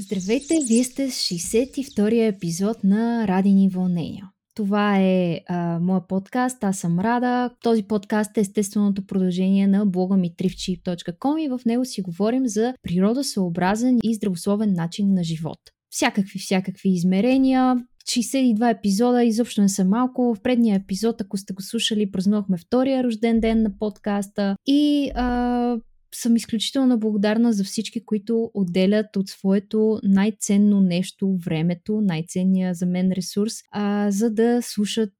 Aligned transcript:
Здравейте, 0.00 0.54
вие 0.68 0.84
сте 0.84 1.10
с 1.10 1.28
62-я 1.28 2.26
епизод 2.26 2.84
на 2.84 3.28
Радини 3.28 3.68
вълнения. 3.68 4.30
Това 4.54 4.98
е 4.98 5.40
а, 5.48 5.78
моя 5.80 6.06
подкаст, 6.06 6.64
аз 6.64 6.78
съм 6.78 7.00
Рада. 7.00 7.50
Този 7.62 7.82
подкаст 7.82 8.36
е 8.36 8.40
естественото 8.40 9.06
продължение 9.06 9.66
на 9.66 9.86
блога 9.86 10.16
ми 10.16 10.34
и 11.38 11.48
в 11.48 11.60
него 11.66 11.84
си 11.84 12.02
говорим 12.02 12.46
за 12.46 12.74
природосъобразен 12.82 13.98
и 14.02 14.14
здравословен 14.14 14.72
начин 14.72 15.14
на 15.14 15.24
живот. 15.24 15.58
Всякакви, 15.90 16.38
всякакви 16.38 16.88
измерения, 16.88 17.76
62 18.04 18.78
епизода 18.78 19.24
изобщо 19.24 19.60
не 19.60 19.68
са 19.68 19.84
малко. 19.84 20.34
В 20.34 20.42
предния 20.42 20.76
епизод, 20.76 21.20
ако 21.20 21.36
сте 21.36 21.54
го 21.54 21.62
слушали, 21.62 22.10
празнувахме 22.10 22.58
втория 22.58 23.04
рожден 23.04 23.40
ден 23.40 23.62
на 23.62 23.78
подкаста 23.78 24.56
и 24.66 25.10
а, 25.14 25.76
съм 26.14 26.36
изключително 26.36 26.98
благодарна 26.98 27.52
за 27.52 27.64
всички, 27.64 28.04
които 28.04 28.50
отделят 28.54 29.16
от 29.16 29.28
своето 29.28 30.00
най-ценно 30.02 30.80
нещо, 30.80 31.38
времето, 31.44 32.00
най-ценния 32.00 32.74
за 32.74 32.86
мен 32.86 33.12
ресурс, 33.12 33.54
а, 33.70 34.10
за 34.10 34.30
да 34.30 34.62
слушат 34.62 35.12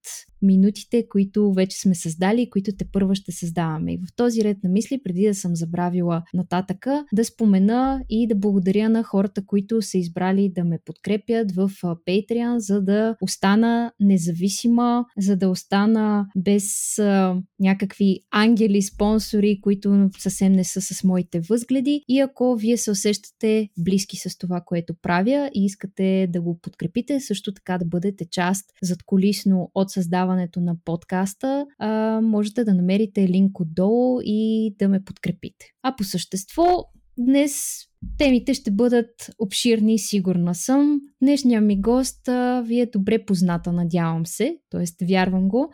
минутите, 0.43 1.09
които 1.09 1.53
вече 1.53 1.81
сме 1.81 1.95
създали 1.95 2.51
които 2.51 2.71
те 2.79 2.85
първа 2.93 3.15
ще 3.15 3.33
създаваме. 3.33 3.93
И 3.93 3.99
в 3.99 4.17
този 4.17 4.45
ред 4.45 4.57
на 4.65 4.71
мисли, 4.71 5.03
преди 5.03 5.27
да 5.27 5.35
съм 5.35 5.57
забравила 5.57 6.23
нататъка, 6.35 7.05
да 7.13 7.25
спомена 7.25 8.03
и 8.09 8.27
да 8.27 8.35
благодаря 8.35 8.89
на 8.89 9.03
хората, 9.03 9.47
които 9.47 9.83
са 9.83 9.99
избрали 9.99 10.53
да 10.55 10.65
ме 10.65 10.79
подкрепят 10.85 11.53
в 11.53 11.71
Patreon, 11.83 12.57
за 12.57 12.83
да 12.83 13.17
остана 13.23 13.93
независима, 14.01 15.05
за 15.19 15.37
да 15.37 15.49
остана 15.49 16.27
без 16.37 16.99
а, 16.99 17.37
някакви 17.61 18.21
ангели, 18.31 18.83
спонсори, 18.83 19.61
които 19.61 20.11
съвсем 20.19 20.53
не 20.53 20.65
са 20.65 20.81
с 20.81 21.05
моите 21.05 21.41
възгледи. 21.41 22.05
И 22.09 22.21
ако 22.21 22.57
вие 22.57 22.77
се 22.77 22.91
усещате 22.91 23.69
близки 23.79 24.17
с 24.17 24.39
това, 24.39 24.61
което 24.67 24.95
правя 25.03 25.51
и 25.55 25.65
искате 25.65 26.29
да 26.33 26.41
го 26.41 26.59
подкрепите, 26.63 27.21
също 27.21 27.55
така 27.55 27.79
да 27.79 27.85
бъдете 27.85 28.25
част 28.31 28.67
зад 28.83 29.03
колисно 29.07 29.71
от 29.75 29.91
създаване 29.91 30.30
създаването 30.31 30.61
на 30.61 30.77
подкаста, 30.85 31.67
а, 31.79 32.21
можете 32.21 32.65
да 32.65 32.75
намерите 32.75 33.29
линк 33.29 33.61
отдолу 33.61 34.21
и 34.25 34.75
да 34.79 34.89
ме 34.89 35.05
подкрепите. 35.05 35.67
А 35.83 35.97
по 35.97 36.05
същество, 36.05 36.85
днес 37.19 37.85
темите 38.19 38.55
ще 38.55 38.71
бъдат 38.71 39.31
обширни, 39.39 39.99
сигурна 39.99 40.55
съм. 40.55 41.01
Днешния 41.23 41.61
ми 41.61 41.81
гост 41.81 42.29
а, 42.29 42.63
ви 42.67 42.81
е 42.81 42.87
добре 42.87 43.25
позната, 43.25 43.73
надявам 43.73 44.27
се, 44.27 44.57
т.е. 44.71 45.05
вярвам 45.07 45.49
го. 45.49 45.73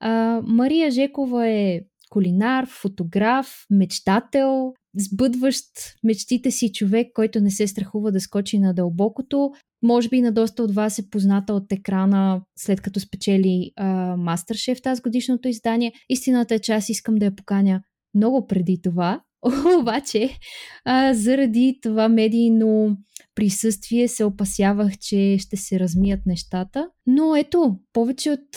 А, 0.00 0.40
Мария 0.46 0.90
Жекова 0.90 1.48
е 1.48 1.80
кулинар, 2.10 2.66
фотограф, 2.66 3.66
мечтател, 3.70 4.74
сбъдващ 4.96 5.64
мечтите 6.04 6.50
си 6.50 6.72
човек, 6.72 7.06
който 7.14 7.40
не 7.40 7.50
се 7.50 7.66
страхува 7.66 8.12
да 8.12 8.20
скочи 8.20 8.58
на 8.58 8.74
дълбокото. 8.74 9.50
Може 9.82 10.08
би 10.08 10.20
на 10.20 10.32
доста 10.32 10.62
от 10.62 10.74
вас 10.74 10.98
е 10.98 11.10
позната 11.10 11.54
от 11.54 11.72
екрана, 11.72 12.42
след 12.58 12.80
като 12.80 13.00
спечели 13.00 13.70
Мастершеф 14.16 14.82
тази 14.82 15.02
годишното 15.02 15.48
издание. 15.48 15.92
Истината 16.08 16.54
е, 16.54 16.58
че 16.58 16.72
аз 16.72 16.88
искам 16.88 17.14
да 17.14 17.24
я 17.24 17.36
поканя 17.36 17.82
много 18.14 18.46
преди 18.46 18.80
това, 18.82 19.20
обаче 19.80 20.38
а, 20.84 21.14
заради 21.14 21.78
това 21.82 22.08
медийно 22.08 22.96
присъствие 23.34 24.08
се 24.08 24.24
опасявах, 24.24 24.98
че 24.98 25.36
ще 25.38 25.56
се 25.56 25.80
размият 25.80 26.20
нещата. 26.26 26.88
Но 27.06 27.36
ето, 27.36 27.76
повече 27.92 28.30
от 28.30 28.48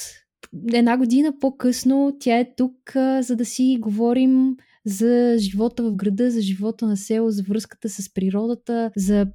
една 0.74 0.98
година 0.98 1.34
по-късно 1.40 2.18
тя 2.20 2.40
е 2.40 2.54
тук, 2.58 2.96
а, 2.96 3.22
за 3.22 3.36
да 3.36 3.46
си 3.46 3.78
говорим 3.80 4.56
за 4.86 5.36
живота 5.38 5.84
в 5.84 5.96
града, 5.96 6.32
за 6.32 6.42
живота 6.42 6.86
на 6.86 6.98
село, 6.98 7.30
за 7.30 7.44
връзката 7.44 7.90
с 7.90 8.14
природата, 8.14 8.92
за 8.96 9.28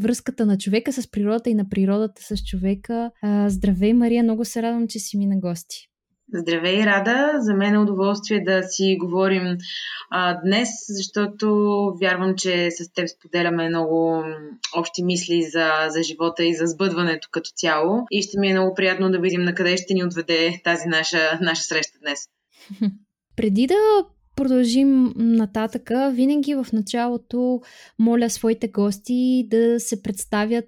връзката 0.00 0.46
на 0.46 0.58
човека 0.58 0.92
с 0.92 1.10
природата 1.10 1.50
и 1.50 1.54
на 1.54 1.68
природата 1.68 2.22
с 2.22 2.44
човека. 2.44 3.10
Здравей, 3.46 3.92
Мария, 3.92 4.22
много 4.22 4.44
се 4.44 4.62
радвам, 4.62 4.88
че 4.88 4.98
си 4.98 5.18
ми 5.18 5.26
на 5.26 5.40
гости. 5.40 5.90
Здравей, 6.34 6.86
Рада! 6.86 7.32
За 7.38 7.54
мен 7.54 7.74
е 7.74 7.78
удоволствие 7.78 8.44
да 8.44 8.62
си 8.62 8.96
говорим 9.00 9.56
а, 10.10 10.40
днес, 10.44 10.68
защото 10.88 11.48
вярвам, 12.00 12.34
че 12.36 12.70
с 12.70 12.92
теб 12.92 13.08
споделяме 13.08 13.68
много 13.68 14.24
общи 14.76 15.02
мисли 15.04 15.42
за, 15.42 15.70
за 15.88 16.02
живота 16.02 16.44
и 16.44 16.54
за 16.54 16.66
сбъдването 16.66 17.28
като 17.30 17.50
цяло. 17.56 18.06
И 18.10 18.22
ще 18.22 18.38
ми 18.38 18.48
е 18.48 18.52
много 18.52 18.74
приятно 18.74 19.10
да 19.10 19.18
видим 19.18 19.42
на 19.42 19.54
къде 19.54 19.76
ще 19.76 19.94
ни 19.94 20.04
отведе 20.04 20.60
тази 20.64 20.88
наша, 20.88 21.38
наша 21.42 21.62
среща 21.62 21.98
днес. 22.02 22.18
Преди 23.36 23.66
да 23.66 23.74
продължим 24.36 25.12
нататъка, 25.16 26.10
винаги 26.14 26.54
в 26.54 26.66
началото 26.72 27.60
моля 27.98 28.30
своите 28.30 28.68
гости 28.68 29.46
да 29.50 29.80
се 29.80 30.02
представят 30.02 30.66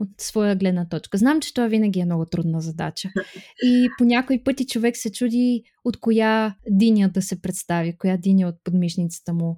от 0.00 0.08
своя 0.20 0.56
гледна 0.56 0.88
точка. 0.88 1.18
Знам, 1.18 1.40
че 1.40 1.54
това 1.54 1.66
винаги 1.66 2.00
е 2.00 2.04
много 2.04 2.26
трудна 2.26 2.60
задача. 2.60 3.08
И 3.62 3.88
по 3.98 4.04
някой 4.04 4.42
пъти 4.44 4.66
човек 4.66 4.96
се 4.96 5.12
чуди 5.12 5.62
от 5.84 6.00
коя 6.00 6.54
диня 6.70 7.08
да 7.08 7.22
се 7.22 7.40
представи, 7.40 7.96
коя 7.98 8.16
диня 8.16 8.48
от 8.48 8.54
подмишницата 8.64 9.32
му, 9.34 9.56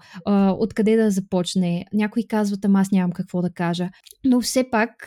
откъде 0.58 0.96
да 0.96 1.10
започне. 1.10 1.84
Някои 1.92 2.26
казват, 2.26 2.64
ама 2.64 2.80
аз 2.80 2.90
нямам 2.90 3.12
какво 3.12 3.42
да 3.42 3.50
кажа. 3.50 3.88
Но 4.24 4.40
все 4.40 4.70
пак, 4.70 5.06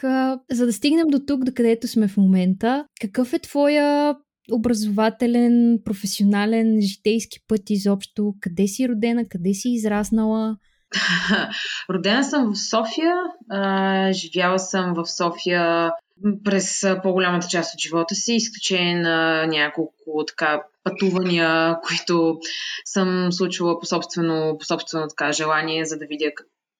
за 0.51 0.65
да 0.65 0.73
стигнем 0.73 1.07
до 1.07 1.19
тук, 1.27 1.43
до 1.43 1.51
където 1.55 1.87
сме 1.87 2.07
в 2.07 2.17
момента, 2.17 2.85
какъв 3.01 3.33
е 3.33 3.39
твоя 3.39 4.15
образователен, 4.51 5.79
професионален, 5.85 6.81
житейски 6.81 7.39
път 7.47 7.69
изобщо? 7.69 8.33
Къде 8.41 8.67
си 8.67 8.89
родена, 8.89 9.25
къде 9.29 9.53
си 9.53 9.69
израснала? 9.69 10.57
Родена 11.89 12.23
съм 12.23 12.53
в 12.53 12.57
София, 12.69 13.15
а, 13.49 14.13
живяла 14.13 14.59
съм 14.59 14.93
в 14.93 15.05
София 15.05 15.91
през 16.43 16.85
по-голямата 17.03 17.47
част 17.47 17.73
от 17.73 17.79
живота 17.79 18.15
си, 18.15 18.33
изключение 18.33 18.95
на 18.95 19.47
няколко 19.47 20.25
така 20.27 20.61
пътувания, 20.83 21.77
които 21.87 22.39
съм 22.85 23.31
случвала 23.31 23.79
по 23.79 23.85
собствено, 23.85 24.57
по 24.59 24.65
собствено 24.65 25.07
така 25.07 25.31
желание, 25.31 25.85
за 25.85 25.97
да 25.97 26.05
видя 26.05 26.31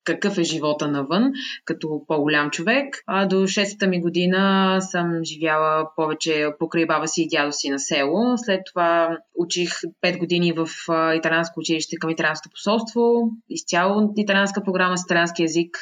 какъв 0.07 0.37
е 0.37 0.43
живота 0.43 0.87
навън, 0.87 1.31
като 1.65 2.01
по-голям 2.07 2.49
човек. 2.49 3.03
А 3.07 3.25
до 3.25 3.35
6-та 3.35 3.87
ми 3.87 4.01
година 4.01 4.77
съм 4.81 5.19
живяла 5.23 5.89
повече 5.95 6.47
покрай 6.59 6.85
баба 6.85 7.07
си 7.07 7.21
и 7.21 7.27
дядо 7.27 7.51
си 7.51 7.69
на 7.69 7.79
село. 7.79 8.37
След 8.37 8.61
това 8.73 9.17
учих 9.35 9.69
5 10.03 10.17
години 10.17 10.53
в 10.53 10.67
италянско 11.15 11.59
училище 11.59 11.95
към 11.95 12.09
италянското 12.09 12.53
посолство, 12.53 13.31
изцяло 13.49 14.13
италянска 14.17 14.63
програма 14.63 14.97
с 14.97 15.03
италянски 15.03 15.41
язик 15.41 15.77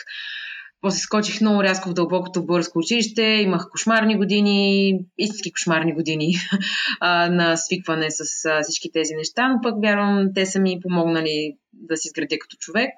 после 0.81 0.99
скочих 0.99 1.41
много 1.41 1.63
рязко 1.63 1.89
в 1.89 1.93
дълбокото 1.93 2.45
българско 2.45 2.79
училище, 2.79 3.21
имах 3.21 3.67
кошмарни 3.71 4.17
години, 4.17 4.93
истински 5.17 5.51
кошмарни 5.51 5.93
години 5.93 6.33
на 7.29 7.55
свикване 7.57 8.07
с 8.09 8.23
всички 8.63 8.91
тези 8.91 9.13
неща, 9.13 9.47
но 9.49 9.61
пък 9.63 9.75
вярвам, 9.81 10.27
те 10.35 10.45
са 10.45 10.59
ми 10.59 10.79
помогнали 10.81 11.57
да 11.73 11.97
си 11.97 12.07
изградя 12.07 12.35
като 12.39 12.55
човек. 12.59 12.91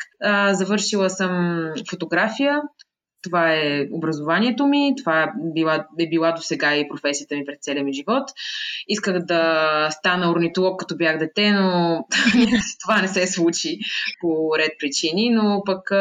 Завършила 0.51 1.09
съм 1.09 1.63
фотография, 1.89 2.61
това 3.23 3.53
е 3.53 3.87
образованието 3.91 4.67
ми, 4.67 4.93
това 4.97 5.23
е 5.23 5.27
била, 5.53 5.85
е 5.99 6.09
била 6.09 6.31
до 6.31 6.41
сега 6.41 6.75
и 6.75 6.87
професията 6.87 7.35
ми 7.35 7.45
пред 7.45 7.61
целия 7.61 7.83
ми 7.83 7.93
живот. 7.93 8.23
Исках 8.87 9.19
да 9.19 9.87
стана 9.91 10.31
орнитолог, 10.31 10.79
като 10.79 10.97
бях 10.97 11.17
дете, 11.17 11.51
но 11.51 11.99
това 12.81 13.01
не 13.01 13.07
се 13.07 13.27
случи 13.27 13.77
по 14.21 14.51
ред 14.57 14.71
причини, 14.79 15.29
но 15.29 15.61
пък 15.65 15.91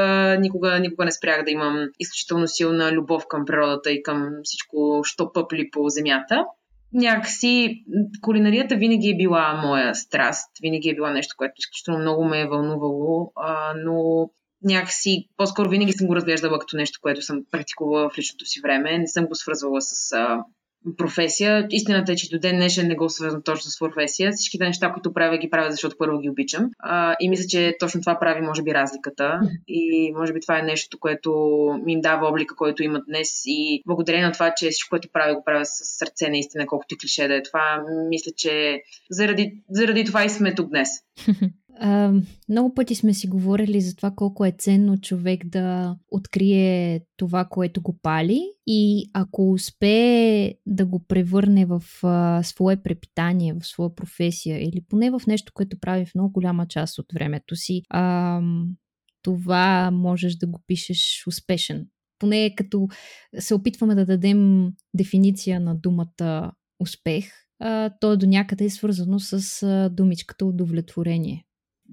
никога, 0.40 0.80
никога 0.80 1.04
не 1.04 1.12
спрях 1.12 1.44
да 1.44 1.50
имам 1.50 1.86
изключително 1.98 2.48
силна 2.48 2.92
любов 2.92 3.24
към 3.28 3.44
природата 3.44 3.90
и 3.90 4.02
към 4.02 4.30
всичко, 4.44 5.00
що 5.04 5.32
пъпли 5.32 5.70
по 5.70 5.88
земята 5.88 6.44
някакси 6.92 7.84
кулинарията 8.22 8.76
винаги 8.76 9.10
е 9.10 9.16
била 9.16 9.60
моя 9.64 9.94
страст, 9.94 10.50
винаги 10.62 10.90
е 10.90 10.94
била 10.94 11.10
нещо, 11.10 11.34
което 11.38 11.54
изключително 11.58 12.00
много 12.00 12.24
ме 12.24 12.40
е 12.40 12.46
вълнувало, 12.46 13.32
а, 13.36 13.74
но 13.76 14.28
някакси, 14.66 15.28
по-скоро 15.36 15.68
винаги 15.68 15.92
съм 15.92 16.06
го 16.06 16.16
разглеждала 16.16 16.58
като 16.58 16.76
нещо, 16.76 16.98
което 17.02 17.22
съм 17.22 17.42
практикувала 17.50 18.10
в 18.10 18.18
личното 18.18 18.46
си 18.46 18.60
време. 18.62 18.98
Не 18.98 19.08
съм 19.08 19.26
го 19.26 19.34
свързвала 19.34 19.80
с 19.80 20.12
а, 20.12 20.44
професия. 20.96 21.66
Истината 21.70 22.12
е, 22.12 22.16
че 22.16 22.28
до 22.30 22.38
ден 22.38 22.56
днешен 22.56 22.88
не 22.88 22.94
го 22.94 23.08
свързвам 23.08 23.42
точно 23.42 23.70
с 23.70 23.78
професия. 23.78 24.32
Всичките 24.32 24.64
неща, 24.64 24.92
които 24.92 25.12
правя, 25.12 25.38
ги 25.38 25.50
правя, 25.50 25.70
защото 25.70 25.96
първо 25.98 26.18
ги 26.18 26.30
обичам. 26.30 26.70
А, 26.78 27.16
и 27.20 27.28
мисля, 27.28 27.44
че 27.48 27.76
точно 27.80 28.00
това 28.00 28.18
прави, 28.20 28.40
може 28.40 28.62
би, 28.62 28.74
разликата. 28.74 29.40
И 29.68 30.12
може 30.16 30.32
би 30.32 30.40
това 30.40 30.58
е 30.58 30.62
нещо, 30.62 30.98
което 31.00 31.30
ми 31.84 31.92
им 31.92 32.00
дава 32.00 32.28
облика, 32.28 32.56
който 32.56 32.82
имат 32.82 33.02
днес. 33.08 33.42
И 33.46 33.82
благодарение 33.86 34.26
на 34.26 34.32
това, 34.32 34.52
че 34.56 34.70
всичко, 34.70 34.90
което 34.90 35.08
правя, 35.12 35.34
го 35.34 35.44
правя 35.44 35.64
с 35.64 35.98
сърце, 35.98 36.28
наистина, 36.28 36.66
колкото 36.66 36.94
и 36.94 36.98
клише 36.98 37.28
да 37.28 37.34
е 37.34 37.42
това, 37.42 37.82
мисля, 38.08 38.32
че 38.36 38.82
заради, 39.10 39.52
заради 39.70 40.04
това 40.04 40.24
и 40.24 40.30
сме 40.30 40.54
тук 40.54 40.68
днес. 40.68 40.88
А, 41.78 42.12
много 42.48 42.74
пъти 42.74 42.94
сме 42.94 43.14
си 43.14 43.26
говорили 43.28 43.80
за 43.80 43.96
това 43.96 44.10
колко 44.10 44.44
е 44.44 44.54
ценно 44.58 45.00
човек 45.00 45.46
да 45.46 45.96
открие 46.08 47.00
това, 47.16 47.44
което 47.44 47.82
го 47.82 47.98
пали 48.02 48.42
и 48.66 49.10
ако 49.12 49.52
успее 49.52 50.54
да 50.66 50.86
го 50.86 51.04
превърне 51.06 51.66
в 51.66 51.82
а, 52.02 52.42
свое 52.42 52.76
препитание, 52.82 53.54
в 53.54 53.66
своя 53.66 53.94
професия 53.94 54.68
или 54.68 54.80
поне 54.88 55.10
в 55.10 55.20
нещо, 55.26 55.52
което 55.54 55.80
прави 55.80 56.06
в 56.06 56.14
много 56.14 56.32
голяма 56.32 56.66
част 56.66 56.98
от 56.98 57.06
времето 57.14 57.56
си, 57.56 57.82
а, 57.90 58.40
това 59.22 59.90
можеш 59.90 60.34
да 60.36 60.46
го 60.46 60.60
пишеш 60.66 61.24
успешен 61.26 61.86
поне 62.18 62.54
като 62.56 62.88
се 63.38 63.54
опитваме 63.54 63.94
да 63.94 64.06
дадем 64.06 64.72
дефиниция 64.94 65.60
на 65.60 65.74
думата 65.74 66.52
успех, 66.80 67.32
то 68.00 68.16
до 68.16 68.26
някъде 68.26 68.64
е 68.64 68.70
свързано 68.70 69.18
с 69.18 69.90
думичката 69.92 70.46
удовлетворение. 70.46 71.44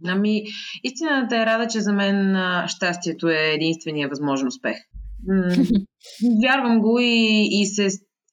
Ами, 0.08 0.44
истината 0.84 1.38
е 1.38 1.46
рада, 1.46 1.68
че 1.68 1.82
за 1.82 1.94
мен 1.94 2.36
щастието 2.68 3.30
е 3.30 3.52
единствения 3.54 4.10
възможен 4.10 4.48
успех. 4.48 4.78
Вярвам 6.44 6.80
го 6.80 7.00
и, 7.00 7.48
и 7.52 7.66
се 7.66 7.90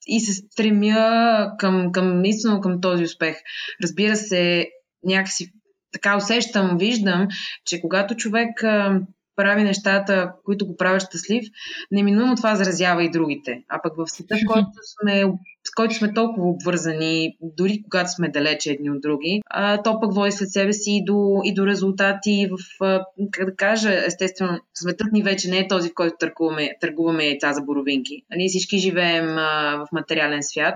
и 0.06 0.20
се 0.20 0.32
стремя 0.32 1.46
към, 1.58 1.92
към, 1.92 2.20
наистина 2.20 2.60
към 2.60 2.80
този 2.80 3.04
успех. 3.04 3.36
Разбира 3.82 4.16
се, 4.16 4.66
някакси 5.04 5.52
така 5.92 6.16
усещам, 6.16 6.78
виждам, 6.78 7.28
че 7.66 7.80
когато 7.80 8.14
човек 8.14 8.64
а, 8.64 9.00
прави 9.36 9.62
нещата, 9.62 10.32
които 10.44 10.66
го 10.66 10.76
правят 10.76 11.02
щастлив, 11.02 11.44
неминуемо 11.90 12.34
това 12.36 12.56
заразява 12.56 13.04
и 13.04 13.10
другите. 13.10 13.62
А 13.68 13.82
пък 13.82 13.92
в 13.96 14.10
света, 14.10 14.36
в 14.36 14.46
който 14.46 14.68
сме 15.02 15.24
с 15.64 15.74
който 15.74 15.94
сме 15.94 16.14
толкова 16.14 16.48
обвързани, 16.48 17.36
дори 17.42 17.82
когато 17.82 18.10
сме 18.10 18.28
далече 18.28 18.70
едни 18.70 18.90
от 18.90 19.00
други, 19.00 19.40
а, 19.50 19.82
то 19.82 20.00
пък 20.00 20.14
води 20.14 20.32
след 20.32 20.50
себе 20.50 20.72
си 20.72 20.90
и 20.90 21.04
до, 21.04 21.40
и 21.44 21.54
до 21.54 21.66
резултати 21.66 22.48
в, 22.50 22.84
а, 22.84 23.04
как 23.30 23.46
да 23.46 23.56
кажа, 23.56 24.04
естествено, 24.06 24.58
светът 24.74 25.12
ни 25.12 25.22
вече 25.22 25.50
не 25.50 25.58
е 25.58 25.68
този, 25.68 25.88
в 25.88 25.94
който 25.94 26.16
търгуваме, 26.18 26.70
търгуваме 26.80 27.24
яйца 27.24 27.52
за 27.52 27.62
боровинки. 27.62 28.22
Ние 28.36 28.48
всички 28.48 28.78
живеем 28.78 29.38
а, 29.38 29.76
в 29.76 29.92
материален 29.92 30.42
свят, 30.42 30.74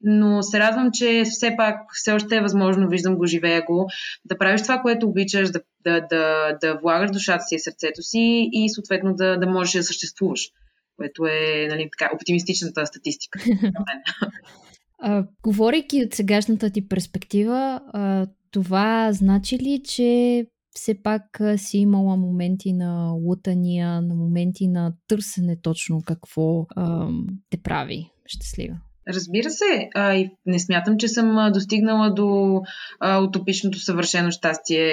но 0.00 0.42
се 0.42 0.58
радвам, 0.58 0.90
че 0.92 1.22
все 1.24 1.54
пак 1.56 1.76
все 1.92 2.12
още 2.12 2.36
е 2.36 2.42
възможно, 2.42 2.88
виждам 2.88 3.16
го, 3.16 3.26
живея 3.26 3.62
го, 3.62 3.86
да 4.24 4.38
правиш 4.38 4.62
това, 4.62 4.78
което 4.78 5.06
обичаш, 5.06 5.50
да, 5.50 5.60
да, 5.84 6.00
да, 6.00 6.52
да 6.60 6.78
влагаш 6.82 7.10
душата 7.10 7.44
си 7.44 7.54
и 7.54 7.58
сърцето 7.58 8.02
си 8.02 8.48
и 8.52 8.70
съответно 8.70 9.14
да, 9.14 9.36
да 9.36 9.46
можеш 9.46 9.72
да 9.72 9.82
съществуваш 9.82 10.48
което 10.96 11.26
е 11.26 11.66
нали, 11.70 11.88
така, 11.98 12.10
оптимистичната 12.14 12.86
статистика. 12.86 13.40
а, 14.98 15.26
говорейки 15.42 16.04
от 16.04 16.14
сегашната 16.14 16.70
ти 16.70 16.88
перспектива, 16.88 17.80
а, 17.92 18.26
това 18.50 19.12
значи 19.12 19.58
ли, 19.58 19.82
че 19.84 20.44
все 20.74 21.02
пак 21.02 21.40
си 21.56 21.78
имала 21.78 22.16
моменти 22.16 22.72
на 22.72 23.12
лутания, 23.12 24.02
на 24.02 24.14
моменти 24.14 24.68
на 24.68 24.94
търсене 25.08 25.56
точно 25.62 26.02
какво 26.06 26.66
а, 26.76 27.08
те 27.50 27.62
прави 27.62 28.10
щастлива? 28.26 28.76
Разбира 29.08 29.50
се, 29.50 29.88
а, 29.94 30.14
и 30.14 30.30
не 30.46 30.58
смятам, 30.58 30.98
че 30.98 31.08
съм 31.08 31.52
достигнала 31.52 32.10
до 32.10 32.60
а, 33.00 33.18
утопичното 33.18 33.78
съвършено 33.78 34.30
щастие. 34.30 34.88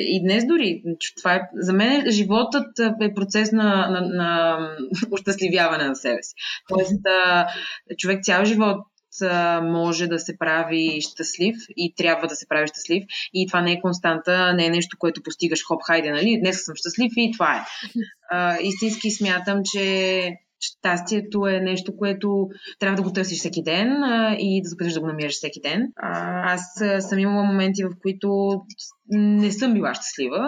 И 0.00 0.22
днес 0.22 0.46
дори. 0.46 0.82
Това 1.18 1.34
е, 1.34 1.40
за 1.54 1.72
мен 1.72 2.10
животът 2.10 2.78
е 3.00 3.14
процес 3.14 3.52
на, 3.52 3.88
на, 3.90 4.00
на 4.00 4.58
ощастливяване 5.10 5.84
на 5.84 5.96
себе 5.96 6.22
си. 6.22 6.34
Тоест, 6.68 7.06
а, 7.06 7.46
човек 7.96 8.24
цял 8.24 8.44
живот 8.44 8.78
може 9.62 10.06
да 10.06 10.18
се 10.18 10.38
прави 10.38 11.00
щастлив 11.00 11.56
и 11.76 11.94
трябва 11.96 12.26
да 12.26 12.36
се 12.36 12.48
прави 12.48 12.66
щастлив. 12.66 13.04
И 13.32 13.46
това 13.46 13.60
не 13.60 13.72
е 13.72 13.80
константа, 13.80 14.54
не 14.54 14.66
е 14.66 14.70
нещо, 14.70 14.96
което 14.98 15.22
постигаш 15.22 15.64
хоп, 15.64 15.82
хайде, 15.82 16.10
нали? 16.10 16.38
Днес 16.40 16.64
съм 16.64 16.74
щастлив 16.76 17.12
и 17.16 17.32
това 17.32 17.56
е. 17.56 17.60
А, 18.30 18.58
истински 18.60 19.10
смятам, 19.10 19.62
че 19.72 20.32
щастието 20.60 21.46
е 21.46 21.60
нещо, 21.60 21.96
което 21.96 22.48
трябва 22.78 22.96
да 22.96 23.02
го 23.02 23.12
търсиш 23.12 23.38
всеки 23.38 23.62
ден 23.62 23.88
и 24.38 24.62
да 24.62 24.68
запиташ 24.68 24.92
да 24.92 25.00
го 25.00 25.06
намираш 25.06 25.34
всеки 25.34 25.60
ден. 25.60 25.92
Аз 26.44 26.60
съм 27.00 27.18
имала 27.18 27.44
моменти, 27.44 27.84
в 27.84 27.90
които 28.02 28.50
не 29.10 29.52
съм 29.52 29.74
била 29.74 29.94
щастлива 29.94 30.46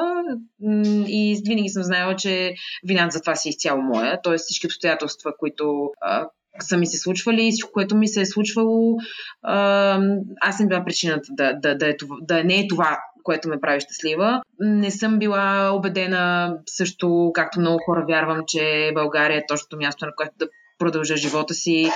и 1.09 1.43
винаги 1.47 1.69
съм 1.69 1.83
знаела, 1.83 2.17
че 2.17 2.55
вината 2.87 3.11
за 3.11 3.21
това 3.21 3.35
си 3.35 3.49
изцяло 3.49 3.83
моя. 3.83 4.23
Тоест 4.23 4.45
всички 4.45 4.67
обстоятелства, 4.67 5.33
които 5.39 5.91
са 6.61 6.77
ми 6.77 6.87
се 6.87 6.99
случвали 6.99 7.47
и 7.47 7.51
всичко, 7.51 7.71
което 7.73 7.97
ми 7.97 8.09
се 8.09 8.21
е 8.21 8.27
случвало, 8.27 8.97
аз 10.41 10.57
съм 10.57 10.69
била 10.69 10.85
причината 10.85 11.29
да, 11.31 11.53
да, 11.53 11.75
да, 11.75 11.89
е 11.89 11.97
това, 11.97 12.17
да 12.23 12.45
не 12.45 12.61
е 12.61 12.69
това, 12.69 12.99
което 13.23 13.49
ме 13.49 13.61
прави 13.61 13.81
щастлива. 13.81 14.43
Не 14.61 14.91
съм 14.91 15.19
била 15.19 15.73
убедена 15.73 16.57
също, 16.67 17.31
както 17.35 17.61
много 17.61 17.79
хора 17.87 18.05
вярвам, 18.09 18.43
че 18.47 18.91
България 18.95 19.39
е 19.39 19.47
точното 19.49 19.77
място, 19.77 20.07
на 20.07 20.13
което 20.17 20.33
да 20.39 20.49
продължа 20.79 21.17
живота 21.17 21.55
си. 21.55 21.91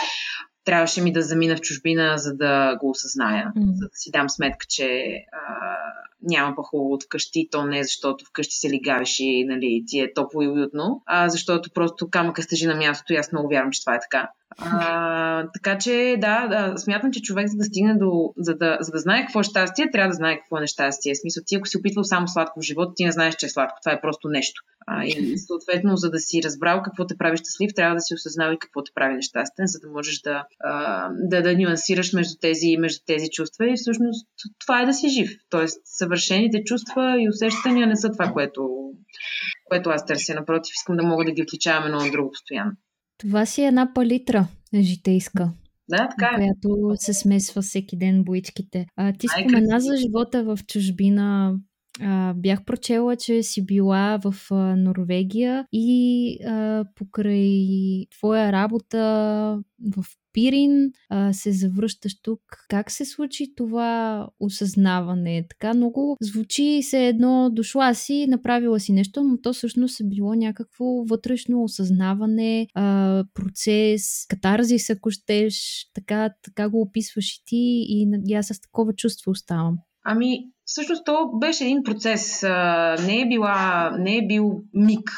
Трябваше 0.65 1.03
ми 1.03 1.13
да 1.13 1.23
замина 1.23 1.57
в 1.57 1.61
чужбина, 1.61 2.19
за 2.19 2.35
да 2.35 2.77
го 2.81 2.91
осъзная, 2.91 3.53
mm. 3.57 3.73
за 3.73 3.89
да 3.89 3.95
си 3.95 4.11
дам 4.11 4.31
сметка, 4.31 4.67
че 4.69 5.15
а, 5.33 5.77
няма 6.25 6.57
по-хубаво 6.57 6.93
от 6.93 7.05
вкъщи, 7.05 7.49
то 7.51 7.65
не 7.65 7.79
е 7.79 7.85
защото 7.85 8.25
вкъщи 8.25 8.57
се 8.57 8.71
лигавиш 8.71 9.17
и 9.21 9.45
нали, 9.45 9.85
ти 9.87 10.01
е 10.01 10.13
топло 10.15 10.43
и 10.43 10.49
уютно, 10.49 11.03
а 11.07 11.29
защото 11.29 11.71
просто 11.75 12.11
камъка 12.11 12.43
стежи 12.43 12.67
на 12.67 12.75
мястото 12.75 13.13
и 13.13 13.17
аз 13.17 13.33
много 13.33 13.49
вярвам, 13.49 13.71
че 13.71 13.81
това 13.81 13.95
е 13.95 14.01
така. 14.11 14.29
А, 14.59 15.47
така 15.55 15.79
че, 15.79 16.17
да, 16.19 16.47
да, 16.49 16.79
смятам, 16.79 17.13
че 17.13 17.23
човек 17.23 17.49
за 17.49 17.57
да 17.57 17.65
стигне 17.65 17.95
до, 17.95 18.33
за 18.37 18.55
да, 18.55 18.79
за 18.81 18.93
да 18.93 18.99
знае 18.99 19.21
какво 19.21 19.41
е 19.41 19.45
щастие, 19.45 19.91
трябва 19.91 20.09
да 20.09 20.15
знае 20.15 20.39
какво 20.39 20.59
е 20.59 20.61
нещастие. 20.61 21.15
В 21.15 21.21
смисъл, 21.21 21.43
ти 21.47 21.57
ако 21.57 21.67
си 21.67 21.79
опитвал 21.79 22.05
само 22.05 22.29
сладко 22.29 22.61
в 22.61 22.65
живота, 22.65 22.93
ти 22.97 23.05
не 23.05 23.13
знаеш, 23.13 23.35
че 23.37 23.47
е 23.47 23.49
сладко. 23.49 23.79
Това 23.83 23.93
е 23.93 24.01
просто 24.01 24.29
нещо. 24.29 24.63
А, 24.87 25.05
и 25.05 25.39
съответно, 25.47 25.97
за 25.97 26.11
да 26.11 26.19
си 26.19 26.43
разбрал 26.45 26.83
какво 26.83 27.07
те 27.07 27.17
прави 27.19 27.37
щастлив, 27.37 27.71
трябва 27.77 27.95
да 27.95 28.01
си 28.01 28.15
осъзнал 28.15 28.53
и 28.53 28.59
какво 28.59 28.83
те 28.83 28.93
прави 28.95 29.15
нещастен, 29.15 29.67
за 29.67 29.79
да 29.79 29.89
можеш 29.89 30.21
да, 30.21 30.47
а, 30.61 31.09
да, 31.13 31.43
да 31.43 31.59
нюансираш 31.59 32.13
между 32.13 32.35
тези, 32.41 32.77
между 32.79 33.01
тези 33.07 33.27
чувства. 33.33 33.67
И 33.71 33.77
всъщност 33.77 34.27
това 34.59 34.83
е 34.83 34.87
да 34.87 34.95
си 34.95 35.09
жив. 35.09 35.31
Тоест, 35.51 35.81
съвършените 36.15 36.65
чувства 36.65 37.17
и 37.21 37.29
усещания 37.29 37.87
не 37.87 37.97
са 37.97 38.11
това, 38.11 38.33
което, 38.33 38.91
което 39.65 39.91
аз 39.91 40.07
търся. 40.07 40.35
Напротив, 40.35 40.73
искам 40.77 40.97
да 40.97 41.03
мога 41.03 41.25
да 41.25 41.33
ги 41.33 41.43
отличавам 41.43 41.85
едно 41.85 41.99
от 41.99 42.13
друго 42.13 42.31
постоянно. 42.31 42.73
Това 43.19 43.47
си 43.47 43.63
е 43.63 43.67
една 43.67 43.93
палитра 43.95 44.47
житейска. 44.81 45.53
Да, 45.89 46.09
така 46.09 46.31
е. 46.35 46.37
Която 46.37 46.93
се 46.97 47.15
смесва 47.15 47.63
всеки 47.63 47.99
ден 47.99 48.25
боичките. 48.25 48.87
А, 48.97 49.13
ти 49.13 49.27
спомена 49.29 49.81
за 49.81 49.97
живота 49.97 50.45
в 50.45 50.59
чужбина. 50.67 51.57
А, 52.01 52.35
бях 52.35 52.65
прочела, 52.65 53.17
че 53.17 53.43
си 53.43 53.67
била 53.67 54.19
в 54.25 54.35
а, 54.51 54.55
Норвегия 54.77 55.67
и 55.73 56.39
а, 56.45 56.85
покрай 56.95 58.07
твоя 58.11 58.53
работа 58.53 58.99
в 59.97 60.05
Пирин 60.33 60.93
а, 61.09 61.33
се 61.33 61.53
завръщаш 61.53 62.23
тук. 62.23 62.41
Как 62.69 62.91
се 62.91 63.05
случи 63.05 63.55
това 63.55 64.29
осъзнаване? 64.41 65.47
Така 65.51 65.75
много 65.75 66.17
звучи 66.21 66.81
се 66.83 67.07
едно 67.07 67.51
дошла 67.53 67.95
си, 67.95 68.27
направила 68.29 68.81
си 68.81 68.93
нещо, 68.93 69.25
но 69.25 69.41
то 69.41 69.53
всъщност 69.53 70.01
е 70.01 70.05
било 70.05 70.35
някакво 70.35 70.85
вътрешно 70.85 71.63
осъзнаване, 71.63 72.67
а, 72.75 73.25
процес, 73.35 74.27
катарзис, 74.29 74.91
ако 74.91 75.11
щеш. 75.11 75.87
Така, 75.95 76.31
така 76.43 76.69
го 76.69 76.81
описваш 76.81 77.37
и 77.37 77.45
ти 77.45 77.85
и, 77.89 78.09
и 78.27 78.35
аз 78.35 78.47
с 78.47 78.61
такова 78.61 78.93
чувство 78.93 79.31
оставам. 79.31 79.79
Ами, 80.05 80.54
всъщност 80.67 81.05
то 81.05 81.31
беше 81.41 81.65
един 81.65 81.83
процес. 81.83 82.43
Не 83.07 83.21
е, 83.21 83.29
била, 83.29 83.91
не 83.99 84.17
е 84.17 84.27
бил 84.27 84.63
миг 84.75 85.11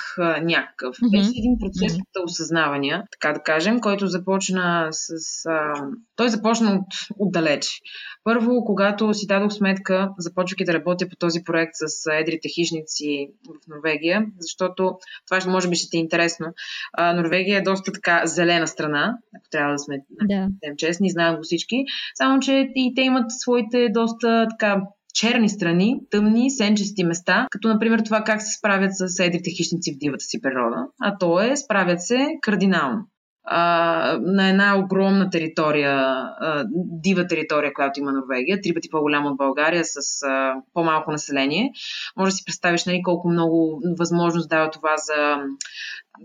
някакъв. 0.42 0.96
Mm-hmm. 0.96 1.18
Беше 1.18 1.30
един 1.38 1.56
процес 1.60 1.92
mm-hmm. 1.92 2.00
от 2.00 2.24
осъзнавания, 2.24 3.04
така 3.10 3.32
да 3.32 3.42
кажем, 3.42 3.80
който 3.80 4.06
започна 4.06 4.88
с... 4.90 5.46
А, 5.46 5.72
той 6.16 6.28
започна 6.28 6.72
от, 6.72 6.86
отдалеч. 7.18 7.80
Първо, 8.24 8.64
когато 8.64 9.14
си 9.14 9.26
дадох 9.26 9.52
сметка, 9.52 10.10
започвайки 10.18 10.64
да 10.64 10.74
работя 10.74 11.08
по 11.08 11.16
този 11.16 11.44
проект 11.44 11.72
с 11.74 12.12
едрите 12.12 12.48
хищници 12.48 13.28
в 13.48 13.68
Норвегия, 13.68 14.26
защото 14.38 14.98
това 15.26 15.40
ще 15.40 15.50
може 15.50 15.68
би 15.68 15.76
ще 15.76 15.90
ти 15.90 15.96
е 15.96 16.00
интересно. 16.00 16.46
А, 16.92 17.12
Норвегия 17.12 17.58
е 17.58 17.62
доста 17.62 17.92
така 17.92 18.22
зелена 18.26 18.68
страна, 18.68 19.18
ако 19.36 19.50
трябва 19.50 19.72
да 19.72 19.78
сме 19.78 19.98
да. 20.10 20.48
честни, 20.76 21.10
знаем 21.10 21.36
го 21.36 21.42
всички. 21.42 21.76
Само, 22.14 22.40
че 22.40 22.68
и 22.74 22.92
те 22.96 23.02
имат 23.02 23.30
своите 23.30 23.88
доста 23.88 24.46
така 24.50 24.82
черни 25.16 25.48
страни, 25.48 26.00
тъмни, 26.10 26.50
сенчести 26.50 27.04
места, 27.04 27.46
като 27.50 27.68
например 27.68 28.00
това 28.04 28.20
как 28.20 28.42
се 28.42 28.58
справят 28.58 28.90
с 28.92 29.24
едрите 29.24 29.50
хищници 29.50 29.92
в 29.92 29.98
дивата 29.98 30.24
си 30.24 30.40
природа, 30.40 30.86
а 31.02 31.18
то 31.18 31.40
е 31.40 31.56
справят 31.56 32.02
се 32.02 32.26
кардинално 32.42 33.06
а, 33.46 34.18
на 34.22 34.48
една 34.48 34.78
огромна 34.78 35.30
територия, 35.30 35.94
а, 35.96 36.64
дива 36.74 37.26
територия, 37.26 37.74
която 37.74 38.00
има 38.00 38.12
Норвегия, 38.12 38.60
три 38.60 38.74
пъти 38.74 38.88
по-голяма 38.90 39.30
от 39.30 39.36
България, 39.36 39.84
с 39.84 40.22
а, 40.22 40.54
по-малко 40.74 41.10
население. 41.10 41.70
Може 42.16 42.30
да 42.30 42.36
си 42.36 42.44
представиш 42.44 42.84
нали, 42.84 43.02
колко 43.02 43.28
много 43.28 43.80
възможност 43.98 44.48
дава 44.48 44.70
това 44.70 44.96
за 44.96 45.36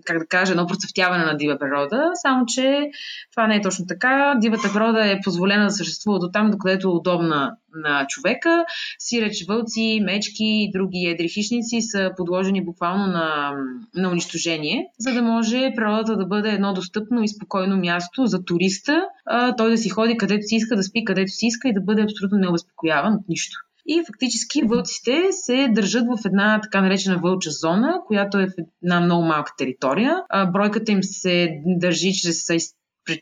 как 0.05 0.19
да 0.19 0.25
кажа, 0.25 0.51
едно 0.51 0.67
процъфтяване 0.67 1.25
на 1.25 1.37
дива 1.37 1.59
природа, 1.59 2.11
само 2.13 2.45
че 2.45 2.89
това 3.31 3.47
не 3.47 3.55
е 3.55 3.61
точно 3.61 3.85
така. 3.87 4.35
Дивата 4.41 4.73
природа 4.73 5.11
е 5.11 5.19
позволена 5.23 5.63
да 5.63 5.71
съществува 5.71 6.19
до 6.19 6.29
там, 6.29 6.51
докъдето 6.51 6.87
е 6.87 6.91
удобна 6.91 7.55
на 7.75 8.05
човека. 8.07 8.65
Сиреч, 8.99 9.45
вълци, 9.47 10.01
мечки 10.03 10.43
и 10.43 10.71
други 10.71 11.05
едри 11.05 11.29
хищници 11.29 11.81
са 11.81 12.11
подложени 12.17 12.65
буквално 12.65 13.07
на, 13.07 13.51
на 13.95 14.09
унищожение, 14.09 14.85
за 14.99 15.13
да 15.13 15.21
може 15.21 15.71
природата 15.75 16.17
да 16.17 16.25
бъде 16.25 16.49
едно 16.49 16.73
достъпно 16.73 17.23
и 17.23 17.27
спокойно 17.27 17.77
място 17.77 18.25
за 18.25 18.45
туриста, 18.45 19.01
а, 19.25 19.55
той 19.55 19.69
да 19.69 19.77
си 19.77 19.89
ходи 19.89 20.17
където 20.17 20.41
си 20.41 20.55
иска, 20.55 20.75
да 20.75 20.83
спи 20.83 21.05
където 21.05 21.31
си 21.31 21.45
иска 21.45 21.69
и 21.69 21.73
да 21.73 21.81
бъде 21.81 22.01
абсолютно 22.01 22.37
необезпокояван 22.37 23.13
от 23.13 23.29
нищо. 23.29 23.57
И 23.85 24.03
фактически 24.07 24.61
вълците 24.63 25.27
се 25.31 25.67
държат 25.71 26.03
в 26.07 26.25
една 26.25 26.59
така 26.63 26.81
наречена 26.81 27.17
вълча 27.17 27.51
зона, 27.51 28.01
която 28.07 28.39
е 28.39 28.47
в 28.47 28.53
една 28.83 28.99
много 28.99 29.23
малка 29.23 29.51
територия. 29.57 30.15
Бройката 30.53 30.91
им 30.91 31.03
се 31.03 31.49
държи 31.65 32.13
чрез 32.13 32.45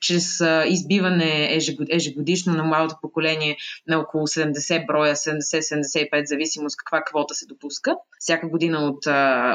чрез 0.02 0.42
избиване 0.68 1.58
ежегодишно 1.90 2.54
на 2.54 2.64
младото 2.64 2.96
поколение 3.02 3.58
на 3.88 4.00
около 4.00 4.28
70 4.28 4.86
броя, 4.88 5.16
70-75, 5.16 6.26
зависимост 6.26 6.78
каква 6.78 7.02
квота 7.02 7.36
се 7.36 7.46
допуска. 7.46 7.96
Всяка 8.20 8.50
година 8.50 8.80
от, 8.80 9.08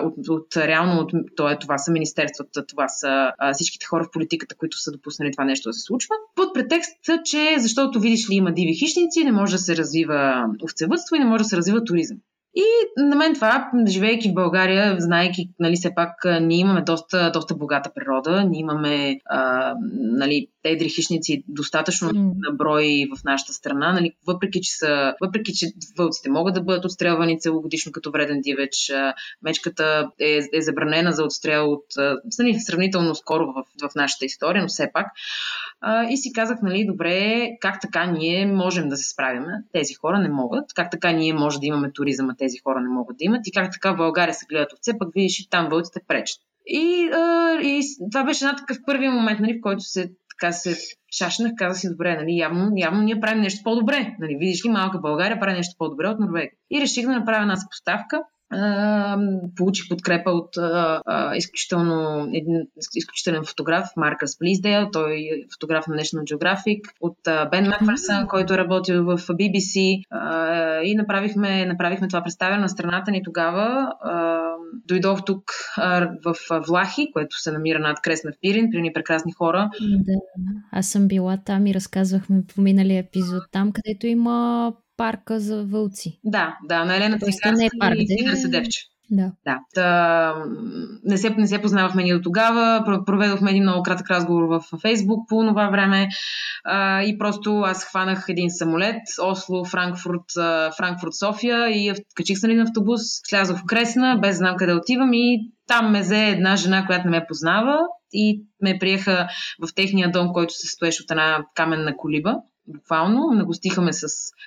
от, 0.04 0.28
от 0.28 0.56
реално, 0.56 1.00
от, 1.00 1.12
е, 1.52 1.58
това 1.58 1.78
са 1.78 1.92
министерствата, 1.92 2.66
това 2.66 2.88
са 2.88 3.32
всичките 3.52 3.86
хора 3.86 4.04
в 4.04 4.10
политиката, 4.10 4.54
които 4.54 4.78
са 4.78 4.92
допуснали 4.92 5.32
това 5.32 5.44
нещо 5.44 5.68
да 5.68 5.72
се 5.72 5.82
случва. 5.82 6.14
Под 6.36 6.54
претекст, 6.54 6.92
че 7.24 7.56
защото 7.58 8.00
видиш 8.00 8.30
ли 8.30 8.34
има 8.34 8.52
диви 8.52 8.74
хищници, 8.74 9.24
не 9.24 9.32
може 9.32 9.52
да 9.52 9.58
се 9.58 9.76
развива 9.76 10.46
овцевътство 10.64 11.16
и 11.16 11.18
не 11.18 11.24
може 11.24 11.42
да 11.42 11.48
се 11.48 11.56
развива 11.56 11.84
туризъм. 11.84 12.18
И 12.56 12.64
на 12.96 13.16
мен 13.16 13.34
това, 13.34 13.70
живеейки 13.88 14.30
в 14.30 14.34
България, 14.34 14.96
знаеки, 14.99 15.49
нали, 15.58 15.76
все 15.76 15.94
пак 15.94 16.11
ние 16.40 16.58
имаме 16.58 16.82
доста, 16.82 17.30
доста 17.30 17.54
богата 17.54 17.90
природа, 17.94 18.44
ние 18.44 18.61
имаме 18.61 19.16
а, 19.25 19.75
нали, 19.94 20.46
едри 20.64 20.88
хищници 20.88 21.44
достатъчно 21.49 22.08
mm. 22.08 22.32
на 22.37 22.52
брой 22.52 23.06
в 23.16 23.25
нашата 23.25 23.52
страна, 23.52 23.92
нали, 23.92 24.12
въпреки, 24.26 24.61
че 24.61 24.76
са, 24.76 25.14
въпреки, 25.20 25.52
че 25.54 25.66
вълците 25.99 26.30
могат 26.30 26.54
да 26.54 26.62
бъдат 26.62 26.84
отстрелвани 26.84 27.40
целогодишно 27.40 27.92
като 27.92 28.11
вреден 28.11 28.40
дивеч, 28.40 28.92
мечката 29.42 30.08
е, 30.20 30.40
е 30.52 30.61
забранена 30.61 31.12
за 31.12 31.25
отстрел 31.25 31.73
от 31.73 31.87
нали, 32.38 32.54
сравнително 32.61 33.14
скоро 33.14 33.46
в, 33.46 33.88
в 33.88 33.94
нашата 33.94 34.25
история, 34.25 34.62
но 34.62 34.68
все 34.68 34.90
пак. 34.92 35.06
А, 35.86 36.04
и 36.10 36.16
си 36.16 36.32
казах, 36.32 36.58
нали, 36.62 36.86
добре, 36.86 37.48
как 37.60 37.80
така 37.80 38.06
ние 38.06 38.46
можем 38.46 38.88
да 38.88 38.96
се 38.96 39.10
справим? 39.12 39.44
Тези 39.72 39.94
хора 39.94 40.18
не 40.18 40.28
могат. 40.28 40.64
Как 40.74 40.90
така 40.90 41.12
ние 41.12 41.34
може 41.34 41.60
да 41.60 41.66
имаме 41.66 41.92
туризъм, 41.92 42.30
а 42.30 42.36
тези 42.36 42.58
хора 42.58 42.80
не 42.80 42.88
могат 42.88 43.16
да 43.16 43.24
имат? 43.24 43.46
И 43.46 43.52
как 43.52 43.72
така 43.72 43.92
в 43.92 43.96
България 43.96 44.34
се 44.34 44.46
гледат 44.46 44.72
овце, 44.72 44.98
пък 44.98 45.08
видиш 45.14 45.40
и 45.40 45.50
там 45.50 45.68
вълците 45.70 46.00
пречат. 46.08 46.40
И, 46.66 47.10
а, 47.12 47.58
и 47.62 47.82
това 48.12 48.24
беше 48.24 48.44
една 48.44 48.56
такъв 48.56 48.76
първи 48.86 49.08
момент, 49.08 49.40
нали, 49.40 49.58
в 49.58 49.62
който 49.62 49.80
се 49.80 50.10
така 50.30 50.52
се 50.52 50.76
шашнах, 51.18 51.52
казах 51.56 51.80
си, 51.80 51.90
добре, 51.90 52.16
нали, 52.16 52.36
явно, 52.36 52.72
явно 52.76 53.02
ние 53.02 53.20
правим 53.20 53.40
нещо 53.40 53.60
по-добре. 53.64 54.16
Нали, 54.20 54.36
видиш 54.36 54.64
ли, 54.64 54.68
малка 54.68 54.98
България 54.98 55.40
прави 55.40 55.56
нещо 55.56 55.74
по-добре 55.78 56.08
от 56.08 56.20
Норвегия. 56.20 56.52
И 56.70 56.80
реших 56.80 57.06
да 57.06 57.12
направя 57.12 57.42
една 57.42 57.56
съпоставка 57.56 58.22
получих 59.56 59.88
подкрепа 59.88 60.30
от 60.30 60.56
а, 60.56 61.02
а, 61.06 61.36
изключително, 61.36 62.28
един 62.32 62.66
изключителен 62.96 63.44
фотограф, 63.44 63.88
Маркъс 63.96 64.38
Близдейл, 64.38 64.88
той 64.92 65.12
е 65.12 65.52
фотограф 65.52 65.86
на 65.86 65.96
National 65.96 66.34
Geographic, 66.34 66.80
от 67.00 67.26
а, 67.26 67.48
Бен 67.48 67.68
Макфърсън, 67.68 68.26
който 68.28 68.54
е 68.54 68.58
работил 68.58 69.04
в 69.04 69.18
BBC 69.18 70.02
а, 70.10 70.82
и 70.82 70.94
направихме, 70.94 71.66
направихме 71.66 72.08
това 72.08 72.22
представяне 72.22 72.60
на 72.60 72.68
страната 72.68 73.10
ни 73.10 73.22
тогава. 73.24 73.92
А, 74.00 74.44
дойдох 74.86 75.24
тук 75.24 75.44
а, 75.76 76.10
в 76.24 76.34
Влахи, 76.66 77.10
което 77.12 77.40
се 77.40 77.52
намира 77.52 77.78
над 77.78 78.00
Кресна 78.00 78.32
в 78.32 78.40
Пирин, 78.40 78.70
при 78.70 78.82
ни 78.82 78.92
прекрасни 78.92 79.32
хора. 79.32 79.70
Да, 79.80 80.12
аз 80.72 80.88
съм 80.88 81.08
била 81.08 81.38
там 81.44 81.66
и 81.66 81.74
разказвахме 81.74 82.42
по 82.54 82.60
миналия 82.60 82.98
епизод. 82.98 83.42
Там, 83.52 83.72
където 83.72 84.06
има 84.06 84.72
парка 84.96 85.40
за 85.40 85.64
вълци. 85.64 86.20
Да, 86.24 86.56
да, 86.64 86.84
на 86.84 86.96
Елена 86.96 87.18
Цигарски 87.18 87.64
е 87.64 87.68
парк, 87.80 87.96
и 87.98 88.06
Сидра 88.06 88.36
Седевче. 88.36 88.80
Да. 89.10 89.32
да. 89.44 89.58
Та, 89.74 90.34
не, 91.04 91.18
се, 91.18 91.30
не 91.30 91.46
се 91.46 91.62
познавахме 91.62 92.02
ние 92.02 92.14
до 92.14 92.22
тогава. 92.22 92.84
Проведохме 93.06 93.50
един 93.50 93.62
много 93.62 93.82
кратък 93.82 94.10
разговор 94.10 94.42
в 94.42 94.80
Фейсбук 94.82 95.28
по 95.28 95.46
това 95.48 95.68
време 95.68 96.08
а, 96.64 97.02
и 97.02 97.18
просто 97.18 97.60
аз 97.60 97.84
хванах 97.84 98.24
един 98.28 98.50
самолет 98.50 98.96
Осло, 99.22 99.64
Франкфурт, 99.64 100.24
Франкфурт, 100.76 101.14
София 101.14 101.70
и 101.70 101.92
качих 102.14 102.38
се 102.38 102.46
на 102.46 102.52
един 102.52 102.66
автобус, 102.66 103.00
слязох 103.24 103.58
в 103.58 103.66
Кресна, 103.66 104.18
без 104.22 104.36
знам 104.36 104.56
къде 104.56 104.72
отивам 104.72 105.10
и 105.12 105.50
там 105.66 105.90
ме 105.90 106.00
взе 106.00 106.28
една 106.28 106.56
жена, 106.56 106.86
която 106.86 107.04
не 107.04 107.10
ме 107.10 107.26
познава 107.28 107.78
и 108.12 108.44
ме 108.62 108.78
приеха 108.80 109.28
в 109.62 109.74
техния 109.74 110.10
дом, 110.10 110.32
който 110.32 110.54
се 110.54 110.66
стоеше 110.66 111.02
от 111.02 111.10
една 111.10 111.44
каменна 111.54 111.96
колиба 111.96 112.34
буквално, 112.66 113.30
нагостихаме 113.33 113.92
с 113.92 114.06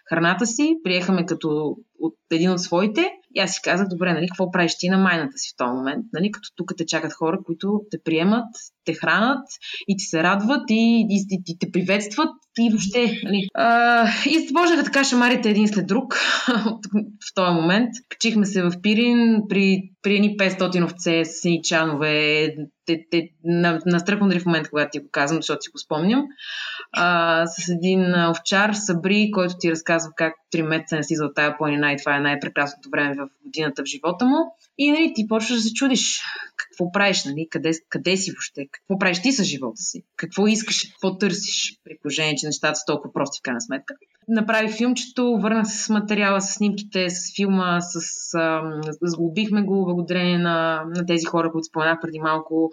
храната 0.10 0.46
си, 0.46 0.76
приехаме 0.84 1.26
като 1.26 1.76
от 2.00 2.16
един 2.32 2.52
от 2.52 2.62
своите. 2.62 3.12
И 3.36 3.40
аз 3.40 3.52
си 3.52 3.62
казах, 3.64 3.88
добре, 3.88 4.14
нали, 4.14 4.28
какво 4.28 4.52
правиш 4.52 4.78
ти 4.78 4.90
на 4.90 4.98
майната 4.98 5.38
си 5.38 5.52
в 5.54 5.58
този 5.58 5.72
момент, 5.72 6.06
нали, 6.14 6.32
като 6.32 6.50
тук 6.56 6.74
те 6.78 6.86
чакат 6.86 7.14
хора, 7.14 7.40
които 7.46 7.82
те 7.92 7.98
приемат, 8.04 8.48
те 8.86 8.94
хранат 8.94 9.48
и 9.88 9.98
ти 9.98 10.06
се 10.06 10.24
радват 10.24 10.70
и, 10.70 11.08
и, 11.10 11.26
и, 11.32 11.42
и 11.48 11.60
те 11.60 11.72
приветстват 11.72 12.30
и 12.60 12.70
въобще, 12.70 13.22
нали. 13.24 13.48
И 14.26 14.48
започнаха 14.48 14.84
така 14.84 15.04
шамарите 15.04 15.50
един 15.50 15.68
след 15.68 15.88
друг 15.88 16.14
в 17.30 17.36
този 17.36 17.52
момент. 17.52 17.90
Качихме 18.10 18.46
се 18.46 18.64
в 18.64 18.72
Пирин 18.82 19.42
при, 19.50 19.82
при 20.02 20.16
едни 20.16 20.38
500 20.38 20.84
овце 20.84 21.26
с 21.26 21.46
едни 21.46 21.62
чанове, 21.64 22.48
те, 22.86 23.06
те, 23.12 23.30
настръхвам 23.86 24.30
дали 24.30 24.40
в 24.40 24.46
момента, 24.46 24.70
когато 24.70 24.90
ти 24.92 25.00
го 25.00 25.10
казвам, 25.12 25.38
защото 25.38 25.62
си 25.62 25.70
го 25.70 25.78
спомням, 25.78 26.24
а, 26.92 27.46
с 27.48 27.70
един 27.70 28.30
овчар, 28.30 28.74
Сабри, 28.74 29.32
който 29.34 29.56
ти 29.60 29.72
разказва 29.72 30.12
как 30.16 30.34
3 30.56 30.62
месеца 30.62 30.96
не 30.96 31.04
си 31.04 31.16
за 31.16 31.34
тая 31.34 31.58
планина 31.58 31.92
и 31.92 31.98
това 31.98 32.18
е 32.18 32.20
най-прекрасното 32.20 32.90
време 32.90 33.16
в 33.16 33.28
годината 33.46 33.84
в 33.84 33.86
живота 33.86 34.26
му. 34.26 34.38
И 34.78 34.92
нали, 34.92 35.14
ти 35.16 35.28
почваш 35.28 35.58
да 35.58 35.62
се 35.62 35.74
чудиш 35.74 36.22
какво 36.78 36.92
правиш, 36.92 37.26
нали, 37.26 37.48
къде, 37.50 37.72
къде 37.90 38.18
си 38.18 38.32
въобще, 38.32 38.68
какво 38.72 39.00
правиш 39.00 39.22
ти 39.22 39.32
с 39.32 39.44
живота 39.44 39.82
си, 39.82 40.04
какво 40.16 40.48
искаш, 40.48 40.84
какво 40.92 41.18
търсиш, 41.18 41.80
при 41.84 41.98
положение, 42.02 42.36
че 42.36 42.46
нещата 42.46 42.76
са 42.76 42.84
толкова 42.88 43.14
прости 43.14 43.40
в 43.40 43.44
крайна 43.44 43.62
сметка. 43.62 43.94
Направих 44.28 44.78
филмчето, 44.78 45.38
върнах 45.42 45.68
се 45.68 45.84
с 45.84 45.90
материала, 45.90 46.42
с 46.42 46.54
снимките, 46.54 47.10
с 47.10 47.36
филма, 47.36 47.82
с, 47.82 48.00
а, 48.34 48.62
сглобихме 49.02 49.62
го 49.62 49.86
благодарение 49.86 50.38
на, 50.38 50.84
на 50.96 51.06
тези 51.06 51.26
хора, 51.26 51.52
които 51.52 51.64
споменах 51.66 52.00
преди 52.02 52.20
малко. 52.20 52.70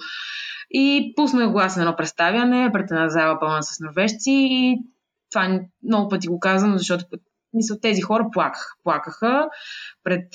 И 0.71 1.13
пуснах 1.17 1.53
глас 1.53 1.77
на 1.77 1.83
едно 1.83 1.97
представяне 1.97 2.71
пред 2.73 2.91
една 2.91 3.09
зала 3.09 3.41
пълна 3.41 3.63
с 3.63 3.81
норвежци. 3.81 4.31
И 4.31 4.79
това 5.31 5.61
много 5.83 6.09
пъти 6.09 6.29
го 6.29 6.41
казвам, 6.41 6.79
защото 6.79 7.05
мисля, 7.55 7.81
тези 7.81 8.01
хора 8.01 8.27
плакаха. 8.33 8.75
Плакаха 8.85 9.49
пред, 10.05 10.33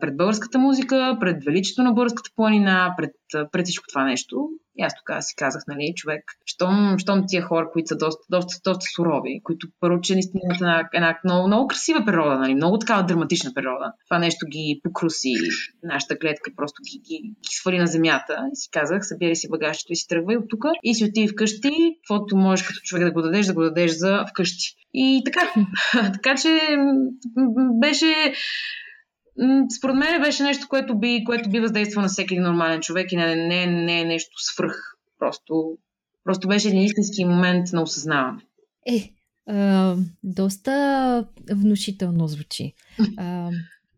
пред 0.00 0.16
българската 0.16 0.58
музика, 0.58 1.16
пред 1.20 1.44
величието 1.44 1.82
на 1.82 1.92
българската 1.92 2.30
планина, 2.36 2.94
пред, 2.96 3.12
пред 3.52 3.64
всичко 3.64 3.84
това 3.88 4.04
нещо. 4.04 4.48
И 4.78 4.82
аз 4.82 4.92
тогава 4.98 5.22
си 5.22 5.34
казах, 5.36 5.62
нали, 5.68 5.92
човек, 5.96 6.24
щом, 6.46 6.98
щом 6.98 7.24
тия 7.28 7.42
хора, 7.42 7.70
които 7.72 7.88
са 7.88 7.96
доста, 7.96 8.22
доста, 8.30 8.70
доста 8.70 8.86
сурови, 8.96 9.40
които 9.42 9.68
първо, 9.80 10.00
че 10.00 10.12
наистина 10.12 10.40
имат 10.44 10.56
една, 10.56 10.88
една 10.94 11.18
много, 11.24 11.46
много 11.46 11.68
красива 11.68 12.04
природа, 12.04 12.38
нали, 12.38 12.54
много 12.54 12.78
такава 12.78 13.04
драматична 13.04 13.50
природа. 13.54 13.92
Това 14.08 14.18
нещо 14.18 14.46
ги 14.46 14.80
покруси, 14.82 15.32
нашата 15.82 16.18
клетка 16.18 16.50
просто 16.56 16.82
ги, 16.82 16.98
ги, 16.98 17.22
ги 17.28 17.54
свали 17.54 17.78
на 17.78 17.86
земята. 17.86 18.36
И 18.52 18.56
си 18.56 18.68
казах, 18.72 19.06
събери 19.06 19.36
си 19.36 19.48
багажчето 19.48 19.92
и 19.92 19.96
си 19.96 20.08
тръгвай 20.08 20.36
от 20.36 20.44
тук 20.48 20.64
и 20.82 20.94
си 20.94 21.04
отиди 21.04 21.28
вкъщи, 21.28 21.96
каквото 22.02 22.36
можеш 22.36 22.66
като 22.66 22.80
човек 22.82 23.04
да 23.04 23.12
го 23.12 23.22
дадеш, 23.22 23.46
да 23.46 23.54
го 23.54 23.62
дадеш 23.62 23.90
за 23.90 24.24
вкъщи. 24.30 24.76
И 24.94 25.22
така, 25.24 25.40
така 26.12 26.34
че 26.34 26.58
беше 27.80 28.32
според 29.78 29.96
мен 29.96 30.22
беше 30.22 30.42
нещо, 30.42 30.66
което 30.68 30.98
би, 30.98 31.24
което 31.24 31.50
би 31.50 31.60
въздействало 31.60 32.02
на 32.02 32.08
всеки 32.08 32.38
нормален 32.38 32.80
човек 32.80 33.12
и 33.12 33.16
не, 33.16 33.36
не, 33.36 33.66
не 33.66 34.00
е 34.00 34.04
нещо 34.04 34.32
свръх. 34.36 34.96
Просто, 35.18 35.78
просто 36.24 36.48
беше 36.48 36.68
един 36.68 36.82
истински 36.82 37.24
момент 37.24 37.66
на 37.72 37.82
осъзнаване. 37.82 38.42
Е, 38.86 39.12
а, 39.46 39.96
доста 40.22 41.26
внушително 41.52 42.28
звучи. 42.28 42.74
А, 43.16 43.50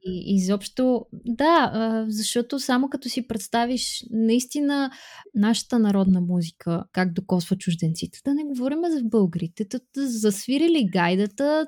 и 0.06 0.36
изобщо, 0.36 1.06
да, 1.12 1.70
а, 1.74 2.04
защото 2.08 2.60
само 2.60 2.88
като 2.88 3.08
си 3.08 3.28
представиш 3.28 4.04
наистина 4.10 4.90
нашата 5.34 5.78
народна 5.78 6.20
музика, 6.20 6.84
как 6.92 7.12
докосва 7.12 7.56
чужденците, 7.56 8.20
да 8.24 8.34
не 8.34 8.44
говорим 8.44 8.78
за 8.90 9.00
българите, 9.04 9.66
засвирили 9.96 10.88
гайдата, 10.92 11.66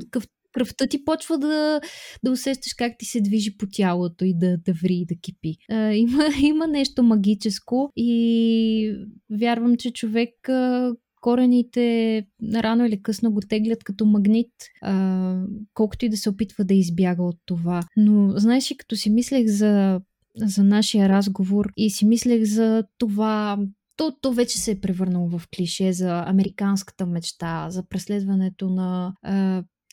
какъв 0.00 0.26
кръвта 0.52 0.86
ти 0.86 1.04
почва 1.04 1.38
да, 1.38 1.80
да 2.24 2.30
усещаш 2.30 2.74
как 2.74 2.92
ти 2.98 3.06
се 3.06 3.20
движи 3.20 3.56
по 3.56 3.66
тялото 3.72 4.24
и 4.24 4.34
да, 4.34 4.58
да 4.58 4.72
ври 4.72 4.94
и 4.94 5.06
да 5.06 5.14
кипи. 5.14 5.56
А, 5.70 5.92
има, 5.92 6.24
има 6.42 6.66
нещо 6.66 7.02
магическо 7.02 7.90
и 7.96 8.96
вярвам, 9.30 9.76
че 9.76 9.92
човек 9.92 10.48
а, 10.48 10.92
корените 11.20 12.26
рано 12.54 12.86
или 12.86 13.02
късно 13.02 13.32
го 13.32 13.40
теглят 13.40 13.84
като 13.84 14.04
магнит, 14.04 14.52
а, 14.82 15.44
колкото 15.74 16.04
и 16.04 16.08
да 16.08 16.16
се 16.16 16.30
опитва 16.30 16.64
да 16.64 16.74
избяга 16.74 17.22
от 17.22 17.36
това. 17.46 17.82
Но 17.96 18.38
знаеш 18.38 18.70
ли, 18.70 18.76
като 18.76 18.96
си 18.96 19.10
мислех 19.10 19.46
за, 19.46 20.00
за 20.36 20.64
нашия 20.64 21.08
разговор 21.08 21.68
и 21.76 21.90
си 21.90 22.06
мислех 22.06 22.44
за 22.44 22.84
това 22.98 23.58
то, 23.96 24.12
то 24.20 24.32
вече 24.32 24.58
се 24.58 24.70
е 24.70 24.80
превърнало 24.80 25.28
в 25.28 25.42
клише 25.56 25.92
за 25.92 26.24
американската 26.26 27.06
мечта, 27.06 27.66
за 27.70 27.88
преследването 27.88 28.70
на 28.70 29.14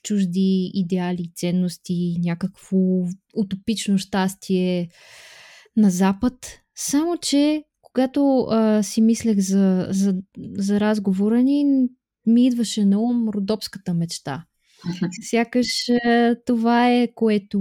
чужди 0.07 0.71
идеали, 0.73 1.31
ценности, 1.35 2.15
някакво 2.19 2.77
утопично 3.35 3.97
щастие 3.97 4.89
на 5.77 5.89
Запад. 5.89 6.33
Само, 6.75 7.17
че 7.17 7.63
когато 7.81 8.47
а, 8.49 8.83
си 8.83 9.01
мислех 9.01 9.39
за, 9.39 9.87
за, 9.89 10.15
за 10.57 10.79
разговора 10.79 11.43
ни, 11.43 11.65
ми 12.25 12.45
идваше 12.45 12.85
на 12.85 12.99
ум 12.99 13.29
родопската 13.29 13.93
мечта. 13.93 14.45
Сякаш 15.29 15.67
това 16.45 16.91
е 16.91 17.13
което 17.15 17.59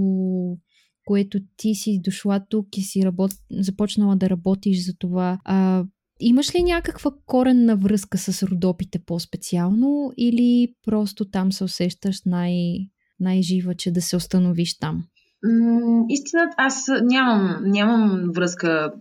което 1.07 1.39
ти 1.57 1.75
си 1.75 2.01
дошла 2.03 2.45
тук 2.49 2.77
и 2.77 2.81
си 2.81 3.05
работ... 3.05 3.31
започнала 3.51 4.15
да 4.15 4.29
работиш 4.29 4.85
за 4.85 4.97
това. 4.97 5.39
А, 5.43 5.85
имаш 6.19 6.55
ли 6.55 6.63
някаква 6.63 7.11
коренна 7.25 7.75
връзка 7.75 8.17
с 8.17 8.43
родопите 8.43 8.99
по-специално 9.05 10.11
или 10.17 10.73
просто 10.85 11.25
там 11.25 11.51
се 11.51 11.63
усещаш 11.63 12.21
най- 12.25 12.89
най-жива, 13.19 13.75
че 13.75 13.91
да 13.91 14.01
се 14.01 14.15
установиш 14.15 14.77
там? 14.77 15.03
Истината, 16.09 16.55
аз 16.57 16.85
нямам, 17.01 17.57
нямам 17.63 18.31
връзка 18.35 18.91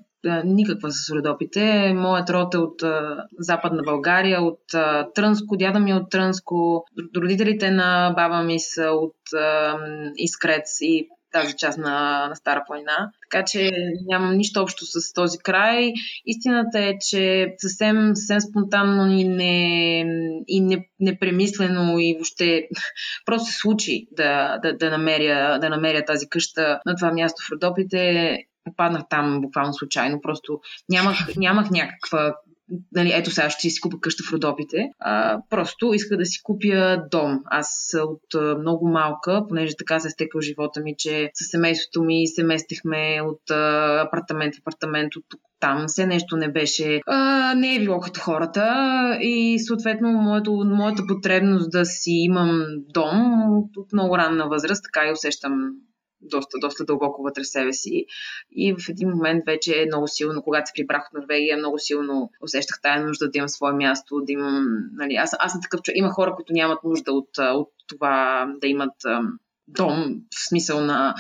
никаква 0.45 0.93
с 0.93 1.11
родопите. 1.11 1.93
Моят 1.95 2.31
род 2.31 2.55
е 2.55 2.59
от 2.59 2.83
а, 2.83 3.25
Западна 3.39 3.83
България, 3.85 4.43
от 4.43 4.75
а, 4.75 5.13
Трънско, 5.15 5.57
дяда 5.57 5.81
ми 5.81 5.91
е 5.91 5.95
от 5.95 6.11
Трънско, 6.11 6.85
родителите 7.17 7.71
на 7.71 8.13
баба 8.17 8.43
ми 8.43 8.61
са 8.61 8.83
от 8.83 9.17
а, 9.35 9.77
Искрец 10.17 10.79
и 10.81 11.09
тази 11.41 11.55
част 11.57 11.79
на, 11.79 12.27
на 12.29 12.37
Стара 12.37 12.65
планина. 12.67 13.11
Така 13.31 13.45
че 13.45 13.71
нямам 14.07 14.37
нищо 14.37 14.61
общо 14.63 14.85
с 14.87 15.13
този 15.13 15.39
край. 15.39 15.93
Истината 16.27 16.79
е, 16.81 16.95
че 17.11 17.55
съвсем, 17.59 18.13
съвсем 18.15 18.41
спонтанно 18.41 19.13
и, 19.13 19.25
не, 19.25 19.99
и 20.49 20.61
не, 20.61 20.89
непремислено 21.01 21.99
и 21.99 22.15
въобще 22.15 22.69
просто 23.27 23.51
се 23.51 23.59
случи 23.59 24.07
да, 24.13 24.59
да, 24.63 24.77
да, 24.77 24.91
намеря, 24.91 25.59
да 25.61 25.71
намеря 25.71 26.05
тази 26.05 26.29
къща 26.29 26.81
на 26.87 26.95
това 26.97 27.13
място 27.13 27.43
в 27.43 27.53
Родопите 27.53 28.37
попаднах 28.65 29.03
там 29.11 29.41
буквално 29.41 29.75
случайно, 29.75 30.21
просто 30.21 30.61
нямах, 30.89 31.17
нямах 31.37 31.71
някаква 31.71 32.35
нали, 32.93 33.13
ето 33.15 33.31
сега 33.31 33.51
ще 33.51 33.71
си 33.71 33.81
купа 33.81 33.97
къща 34.01 34.23
в 34.29 34.33
Родопите. 34.33 34.91
А, 34.99 35.39
просто 35.51 35.95
иска 35.95 36.17
да 36.17 36.25
си 36.25 36.41
купя 36.43 37.03
дом. 37.11 37.41
Аз 37.45 37.97
от 38.07 38.59
много 38.59 38.89
малка, 38.89 39.45
понеже 39.49 39.77
така 39.79 40.01
се 40.01 40.09
е 40.09 40.11
стекал 40.11 40.41
живота 40.41 40.81
ми, 40.81 40.95
че 40.99 41.31
с 41.35 41.51
семейството 41.51 42.03
ми 42.03 42.27
се 42.27 42.45
местихме 42.45 43.21
от 43.25 43.51
а, 43.51 44.01
апартамент 44.07 44.55
в 44.55 44.59
апартамент, 44.59 45.17
от 45.17 45.25
тук 45.29 45.41
там 45.61 45.85
все 45.87 46.07
нещо 46.07 46.37
не 46.37 46.53
беше, 46.53 47.01
а, 47.07 47.55
не 47.55 47.75
е 47.75 47.81
било 47.81 48.01
като 48.01 48.21
хората 48.21 48.67
и 49.21 49.59
съответно 49.59 50.13
моето, 50.13 50.53
моята 50.67 51.03
потребност 51.09 51.71
да 51.71 51.85
си 51.85 52.11
имам 52.11 52.67
дом 52.95 53.49
от 53.77 53.93
много 53.93 54.19
ранна 54.19 54.49
възраст, 54.49 54.85
така 54.85 55.09
и 55.09 55.13
усещам 55.13 55.53
доста, 56.29 56.59
доста 56.59 56.85
дълбоко 56.85 57.23
вътре 57.23 57.45
себе 57.45 57.73
си. 57.73 58.07
И 58.53 58.75
в 58.75 58.89
един 58.89 59.09
момент 59.09 59.43
вече 59.47 59.83
е 59.83 59.87
много 59.87 60.09
силно, 60.09 60.43
когато 60.43 60.67
се 60.67 60.73
прибрах 60.77 61.09
в 61.09 61.19
Норвегия, 61.21 61.57
много 61.57 61.79
силно 61.79 62.31
усещах 62.43 62.81
тая 62.83 63.07
нужда 63.07 63.31
да 63.31 63.39
имам 63.39 63.49
свое 63.49 63.73
място, 63.73 64.21
да 64.21 64.33
имам... 64.33 64.67
Нали, 64.93 65.15
аз, 65.15 65.37
аз 65.39 65.53
съм 65.53 65.61
такъв 65.63 65.83
човек. 65.83 65.99
Има 65.99 66.11
хора, 66.11 66.35
които 66.37 66.53
нямат 66.53 66.79
нужда 66.85 67.13
от, 67.13 67.39
от 67.39 67.71
това 67.87 68.47
да 68.61 68.67
имат 68.67 68.95
дом, 69.69 70.17
в 70.35 70.49
смисъл 70.49 70.81
на 70.81 71.15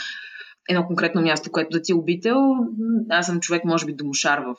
едно 0.68 0.86
конкретно 0.86 1.22
място, 1.22 1.52
което 1.52 1.70
да 1.70 1.82
ти 1.82 1.92
е 1.92 1.94
обител. 1.94 2.36
Аз 3.10 3.26
съм 3.26 3.40
човек, 3.40 3.64
може 3.64 3.86
би, 3.86 3.94
домошар 3.94 4.38
в 4.38 4.56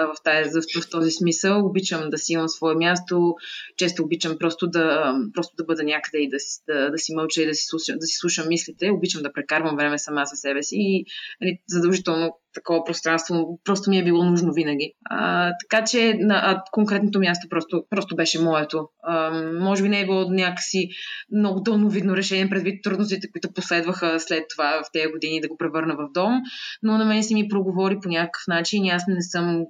в, 0.00 0.14
тази, 0.24 0.50
в, 0.80 0.90
този 0.90 1.10
смисъл. 1.10 1.66
Обичам 1.66 2.10
да 2.10 2.18
си 2.18 2.32
имам 2.32 2.48
свое 2.48 2.74
място. 2.74 3.34
Често 3.76 4.02
обичам 4.02 4.38
просто 4.38 4.66
да, 4.66 5.14
просто 5.34 5.56
да 5.56 5.64
бъда 5.64 5.84
някъде 5.84 6.18
и 6.18 6.28
да, 6.28 6.36
да, 6.68 6.90
да 6.90 6.98
си 6.98 7.14
мълча 7.14 7.42
и 7.42 7.46
да 7.46 7.54
си, 7.54 7.64
слушам, 7.66 7.96
да 7.98 8.06
си 8.06 8.16
слушам 8.16 8.48
мислите. 8.48 8.90
Обичам 8.90 9.22
да 9.22 9.32
прекарвам 9.32 9.76
време 9.76 9.98
сама 9.98 10.26
със 10.26 10.40
себе 10.40 10.62
си 10.62 10.76
и 10.78 11.04
нали, 11.40 11.58
задължително 11.68 12.38
такова 12.54 12.84
пространство 12.84 13.60
просто 13.64 13.90
ми 13.90 13.98
е 13.98 14.04
било 14.04 14.24
нужно 14.24 14.52
винаги. 14.52 14.92
А, 15.04 15.52
така 15.60 15.84
че 15.84 16.14
на, 16.14 16.34
а, 16.34 16.62
конкретното 16.72 17.18
място 17.18 17.46
просто, 17.50 17.84
просто 17.90 18.16
беше 18.16 18.42
моето. 18.42 18.88
А, 19.02 19.30
може 19.60 19.82
би 19.82 19.88
не 19.88 20.00
е 20.00 20.04
било 20.04 20.30
някакси 20.30 20.88
много 21.32 21.60
дълновидно 21.60 22.16
решение 22.16 22.50
предвид 22.50 22.82
трудностите, 22.82 23.30
които 23.32 23.52
последваха 23.52 24.20
след 24.20 24.44
това 24.54 24.82
в 24.84 24.92
тези 24.92 25.12
години 25.12 25.40
да 25.40 25.48
го 25.48 25.56
превърна 25.56 25.94
в 25.94 26.12
дом, 26.14 26.40
но 26.82 26.98
на 26.98 27.04
мен 27.04 27.22
си 27.22 27.34
ми 27.34 27.48
проговори 27.48 27.98
по 28.02 28.08
някакъв 28.08 28.42
начин 28.48 28.86
аз 28.86 29.04
не 29.08 29.22
съм 29.22 29.64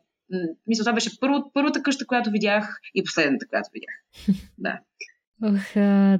мисля, 0.67 0.85
това 0.85 0.93
беше 0.93 1.21
първо, 1.21 1.51
първата 1.55 1.83
къща, 1.83 2.07
която 2.07 2.31
видях 2.31 2.81
и 2.95 3.05
последната, 3.05 3.47
която 3.49 3.71
видях. 3.73 3.95
Да. 4.59 4.81
Ох, 5.45 5.73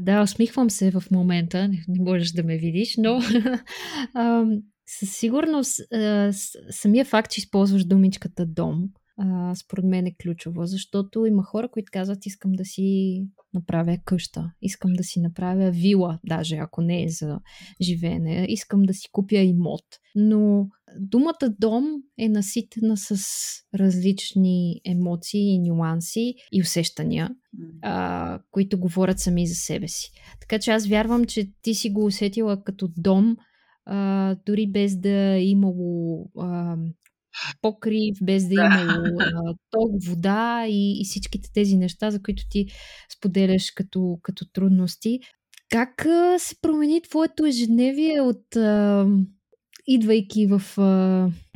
да, 0.03 0.23
усмихвам 0.23 0.71
се 0.71 0.91
в 0.91 1.03
момента, 1.11 1.69
не, 1.69 1.85
не 1.89 2.05
можеш 2.05 2.31
да 2.31 2.43
ме 2.43 2.57
видиш, 2.59 2.95
но 2.99 3.21
със 4.87 5.17
сигурност 5.17 5.81
самия 6.71 7.05
факт, 7.05 7.31
че 7.31 7.41
използваш 7.41 7.85
думичката 7.85 8.47
дом, 8.47 8.89
според 9.55 9.85
мен 9.85 10.07
е 10.07 10.15
ключово, 10.23 10.67
защото 10.67 11.27
има 11.27 11.43
хора, 11.43 11.69
които 11.69 11.91
казват, 11.93 12.27
искам 12.27 12.53
да 12.53 12.65
си 12.65 13.27
направя 13.55 13.99
къща, 14.05 14.53
искам 14.63 14.93
да 14.93 15.05
си 15.05 15.21
направя 15.21 15.71
вила, 15.71 16.19
даже 16.27 16.57
ако 16.57 16.83
не 16.83 17.03
е 17.03 17.09
за 17.09 17.41
живеене, 17.81 18.47
искам 18.49 18.83
да 18.83 18.95
си 18.95 19.09
купя 19.13 19.37
имот. 19.37 19.85
Но 20.15 20.69
думата 21.01 21.55
дом 21.59 21.85
е 22.19 22.29
наситена 22.29 22.97
с 22.97 23.25
различни 23.75 24.81
емоции 24.85 25.55
и 25.55 25.59
нюанси 25.59 26.35
и 26.53 26.63
усещания, 26.63 27.31
а, 27.83 28.41
които 28.51 28.81
говорят 28.81 29.19
сами 29.19 29.47
за 29.47 29.55
себе 29.55 29.89
си. 29.89 30.11
Така 30.41 30.59
че 30.59 30.71
аз 30.71 30.87
вярвам, 30.87 31.25
че 31.25 31.51
ти 31.63 31.75
си 31.75 31.91
го 31.91 32.05
усетила 32.05 32.65
като 32.65 32.89
дом, 32.97 33.37
а, 33.85 34.37
дори 34.47 34.67
без 34.67 34.97
да 34.97 35.35
е 35.35 35.45
имало 35.45 36.31
а, 36.39 36.77
покрив, 37.63 38.17
без 38.23 38.49
да 38.49 38.55
е 38.55 38.55
имало 38.55 39.21
а, 39.21 39.55
ток, 39.71 39.91
вода 40.07 40.65
и, 40.69 41.01
и 41.01 41.05
всичките 41.05 41.53
тези 41.53 41.77
неща, 41.77 42.11
за 42.11 42.23
които 42.23 42.43
ти 42.51 42.67
споделяш 43.17 43.71
като, 43.71 44.19
като 44.23 44.45
трудности. 44.53 45.21
Как 45.71 46.07
се 46.39 46.55
промени 46.63 47.03
твоето 47.03 47.47
ежедневие 47.47 48.21
от 48.21 48.57
идвайки 49.87 50.47
в, 50.47 50.63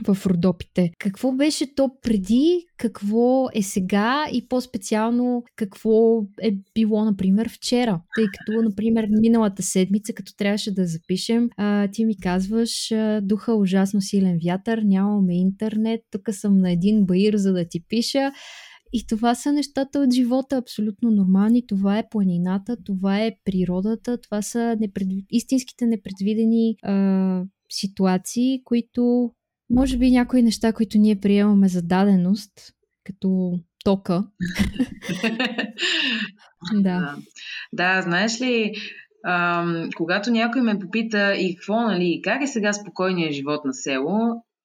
в 0.07 0.27
Родопите. 0.27 0.91
Какво 0.99 1.33
беше 1.33 1.75
то 1.75 1.91
преди, 2.03 2.67
какво 2.77 3.49
е 3.55 3.63
сега 3.63 4.27
и 4.33 4.49
по-специално 4.49 5.45
какво 5.57 6.23
е 6.43 6.57
било, 6.75 7.05
например, 7.05 7.49
вчера? 7.49 8.01
Тъй 8.17 8.25
като, 8.39 8.63
например, 8.63 9.07
миналата 9.11 9.63
седмица, 9.63 10.13
като 10.13 10.37
трябваше 10.37 10.75
да 10.75 10.87
запишем, 10.87 11.49
ти 11.93 12.05
ми 12.05 12.17
казваш, 12.21 12.93
духа 13.23 13.55
ужасно 13.55 14.01
силен 14.01 14.39
вятър, 14.45 14.83
нямаме 14.85 15.37
интернет, 15.37 16.01
тук 16.11 16.23
съм 16.31 16.59
на 16.59 16.73
един 16.73 17.07
баир, 17.07 17.37
за 17.37 17.53
да 17.53 17.69
ти 17.69 17.81
пиша. 17.89 18.33
И 18.93 19.07
това 19.07 19.35
са 19.35 19.53
нещата 19.53 19.99
от 19.99 20.15
живота, 20.15 20.57
абсолютно 20.57 21.11
нормални. 21.11 21.67
Това 21.67 21.99
е 21.99 22.09
планината, 22.11 22.77
това 22.85 23.21
е 23.21 23.37
природата, 23.45 24.19
това 24.21 24.43
са 24.43 24.77
непред... 24.81 25.09
истинските 25.31 25.87
непредвидени 25.87 26.77
а, 26.83 27.45
ситуации, 27.81 28.63
които 28.65 29.33
може 29.71 29.99
би 29.99 30.11
някои 30.11 30.43
неща, 30.43 30.73
които 30.73 30.99
ние 30.99 31.21
приемаме 31.21 31.69
за 31.69 31.83
даденост, 31.83 32.53
като 33.05 33.59
тока. 33.85 34.25
да. 36.75 37.17
Да, 37.73 38.03
знаеш 38.03 38.41
ли, 38.41 38.73
ам, 39.27 39.89
когато 39.97 40.31
някой 40.31 40.63
ме 40.63 40.79
попита 40.79 41.35
и 41.35 41.57
какво, 41.57 41.81
нали, 41.81 42.21
как 42.25 42.43
е 42.43 42.47
сега 42.47 42.73
спокойният 42.73 43.35
живот 43.35 43.65
на 43.65 43.75
село, 43.75 44.19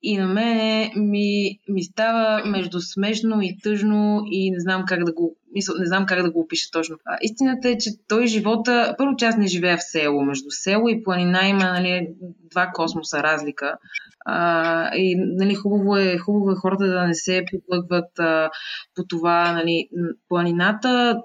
и 0.04 0.18
на 0.18 0.28
мен 0.28 0.90
ми, 0.96 1.60
ми 1.70 1.84
става 1.84 2.46
между 2.46 2.80
смешно 2.80 3.42
и 3.42 3.58
тъжно 3.64 4.24
и 4.32 4.52
не 4.52 4.60
знам 4.60 4.84
как 4.88 5.04
да 5.04 5.14
го 5.14 5.36
мисъл, 5.54 5.76
не 5.80 5.86
знам 5.86 6.06
как 6.06 6.24
да 6.24 6.32
го 6.32 6.40
опиша 6.40 6.72
точно. 6.72 6.96
А, 7.06 7.18
истината 7.22 7.70
е, 7.70 7.78
че 7.78 7.90
той 8.08 8.28
живота, 8.28 8.96
първо 8.98 9.16
част 9.16 9.38
не 9.38 9.48
живее 9.48 9.78
в 9.78 9.84
село. 9.84 10.22
Между 10.22 10.50
село 10.50 10.90
и 10.90 11.04
планина 11.04 11.48
има 11.48 11.64
нали, 11.64 12.08
два 12.52 12.72
космоса 12.74 13.24
разлика. 13.24 13.78
А, 14.26 14.96
и 14.96 15.16
нали, 15.18 15.56
хубаво, 15.56 15.98
е, 15.98 16.18
хубаво 16.18 16.52
е 16.52 16.56
хората 16.56 16.88
да 16.88 17.08
не 17.08 17.14
се 17.14 17.44
поплъгват 17.52 18.20
а, 18.20 18.50
по 18.96 19.04
това. 19.10 19.52
Нали, 19.52 19.90
планината, 20.30 21.18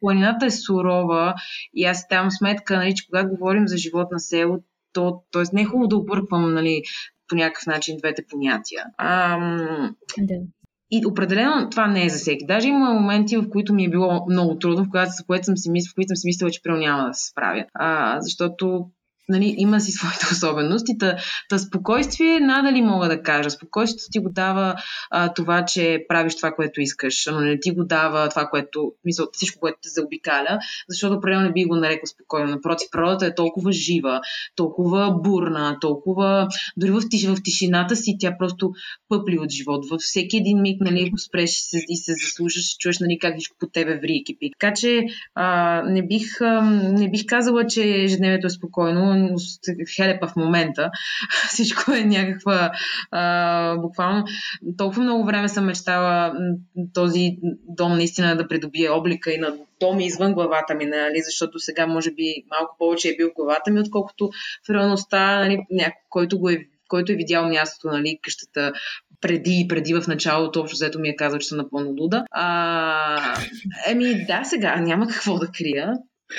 планината 0.00 0.46
е 0.46 0.50
сурова 0.50 1.34
и 1.74 1.84
аз 1.84 2.06
давам 2.10 2.30
сметка, 2.30 2.76
нали, 2.76 2.94
че 2.94 3.06
когато 3.06 3.28
говорим 3.28 3.68
за 3.68 3.76
живот 3.76 4.08
на 4.12 4.20
село, 4.20 4.58
то, 4.92 5.22
т.е. 5.32 5.42
не 5.52 5.62
е 5.62 5.64
хубаво 5.64 5.88
да 5.88 5.96
обърквам 5.96 6.54
нали, 6.54 6.82
по 7.28 7.36
някакъв 7.36 7.66
начин 7.66 7.96
двете 7.96 8.24
понятия. 8.30 8.84
Ам... 8.98 9.94
Да. 10.18 10.34
И 10.94 11.06
определено 11.06 11.70
това 11.70 11.86
не 11.86 12.04
е 12.04 12.08
за 12.08 12.18
всеки. 12.18 12.46
Даже 12.46 12.68
има 12.68 12.92
моменти, 12.92 13.36
в 13.36 13.48
които 13.50 13.74
ми 13.74 13.84
е 13.84 13.90
било 13.90 14.26
много 14.30 14.58
трудно, 14.58 14.84
в 14.84 14.88
които, 14.88 15.44
съм 15.44 15.56
си 15.56 15.70
мислила, 16.26 16.50
че 16.50 16.62
прямо 16.62 16.78
няма 16.78 17.08
да 17.08 17.14
се 17.14 17.30
справя. 17.30 17.64
А, 17.74 18.20
защото 18.20 18.86
нали, 19.28 19.54
има 19.58 19.80
си 19.80 19.92
своите 19.92 20.26
особености. 20.32 20.98
Та, 20.98 21.16
та 21.48 21.58
спокойствие, 21.58 22.40
надали 22.40 22.82
мога 22.82 23.08
да 23.08 23.22
кажа. 23.22 23.50
Спокойствието 23.50 24.04
ти 24.12 24.18
го 24.18 24.28
дава 24.32 24.74
а, 25.10 25.34
това, 25.34 25.64
че 25.64 26.04
правиш 26.08 26.36
това, 26.36 26.52
което 26.52 26.80
искаш, 26.80 27.28
но 27.32 27.40
не 27.40 27.60
ти 27.60 27.70
го 27.70 27.84
дава 27.84 28.28
това, 28.28 28.46
което, 28.46 28.92
мисля, 29.04 29.26
всичко, 29.32 29.60
което 29.60 29.78
те 29.82 29.88
заобикаля, 29.88 30.58
защото 30.88 31.20
правилно 31.20 31.46
не 31.46 31.52
би 31.52 31.64
го 31.64 31.76
нарекал 31.76 32.06
спокойно. 32.06 32.50
Напротив, 32.50 32.88
природата 32.92 33.26
е 33.26 33.34
толкова 33.34 33.72
жива, 33.72 34.20
толкова 34.56 35.14
бурна, 35.22 35.78
толкова, 35.80 36.48
дори 36.76 36.90
в, 36.90 37.02
тиш, 37.10 37.26
в 37.26 37.36
тишината 37.44 37.96
си, 37.96 38.16
тя 38.20 38.38
просто 38.38 38.72
пъпли 39.08 39.38
от 39.38 39.50
живот. 39.50 39.86
Във 39.90 40.00
всеки 40.00 40.36
един 40.36 40.62
миг, 40.62 40.80
нали, 40.80 41.10
го 41.10 41.18
спреш 41.18 41.50
и 41.50 41.62
се, 41.62 41.78
и 41.88 41.96
се 41.96 42.12
заслушаш, 42.12 42.76
чуеш, 42.78 42.98
нали, 42.98 43.18
как 43.18 43.34
всичко 43.34 43.56
по 43.60 43.66
тебе 43.66 43.98
ври 43.98 44.22
и. 44.28 44.50
Така 44.60 44.74
че 44.74 45.06
а, 45.34 45.82
не, 45.82 46.06
бих, 46.06 46.40
а, 46.40 46.60
не 46.92 47.10
бих 47.10 47.26
казала, 47.26 47.66
че 47.66 48.04
ежедневието 48.04 48.46
е 48.46 48.50
спокойно 48.50 49.11
хелепа 49.96 50.26
в 50.26 50.36
момента. 50.36 50.90
Всичко 51.48 51.92
е 51.92 52.04
някаква... 52.04 52.72
А, 53.10 53.76
буквално 53.76 54.24
толкова 54.78 55.02
много 55.02 55.24
време 55.24 55.48
съм 55.48 55.64
мечтала 55.64 56.34
този 56.94 57.36
дом 57.68 57.92
наистина 57.96 58.36
да 58.36 58.48
придобие 58.48 58.90
облика 58.90 59.32
и 59.32 59.38
на 59.38 59.54
дом 59.80 60.00
извън 60.00 60.34
главата 60.34 60.74
ми, 60.74 60.84
нали, 60.84 61.20
защото 61.24 61.58
сега 61.58 61.86
може 61.86 62.10
би 62.10 62.34
малко 62.50 62.76
повече 62.78 63.08
е 63.08 63.16
бил 63.16 63.28
в 63.28 63.34
главата 63.34 63.70
ми, 63.70 63.80
отколкото 63.80 64.30
в 64.66 64.70
реалността, 64.70 65.38
нали, 65.38 65.58
някой, 65.70 66.00
който 66.10 66.38
го 66.38 66.48
е 66.48 66.66
който 66.88 67.12
е 67.12 67.14
видял 67.14 67.48
мястото, 67.48 67.88
нали, 67.88 68.18
къщата 68.22 68.72
преди 69.20 69.60
и 69.64 69.68
преди 69.68 69.94
в 69.94 70.04
началото, 70.08 70.60
общо 70.60 70.74
взето 70.74 70.98
ми 70.98 71.08
е 71.08 71.16
казал, 71.16 71.38
че 71.38 71.48
съм 71.48 71.58
напълно 71.58 71.94
луда. 71.98 72.24
А, 72.30 73.36
еми, 73.86 74.24
да, 74.26 74.44
сега 74.44 74.76
няма 74.76 75.06
какво 75.06 75.38
да 75.38 75.46
крия. 75.46 75.92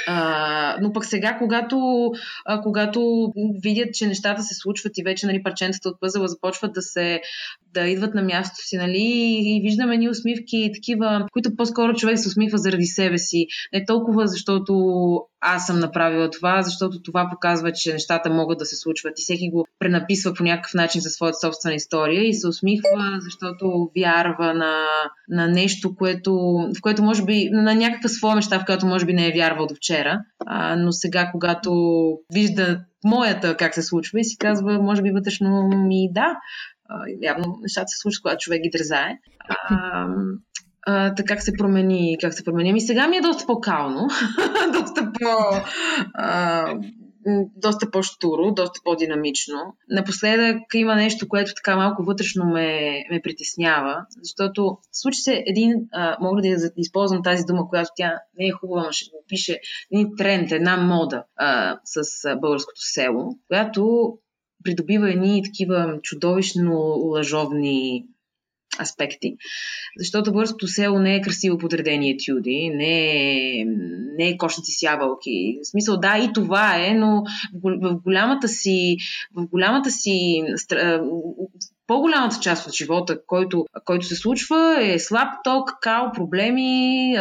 А, 0.08 0.78
но 0.82 0.94
пък 0.94 1.06
сега, 1.06 1.38
когато, 1.38 2.12
а, 2.46 2.62
когато 2.62 3.32
видят, 3.64 3.94
че 3.94 4.08
нещата 4.08 4.44
се 4.44 4.56
случват 4.56 4.98
и 4.98 5.04
вече 5.04 5.26
нали, 5.26 5.44
парченцата 5.44 5.90
от 5.90 6.00
пъзела 6.00 6.28
започват 6.28 6.74
да 6.74 6.82
се 6.82 7.22
да 7.74 7.88
идват 7.88 8.14
на 8.14 8.22
мястото 8.22 8.62
си, 8.62 8.78
нали, 8.78 9.38
и 9.40 9.62
виждаме 9.64 9.98
ни 9.98 10.10
усмивки, 10.10 10.72
такива, 10.74 11.28
които 11.32 11.56
по-скоро 11.56 11.94
човек 11.94 12.20
се 12.20 12.28
усмихва 12.28 12.58
заради 12.58 12.86
себе 12.86 13.18
си. 13.18 13.48
Не 13.74 13.86
толкова 13.86 14.28
защото 14.28 14.74
аз 15.46 15.66
съм 15.66 15.80
направила 15.80 16.30
това, 16.30 16.62
защото 16.62 17.02
това 17.02 17.30
показва, 17.32 17.72
че 17.72 17.94
нещата 17.94 18.30
могат 18.30 18.58
да 18.58 18.66
се 18.66 18.76
случват. 18.76 19.20
И 19.20 19.22
всеки 19.22 19.50
го 19.50 19.68
пренаписва 19.80 20.34
по 20.34 20.44
някакъв 20.44 20.74
начин 20.74 21.02
за 21.02 21.10
своята 21.10 21.38
собствена 21.40 21.76
история 21.76 22.28
и 22.28 22.34
се 22.34 22.48
усмихва, 22.48 23.20
защото 23.20 23.92
вярва 23.98 24.54
на, 24.54 24.86
на 25.30 25.48
нещо, 25.48 25.96
което, 25.96 26.34
в 26.78 26.82
което 26.82 27.04
може 27.04 27.26
би, 27.26 27.50
на 27.52 27.76
някаква 27.76 28.10
своя 28.10 28.36
мечта, 28.36 28.60
в 28.60 28.66
която 28.66 28.86
може 28.86 29.06
би 29.06 29.14
не 29.14 29.28
е 29.28 29.34
вярвал 29.34 29.68
до 29.68 29.76
вчера, 29.76 30.20
а, 30.46 30.76
но 30.76 30.92
сега, 30.92 31.30
когато 31.32 31.72
вижда 32.34 32.80
моята 33.06 33.58
как 33.58 33.74
се 33.74 33.84
случва 33.84 34.20
и 34.20 34.26
си 34.26 34.38
казва, 34.38 34.82
може 34.82 35.02
би 35.02 35.12
вътрешно 35.12 35.68
ми 35.68 36.10
да, 36.14 36.36
явно 37.22 37.58
нещата 37.62 37.88
се 37.88 38.00
случват, 38.02 38.22
когато 38.22 38.44
човек 38.44 38.62
ги 38.62 38.70
дрезае. 38.70 39.18
А, 39.50 40.08
а, 40.86 41.16
така 41.16 41.34
как 41.34 41.44
се 41.44 41.54
промени, 41.58 42.18
как 42.22 42.34
се 42.34 42.44
промени. 42.44 42.70
Ами 42.70 42.82
сега 42.82 43.08
ми 43.08 43.18
е 43.18 43.22
доста 43.22 43.46
по-кално, 43.46 44.08
доста 44.74 45.12
по... 45.12 45.30
Доста 47.56 47.92
по-штуро, 47.92 48.52
доста 48.52 48.80
по-динамично. 48.84 49.56
Напоследък 49.90 50.58
има 50.74 50.96
нещо, 50.96 51.28
което 51.28 51.52
така 51.56 51.76
малко 51.76 52.04
вътрешно 52.04 52.46
ме, 52.46 53.04
ме 53.12 53.22
притеснява, 53.24 54.06
защото 54.22 54.78
случи 54.92 55.22
се 55.22 55.44
един, 55.48 55.74
а, 55.92 56.18
мога 56.22 56.42
да, 56.42 56.72
използвам 56.78 57.24
тази 57.24 57.44
дума, 57.44 57.70
която 57.70 57.90
тя 57.96 58.20
не 58.40 58.48
е 58.48 58.52
хубава, 58.52 58.84
но 58.86 58.92
ще 58.92 59.10
го 59.10 59.24
пише, 59.28 59.60
един 59.92 60.10
тренд, 60.18 60.52
една 60.52 60.78
мода 60.78 61.24
а, 61.36 61.80
с 61.84 62.36
българското 62.42 62.82
село, 62.82 63.38
която 63.48 64.14
придобива 64.64 65.12
едни 65.12 65.44
такива 65.44 66.00
чудовищно 66.02 66.74
лъжовни 66.98 68.06
аспекти. 68.82 69.36
Защото 69.98 70.32
българското 70.32 70.68
село 70.68 71.00
не 71.00 71.16
е 71.16 71.22
красиво 71.22 71.58
подредени 71.58 72.10
етюди, 72.10 72.70
не 72.76 73.02
е, 73.60 73.66
не 74.18 74.30
е 74.30 74.38
кошници 74.38 74.72
с 74.72 74.84
ябълки. 74.84 75.60
В 75.64 75.68
смисъл, 75.68 75.98
да, 75.98 76.18
и 76.18 76.34
това 76.34 76.88
е, 76.88 76.94
но 76.94 77.24
в 77.64 77.96
голямата 78.04 78.48
си, 78.48 78.98
в 79.36 79.46
голямата 79.48 79.92
си 79.92 80.44
по-голямата 81.88 82.40
част 82.42 82.68
от 82.68 82.74
живота, 82.74 83.26
който, 83.28 83.66
който 83.86 84.06
се 84.06 84.16
случва, 84.16 84.78
е 84.82 85.00
слаб 85.00 85.28
ток, 85.44 85.72
као, 85.82 86.12
проблеми 86.12 87.12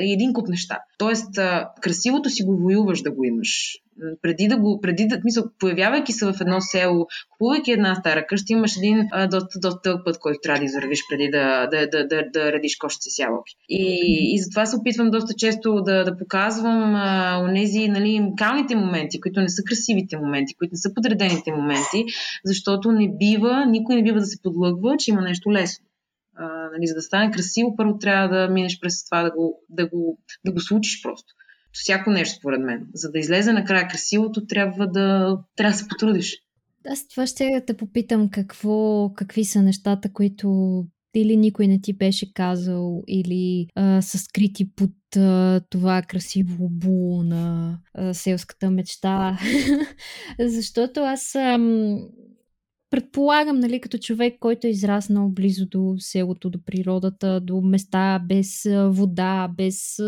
и 0.00 0.12
един 0.12 0.32
куп 0.32 0.48
неща. 0.48 0.78
Тоест, 0.98 1.38
а, 1.38 1.68
красивото 1.80 2.30
си 2.30 2.42
го 2.42 2.56
воюваш 2.56 3.02
да 3.02 3.10
го 3.10 3.24
имаш 3.24 3.78
преди 4.22 4.48
да 4.48 4.56
го, 4.56 4.80
преди 4.80 5.06
да, 5.06 5.20
мисъл, 5.24 5.44
появявайки 5.58 6.12
се 6.12 6.26
в 6.26 6.34
едно 6.40 6.60
село, 6.60 7.06
купувайки 7.30 7.72
една 7.72 7.94
стара 7.94 8.26
къща, 8.26 8.52
имаш 8.52 8.76
един 8.76 9.08
а, 9.12 9.26
доста, 9.26 9.58
доста 9.60 9.80
дълъг 9.84 10.04
път, 10.04 10.18
който 10.18 10.38
трябва 10.42 10.58
да 10.58 10.64
извървиш 10.64 11.00
преди 11.10 11.30
да, 11.30 11.66
да, 11.66 11.86
да, 11.86 12.06
да, 12.06 12.22
да 12.32 12.52
редиш 12.52 12.76
кошици 12.76 13.10
с 13.10 13.18
ябълки. 13.18 13.54
И, 13.68 14.34
и 14.34 14.38
затова 14.42 14.66
се 14.66 14.76
опитвам 14.76 15.10
доста 15.10 15.34
често 15.34 15.82
да, 15.82 16.04
да 16.04 16.16
показвам 16.16 16.94
а, 16.94 17.40
онези 17.44 17.88
нали, 17.88 18.32
калните 18.38 18.76
моменти, 18.76 19.20
които 19.20 19.40
не 19.40 19.48
са 19.48 19.62
красивите 19.62 20.16
моменти, 20.16 20.54
които 20.54 20.72
не 20.72 20.78
са 20.78 20.94
подредените 20.94 21.52
моменти, 21.52 22.04
защото 22.44 22.92
не 22.92 23.16
бива, 23.18 23.66
никой 23.66 23.96
не 23.96 24.02
бива 24.02 24.20
да 24.20 24.26
се 24.26 24.42
подлъгва, 24.42 24.96
че 24.98 25.10
има 25.10 25.20
нещо 25.20 25.52
лесно. 25.52 25.84
А, 26.36 26.46
нали, 26.46 26.86
за 26.86 26.94
да 26.94 27.02
стане 27.02 27.30
красиво, 27.30 27.76
първо 27.76 27.98
трябва 27.98 28.28
да 28.28 28.48
минеш 28.48 28.80
през 28.80 29.04
това 29.04 29.22
да 29.22 29.30
го, 29.30 29.60
да 29.68 29.88
го, 29.88 30.18
да 30.46 30.52
го 30.52 30.60
случиш 30.60 31.02
просто 31.02 31.34
всяко 31.72 32.10
нещо, 32.10 32.38
според 32.38 32.60
мен. 32.60 32.86
За 32.94 33.10
да 33.10 33.18
излезе 33.18 33.52
накрая 33.52 33.88
красивото, 33.88 34.46
трябва 34.46 34.86
да, 34.86 35.38
трябва 35.56 35.72
да 35.72 35.78
се 35.78 35.88
потрудиш. 35.88 36.36
Аз 36.86 37.08
това 37.08 37.26
ще 37.26 37.64
те 37.66 37.76
попитам 37.76 38.30
какво, 38.30 39.10
какви 39.14 39.44
са 39.44 39.62
нещата, 39.62 40.12
които 40.12 40.84
или 41.14 41.36
никой 41.36 41.66
не 41.66 41.80
ти 41.80 41.92
беше 41.92 42.32
казал, 42.32 43.02
или 43.08 43.66
а, 43.74 44.02
са 44.02 44.18
скрити 44.18 44.74
под 44.74 45.16
а, 45.16 45.60
това 45.70 46.02
красиво 46.02 46.68
було 46.70 47.22
на 47.22 47.78
а, 47.94 48.14
селската 48.14 48.70
мечта. 48.70 49.38
Защото 50.40 51.00
аз 51.00 51.34
ам, 51.34 51.98
предполагам, 52.90 53.60
нали, 53.60 53.80
като 53.80 53.98
човек, 53.98 54.34
който 54.40 54.66
е 54.66 54.70
израснал 54.70 55.28
близо 55.28 55.66
до 55.66 55.94
селото, 55.98 56.50
до 56.50 56.64
природата, 56.64 57.40
до 57.40 57.60
места 57.60 58.24
без 58.28 58.66
вода, 58.88 59.48
без, 59.56 60.00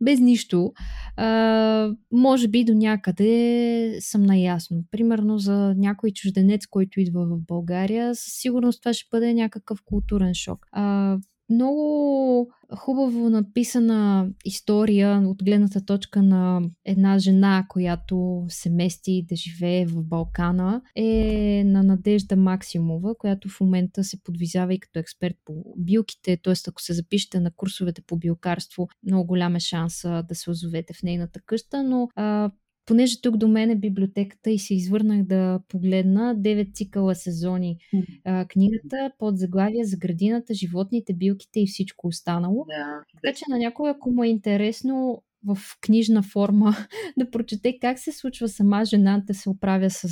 без 0.00 0.20
нищо, 0.20 0.72
а, 1.16 1.94
може 2.12 2.48
би 2.48 2.64
до 2.64 2.74
някъде 2.74 3.96
съм 4.00 4.22
наясно. 4.22 4.84
Примерно 4.90 5.38
за 5.38 5.74
някой 5.76 6.10
чужденец, 6.10 6.66
който 6.66 7.00
идва 7.00 7.26
в 7.26 7.38
България, 7.46 8.14
със 8.14 8.32
сигурност 8.32 8.82
това 8.82 8.92
ще 8.92 9.08
бъде 9.10 9.34
някакъв 9.34 9.78
културен 9.84 10.34
шок. 10.34 10.66
А, 10.72 11.16
много 11.50 12.50
хубаво 12.76 13.30
написана 13.30 14.30
история 14.44 15.22
от 15.28 15.44
гледната 15.44 15.84
точка 15.84 16.22
на 16.22 16.62
една 16.84 17.18
жена, 17.18 17.66
която 17.68 18.46
се 18.48 18.70
мести 18.70 19.26
да 19.28 19.36
живее 19.36 19.86
в 19.86 20.04
Балкана, 20.04 20.82
е 20.96 21.62
на 21.66 21.82
Надежда 21.82 22.36
Максимова, 22.36 23.14
която 23.18 23.48
в 23.48 23.60
момента 23.60 24.04
се 24.04 24.22
подвизава 24.22 24.74
и 24.74 24.80
като 24.80 24.98
експерт 24.98 25.36
по 25.44 25.52
билките, 25.78 26.36
т.е. 26.42 26.54
ако 26.68 26.82
се 26.82 26.92
запишете 26.92 27.40
на 27.40 27.50
курсовете 27.56 28.02
по 28.06 28.16
билкарство, 28.16 28.88
много 29.06 29.26
голям 29.26 29.56
е 29.56 29.60
шанса 29.60 30.24
да 30.28 30.34
се 30.34 30.50
озовете 30.50 30.94
в 30.94 31.02
нейната 31.02 31.40
къща, 31.46 31.82
но 31.82 32.08
а, 32.14 32.50
понеже 32.88 33.20
тук 33.20 33.36
до 33.36 33.48
мен 33.48 33.70
е 33.70 33.76
библиотеката 33.76 34.50
и 34.50 34.58
се 34.58 34.74
извърнах 34.74 35.22
да 35.22 35.60
погледна 35.68 36.36
9 36.36 36.74
цикъла 36.74 37.14
сезони 37.14 37.76
а, 38.24 38.46
книгата 38.48 39.10
под 39.18 39.38
заглавия 39.38 39.84
за 39.84 39.96
градината, 39.96 40.54
животните, 40.54 41.14
билките 41.14 41.60
и 41.60 41.66
всичко 41.66 42.06
останало. 42.06 42.64
Да. 42.68 43.04
Така 43.22 43.36
че 43.36 43.44
на 43.48 43.58
някой, 43.58 43.90
ако 43.90 44.10
му 44.10 44.24
е 44.24 44.28
интересно 44.28 45.22
в 45.46 45.58
книжна 45.80 46.22
форма 46.22 46.76
да 47.18 47.30
прочете 47.30 47.78
как 47.80 47.98
се 47.98 48.12
случва 48.12 48.48
сама 48.48 48.84
жена 48.84 49.22
да 49.26 49.34
се 49.34 49.50
оправя 49.50 49.90
с, 49.90 50.08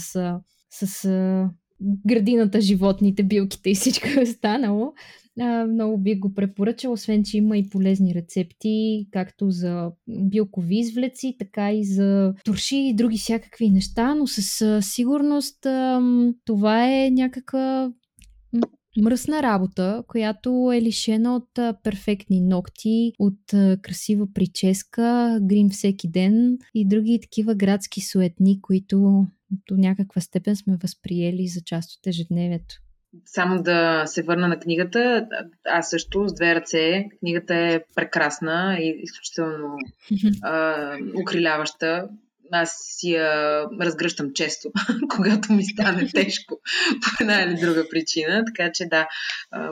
с 0.71 1.09
градината, 2.07 2.61
животните, 2.61 3.23
билките 3.23 3.71
и 3.71 3.75
всичко 3.75 4.09
е 4.17 4.23
останало, 4.23 4.93
много 5.69 5.99
би 5.99 6.15
го 6.15 6.35
препоръчал, 6.35 6.93
освен 6.93 7.25
че 7.25 7.37
има 7.37 7.59
и 7.59 7.69
полезни 7.69 8.15
рецепти, 8.15 9.07
както 9.11 9.51
за 9.51 9.91
билкови 10.09 10.79
извлеци, 10.79 11.37
така 11.39 11.73
и 11.73 11.85
за 11.85 12.35
турши 12.45 12.77
и 12.77 12.95
други 12.95 13.19
всякакви 13.19 13.71
неща, 13.71 14.15
но 14.15 14.27
със 14.27 14.63
сигурност 14.81 15.67
това 16.45 16.93
е 16.93 17.11
някаква 17.11 17.93
мръсна 19.03 19.43
работа, 19.43 20.05
която 20.09 20.73
е 20.75 20.83
лишена 20.83 21.37
от 21.37 21.83
перфектни 21.83 22.41
ногти, 22.41 23.13
от 23.19 23.41
красива 23.83 24.33
прическа, 24.35 25.39
грим 25.43 25.71
всеки 25.71 26.09
ден 26.09 26.59
и 26.75 26.89
други 26.89 27.19
такива 27.23 27.55
градски 27.55 28.01
суетни, 28.01 28.61
които 28.61 29.27
до 29.69 29.77
някаква 29.77 30.21
степен 30.21 30.57
сме 30.57 30.77
възприели 30.83 31.49
за 31.49 31.61
част 31.61 31.99
от 31.99 32.07
ежедневието 32.07 32.75
само 33.25 33.63
да 33.63 34.03
се 34.07 34.23
върна 34.23 34.49
на 34.49 34.59
книгата, 34.59 35.27
аз 35.65 35.91
също 35.91 36.29
с 36.29 36.35
две 36.35 36.55
ръце. 36.55 37.05
Книгата 37.21 37.55
е 37.55 37.81
прекрасна 37.95 38.77
и 38.81 39.01
изключително 39.03 39.77
а, 40.43 40.97
укриляваща. 41.21 42.09
аз 42.53 42.99
я 43.03 43.63
разгръщам 43.81 44.33
често, 44.35 44.71
когато 45.09 45.53
ми 45.53 45.65
стане 45.65 46.09
тежко 46.15 46.61
по 47.03 47.23
една 47.25 47.43
или 47.43 47.61
друга 47.61 47.85
причина. 47.91 48.45
Така 48.47 48.73
че 48.73 48.85
да, 48.85 49.09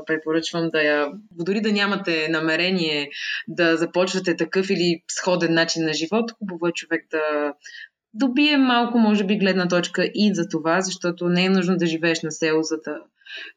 препоръчвам 0.06 0.68
да 0.72 0.82
я. 0.82 1.08
Дори 1.30 1.60
да 1.60 1.72
нямате 1.72 2.28
намерение 2.28 3.08
да 3.48 3.76
започвате 3.76 4.36
такъв 4.36 4.70
или 4.70 5.02
сходен 5.08 5.54
начин 5.54 5.84
на 5.84 5.92
живот, 5.92 6.32
хубаво 6.38 6.66
е 6.66 6.72
човек 6.72 7.06
да 7.10 7.54
добие 8.14 8.56
малко, 8.56 8.98
може 8.98 9.24
би, 9.24 9.38
гледна 9.38 9.68
точка 9.68 10.10
и 10.14 10.34
за 10.34 10.48
това, 10.48 10.80
защото 10.80 11.28
не 11.28 11.44
е 11.44 11.50
нужно 11.50 11.76
да 11.76 11.86
живееш 11.86 12.22
на 12.22 12.32
село, 12.32 12.62
за 12.62 12.76
да, 12.76 12.98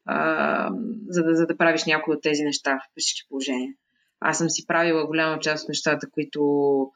а, 0.06 0.70
за 1.08 1.22
да, 1.22 1.34
за 1.34 1.46
да 1.46 1.56
правиш 1.56 1.84
някои 1.84 2.14
от 2.14 2.22
тези 2.22 2.42
неща 2.42 2.76
в 2.76 3.00
всички 3.00 3.28
положения. 3.28 3.74
Аз 4.20 4.38
съм 4.38 4.50
си 4.50 4.66
правила 4.66 5.06
голяма 5.06 5.40
част 5.40 5.64
от 5.64 5.68
нещата, 5.68 6.10
които, 6.10 6.40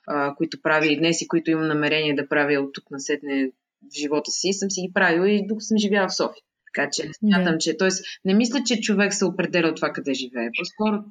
а, 0.06 0.34
които 0.34 0.62
правя 0.62 0.86
и 0.86 0.98
днес 0.98 1.22
и 1.22 1.28
които 1.28 1.50
имам 1.50 1.68
намерение 1.68 2.14
да 2.14 2.28
правя 2.28 2.60
от 2.60 2.74
тук 2.74 2.90
на 2.90 3.00
сетне 3.00 3.50
в 3.82 3.94
живота 3.98 4.30
си, 4.30 4.52
съм 4.52 4.70
си 4.70 4.80
ги 4.80 4.92
правила 4.92 5.30
и 5.30 5.46
докато 5.46 5.64
съм 5.64 5.78
живяла 5.78 6.08
в 6.08 6.16
София. 6.16 6.42
Така 6.74 6.90
че 6.92 7.06
не 7.06 7.14
смятам, 7.14 7.56
че. 7.60 7.76
Тоест, 7.76 8.04
не 8.24 8.34
мисля, 8.34 8.58
че 8.66 8.80
човек 8.80 9.14
се 9.14 9.24
определя 9.24 9.68
от 9.68 9.76
това 9.76 9.92
къде 9.92 10.14
живее. 10.14 10.48
По-скоро 10.58 11.04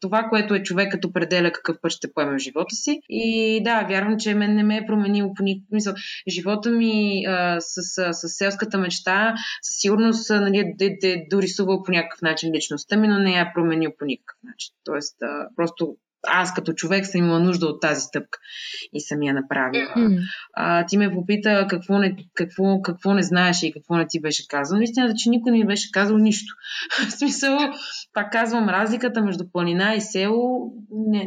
това, 0.00 0.26
което 0.30 0.54
е 0.54 0.62
човекът 0.62 1.04
определя 1.04 1.52
какъв 1.52 1.76
път 1.82 1.92
ще 1.92 2.12
поеме 2.12 2.38
в 2.38 2.42
живота 2.42 2.74
си. 2.74 3.00
И 3.08 3.60
да, 3.64 3.86
вярвам, 3.88 4.18
че 4.18 4.34
мен 4.34 4.54
не 4.54 4.62
ме 4.62 4.76
е 4.76 4.86
променил 4.86 5.34
по 5.36 5.42
никакъв 5.42 5.72
мисъл. 5.72 5.94
Живота 6.28 6.70
ми 6.70 7.24
а, 7.26 7.60
с, 7.60 7.82
с, 7.82 8.12
с 8.12 8.28
селската 8.28 8.78
мечта 8.78 9.34
със 9.62 9.80
сигурност 9.80 10.30
нали, 10.30 10.58
е, 10.58 10.84
е, 10.84 11.08
е 11.08 11.26
дорисувал 11.30 11.82
по 11.82 11.92
някакъв 11.92 12.22
начин 12.22 12.54
личността 12.54 12.96
ми, 12.96 13.08
но 13.08 13.18
не 13.18 13.32
я 13.32 13.40
е 13.40 13.52
променил 13.54 13.92
по 13.98 14.04
никакъв 14.04 14.38
начин. 14.44 14.74
Тоест, 14.84 15.22
а, 15.22 15.48
просто 15.56 15.96
аз 16.26 16.54
като 16.54 16.72
човек 16.72 17.06
съм 17.06 17.20
имала 17.20 17.40
нужда 17.40 17.66
от 17.66 17.80
тази 17.80 18.00
стъпка 18.00 18.38
и 18.92 19.00
съм 19.00 19.22
я 19.22 19.34
направила. 19.34 19.94
Mm-hmm. 19.96 20.20
А, 20.54 20.86
ти 20.86 20.96
ме 20.96 21.14
попита 21.14 21.66
какво 21.70 21.98
не, 21.98 22.16
какво, 22.34 22.82
какво 22.82 23.14
не 23.14 23.22
знаеш 23.22 23.62
и 23.62 23.72
какво 23.72 23.96
не 23.96 24.06
ти 24.06 24.20
беше 24.20 24.48
казал. 24.48 24.78
Наистина, 24.78 25.14
че 25.16 25.30
никой 25.30 25.52
не 25.52 25.58
ми 25.58 25.66
беше 25.66 25.92
казал 25.92 26.18
нищо. 26.18 26.54
В 27.08 27.10
смисъл, 27.10 27.58
пак 28.12 28.32
казвам, 28.32 28.68
разликата 28.68 29.22
между 29.22 29.44
планина 29.52 29.94
и 29.94 30.00
село 30.00 30.72
не, 30.90 31.26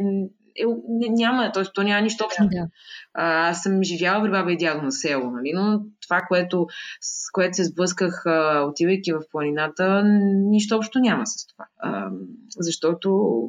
е, 0.56 0.64
не, 0.88 1.08
няма, 1.08 1.52
т.е. 1.52 1.64
то 1.74 1.82
няма 1.82 2.00
нищо 2.00 2.24
общо. 2.24 2.42
Да. 2.52 2.66
А, 3.14 3.48
аз 3.50 3.62
съм 3.62 3.82
живяла 3.82 4.24
при 4.24 4.30
баба 4.30 4.52
и 4.52 4.56
дядо 4.56 4.82
на 4.82 4.92
село, 4.92 5.30
нали? 5.30 5.52
но 5.54 5.82
това, 6.02 6.20
което, 6.28 6.66
с 7.00 7.30
което 7.32 7.56
се 7.56 7.64
сблъсках, 7.64 8.26
а, 8.26 8.64
отивайки 8.68 9.12
в 9.12 9.20
планината, 9.32 10.02
нищо 10.50 10.76
общо 10.76 10.98
няма 10.98 11.26
с 11.26 11.46
това. 11.46 11.64
А, 11.78 12.10
защото 12.58 13.40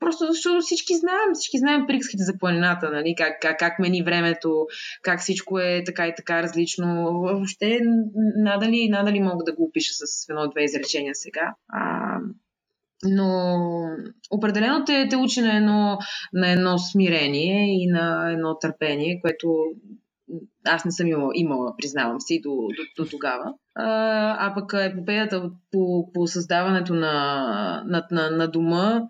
Просто 0.00 0.26
защото 0.28 0.60
всички 0.60 0.94
знаем, 0.96 1.34
всички 1.34 1.58
знаем 1.58 1.86
приказките 1.86 2.22
за 2.22 2.38
планината, 2.38 2.90
нали? 2.90 3.14
как, 3.18 3.40
как, 3.40 3.58
как 3.58 3.78
мени 3.78 4.02
времето, 4.02 4.66
как 5.02 5.20
всичко 5.20 5.58
е 5.58 5.82
така 5.86 6.06
и 6.06 6.14
така 6.16 6.42
различно. 6.42 7.12
Въобще 7.12 7.78
надали, 8.36 8.88
надали 8.88 9.20
мога 9.20 9.44
да 9.44 9.54
го 9.54 9.64
опиша 9.64 9.92
с 9.92 10.28
едно-две 10.28 10.64
изречения 10.64 11.14
сега. 11.14 11.54
А, 11.68 12.16
но 13.04 13.56
определено 14.30 14.84
те, 14.84 15.06
те 15.10 15.16
учи 15.16 15.40
на 15.40 15.56
едно, 15.56 15.98
на 16.32 16.52
едно 16.52 16.78
смирение 16.78 17.82
и 17.82 17.86
на 17.86 18.32
едно 18.32 18.58
търпение, 18.58 19.20
което 19.20 19.48
аз 20.66 20.84
не 20.84 20.90
съм 20.90 21.06
имала, 21.06 21.30
имала 21.34 21.74
признавам 21.76 22.20
си, 22.20 22.40
до, 22.42 22.50
до, 22.50 23.02
до 23.02 23.10
тогава. 23.10 23.54
А, 23.74 23.86
а 24.38 24.54
пък 24.54 24.72
епопеята 24.74 25.50
по, 25.72 26.12
по 26.12 26.26
създаването 26.26 26.94
на, 26.94 27.82
на, 27.86 28.06
на, 28.10 28.30
на 28.30 28.48
дома 28.48 29.02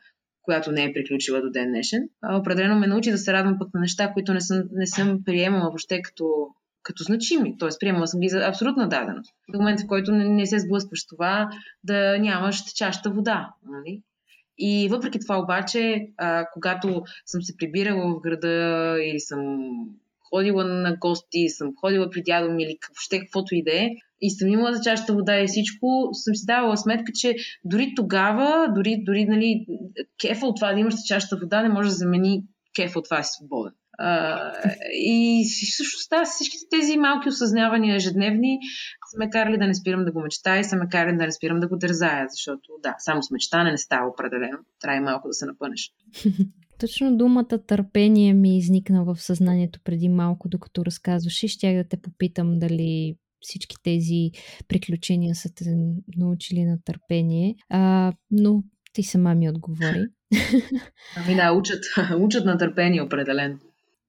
която 0.43 0.73
не 0.73 0.85
е 0.85 0.93
приключила 0.93 1.41
до 1.41 1.51
ден 1.51 1.69
днешен. 1.69 2.09
А, 2.23 2.37
определено 2.37 2.79
ме 2.79 2.87
научи 2.87 3.11
да 3.11 3.19
се 3.19 3.33
радвам 3.33 3.59
пък 3.59 3.75
на 3.75 3.81
неща, 3.81 4.13
които 4.13 4.35
не 4.35 4.41
съм, 4.41 4.63
не 4.73 4.87
съм 4.87 5.25
приемала 5.25 5.65
въобще 5.65 6.03
като, 6.03 6.49
като 6.83 7.03
значими. 7.03 7.59
Тоест, 7.59 7.81
приемала 7.81 8.07
съм 8.07 8.21
ги 8.21 8.29
за 8.29 8.39
абсолютна 8.39 8.89
даденост. 8.89 9.35
До 9.49 9.59
момента, 9.59 9.83
в 9.83 9.87
който 9.87 10.13
не, 10.13 10.29
не 10.29 10.47
се 10.47 10.59
сблъскваш 10.59 11.07
това, 11.07 11.51
да 11.85 12.19
нямаш 12.19 12.65
течаща 12.65 13.11
вода. 13.11 13.55
Нали? 13.71 14.03
И 14.59 14.89
въпреки 14.91 15.21
това 15.21 15.39
обаче, 15.39 16.09
а, 16.17 16.47
когато 16.53 17.03
съм 17.27 17.43
се 17.43 17.57
прибирала 17.57 18.15
в 18.15 18.21
града 18.21 18.97
или 19.03 19.21
съм 19.21 19.71
ходила 20.31 20.65
на 20.65 20.97
гости, 20.97 21.49
съм 21.49 21.73
ходила 21.81 22.11
при 22.11 22.23
дядо 22.23 22.53
ми 22.53 22.63
или 22.63 22.79
въобще 22.89 23.21
каквото 23.21 23.55
и 23.55 23.63
да 23.63 23.73
е, 23.73 23.89
и 24.21 24.31
съм 24.31 24.49
имала 24.49 24.73
за 24.73 24.83
чашата 24.83 25.15
вода 25.15 25.41
и 25.41 25.47
всичко, 25.47 26.09
съм 26.13 26.35
си 26.35 26.47
давала 26.47 26.77
сметка, 26.77 27.13
че 27.15 27.35
дори 27.65 27.93
тогава, 27.97 28.73
дори, 28.75 29.03
дори 29.07 29.25
нали, 29.25 29.67
кефа 30.21 30.47
от 30.47 30.57
това 30.57 30.73
да 30.73 30.81
имаш 30.81 30.95
чашата 31.07 31.37
вода 31.37 31.63
не 31.63 31.69
може 31.69 31.89
да 31.89 31.95
замени 31.95 32.43
кефа 32.77 32.99
от 32.99 33.05
това 33.05 33.23
си 33.23 33.31
свободен. 33.37 33.73
И 34.93 35.45
всъщност 35.49 36.11
да, 36.11 36.25
всичките 36.25 36.65
тези 36.71 36.97
малки 36.97 37.29
осъзнавания 37.29 37.97
ежедневни 37.97 38.59
са 39.11 39.19
ме 39.19 39.31
карали 39.31 39.59
да 39.59 39.67
не 39.67 39.75
спирам 39.75 40.05
да 40.05 40.13
го 40.13 40.21
мечтая 40.21 40.61
и 40.61 40.65
са 40.65 40.77
ме 40.77 40.89
карали 40.91 41.17
да 41.17 41.25
не 41.25 41.33
спирам 41.33 41.61
да 41.61 41.69
го 41.69 41.77
дързая, 41.77 42.27
защото 42.31 42.73
да, 42.83 42.95
само 42.99 43.23
с 43.23 43.31
мечтане 43.31 43.71
не 43.71 43.79
става 43.79 44.09
определено. 44.09 44.59
Трябва 44.81 44.97
и 44.97 45.01
малко 45.01 45.29
да 45.29 45.35
се 45.35 45.47
напънеш. 45.47 45.93
Точно 46.81 47.17
думата 47.17 47.59
търпение 47.67 48.35
ми 48.35 48.59
изникна 48.59 49.05
в 49.05 49.17
съзнанието 49.17 49.81
преди 49.85 50.09
малко, 50.09 50.49
докато 50.49 50.85
разказваш 50.85 51.43
и 51.43 51.49
щях 51.49 51.77
да 51.77 51.89
те 51.89 51.97
попитам 51.97 52.59
дали 52.59 53.17
всички 53.41 53.77
тези 53.83 54.31
приключения 54.69 55.35
са 55.35 55.49
те 55.55 55.65
научили 56.17 56.65
на 56.65 56.79
търпение. 56.85 57.55
А, 57.69 58.13
но 58.31 58.63
ти 58.93 59.03
сама 59.03 59.35
ми 59.35 59.51
отговори. 59.51 60.07
Ами 61.17 61.35
да, 61.35 61.53
учат, 61.53 61.85
учат 62.19 62.45
на 62.45 62.59
търпение 62.59 63.03
определено. 63.03 63.59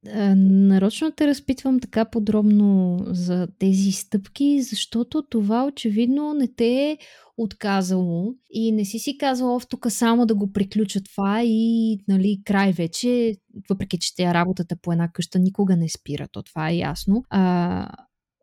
Нарочно 0.05 1.11
те 1.11 1.27
разпитвам 1.27 1.79
така 1.79 2.05
подробно 2.05 2.99
за 3.07 3.47
тези 3.59 3.91
стъпки, 3.91 4.61
защото 4.61 5.23
това 5.29 5.65
очевидно 5.65 6.33
не 6.33 6.47
те 6.47 6.67
е 6.67 6.97
отказало 7.37 8.33
и 8.49 8.71
не 8.71 8.85
си 8.85 8.99
си 8.99 9.17
казал, 9.17 9.55
ов, 9.55 9.67
тук 9.67 9.85
само 9.89 10.25
да 10.25 10.35
го 10.35 10.51
приключа 10.51 11.03
това 11.03 11.41
и 11.43 11.97
нали, 12.07 12.41
край 12.45 12.71
вече, 12.71 13.35
въпреки 13.69 13.99
че 13.99 14.15
тя 14.15 14.33
работата 14.33 14.75
по 14.81 14.91
една 14.91 15.11
къща 15.11 15.39
никога 15.39 15.77
не 15.77 15.89
спира, 15.89 16.27
то 16.31 16.43
това 16.43 16.69
е 16.69 16.75
ясно. 16.75 17.23
А, 17.29 17.91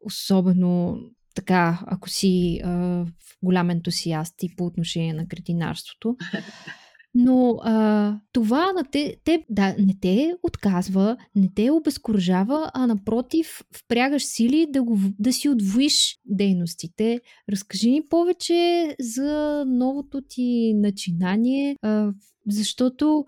особено 0.05 0.99
така, 1.35 1.81
ако 1.87 2.09
си 2.09 2.61
а, 2.65 2.71
в 3.05 3.37
голям 3.43 3.71
ентусиаст 3.71 4.43
и 4.43 4.57
по 4.57 4.67
отношение 4.67 5.13
на 5.13 5.25
градинарството. 5.25 6.17
Но 7.21 7.59
а, 7.63 8.21
това 8.33 8.73
на 8.73 8.85
те, 8.85 9.17
те, 9.25 9.45
да, 9.51 9.77
не 9.79 9.95
те 10.01 10.35
отказва, 10.43 11.17
не 11.35 11.49
те 11.55 11.71
обезкуражава, 11.71 12.71
а 12.75 12.87
напротив, 12.87 13.63
впрягаш 13.77 14.25
сили 14.25 14.67
да, 14.71 14.83
го, 14.83 14.99
да 15.19 15.33
си 15.33 15.49
отвоиш 15.49 16.19
дейностите. 16.25 17.21
Разкажи 17.53 17.91
ни 17.91 18.03
повече 18.11 18.95
за 19.01 19.65
новото 19.67 20.21
ти 20.29 20.75
начинание, 20.75 21.77
а, 21.83 22.13
защото 22.47 23.25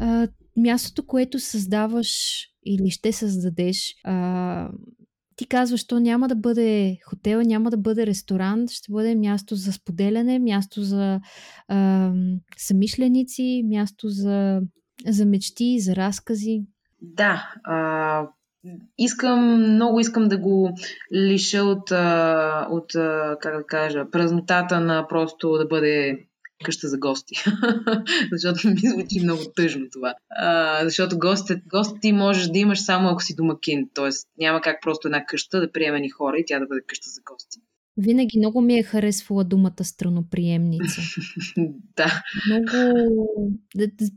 а, 0.00 0.28
мястото, 0.56 1.06
което 1.06 1.38
създаваш 1.38 2.42
или 2.66 2.90
ще 2.90 3.12
създадеш, 3.12 3.94
а, 4.04 4.70
ти 5.40 5.46
казваш, 5.46 5.86
то 5.86 6.00
няма 6.00 6.28
да 6.28 6.34
бъде 6.34 6.96
хотел, 7.04 7.40
няма 7.40 7.70
да 7.70 7.76
бъде 7.76 8.06
ресторант, 8.06 8.70
ще 8.70 8.92
бъде 8.92 9.14
място 9.14 9.54
за 9.54 9.72
споделяне, 9.72 10.38
място 10.38 10.82
за 10.82 11.20
а, 11.68 12.10
самишленици, 12.56 13.62
място 13.66 14.08
за, 14.08 14.60
за 15.06 15.26
мечти, 15.26 15.80
за 15.80 15.96
разкази. 15.96 16.62
Да, 17.02 17.52
а, 17.64 18.26
искам, 18.98 19.72
много 19.74 20.00
искам 20.00 20.28
да 20.28 20.38
го 20.38 20.70
лиша 21.14 21.62
от, 21.62 21.90
от 22.70 22.92
как 23.40 23.56
да 23.56 23.64
кажа, 23.66 24.10
празнотата 24.10 24.80
на 24.80 25.08
просто 25.08 25.52
да 25.52 25.66
бъде 25.66 26.26
къща 26.64 26.88
за 26.88 26.98
гости. 26.98 27.34
защото 28.32 28.68
ми 28.68 28.80
звучи 28.84 29.20
много 29.22 29.42
тъжно 29.56 29.86
това. 29.92 30.14
А, 30.30 30.84
защото 30.84 31.18
гостите, 31.18 31.62
гости 31.66 32.00
ти 32.00 32.12
можеш 32.12 32.46
да 32.48 32.58
имаш 32.58 32.80
само 32.80 33.08
ако 33.08 33.22
си 33.22 33.34
домакин. 33.36 33.88
Тоест 33.94 34.28
няма 34.38 34.60
как 34.60 34.82
просто 34.82 35.08
една 35.08 35.24
къща 35.24 35.60
да 35.60 35.72
приеме 35.72 36.00
ни 36.00 36.10
хора 36.10 36.38
и 36.38 36.44
тя 36.46 36.58
да 36.58 36.66
бъде 36.66 36.80
къща 36.86 37.10
за 37.10 37.20
гости. 37.32 37.58
Винаги 37.96 38.38
много 38.38 38.60
ми 38.60 38.78
е 38.78 38.82
харесвала 38.82 39.44
думата 39.44 39.84
страноприемница. 39.84 41.00
да. 41.96 42.22
Много... 42.46 43.52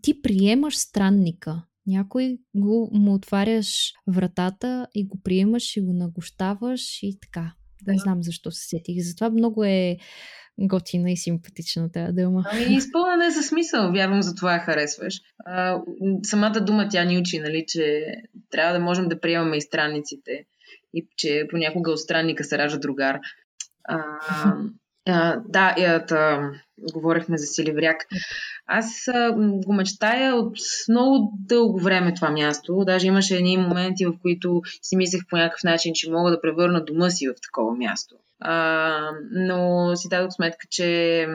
Ти 0.02 0.22
приемаш 0.22 0.78
странника. 0.78 1.64
Някой 1.88 2.38
го, 2.56 2.90
му 2.94 3.14
отваряш 3.14 3.94
вратата 4.08 4.88
и 4.96 5.08
го 5.08 5.22
приемаш 5.24 5.78
и 5.78 5.82
го 5.82 5.94
нагощаваш 5.94 7.04
и 7.04 7.20
така. 7.22 7.54
Не 7.88 7.98
знам 7.98 8.24
защо 8.24 8.52
се 8.52 8.68
сетих. 8.68 8.96
Затова 9.00 9.30
много 9.30 9.64
е 9.64 9.98
готина 10.60 11.12
и 11.12 11.18
симпатична 11.18 11.92
тази 11.92 12.14
дума. 12.14 12.44
Ами, 12.52 12.76
изпълнена 12.76 13.28
е 13.28 13.32
за 13.32 13.44
смисъл. 13.44 13.92
Вярвам, 13.92 14.22
за 14.22 14.36
това 14.36 14.54
я 14.54 14.60
харесваш. 14.60 15.16
А, 15.46 15.82
самата 16.24 16.62
дума 16.62 16.88
тя 16.92 17.04
ни 17.04 17.18
учи, 17.18 17.40
нали, 17.40 17.66
че 17.68 18.06
трябва 18.50 18.74
да 18.74 18.80
можем 18.80 19.08
да 19.10 19.20
приемаме 19.20 19.58
и 19.58 19.62
странниците 19.62 20.46
и 20.94 21.08
че 21.18 21.48
понякога 21.50 21.92
от 21.92 22.00
странника 22.00 22.44
се 22.44 22.58
ражда 22.58 22.80
другар. 22.80 23.20
А, 23.84 24.04
а, 25.08 25.42
да, 25.48 25.76
и, 25.78 26.06
говорихме 26.94 27.38
за 27.38 27.46
Силивряк. 27.46 27.98
Аз 28.68 29.08
а, 29.08 29.32
го 29.38 29.74
мечтая 29.74 30.36
от 30.36 30.58
много 30.90 31.34
дълго 31.40 31.80
време 31.80 32.14
това 32.14 32.30
място. 32.30 32.84
Даже 32.86 33.08
имаше 33.08 33.36
едни 33.36 33.58
моменти, 33.58 34.06
в 34.06 34.14
които 34.22 34.62
си 34.82 34.96
мислех 34.96 35.22
по 35.30 35.38
някакъв 35.38 35.64
начин, 35.64 35.92
че 35.96 36.12
мога 36.12 36.32
да 36.32 36.42
превърна 36.42 36.86
дома 36.86 37.10
си 37.10 37.28
в 37.28 37.34
такова 37.44 37.76
място. 37.76 38.16
А, 38.40 39.10
но 39.32 39.92
си 39.96 40.10
дадох 40.10 40.32
сметка, 40.32 40.68
че 40.70 41.28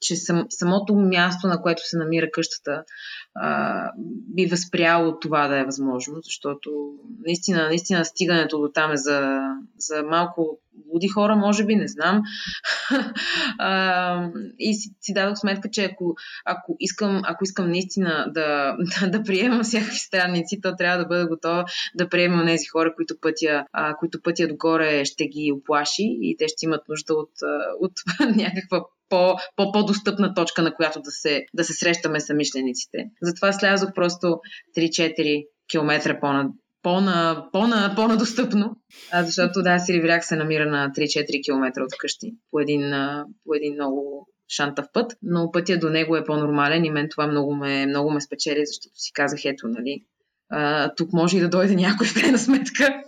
че 0.00 0.16
сам, 0.16 0.46
самото 0.50 0.94
място, 0.94 1.46
на 1.46 1.62
което 1.62 1.88
се 1.88 1.96
намира 1.96 2.30
къщата, 2.30 2.84
а, 3.34 3.90
би 4.34 4.46
възпряло 4.46 5.18
това 5.18 5.48
да 5.48 5.58
е 5.58 5.64
възможно, 5.64 6.20
защото 6.24 6.94
наистина, 7.26 7.66
наистина 7.66 8.04
стигането 8.04 8.58
до 8.58 8.68
там 8.68 8.92
е 8.92 8.96
за, 8.96 9.40
за 9.78 10.02
малко 10.02 10.58
луди 10.94 11.08
хора, 11.08 11.36
може 11.36 11.64
би, 11.64 11.76
не 11.76 11.88
знам. 11.88 12.22
и 14.58 14.74
си, 14.74 14.90
си 15.00 15.12
дадох 15.12 15.38
сметка, 15.38 15.68
че 15.72 15.84
ако, 15.84 16.14
ако, 16.44 16.76
искам, 16.80 17.22
ако 17.24 17.44
искам 17.44 17.70
наистина 17.70 18.26
да, 18.34 18.76
да, 19.08 19.22
приемам 19.22 19.62
всякакви 19.62 19.98
странници, 19.98 20.60
то 20.60 20.76
трябва 20.76 20.98
да 20.98 21.06
бъда 21.06 21.28
готова 21.28 21.64
да 21.94 22.08
приемам 22.08 22.46
тези 22.46 22.66
хора, 22.66 22.94
които 22.96 23.14
пътя, 23.20 23.64
които 23.98 24.22
пътя 24.22 24.48
догоре 24.48 25.04
ще 25.04 25.26
ги 25.26 25.52
оплаши 25.52 26.18
и 26.22 26.36
те 26.38 26.48
ще 26.48 26.66
имат 26.66 26.88
нужда 26.88 27.14
от, 27.14 27.32
от 27.80 27.92
някаква 28.36 28.84
по, 29.08 29.36
по, 29.56 29.72
по-достъпна 29.72 30.34
точка, 30.34 30.62
на 30.62 30.74
която 30.74 31.00
да 31.00 31.10
се, 31.10 31.44
да 31.54 31.64
се 31.64 31.72
срещаме 31.72 32.20
с 32.20 32.34
мишлениците. 32.34 32.98
Затова 33.22 33.52
слязох 33.52 33.90
просто 33.94 34.40
3-4 34.76 35.46
км 35.70 36.20
по-на, 36.20 36.48
по-на, 36.82 37.48
по-на, 37.52 37.92
по-надостъпно, 37.96 38.76
защото 39.14 39.62
да, 39.62 39.78
Сиривряк 39.78 40.24
се 40.24 40.36
намира 40.36 40.70
на 40.70 40.90
3-4 40.90 41.44
км 41.44 41.82
от 41.82 41.98
къщи 41.98 42.34
по 42.50 42.60
един, 42.60 42.92
по 43.44 43.54
един 43.54 43.74
много 43.74 44.28
шантав 44.48 44.86
път, 44.92 45.12
но 45.22 45.50
пътя 45.52 45.78
до 45.78 45.90
него 45.90 46.16
е 46.16 46.24
по-нормален 46.24 46.84
и 46.84 46.90
мен 46.90 47.08
това 47.10 47.26
много 47.26 47.54
ме, 47.54 47.86
много 47.86 48.10
ме 48.10 48.20
спечели, 48.20 48.66
защото 48.66 48.94
си 48.94 49.12
казах, 49.12 49.44
ето, 49.44 49.68
нали, 49.68 50.04
а, 50.50 50.94
тук 50.94 51.12
може 51.12 51.36
и 51.36 51.40
да 51.40 51.48
дойде 51.48 51.74
някой 51.74 52.06
в 52.06 52.14
крайна 52.14 52.38
сметка. 52.38 53.02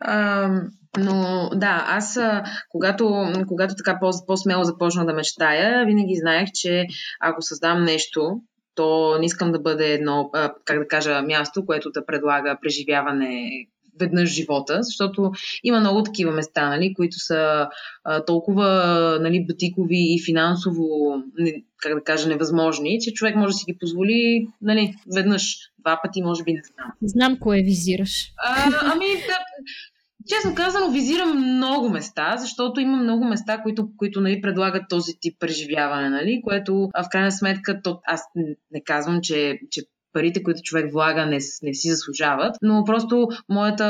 А, 0.00 0.48
но 0.98 1.50
да, 1.54 1.84
аз 1.86 2.18
когато, 2.68 3.32
когато 3.48 3.74
така 3.74 3.98
по-смело 4.26 4.64
започна 4.64 5.06
да 5.06 5.14
мечтая, 5.14 5.86
винаги 5.86 6.16
знаех, 6.16 6.48
че 6.54 6.86
ако 7.20 7.42
създам 7.42 7.84
нещо, 7.84 8.40
то 8.76 9.18
не 9.18 9.26
искам 9.26 9.52
да 9.52 9.58
бъде 9.58 9.92
едно, 9.92 10.30
как 10.64 10.78
да 10.78 10.88
кажа, 10.88 11.22
място, 11.22 11.66
което 11.66 11.90
да 11.90 12.06
предлага 12.06 12.58
преживяване 12.62 13.50
веднъж 14.00 14.28
живота, 14.28 14.82
защото 14.82 15.32
има 15.64 15.80
много 15.80 16.02
такива 16.02 16.32
места, 16.32 16.68
нали, 16.68 16.94
които 16.94 17.18
са 17.18 17.68
а, 18.04 18.24
толкова 18.24 18.68
нали, 19.20 19.46
бутикови 19.46 20.14
и 20.14 20.22
финансово, 20.24 20.86
не, 21.38 21.62
как 21.78 21.94
да 21.94 22.04
кажа, 22.04 22.28
невъзможни, 22.28 23.00
че 23.00 23.12
човек 23.12 23.36
може 23.36 23.52
да 23.52 23.58
си 23.58 23.64
ги 23.72 23.78
позволи 23.78 24.48
нали, 24.62 24.94
веднъж, 25.14 25.56
два 25.78 26.00
пъти, 26.02 26.22
може 26.22 26.44
би 26.44 26.52
не 26.52 26.62
знам. 26.62 26.92
Знам 27.02 27.38
кое 27.40 27.62
визираш. 27.62 28.32
А, 28.46 28.72
ами, 28.82 29.06
да, 29.06 29.38
Честно 30.28 30.54
казано, 30.54 30.90
визирам 30.90 31.54
много 31.56 31.90
места, 31.90 32.36
защото 32.36 32.80
има 32.80 32.96
много 32.96 33.24
места, 33.24 33.62
които, 33.62 33.88
които 33.96 34.20
нали, 34.20 34.40
предлагат 34.40 34.82
този 34.88 35.12
тип 35.20 35.40
преживяване, 35.40 36.10
нали, 36.10 36.40
което 36.44 36.74
в 36.74 37.08
крайна 37.10 37.32
сметка, 37.32 37.82
то, 37.82 38.00
аз 38.04 38.22
не 38.70 38.82
казвам, 38.84 39.20
че, 39.22 39.58
че 39.70 39.82
парите, 40.12 40.42
които 40.42 40.62
човек 40.62 40.92
влага, 40.92 41.26
не, 41.26 41.38
не 41.62 41.74
си 41.74 41.90
заслужават, 41.90 42.56
но 42.62 42.84
просто 42.84 43.28
моята, 43.48 43.86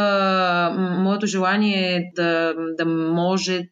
моето 0.98 1.26
желание 1.26 1.96
е 1.96 2.02
да, 2.16 2.54
да 2.78 2.84
може 2.86 3.68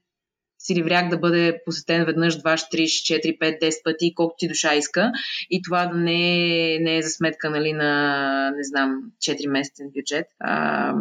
Силивряк 0.67 1.09
да 1.09 1.19
бъде 1.19 1.59
посетен 1.65 2.05
веднъж, 2.05 2.39
2, 2.39 2.43
3, 2.43 2.83
4, 2.83 3.39
5, 3.39 3.63
10 3.63 3.83
пъти, 3.85 4.15
колкото 4.15 4.37
ти 4.39 4.49
душа 4.49 4.75
иска. 4.75 5.13
И 5.51 5.63
това 5.63 5.87
да 5.87 5.99
не 5.99 6.75
е, 6.75 6.79
не 6.79 6.97
е 6.97 7.03
за 7.03 7.11
сметка 7.11 7.51
нали, 7.51 7.73
на, 7.73 8.51
не 8.51 8.65
знам, 8.65 9.01
4 9.19 9.47
месечен 9.47 9.87
бюджет. 9.97 10.27
А, 10.41 10.95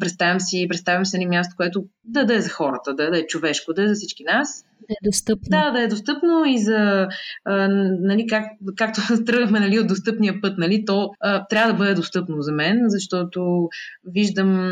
представям 0.00 0.40
си, 0.40 0.66
представям 0.68 1.06
си 1.06 1.18
ни 1.18 1.26
място, 1.26 1.54
което 1.56 1.84
да, 2.04 2.26
да 2.26 2.34
е 2.34 2.40
за 2.40 2.50
хората, 2.50 2.94
да, 2.94 3.10
да 3.10 3.18
е 3.18 3.26
човешко, 3.26 3.72
да 3.72 3.84
е 3.84 3.88
за 3.88 3.94
всички 3.94 4.24
нас 4.24 4.64
да 4.80 4.94
е 4.94 5.08
достъпно. 5.08 5.48
Да, 5.50 5.70
да 5.70 5.82
е 5.82 5.88
достъпно 5.88 6.44
и 6.46 6.58
за, 6.58 7.08
а, 7.44 7.68
нали, 8.00 8.26
как, 8.26 8.44
както 8.76 9.00
тръгнахме 9.26 9.60
нали, 9.60 9.78
от 9.78 9.86
достъпния 9.86 10.40
път, 10.42 10.58
нали, 10.58 10.84
то 10.84 11.10
а, 11.20 11.46
трябва 11.46 11.72
да 11.72 11.78
бъде 11.78 11.94
достъпно 11.94 12.42
за 12.42 12.52
мен, 12.52 12.80
защото 12.86 13.68
виждам, 14.04 14.70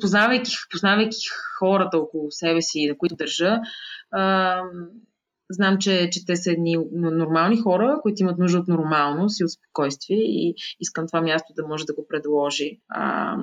познавайки, 0.00 0.52
познавайки 0.70 1.16
хората 1.58 1.98
около 1.98 2.30
себе 2.30 2.62
си, 2.62 2.88
на 2.88 2.98
които 2.98 3.16
държа, 3.16 3.58
а, 4.10 4.60
знам, 5.50 5.78
че, 5.78 6.10
че 6.12 6.26
те 6.26 6.36
са 6.36 6.52
едни 6.52 6.76
нормални 6.92 7.56
хора, 7.56 7.98
които 8.02 8.22
имат 8.22 8.38
нужда 8.38 8.58
от 8.58 8.68
нормалност 8.68 9.40
и 9.40 9.44
от 9.44 9.50
спокойствие 9.50 10.18
и 10.18 10.54
искам 10.80 11.06
това 11.06 11.20
място 11.20 11.52
да 11.56 11.66
може 11.66 11.86
да 11.86 11.94
го 11.94 12.06
предложи. 12.08 12.80
А, 12.88 13.36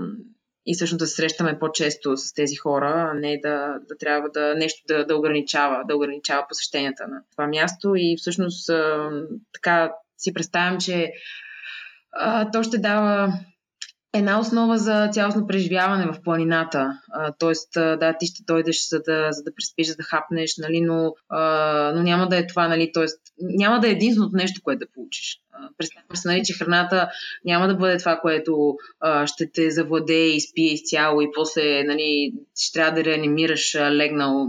и 0.66 0.76
всъщност 0.76 1.00
да 1.00 1.08
се 1.08 1.16
срещаме 1.16 1.60
по-често 1.60 2.18
с 2.18 2.34
тези 2.34 2.56
хора, 2.56 3.10
а 3.12 3.14
не 3.14 3.40
да, 3.44 3.76
да 3.90 3.98
трябва 4.00 4.30
да 4.30 4.56
нещо 4.56 4.84
да, 4.88 5.06
да 5.06 5.16
ограничава, 5.16 5.84
да 5.88 5.96
ограничава 5.96 6.46
посещенията 6.50 7.08
на 7.08 7.22
това 7.32 7.48
място. 7.48 7.94
И 7.96 8.16
всъщност 8.18 8.70
така 9.54 9.92
си 10.18 10.34
представям, 10.34 10.80
че 10.80 11.12
а, 12.12 12.52
то 12.52 12.64
ще 12.64 12.78
дава 12.78 13.34
една 14.14 14.40
основа 14.40 14.78
за 14.78 15.10
цялостно 15.12 15.48
преживяване 15.48 16.06
в 16.06 16.22
планината. 16.24 17.00
А, 17.12 17.34
тоест, 17.40 17.70
да, 17.74 18.16
ти 18.20 18.26
ще 18.26 18.44
дойдеш 18.44 18.88
за 18.88 19.00
да, 19.00 19.28
за 19.32 19.44
да 19.44 19.56
преспиш, 19.56 19.88
за 19.88 19.96
да 19.96 20.04
хапнеш, 20.04 20.58
нали, 20.58 20.82
но, 20.82 21.14
а, 21.30 21.42
но 21.96 22.04
няма 22.04 22.28
да 22.30 22.38
е 22.38 22.48
това, 22.48 22.68
нали, 22.68 22.92
тоест, 22.94 23.22
няма 23.42 23.80
да 23.80 23.88
е 23.88 23.92
единственото 23.92 24.36
нещо, 24.36 24.62
което 24.64 24.80
да 24.80 24.92
получиш. 24.92 25.40
Представям 25.78 26.16
се, 26.16 26.28
нали, 26.28 26.42
че 26.46 26.54
храната 26.54 27.10
няма 27.46 27.68
да 27.68 27.76
бъде 27.76 27.98
това, 27.98 28.20
което 28.22 28.76
а, 29.00 29.28
ще 29.28 29.52
те 29.52 29.72
завладее 29.72 30.40
спие 30.40 30.74
изцяло 30.74 31.22
и 31.22 31.32
после 31.36 31.84
нали, 31.84 32.34
ще 32.56 32.80
трябва 32.80 32.92
да 32.96 33.04
реанимираш 33.04 33.76
легнал 33.76 34.48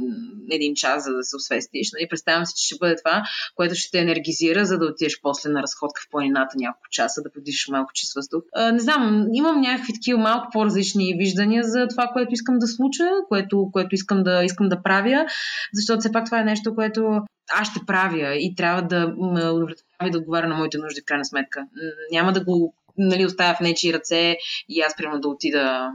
един 0.50 0.74
час, 0.74 1.04
за 1.04 1.12
да 1.12 1.22
се 1.22 1.36
освестиш. 1.36 1.88
Нали. 1.92 2.08
Представям 2.08 2.46
се, 2.46 2.54
че 2.56 2.66
ще 2.66 2.78
бъде 2.80 2.96
това, 2.96 3.22
което 3.54 3.74
ще 3.74 3.90
те 3.90 3.98
енергизира, 3.98 4.64
за 4.64 4.78
да 4.78 4.86
отидеш 4.86 5.20
после 5.22 5.50
на 5.50 5.62
разходка 5.62 6.02
в 6.06 6.10
планината 6.10 6.56
няколко 6.56 6.86
часа, 6.90 7.22
да 7.22 7.32
подишаш 7.32 7.68
малко 7.68 7.90
чист 7.94 8.14
въздух. 8.14 8.42
А, 8.54 8.72
не 8.72 8.80
знам, 8.80 9.26
имам 9.32 9.60
някакви 9.60 9.92
такива 9.92 10.20
малко 10.20 10.48
по-различни 10.52 11.14
виждания 11.18 11.62
за 11.64 11.86
това, 11.88 12.06
което 12.12 12.32
искам 12.32 12.58
да 12.58 12.66
случа, 12.66 13.04
което, 13.28 13.68
което 13.72 13.94
искам, 13.94 14.22
да, 14.22 14.44
искам 14.44 14.68
да 14.68 14.82
правя, 14.82 15.26
защото 15.74 16.00
все 16.00 16.12
пак 16.12 16.24
това 16.24 16.40
е 16.40 16.44
нещо, 16.44 16.74
което 16.74 17.22
аз 17.52 17.70
ще 17.70 17.86
правя 17.86 18.34
и 18.34 18.54
трябва 18.54 18.82
да 18.82 19.08
ме 19.08 19.48
удовлетворява 19.48 20.08
и 20.08 20.10
да 20.10 20.18
отговаря 20.18 20.48
на 20.48 20.54
моите 20.54 20.78
нужди 20.78 21.00
в 21.00 21.04
крайна 21.04 21.24
сметка. 21.24 21.66
Няма 22.12 22.32
да 22.32 22.44
го 22.44 22.74
нали, 22.98 23.26
оставя 23.26 23.54
в 23.54 23.60
нечи 23.60 23.92
ръце 23.92 24.36
и 24.68 24.80
аз 24.80 24.96
примерно 24.96 25.20
да 25.20 25.28
отида 25.28 25.92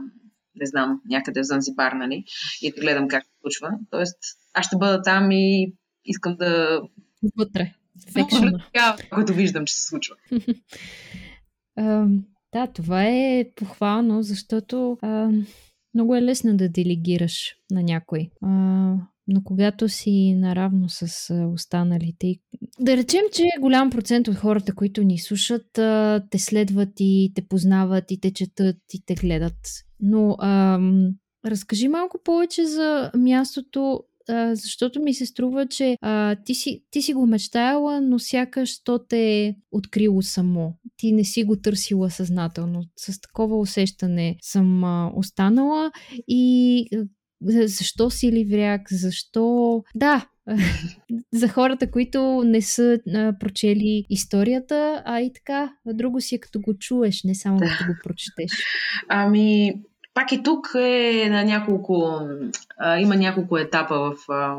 не 0.60 0.66
знам, 0.66 1.00
някъде 1.08 1.40
в 1.40 1.44
Занзибар, 1.44 1.92
нали, 1.92 2.24
и 2.62 2.72
да 2.72 2.80
гледам 2.80 3.08
как 3.08 3.24
се 3.24 3.30
случва. 3.40 3.70
Тоест, 3.90 4.18
аз 4.54 4.66
ще 4.66 4.76
бъда 4.76 5.02
там 5.02 5.30
и 5.30 5.72
искам 6.04 6.36
да... 6.36 6.80
Вътре. 7.36 7.72
В 8.14 8.96
което 9.10 9.32
виждам, 9.32 9.64
че 9.66 9.74
се 9.74 9.82
случва. 9.86 10.16
да, 12.52 12.66
това 12.74 13.04
е 13.04 13.44
похвално, 13.56 14.22
защото 14.22 14.98
а, 15.02 15.30
много 15.94 16.16
е 16.16 16.22
лесно 16.22 16.56
да 16.56 16.68
делегираш 16.68 17.54
на 17.70 17.82
някой. 17.82 18.30
А, 18.42 18.48
но 19.28 19.42
когато 19.44 19.88
си 19.88 20.34
наравно 20.34 20.88
с 20.88 21.34
останалите, 21.54 22.34
да 22.80 22.96
речем, 22.96 23.22
че 23.32 23.42
голям 23.60 23.90
процент 23.90 24.28
от 24.28 24.36
хората, 24.36 24.74
които 24.74 25.02
ни 25.02 25.18
слушат, 25.18 25.66
те 26.30 26.38
следват 26.38 26.88
и 27.00 27.32
те 27.34 27.42
познават 27.42 28.10
и 28.10 28.20
те 28.20 28.32
четат 28.32 28.76
и 28.92 29.02
те 29.06 29.14
гледат. 29.14 29.58
Но 30.00 30.36
ам, 30.40 31.10
разкажи 31.46 31.88
малко 31.88 32.18
повече 32.24 32.66
за 32.66 33.10
мястото, 33.16 34.00
а, 34.28 34.54
защото 34.54 35.02
ми 35.02 35.14
се 35.14 35.26
струва, 35.26 35.66
че 35.66 35.96
а, 36.00 36.36
ти, 36.44 36.54
си, 36.54 36.84
ти 36.90 37.02
си 37.02 37.14
го 37.14 37.26
мечтаяла, 37.26 38.00
но 38.00 38.18
сякаш 38.18 38.82
то 38.82 38.98
те 39.08 39.46
е 39.46 39.54
открило 39.70 40.22
само. 40.22 40.74
Ти 40.96 41.12
не 41.12 41.24
си 41.24 41.44
го 41.44 41.56
търсила 41.56 42.10
съзнателно. 42.10 42.82
С 42.96 43.20
такова 43.20 43.58
усещане 43.58 44.36
съм 44.42 44.84
а, 44.84 45.12
останала 45.16 45.90
и 46.28 46.86
защо 47.42 48.10
си 48.10 48.32
ливряк, 48.32 48.80
защо... 48.90 49.82
Да, 49.94 50.26
за 51.32 51.48
хората, 51.48 51.90
които 51.90 52.42
не 52.44 52.62
са 52.62 52.98
а, 53.14 53.32
прочели 53.40 54.04
историята, 54.10 55.02
а 55.06 55.20
и 55.20 55.32
така, 55.32 55.72
друго 55.86 56.20
си 56.20 56.34
е 56.34 56.40
като 56.40 56.60
го 56.60 56.78
чуеш, 56.78 57.24
не 57.24 57.34
само 57.34 57.58
като 57.58 57.84
го 57.86 57.98
прочетеш. 58.04 58.50
Ами, 59.08 59.74
пак 60.14 60.32
и 60.32 60.42
тук 60.42 60.70
е 60.74 61.28
на 61.30 61.44
няколко, 61.44 62.20
а, 62.78 62.98
има 62.98 63.16
няколко 63.16 63.58
етапа 63.58 63.98
в, 63.98 64.14
а, 64.28 64.56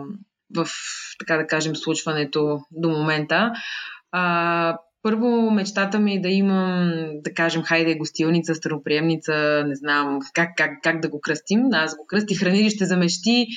в, 0.56 0.68
така 1.20 1.38
да 1.38 1.48
кажем, 1.48 1.76
случването 1.76 2.60
до 2.72 2.90
момента. 2.90 3.52
А, 4.12 4.78
първо, 5.10 5.52
мечтата 5.52 6.00
ми 6.00 6.14
е 6.14 6.22
да 6.22 6.30
имам, 6.30 6.92
да 7.24 7.34
кажем, 7.34 7.64
хайде, 7.64 7.96
гостилница, 7.96 8.56
староприемница, 8.56 9.64
не 9.68 9.76
знам 9.76 10.20
как, 10.34 10.50
как, 10.58 10.72
как 10.84 11.00
да 11.02 11.10
го 11.10 11.22
кръстим. 11.22 11.62
Аз 11.72 11.96
го 11.98 12.06
кръстих 12.08 12.40
хранилище 12.40 12.86
за 12.86 12.98
мечти, 12.98 13.48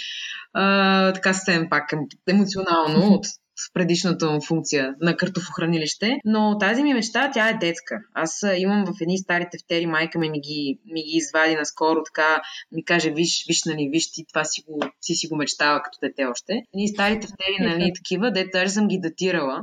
а, 0.53 1.13
така 1.13 1.33
съвсем 1.33 1.69
пак 1.71 1.93
емоционално, 2.29 3.07
от 3.15 3.27
с 3.57 3.73
предишната 3.73 4.31
му 4.31 4.41
функция 4.41 4.95
на 5.01 5.17
картофохранилище. 5.17 6.19
Но 6.25 6.59
тази 6.59 6.83
ми 6.83 6.95
мечта, 6.95 7.31
тя 7.35 7.49
е 7.49 7.59
детска. 7.59 7.99
Аз 8.15 8.45
имам 8.57 8.85
в 8.87 9.01
едни 9.01 9.19
стари 9.19 9.47
тефтери, 9.51 9.87
майка 9.87 10.19
ми 10.19 10.31
ми 10.31 10.41
ги, 10.41 10.79
ми 10.93 11.03
ги 11.03 11.17
извади 11.17 11.55
наскоро, 11.55 12.03
така 12.05 12.43
ми 12.73 12.85
каже, 12.85 13.11
виж, 13.11 13.45
виж, 13.49 13.65
нали, 13.67 13.89
виж 13.93 14.13
ти, 14.13 14.25
това 14.29 14.45
си 14.45 14.63
го, 14.69 14.81
си, 15.01 15.15
си 15.15 15.29
го 15.29 15.37
мечтава 15.37 15.83
като 15.83 15.99
дете 16.03 16.25
още. 16.25 16.53
Едни 16.75 16.89
стари 16.89 17.21
тефтери, 17.21 17.57
нали, 17.61 17.93
такива, 17.95 18.31
дето 18.31 18.51
даже 18.53 18.73
съм 18.73 18.89
ги 18.89 18.99
датирала. 18.99 19.61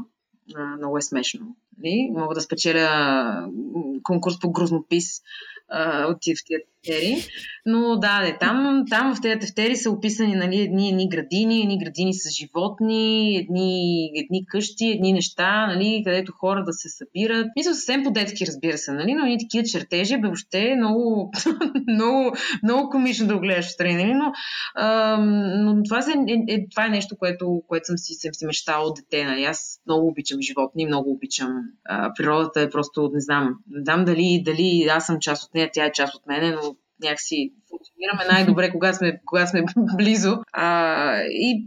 Много 0.77 0.97
е 0.97 1.01
смешно. 1.01 1.55
Нали? 1.83 2.11
Мога 2.13 2.35
да 2.35 2.41
спечеля 2.41 3.47
конкурс 4.03 4.39
по 4.39 4.51
грознопис 4.51 5.21
от 6.07 6.21
тия 6.21 6.35
тефтери. 6.83 7.23
Но 7.65 7.97
да, 7.97 8.21
де, 8.25 8.37
там, 8.39 8.83
там 8.89 9.15
в 9.15 9.21
тези 9.21 9.39
тефтери 9.39 9.75
са 9.75 9.91
описани 9.91 10.35
нали, 10.35 10.61
едни, 10.61 10.89
едни 10.89 11.09
градини, 11.09 11.61
едни 11.61 11.79
градини 11.79 12.13
с 12.13 12.29
животни, 12.29 13.37
едни, 13.37 14.09
едни 14.15 14.45
къщи, 14.45 14.85
едни 14.85 15.13
неща, 15.13 15.67
нали, 15.67 16.01
където 16.05 16.31
хора 16.31 16.63
да 16.63 16.73
се 16.73 16.89
събират. 16.89 17.47
Мисля, 17.55 17.73
съвсем 17.73 18.03
по-детски, 18.03 18.47
разбира 18.47 18.77
се, 18.77 18.91
нали, 18.91 19.13
но 19.13 19.25
едни 19.25 19.37
такива 19.39 19.63
чертежи, 19.63 20.17
бе, 20.17 20.27
въобще 20.27 20.59
е 20.59 20.75
много, 20.75 21.31
много, 21.87 22.35
много 22.63 22.89
комично 22.89 23.27
да 23.27 23.33
го 23.33 23.39
гледаш 23.39 23.65
страни, 23.65 23.95
нали, 23.95 24.13
но, 24.13 24.31
а, 24.75 25.17
но 25.57 25.83
това, 25.83 25.99
е, 25.99 26.31
е, 26.31 26.53
е, 26.53 26.65
това 26.71 26.85
е 26.85 26.89
нещо, 26.89 27.15
което, 27.19 27.61
което 27.67 27.85
съм 27.85 27.97
си, 27.97 28.13
съм 28.13 28.33
си 28.33 28.45
мечтала 28.45 28.85
от 28.85 28.95
дете. 28.95 29.25
Нали. 29.25 29.43
Аз 29.43 29.81
много 29.87 30.07
обичам 30.07 30.41
животни, 30.41 30.85
много 30.85 31.11
обичам 31.11 31.61
а, 31.85 32.13
природата 32.17 32.61
е 32.61 32.69
просто, 32.69 33.09
не 33.13 33.21
знам, 33.21 33.49
не 33.69 33.83
знам 33.83 34.05
дали, 34.05 34.41
дали 34.45 34.87
аз 34.91 35.05
съм 35.05 35.17
част 35.19 35.43
от 35.43 35.53
нея, 35.53 35.69
тя 35.73 35.85
е 35.85 35.91
част 35.91 36.15
от 36.15 36.27
мене, 36.27 36.51
но 36.51 36.68
някакси 37.03 37.53
функционираме 37.69 38.33
най-добре, 38.33 38.71
когато 38.73 38.97
сме, 38.97 39.19
когато 39.25 39.49
сме 39.49 39.63
близо. 39.97 40.37
А, 40.53 41.15
и 41.21 41.65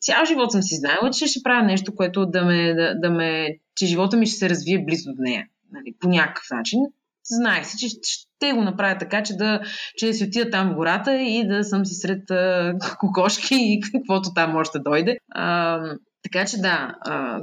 цял 0.00 0.24
живот 0.24 0.52
съм 0.52 0.62
си 0.62 0.76
знаела, 0.76 1.10
че 1.10 1.26
ще 1.26 1.42
правя 1.42 1.62
нещо, 1.62 1.94
което 1.94 2.26
да 2.26 2.44
ме, 2.44 2.74
да, 2.74 2.94
да 2.94 3.10
ме 3.10 3.48
че 3.76 3.86
живота 3.86 4.16
ми 4.16 4.26
ще 4.26 4.36
се 4.36 4.50
развие 4.50 4.84
близо 4.84 5.10
до 5.12 5.22
нея. 5.22 5.46
Нали, 5.72 5.94
по 6.00 6.08
някакъв 6.08 6.44
начин. 6.50 6.80
Знаех 7.24 7.66
си, 7.66 7.76
че 7.78 7.96
ще 8.02 8.52
го 8.52 8.62
направя 8.62 8.98
така, 8.98 9.22
че 9.22 9.36
да, 9.36 9.60
че 9.96 10.06
да 10.06 10.14
си 10.14 10.24
отида 10.24 10.50
там 10.50 10.70
в 10.70 10.74
гората 10.74 11.22
и 11.22 11.48
да 11.48 11.64
съм 11.64 11.86
си 11.86 11.94
сред 11.94 12.30
а, 12.30 12.74
кокошки 12.98 13.54
и 13.54 13.80
каквото 13.92 14.34
там 14.34 14.62
да 14.72 14.80
дойде. 14.80 15.16
А, 15.30 15.80
така 16.22 16.44
че 16.46 16.56
да, 16.56 16.94
а, 17.00 17.40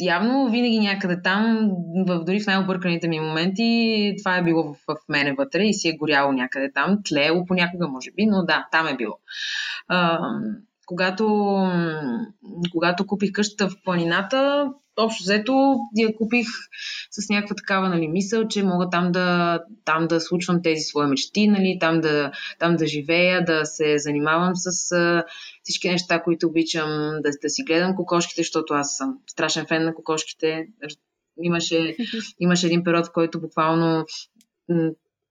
явно 0.00 0.50
винаги 0.50 0.78
някъде 0.78 1.22
там, 1.22 1.70
в, 2.06 2.24
дори 2.24 2.40
в 2.40 2.46
най-обърканите 2.46 3.08
ми 3.08 3.20
моменти, 3.20 4.14
това 4.18 4.36
е 4.36 4.42
било 4.42 4.62
в, 4.62 4.76
в 4.88 4.96
мене 5.08 5.34
вътре 5.38 5.64
и 5.64 5.74
си 5.74 5.88
е 5.88 5.96
горяло 5.96 6.32
някъде 6.32 6.72
там, 6.72 6.98
тлеело 7.04 7.46
понякога, 7.46 7.88
може 7.88 8.10
би, 8.16 8.26
но 8.26 8.44
да, 8.44 8.66
там 8.72 8.86
е 8.86 8.96
било. 8.96 9.18
А, 9.88 10.20
когато, 10.86 11.56
когато 12.72 13.06
купих 13.06 13.32
къщата 13.32 13.68
в 13.68 13.76
планината, 13.84 14.70
общо 14.96 15.22
взето 15.22 15.76
я 15.96 16.16
купих 16.16 16.46
с 17.10 17.28
някаква 17.30 17.56
такава 17.56 17.88
нали, 17.88 18.08
мисъл, 18.08 18.48
че 18.48 18.62
мога 18.62 18.90
там 18.90 19.12
да, 19.12 19.60
там 19.84 20.06
да 20.06 20.20
случвам 20.20 20.62
тези 20.62 20.80
свои 20.80 21.06
мечти, 21.06 21.48
нали, 21.48 21.78
там, 21.80 22.00
да, 22.00 22.32
там 22.58 22.76
да 22.76 22.86
живея, 22.86 23.44
да 23.44 23.64
се 23.64 23.98
занимавам 23.98 24.52
с 24.54 24.92
а, 24.92 25.24
всички 25.62 25.88
неща, 25.88 26.22
които 26.22 26.46
обичам, 26.46 26.88
да, 27.20 27.30
да 27.42 27.50
си 27.50 27.62
гледам 27.62 27.96
кокошките, 27.96 28.42
защото 28.42 28.74
аз 28.74 28.96
съм 28.96 29.18
страшен 29.26 29.66
фен 29.66 29.84
на 29.84 29.94
кокошките. 29.94 30.66
Имаше, 31.42 31.96
имаше 32.40 32.66
един 32.66 32.84
период, 32.84 33.06
в 33.06 33.12
който 33.12 33.40
буквално 33.40 34.04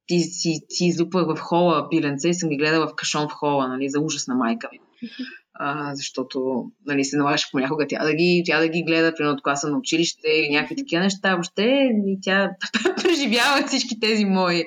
ти 0.07 0.19
си, 0.19 0.53
си 0.69 0.85
излюпвах 0.85 1.27
в 1.27 1.39
хола 1.39 1.89
пиленца 1.89 2.29
и 2.29 2.33
съм 2.33 2.49
ги 2.49 2.57
гледала 2.57 2.87
в 2.87 2.95
кашон 2.95 3.29
в 3.29 3.31
хола, 3.31 3.67
нали, 3.67 3.89
за 3.89 3.99
ужас 3.99 4.27
на 4.27 4.35
майка 4.35 4.69
ми 4.71 4.79
а, 5.55 5.95
защото 5.95 6.65
нали, 6.85 7.05
се 7.05 7.17
налагаше 7.17 7.51
понякога 7.51 7.85
тя 7.89 8.05
да 8.05 8.13
ги, 8.13 8.43
тя 8.45 8.59
да 8.59 8.67
ги 8.67 8.83
гледа, 8.83 9.15
примерно 9.15 9.33
от 9.33 9.43
класа 9.43 9.69
на 9.69 9.77
училище 9.77 10.27
или 10.27 10.49
някакви 10.49 10.75
такива 10.75 11.03
неща. 11.03 11.33
Въобще 11.33 11.89
и 12.07 12.19
тя 12.21 12.49
преживява 13.03 13.67
всички 13.67 13.99
тези 13.99 14.25
мои, 14.25 14.63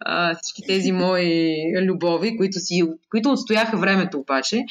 а, 0.00 0.34
всички 0.42 0.62
тези 0.66 0.92
мои 0.92 1.54
любови, 1.82 2.36
които, 2.36 2.58
си, 2.58 2.82
които 3.10 3.30
отстояха 3.30 3.76
времето 3.76 4.18
обаче. 4.18 4.62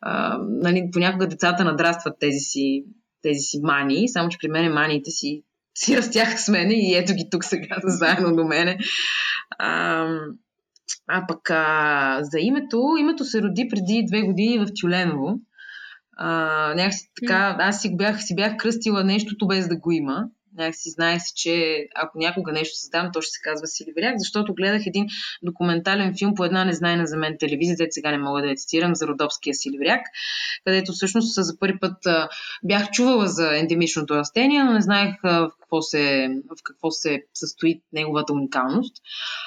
А, 0.00 0.38
нали, 0.42 0.88
понякога 0.92 1.28
децата 1.28 1.64
надрастват 1.64 2.14
тези 2.20 2.38
си, 2.38 2.84
тези 3.22 3.40
си 3.40 3.60
мани, 3.62 4.08
само 4.08 4.28
че 4.28 4.38
при 4.38 4.48
мен 4.48 4.72
маниите 4.72 5.10
си, 5.10 5.42
си 5.74 5.96
растяха 5.96 6.38
с 6.38 6.48
мене 6.48 6.74
и 6.74 6.94
ето 6.94 7.12
ги 7.14 7.28
тук 7.30 7.44
сега 7.44 7.76
заедно 7.84 8.36
до 8.36 8.44
мене. 8.44 8.78
А, 9.58 10.06
а 11.06 11.26
пък 11.26 11.50
а, 11.50 12.18
за 12.22 12.38
името, 12.40 12.96
името 12.98 13.24
се 13.24 13.42
роди 13.42 13.68
преди 13.68 14.04
две 14.08 14.22
години 14.22 14.58
в 14.58 14.66
Тюленово. 14.80 15.40
А, 16.16 16.74
някакси 16.74 17.10
така, 17.20 17.56
аз 17.58 17.82
си, 17.82 17.96
бях, 17.96 18.22
си 18.22 18.34
бях 18.34 18.56
кръстила 18.56 19.04
нещото 19.04 19.46
без 19.46 19.68
да 19.68 19.76
го 19.76 19.92
има 19.92 20.24
някакси 20.58 20.90
знаех 20.90 21.22
си, 21.22 21.32
че 21.36 21.86
ако 21.94 22.18
някога 22.18 22.52
нещо 22.52 22.76
създам, 22.76 23.10
то 23.12 23.22
ще 23.22 23.30
се 23.30 23.40
казва 23.42 23.66
Силиверяк, 23.66 24.14
защото 24.18 24.54
гледах 24.54 24.82
един 24.86 25.06
документален 25.42 26.14
филм 26.18 26.34
по 26.34 26.44
една 26.44 26.64
незнайна 26.64 27.06
за 27.06 27.16
мен 27.16 27.36
телевизия, 27.38 27.76
дето 27.76 27.92
сега 27.92 28.10
не 28.10 28.18
мога 28.18 28.42
да 28.42 28.48
я 28.48 28.56
цитирам, 28.56 28.94
за 28.94 29.06
родопския 29.06 29.54
Силиверяк, 29.54 30.00
където 30.64 30.92
всъщност 30.92 31.44
за 31.44 31.58
първи 31.58 31.78
път 31.78 31.96
бях 32.64 32.90
чувала 32.90 33.26
за 33.26 33.56
ендемичното 33.58 34.16
растение, 34.16 34.64
но 34.64 34.72
не 34.72 34.80
знаех 34.80 35.14
в, 35.24 35.50
какво 35.68 35.82
се, 35.82 36.28
в 36.50 36.62
какво 36.64 36.90
се 36.90 37.22
състои 37.34 37.80
неговата 37.92 38.32
уникалност, 38.32 38.96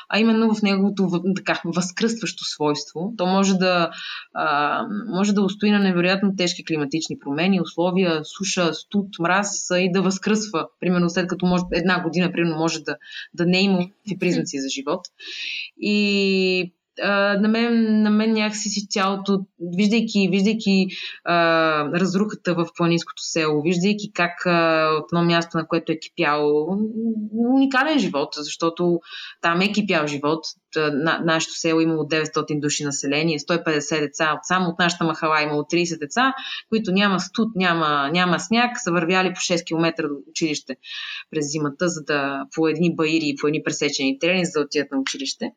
а 0.10 0.20
именно 0.20 0.54
в 0.54 0.62
неговото 0.62 1.10
така, 1.36 1.62
възкръстващо 1.66 2.44
свойство. 2.44 3.14
То 3.18 3.26
може 3.26 3.54
да, 3.54 3.92
а, 4.34 4.82
може 5.08 5.34
да 5.34 5.42
устои 5.42 5.72
на 5.72 5.80
невероятно 5.80 6.36
тежки 6.36 6.66
климатични 6.66 7.20
промени, 7.20 7.62
условия, 7.62 8.22
суша, 8.26 8.74
студ, 8.74 9.08
мраз 9.20 9.68
и 9.74 9.92
да 9.92 10.02
възкръсва. 10.02 10.68
Примерно 10.80 11.10
след 11.10 11.28
като 11.28 11.46
може, 11.46 11.64
една 11.74 12.04
година 12.04 12.32
примерно 12.32 12.58
може 12.58 12.80
да, 12.80 12.98
да 13.34 13.46
не 13.46 13.62
има 13.62 13.88
признаци 14.20 14.62
за 14.62 14.70
живот. 14.70 15.02
И 15.78 16.74
на, 17.10 17.48
мен, 17.48 18.02
на 18.02 18.10
мен 18.10 18.34
някакси 18.34 18.70
си 18.70 18.88
цялото, 18.88 19.40
виждайки, 19.78 20.30
виждайки 20.32 20.88
а, 21.24 22.00
разрухата 22.00 22.54
в 22.54 22.68
планинското 22.78 23.24
село, 23.24 23.62
виждайки 23.62 24.12
как 24.14 24.46
а, 24.46 24.90
от 25.00 25.06
едно 25.12 25.24
място, 25.24 25.58
на 25.58 25.68
което 25.68 25.92
е 25.92 26.00
кипял 26.00 26.68
уникален 27.34 28.00
живот, 28.00 28.30
защото 28.36 29.00
там 29.42 29.62
е 29.62 29.72
кипял 29.72 30.08
живот. 30.08 30.46
На, 30.76 31.22
нашето 31.26 31.54
село 31.54 31.80
е 31.80 31.84
имало 31.84 32.04
900 32.04 32.60
души 32.60 32.84
население, 32.84 33.40
150 33.40 34.00
деца, 34.00 34.34
от, 34.34 34.40
само 34.44 34.70
от 34.70 34.80
нашата 34.80 35.04
махала 35.04 35.42
е 35.42 35.44
имало 35.44 35.62
30 35.62 36.00
деца, 36.00 36.34
които 36.70 36.92
няма 36.92 37.20
студ, 37.20 37.48
няма, 37.56 38.10
няма 38.14 38.40
сняг, 38.40 38.72
са 38.80 38.92
вървяли 38.92 39.34
по 39.34 39.40
6 39.40 39.66
км 39.66 40.08
до 40.08 40.16
училище 40.30 40.76
през 41.32 41.52
зимата, 41.52 41.90
за 41.90 42.02
да 42.04 42.46
по 42.56 42.68
едни 42.68 42.96
баири 42.96 43.26
и 43.28 43.36
по 43.42 43.48
едни 43.48 43.64
пресечени 43.64 44.20
терени, 44.20 44.46
за 44.46 44.52
да 44.60 44.66
отидат 44.66 44.92
на 44.92 45.00
училище. 45.00 45.52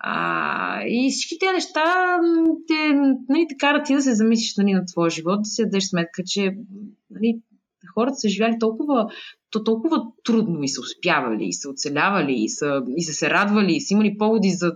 А, 0.00 0.82
и 0.86 1.10
всички 1.10 1.38
тези 1.38 1.52
неща 1.52 2.18
те, 2.66 2.92
нали, 3.28 3.46
така 3.48 3.82
ти 3.82 3.94
да 3.94 4.02
се 4.02 4.14
замислиш 4.14 4.56
нали, 4.56 4.72
на 4.72 4.84
твоя 4.86 5.10
живот, 5.10 5.42
да 5.42 5.44
си 5.44 5.62
дадеш 5.62 5.84
сметка, 5.84 6.22
че 6.26 6.56
нали, 7.10 7.40
хората 7.94 8.16
са 8.16 8.28
живяли 8.28 8.56
толкова, 8.60 9.06
то 9.50 9.64
толкова 9.64 10.02
трудно 10.24 10.62
и 10.62 10.68
са 10.68 10.80
успявали, 10.80 11.44
и 11.44 11.52
са 11.52 11.70
оцелявали, 11.70 12.34
и 12.34 12.48
са, 12.48 12.82
и 12.96 13.02
са 13.02 13.12
се 13.12 13.30
радвали, 13.30 13.76
и 13.76 13.80
са 13.80 13.94
имали 13.94 14.18
поводи 14.18 14.50
за, 14.50 14.72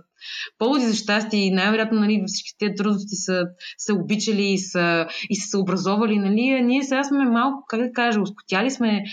поводи 0.57 0.85
за 0.85 0.95
щастие 0.95 1.39
и 1.39 1.51
най-вероятно 1.51 1.99
нали, 1.99 2.23
всички 2.27 2.57
тези 2.59 2.75
трудности 2.75 3.15
са, 3.15 3.43
са 3.77 3.93
обичали 3.93 4.43
и 4.43 4.57
са, 4.57 5.07
и 5.29 5.35
са 5.35 5.47
се 5.47 5.57
образовали. 5.57 6.19
Нали, 6.19 6.57
а 6.59 6.61
ние 6.61 6.83
сега 6.83 7.03
сме 7.03 7.25
малко, 7.25 7.65
как 7.67 7.79
да 7.79 7.91
кажа, 7.91 8.21
ускотяли 8.21 8.71
сме 8.71 9.03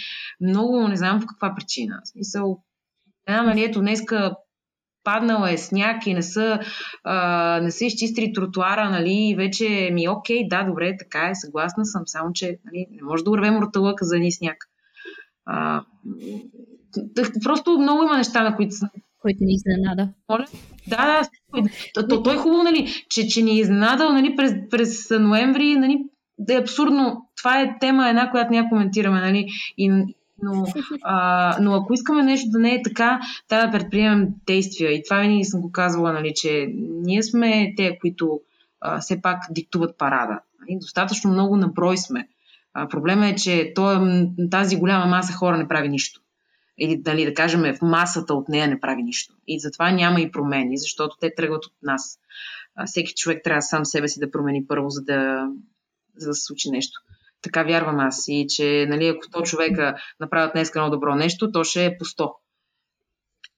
много, 0.41 0.89
не 0.89 0.97
знам 0.97 1.21
в 1.21 1.27
каква 1.27 1.55
причина. 1.55 2.01
В 2.05 2.09
смисъл, 2.09 2.63
нали, 3.29 3.65
ето 3.65 3.81
днеска 3.81 4.35
паднал 5.11 5.47
е 5.47 5.59
сняг 5.59 6.07
и 6.07 6.15
не 6.15 6.23
са, 6.23 6.61
а, 7.05 7.61
не 7.61 7.71
са 7.71 7.85
изчистили 7.85 8.33
тротуара, 8.33 8.91
нали, 8.91 9.13
и 9.13 9.35
вече 9.37 9.91
ми 9.93 10.09
окей, 10.09 10.49
да, 10.49 10.65
добре, 10.65 10.97
така 10.99 11.29
е, 11.29 11.35
съгласна 11.35 11.87
съм, 11.87 12.03
само 12.07 12.33
че 12.33 12.59
нали, 12.65 12.87
не 12.91 13.03
може 13.03 13.25
да 13.25 13.31
урвем 13.31 13.59
роталъка 13.59 14.05
за 14.05 14.19
ни 14.19 14.33
сняг. 14.33 14.57
А, 15.47 15.85
просто 17.45 17.79
много 17.79 18.03
има 18.03 18.17
неща, 18.17 18.43
на 18.43 18.57
които 18.57 18.75
които 19.21 19.39
ни 19.41 19.55
изненада. 19.55 20.09
Моля? 20.29 20.45
Да, 20.89 21.07
да. 21.07 21.29
То, 21.95 22.09
то, 22.09 22.23
то 22.23 22.33
е 22.33 22.37
хубаво, 22.37 22.63
нали, 22.63 22.87
че, 23.09 23.27
че 23.27 23.43
ни 23.43 23.51
е 23.51 23.61
изненадал 23.61 24.13
нали, 24.13 24.37
през, 24.37 24.53
през 24.71 25.11
ноември. 25.11 25.77
Нали, 25.77 26.05
да 26.39 26.55
е 26.55 26.61
абсурдно. 26.61 27.29
Това 27.37 27.61
е 27.61 27.79
тема 27.81 28.09
една, 28.09 28.31
която 28.31 28.51
ние 28.51 28.69
коментираме. 28.69 29.21
Нали, 29.21 29.47
и, 29.79 30.05
но, 30.43 30.67
а, 31.03 31.57
но 31.61 31.75
ако 31.75 31.95
искаме 31.95 32.23
нещо 32.23 32.51
да 32.51 32.59
не 32.59 32.75
е 32.75 32.83
така, 32.83 33.21
трябва 33.49 33.67
да 33.67 33.79
предприемем 33.79 34.29
действия. 34.47 34.93
И 34.93 35.03
това 35.09 35.21
винаги 35.21 35.45
съм 35.45 35.61
го 35.61 35.73
казвала, 35.73 36.13
нали, 36.13 36.33
че 36.35 36.67
ние 36.77 37.23
сме 37.23 37.75
те, 37.77 37.99
които 38.01 38.41
а, 38.81 39.01
все 39.01 39.23
пак 39.23 39.43
диктуват 39.51 39.99
парада. 39.99 40.41
Нали? 40.61 40.79
Достатъчно 40.81 41.31
много 41.31 41.57
наброй 41.57 41.99
сме. 41.99 42.29
А, 42.75 42.89
проблема 42.89 43.29
е, 43.29 43.35
че 43.35 43.73
той, 43.75 44.27
тази 44.51 44.77
голяма 44.77 45.07
маса 45.07 45.33
хора 45.33 45.59
не 45.59 45.69
прави 45.69 45.89
нищо. 45.89 46.21
Или 46.79 47.03
нали, 47.07 47.25
да 47.25 47.35
кажем, 47.35 47.75
в 47.75 47.83
масата 47.83 48.35
от 48.35 48.49
нея 48.49 48.69
не 48.69 48.81
прави 48.81 49.03
нищо. 49.03 49.35
И 49.47 49.61
затова 49.61 49.91
няма 49.91 50.21
и 50.21 50.31
промени, 50.31 50.79
защото 50.79 51.17
те 51.21 51.35
тръгват 51.35 51.65
от 51.65 51.73
нас. 51.83 52.19
А, 52.77 52.87
всеки 52.87 53.15
човек 53.15 53.41
трябва 53.45 53.63
сам 53.63 53.85
себе 53.85 54.09
си 54.09 54.21
да 54.21 54.31
промени 54.31 54.67
първо, 54.67 54.89
за 54.89 55.03
да, 55.03 55.49
за 56.17 56.29
да 56.29 56.35
се 56.35 56.45
случи 56.45 56.71
нещо. 56.71 57.01
Така 57.43 57.63
вярвам 57.63 58.01
аз. 58.01 58.25
И 58.29 58.47
че, 58.49 58.87
нали, 58.89 59.07
ако 59.09 59.27
100 59.27 59.43
човека 59.43 59.95
направят 60.21 60.53
днес 60.53 60.71
едно 60.77 60.91
добро 60.91 61.15
нещо, 61.15 61.53
то 61.53 61.65
ще 61.65 61.85
е 61.85 61.99
по 61.99 62.05
100. 62.05 62.33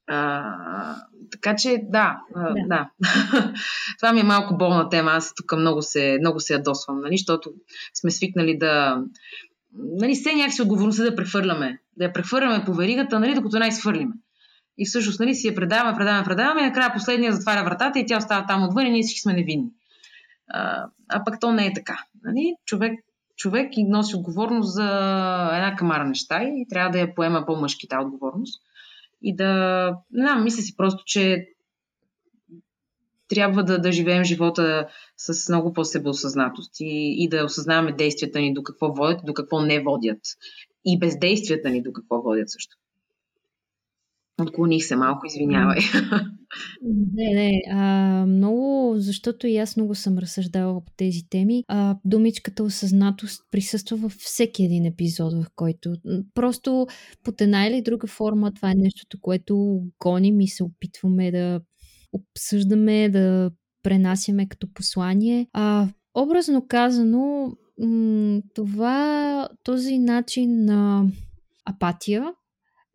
А, 0.06 0.96
така 1.30 1.56
че, 1.56 1.78
да, 1.82 2.20
а, 2.34 2.54
да. 2.54 2.66
да. 2.66 2.90
Това 3.98 4.12
ми 4.12 4.20
е 4.20 4.24
малко 4.24 4.56
болна 4.56 4.88
тема. 4.88 5.10
Аз 5.10 5.34
тук 5.34 5.52
много 5.56 5.82
се, 5.82 6.16
много 6.20 6.40
се 6.40 6.52
ядосвам, 6.52 7.00
нали, 7.00 7.16
защото 7.16 7.52
сме 7.94 8.10
свикнали 8.10 8.58
да. 8.58 9.02
Нали, 9.74 10.14
все 10.14 10.34
някакси 10.34 10.62
отговорността 10.62 11.04
да 11.04 11.16
прехвърляме. 11.16 11.78
Да 11.96 12.04
я 12.04 12.12
прехвърляме 12.12 12.64
по 12.64 12.74
веригата, 12.74 13.20
нали, 13.20 13.34
докато 13.34 13.58
най-свърлиме. 13.58 14.12
И 14.78 14.86
всъщност 14.86 15.20
нали, 15.20 15.34
си 15.34 15.48
я 15.48 15.54
предаваме, 15.54 15.96
предаваме, 15.96 16.24
предаваме 16.24 16.60
и 16.60 16.64
накрая 16.64 16.92
последния 16.92 17.32
затваря 17.32 17.64
вратата 17.64 17.98
и 17.98 18.06
тя 18.06 18.16
остава 18.16 18.46
там 18.46 18.64
отвън 18.64 18.86
и 18.86 18.90
ние 18.90 19.02
всички 19.02 19.20
сме 19.20 19.32
невинни. 19.32 19.70
А, 20.48 20.86
а 21.08 21.24
пък 21.24 21.40
то 21.40 21.52
не 21.52 21.66
е 21.66 21.72
така. 21.74 22.04
Нали? 22.24 22.54
Човек, 22.66 23.00
човек 23.36 23.76
и 23.76 23.84
носи 23.84 24.16
отговорност 24.16 24.74
за 24.74 24.84
една 25.52 25.76
камара 25.78 26.04
неща 26.04 26.42
и 26.42 26.66
трябва 26.68 26.90
да 26.90 26.98
я 26.98 27.14
поема 27.14 27.46
по-мъжки 27.46 27.88
отговорност. 28.00 28.62
И 29.22 29.36
да, 29.36 29.84
не 30.10 30.22
знам, 30.22 30.44
мисля 30.44 30.62
си 30.62 30.76
просто, 30.76 31.02
че 31.06 31.48
трябва 33.28 33.64
да, 33.64 33.78
да 33.78 33.92
живеем 33.92 34.24
живота 34.24 34.88
с 35.16 35.48
много 35.48 35.72
по-себеосъзнатост 35.72 36.80
и, 36.80 37.24
и 37.24 37.28
да 37.28 37.44
осъзнаваме 37.44 37.92
действията 37.92 38.40
ни 38.40 38.54
до 38.54 38.62
какво 38.62 38.92
водят, 38.92 39.20
до 39.24 39.34
какво 39.34 39.60
не 39.60 39.80
водят. 39.80 40.20
И 40.84 40.98
бездействията 40.98 41.70
ни 41.70 41.82
до 41.82 41.92
какво 41.92 42.22
водят 42.22 42.50
също. 42.50 42.76
Отклоних 44.42 44.84
се 44.84 44.96
малко, 44.96 45.26
извинявай. 45.26 45.78
Не, 47.14 47.34
не. 47.34 47.62
А, 47.70 48.24
много, 48.26 48.94
защото 48.96 49.46
и 49.46 49.56
аз 49.56 49.76
много 49.76 49.94
съм 49.94 50.18
разсъждавала 50.18 50.84
по 50.84 50.92
тези 50.96 51.28
теми. 51.30 51.64
А, 51.68 51.96
думичката 52.04 52.62
осъзнатост 52.62 53.42
присъства 53.50 53.96
във 53.96 54.12
всеки 54.12 54.64
един 54.64 54.84
епизод, 54.84 55.32
в 55.32 55.46
който 55.56 55.94
просто 56.34 56.86
под 57.24 57.40
една 57.40 57.66
или 57.66 57.82
друга 57.82 58.06
форма 58.06 58.52
това 58.54 58.70
е 58.70 58.74
нещото, 58.74 59.18
което 59.20 59.82
гоним 60.00 60.40
и 60.40 60.48
се 60.48 60.64
опитваме 60.64 61.30
да 61.30 61.60
обсъждаме, 62.12 63.08
да 63.08 63.50
пренасяме 63.82 64.48
като 64.48 64.72
послание. 64.74 65.46
А, 65.52 65.88
образно 66.14 66.66
казано, 66.68 67.52
това, 68.54 69.48
този 69.62 69.98
начин 69.98 70.64
на 70.64 71.06
апатия 71.64 72.32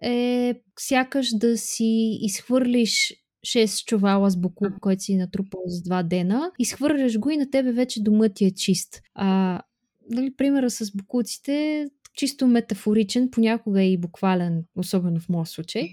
е 0.03 0.55
сякаш 0.79 1.29
да 1.33 1.57
си 1.57 2.17
изхвърлиш 2.21 3.13
6 3.47 3.85
чувала 3.85 4.29
с 4.29 4.37
буклук, 4.37 4.79
който 4.81 5.03
си 5.03 5.15
натрупал 5.15 5.61
за 5.65 5.81
2 5.81 6.03
дена, 6.03 6.51
изхвърляш 6.59 7.19
го 7.19 7.29
и 7.29 7.37
на 7.37 7.49
тебе 7.49 7.71
вече 7.71 8.03
домът 8.03 8.33
ти 8.35 8.45
е 8.45 8.51
чист. 8.51 9.01
А, 9.15 9.61
нали, 10.09 10.35
примера 10.35 10.69
с 10.69 10.91
буклуците 10.95 11.87
чисто 12.17 12.47
метафоричен, 12.47 13.29
понякога 13.31 13.81
е 13.81 13.91
и 13.91 13.97
буквален, 13.97 14.63
особено 14.75 15.19
в 15.19 15.29
моя 15.29 15.45
случай. 15.45 15.89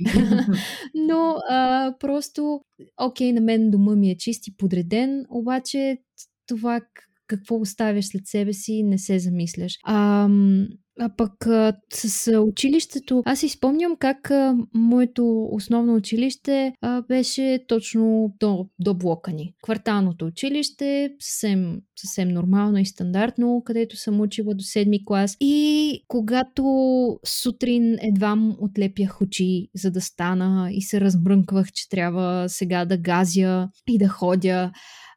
Но 0.94 1.36
а, 1.50 1.94
просто, 2.00 2.60
окей, 3.00 3.32
на 3.32 3.40
мен 3.40 3.70
дома 3.70 3.96
ми 3.96 4.10
е 4.10 4.16
чист 4.16 4.46
и 4.46 4.56
подреден, 4.56 5.24
обаче 5.28 5.98
това 6.46 6.80
какво 7.26 7.56
оставяш 7.56 8.06
след 8.06 8.26
себе 8.26 8.52
си, 8.52 8.82
не 8.82 8.98
се 8.98 9.18
замисляш. 9.18 9.78
А, 9.84 10.28
а 11.00 11.08
пък 11.16 11.46
а, 11.46 11.72
с 11.92 12.40
училището, 12.40 13.22
аз 13.26 13.38
си 13.38 13.48
спомням 13.48 13.96
как 13.96 14.30
а, 14.30 14.56
моето 14.74 15.48
основно 15.52 15.94
училище 15.94 16.72
а, 16.80 17.02
беше 17.02 17.64
точно 17.68 18.34
до, 18.40 18.66
до 18.78 18.94
блока 18.94 19.32
ни. 19.32 19.54
Кварталното 19.62 20.26
училище, 20.26 21.10
съвсем, 21.20 21.80
съвсем 21.96 22.28
нормално 22.28 22.78
и 22.78 22.86
стандартно, 22.86 23.62
където 23.64 23.96
съм 23.96 24.20
учила 24.20 24.54
до 24.54 24.64
седми 24.64 25.04
клас. 25.04 25.36
И 25.40 26.04
когато 26.08 26.64
сутрин 27.26 27.96
едва 28.02 28.34
отлепях 28.58 29.22
очи, 29.22 29.68
за 29.74 29.90
да 29.90 30.00
стана 30.00 30.68
и 30.72 30.82
се 30.82 31.00
размрънквах, 31.00 31.72
че 31.72 31.88
трябва 31.88 32.48
сега 32.48 32.84
да 32.84 32.96
газя 32.96 33.68
и 33.88 33.98
да 33.98 34.08
ходя, 34.08 34.72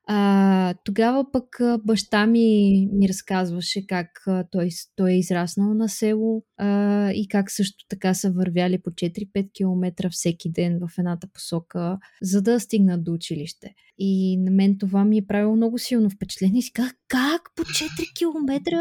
а, 0.10 0.74
тогава 0.84 1.32
пък 1.32 1.60
баща 1.86 2.28
ми 2.28 2.88
ми 2.93 3.10
разказваше 3.10 3.88
как 3.88 4.08
той, 4.51 4.70
той 4.95 5.12
е 5.12 5.18
израснал 5.18 5.74
на 5.74 5.89
село 5.89 6.43
а, 6.58 7.12
и 7.12 7.28
как 7.28 7.51
също 7.51 7.86
така 7.89 8.14
са 8.14 8.32
вървяли 8.32 8.82
по 8.82 8.89
4-5 8.89 9.51
км 9.53 10.10
всеки 10.10 10.51
ден 10.51 10.80
в 10.80 10.97
едната 10.97 11.28
посока, 11.34 11.97
за 12.22 12.41
да 12.41 12.60
стигнат 12.60 13.03
до 13.03 13.14
училище. 13.14 13.74
И 13.97 14.38
на 14.38 14.51
мен 14.51 14.78
това 14.78 15.05
ми 15.05 15.18
е 15.18 15.28
правило 15.28 15.55
много 15.55 15.78
силно 15.78 16.10
впечатление. 16.10 16.60
И 16.60 16.72
казах, 16.74 16.93
как 17.08 17.41
по 17.55 17.64
4 17.64 18.18
км? 18.18 18.76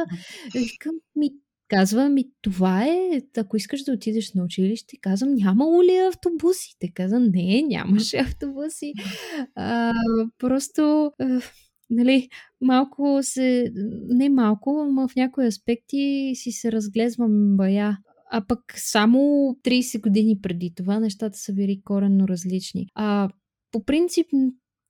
Викам, 0.55 0.95
ми 1.17 1.31
Казва 1.69 2.09
ми, 2.09 2.25
това 2.43 2.85
е, 2.85 3.23
ако 3.37 3.57
искаш 3.57 3.83
да 3.83 3.93
отидеш 3.93 4.33
на 4.35 4.45
училище, 4.45 4.97
казвам, 5.01 5.35
нямало 5.35 5.83
ли 5.83 5.97
автобуси? 5.97 6.77
Те 6.79 6.93
казвам, 6.95 7.25
не, 7.35 7.63
нямаше 7.63 8.17
автобуси. 8.17 8.93
А, 9.55 9.93
просто, 10.39 11.13
а, 11.19 11.41
нали, 11.91 12.29
малко 12.61 13.19
се, 13.23 13.73
не 14.09 14.29
малко, 14.29 14.87
но 14.93 15.09
в 15.09 15.17
някои 15.17 15.47
аспекти 15.47 16.33
си 16.35 16.53
се 16.53 16.73
разглезвам 16.73 17.57
бая. 17.57 17.99
А 18.31 18.47
пък 18.47 18.61
само 18.77 19.19
30 19.65 20.01
години 20.01 20.41
преди 20.43 20.73
това 20.77 21.01
нещата 21.01 21.39
са 21.39 21.53
били 21.53 21.81
коренно 21.85 22.29
различни. 22.29 22.87
А 22.95 23.29
по 23.73 23.85
принцип 23.85 24.27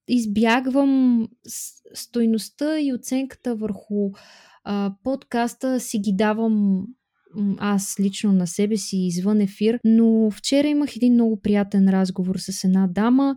избягвам 0.08 1.26
стойността 1.94 2.80
и 2.80 2.92
оценката 2.92 3.54
върху 3.54 4.10
а, 4.64 4.94
подкаста 5.04 5.80
си 5.80 5.98
ги 5.98 6.12
давам 6.12 6.84
аз 7.58 8.00
лично 8.00 8.32
на 8.32 8.46
себе 8.46 8.76
си 8.76 8.96
извън 8.96 9.40
ефир, 9.40 9.78
но 9.84 10.30
вчера 10.30 10.68
имах 10.68 10.96
един 10.96 11.12
много 11.12 11.40
приятен 11.40 11.88
разговор 11.88 12.36
с 12.38 12.64
една 12.64 12.86
дама, 12.86 13.36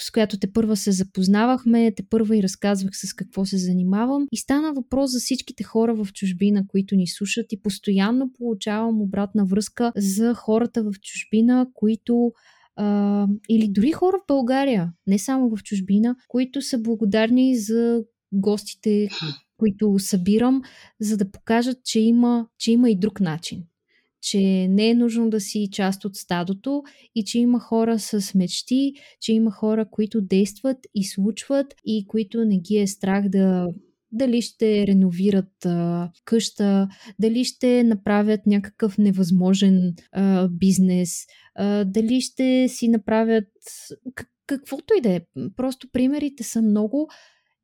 с 0.00 0.10
която 0.10 0.38
те 0.38 0.52
първа 0.52 0.76
се 0.76 0.92
запознавахме, 0.92 1.92
те 1.96 2.02
първа 2.10 2.36
и 2.36 2.42
разказвах 2.42 2.90
с 2.96 3.14
какво 3.14 3.44
се 3.44 3.58
занимавам. 3.58 4.26
И 4.32 4.36
стана 4.36 4.72
въпрос 4.72 5.10
за 5.10 5.18
всичките 5.18 5.64
хора 5.64 5.94
в 5.94 6.12
чужбина, 6.12 6.66
които 6.68 6.96
ни 6.96 7.06
слушат 7.06 7.52
и 7.52 7.62
постоянно 7.62 8.32
получавам 8.32 9.02
обратна 9.02 9.44
връзка 9.44 9.92
за 9.96 10.34
хората 10.34 10.82
в 10.82 10.92
чужбина, 11.00 11.66
които 11.74 12.32
а, 12.76 13.26
или 13.48 13.68
дори 13.68 13.92
хора 13.92 14.16
в 14.18 14.26
България, 14.28 14.92
не 15.06 15.18
само 15.18 15.56
в 15.56 15.62
чужбина, 15.62 16.16
които 16.28 16.62
са 16.62 16.78
благодарни 16.78 17.56
за 17.56 18.02
гостите, 18.32 19.08
които 19.56 19.98
събирам, 19.98 20.62
за 21.00 21.16
да 21.16 21.30
покажат, 21.30 21.84
че 21.84 22.00
има, 22.00 22.46
че 22.58 22.72
има 22.72 22.90
и 22.90 22.98
друг 22.98 23.20
начин. 23.20 23.62
Че 24.22 24.68
не 24.68 24.88
е 24.88 24.94
нужно 24.94 25.30
да 25.30 25.40
си 25.40 25.68
част 25.72 26.04
от 26.04 26.16
стадото 26.16 26.82
и 27.14 27.24
че 27.24 27.38
има 27.38 27.60
хора 27.60 27.98
с 27.98 28.34
мечти, 28.34 28.92
че 29.20 29.32
има 29.32 29.50
хора, 29.50 29.86
които 29.90 30.20
действат 30.20 30.78
и 30.94 31.04
случват 31.04 31.74
и 31.84 32.06
които 32.06 32.44
не 32.44 32.58
ги 32.58 32.76
е 32.76 32.86
страх 32.86 33.28
да 33.28 33.68
дали 34.12 34.42
ще 34.42 34.86
реновират 34.86 35.66
а, 35.66 36.10
къща, 36.24 36.88
дали 37.18 37.44
ще 37.44 37.84
направят 37.84 38.40
някакъв 38.46 38.98
невъзможен 38.98 39.94
а, 40.12 40.48
бизнес, 40.48 41.26
а, 41.54 41.84
дали 41.84 42.20
ще 42.20 42.68
си 42.68 42.88
направят 42.88 43.48
каквото 44.46 44.94
и 44.98 45.00
да 45.00 45.12
е. 45.12 45.20
Просто 45.56 45.88
примерите 45.92 46.42
са 46.42 46.62
много 46.62 47.08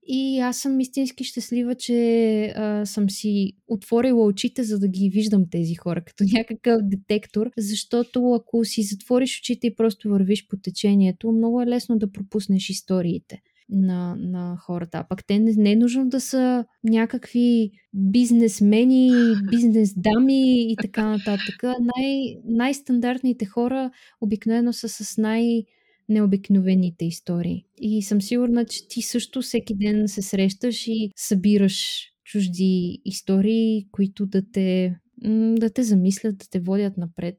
и 0.09 0.40
аз 0.40 0.59
съм 0.59 0.80
истински 0.80 1.24
щастлива, 1.24 1.74
че 1.74 2.53
а, 2.57 2.86
съм 2.86 3.11
си 3.11 3.53
отворила 3.68 4.26
очите, 4.26 4.62
за 4.62 4.78
да 4.78 4.88
ги 4.88 5.11
виждам 5.11 5.44
тези 5.51 5.74
хора, 5.74 6.05
като 6.05 6.24
някакъв 6.32 6.80
детектор, 6.82 7.51
защото 7.59 8.32
ако 8.32 8.64
си 8.64 8.82
затвориш 8.82 9.40
очите 9.40 9.66
и 9.66 9.74
просто 9.74 10.09
вървиш 10.09 10.47
по 10.49 10.57
течението, 10.57 11.32
много 11.32 11.62
е 11.62 11.66
лесно 11.66 11.99
да 11.99 12.12
пропуснеш 12.12 12.70
историите 12.70 13.40
на, 13.69 14.17
на 14.19 14.57
хората. 14.57 14.99
А 14.99 15.05
пък 15.09 15.27
те 15.27 15.39
не, 15.39 15.53
не 15.57 15.73
е 15.73 15.77
нужно 15.77 16.09
да 16.09 16.21
са 16.21 16.64
някакви 16.85 17.71
бизнесмени, 17.95 19.11
бизнес 19.51 19.95
дами 19.97 20.73
и 20.73 20.77
така 20.83 21.09
нататък. 21.09 21.62
Най, 21.62 22.37
най-стандартните 22.45 23.47
хора 23.47 23.91
обикновено 24.21 24.73
са 24.73 24.89
с 24.89 25.19
най- 25.19 25.64
необикновените 26.09 27.05
истории. 27.05 27.64
И 27.81 28.03
съм 28.03 28.23
сигурна, 28.23 28.64
че 28.64 28.89
ти 28.89 29.03
също 29.03 29.43
всеки 29.43 29.75
ден 29.77 30.09
се 30.09 30.23
срещаш 30.23 30.87
и 30.87 31.11
събираш 31.17 32.07
чужди 32.25 33.01
истории, 33.05 33.87
които 33.93 34.27
да 34.27 34.43
те, 34.53 34.97
да 35.59 35.71
те 35.71 35.83
замислят, 35.83 36.39
да 36.39 36.47
те 36.51 36.61
водят 36.61 36.97
напред. 36.97 37.39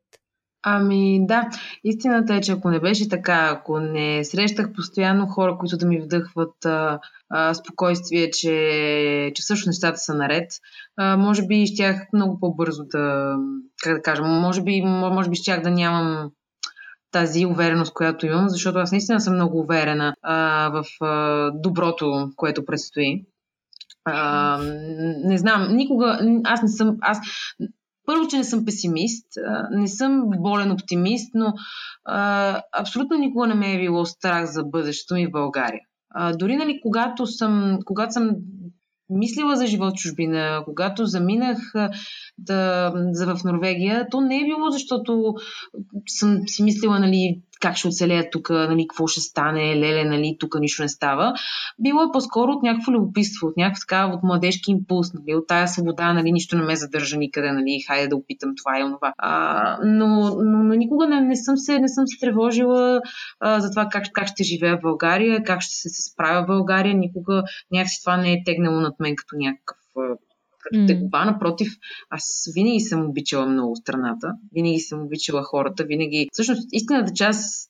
Ами 0.63 1.25
да, 1.27 1.49
истината 1.83 2.35
е, 2.35 2.41
че 2.41 2.51
ако 2.51 2.69
не 2.69 2.79
беше 2.79 3.09
така, 3.09 3.49
ако 3.51 3.79
не 3.79 4.23
срещах 4.23 4.73
постоянно 4.73 5.27
хора, 5.27 5.57
които 5.57 5.77
да 5.77 5.87
ми 5.87 6.01
вдъхват 6.01 6.65
а, 6.65 6.99
а, 7.29 7.53
спокойствие, 7.53 8.31
че, 8.31 9.31
че 9.35 9.41
всъщност 9.41 9.67
нещата 9.67 9.97
са 9.97 10.13
наред, 10.13 10.51
а, 10.97 11.17
може 11.17 11.47
би 11.47 11.67
щях 11.67 12.01
много 12.13 12.39
по-бързо 12.39 12.83
да, 12.83 13.35
как 13.83 13.93
да 13.93 14.01
кажа, 14.01 14.23
може 14.23 14.63
би, 14.63 14.81
може 14.81 15.29
би 15.29 15.35
щях 15.35 15.61
да 15.61 15.71
нямам 15.71 16.31
тази 17.11 17.45
увереност, 17.45 17.93
която 17.93 18.25
имам, 18.25 18.49
защото 18.49 18.79
аз 18.79 18.91
наистина 18.91 19.21
съм 19.21 19.33
много 19.33 19.59
уверена 19.59 20.13
а, 20.21 20.69
в 20.69 21.05
а, 21.05 21.51
доброто, 21.53 22.29
което 22.35 22.65
предстои. 22.65 23.25
А, 24.05 24.57
не 25.23 25.37
знам, 25.37 25.75
никога, 25.75 26.19
аз 26.43 26.61
не 26.61 26.67
съм, 26.67 26.97
аз 27.01 27.19
първо, 28.07 28.27
че 28.27 28.37
не 28.37 28.43
съм 28.43 28.65
песимист, 28.65 29.27
не 29.71 29.87
съм 29.87 30.23
болен 30.37 30.71
оптимист, 30.71 31.31
но 31.33 31.53
а, 32.05 32.61
абсолютно 32.79 33.17
никога 33.17 33.47
не 33.47 33.53
ме 33.53 33.73
е 33.73 33.79
било 33.79 34.05
страх 34.05 34.45
за 34.45 34.63
бъдещето 34.63 35.13
ми 35.13 35.27
в 35.27 35.31
България. 35.31 35.81
А, 36.09 36.33
дори, 36.33 36.55
нали, 36.55 36.79
когато 36.81 37.25
съм, 37.25 37.79
когато 37.85 38.13
съм 38.13 38.31
мислила 39.09 39.55
за 39.55 39.67
живот 39.67 39.93
в 39.93 40.01
чужбина, 40.01 40.61
когато 40.65 41.05
заминах 41.05 41.57
да, 42.37 42.93
за 43.11 43.35
в 43.35 43.43
Норвегия, 43.43 44.07
то 44.11 44.21
не 44.21 44.37
е 44.37 44.45
било 44.45 44.69
защото 44.71 45.35
съм 46.07 46.39
си 46.47 46.63
мислила, 46.63 46.99
нали, 46.99 47.41
как 47.59 47.75
ще 47.75 47.87
оцелея 47.87 48.29
тук, 48.31 48.49
нали, 48.49 48.87
какво 48.89 49.07
ще 49.07 49.21
стане, 49.21 49.75
леле, 49.75 50.05
нали, 50.05 50.37
тук 50.39 50.59
нищо 50.59 50.81
не 50.81 50.89
става. 50.89 51.33
Било 51.79 52.03
е 52.03 52.11
по-скоро 52.13 52.51
от 52.51 52.63
някакво 52.63 52.91
любопитство, 52.91 53.47
от 53.47 53.57
някакъв 53.57 53.79
така, 53.87 54.05
от 54.05 54.23
младежки 54.23 54.71
импулс, 54.71 55.13
нали, 55.13 55.35
от 55.35 55.47
тая 55.47 55.67
свобода, 55.67 56.13
нали, 56.13 56.31
нищо 56.31 56.57
не 56.57 56.63
ме 56.63 56.75
задържа 56.75 57.17
никъде, 57.17 57.51
нали, 57.51 57.83
хайде 57.87 58.07
да 58.07 58.15
опитам 58.15 58.53
това 58.57 58.79
и 58.79 58.83
онова. 58.83 59.13
А, 59.17 59.77
но, 59.83 60.07
но, 60.43 60.63
но, 60.63 60.73
никога 60.75 61.07
не, 61.07 61.21
не, 61.21 61.35
съм 61.35 61.57
се, 61.57 61.79
не 61.79 61.87
съм 61.87 62.07
се 62.07 62.19
тревожила 62.19 63.01
а, 63.39 63.59
за 63.59 63.69
това 63.69 63.87
как, 63.91 64.03
как 64.13 64.27
ще 64.27 64.43
живея 64.43 64.77
в 64.77 64.81
България, 64.81 65.43
как 65.43 65.61
ще 65.61 65.75
се, 65.75 65.89
се 65.89 66.11
справя 66.11 66.43
в 66.43 66.47
България. 66.47 66.93
Никога 66.93 67.43
някакси 67.71 68.01
това 68.03 68.17
не 68.17 68.33
е 68.33 68.43
тегнало 68.45 68.81
над 68.81 68.99
мен 68.99 69.15
като 69.15 69.35
някакъв 69.37 69.77
mm. 70.75 70.87
тегоба. 70.87 71.25
Напротив, 71.25 71.67
аз 72.09 72.51
винаги 72.55 72.79
съм 72.79 73.09
обичала 73.09 73.45
много 73.45 73.75
страната, 73.75 74.33
винаги 74.53 74.79
съм 74.79 75.01
обичала 75.01 75.43
хората, 75.43 75.83
винаги. 75.83 76.27
Всъщност, 76.31 76.67
истината 76.71 77.13
част 77.13 77.67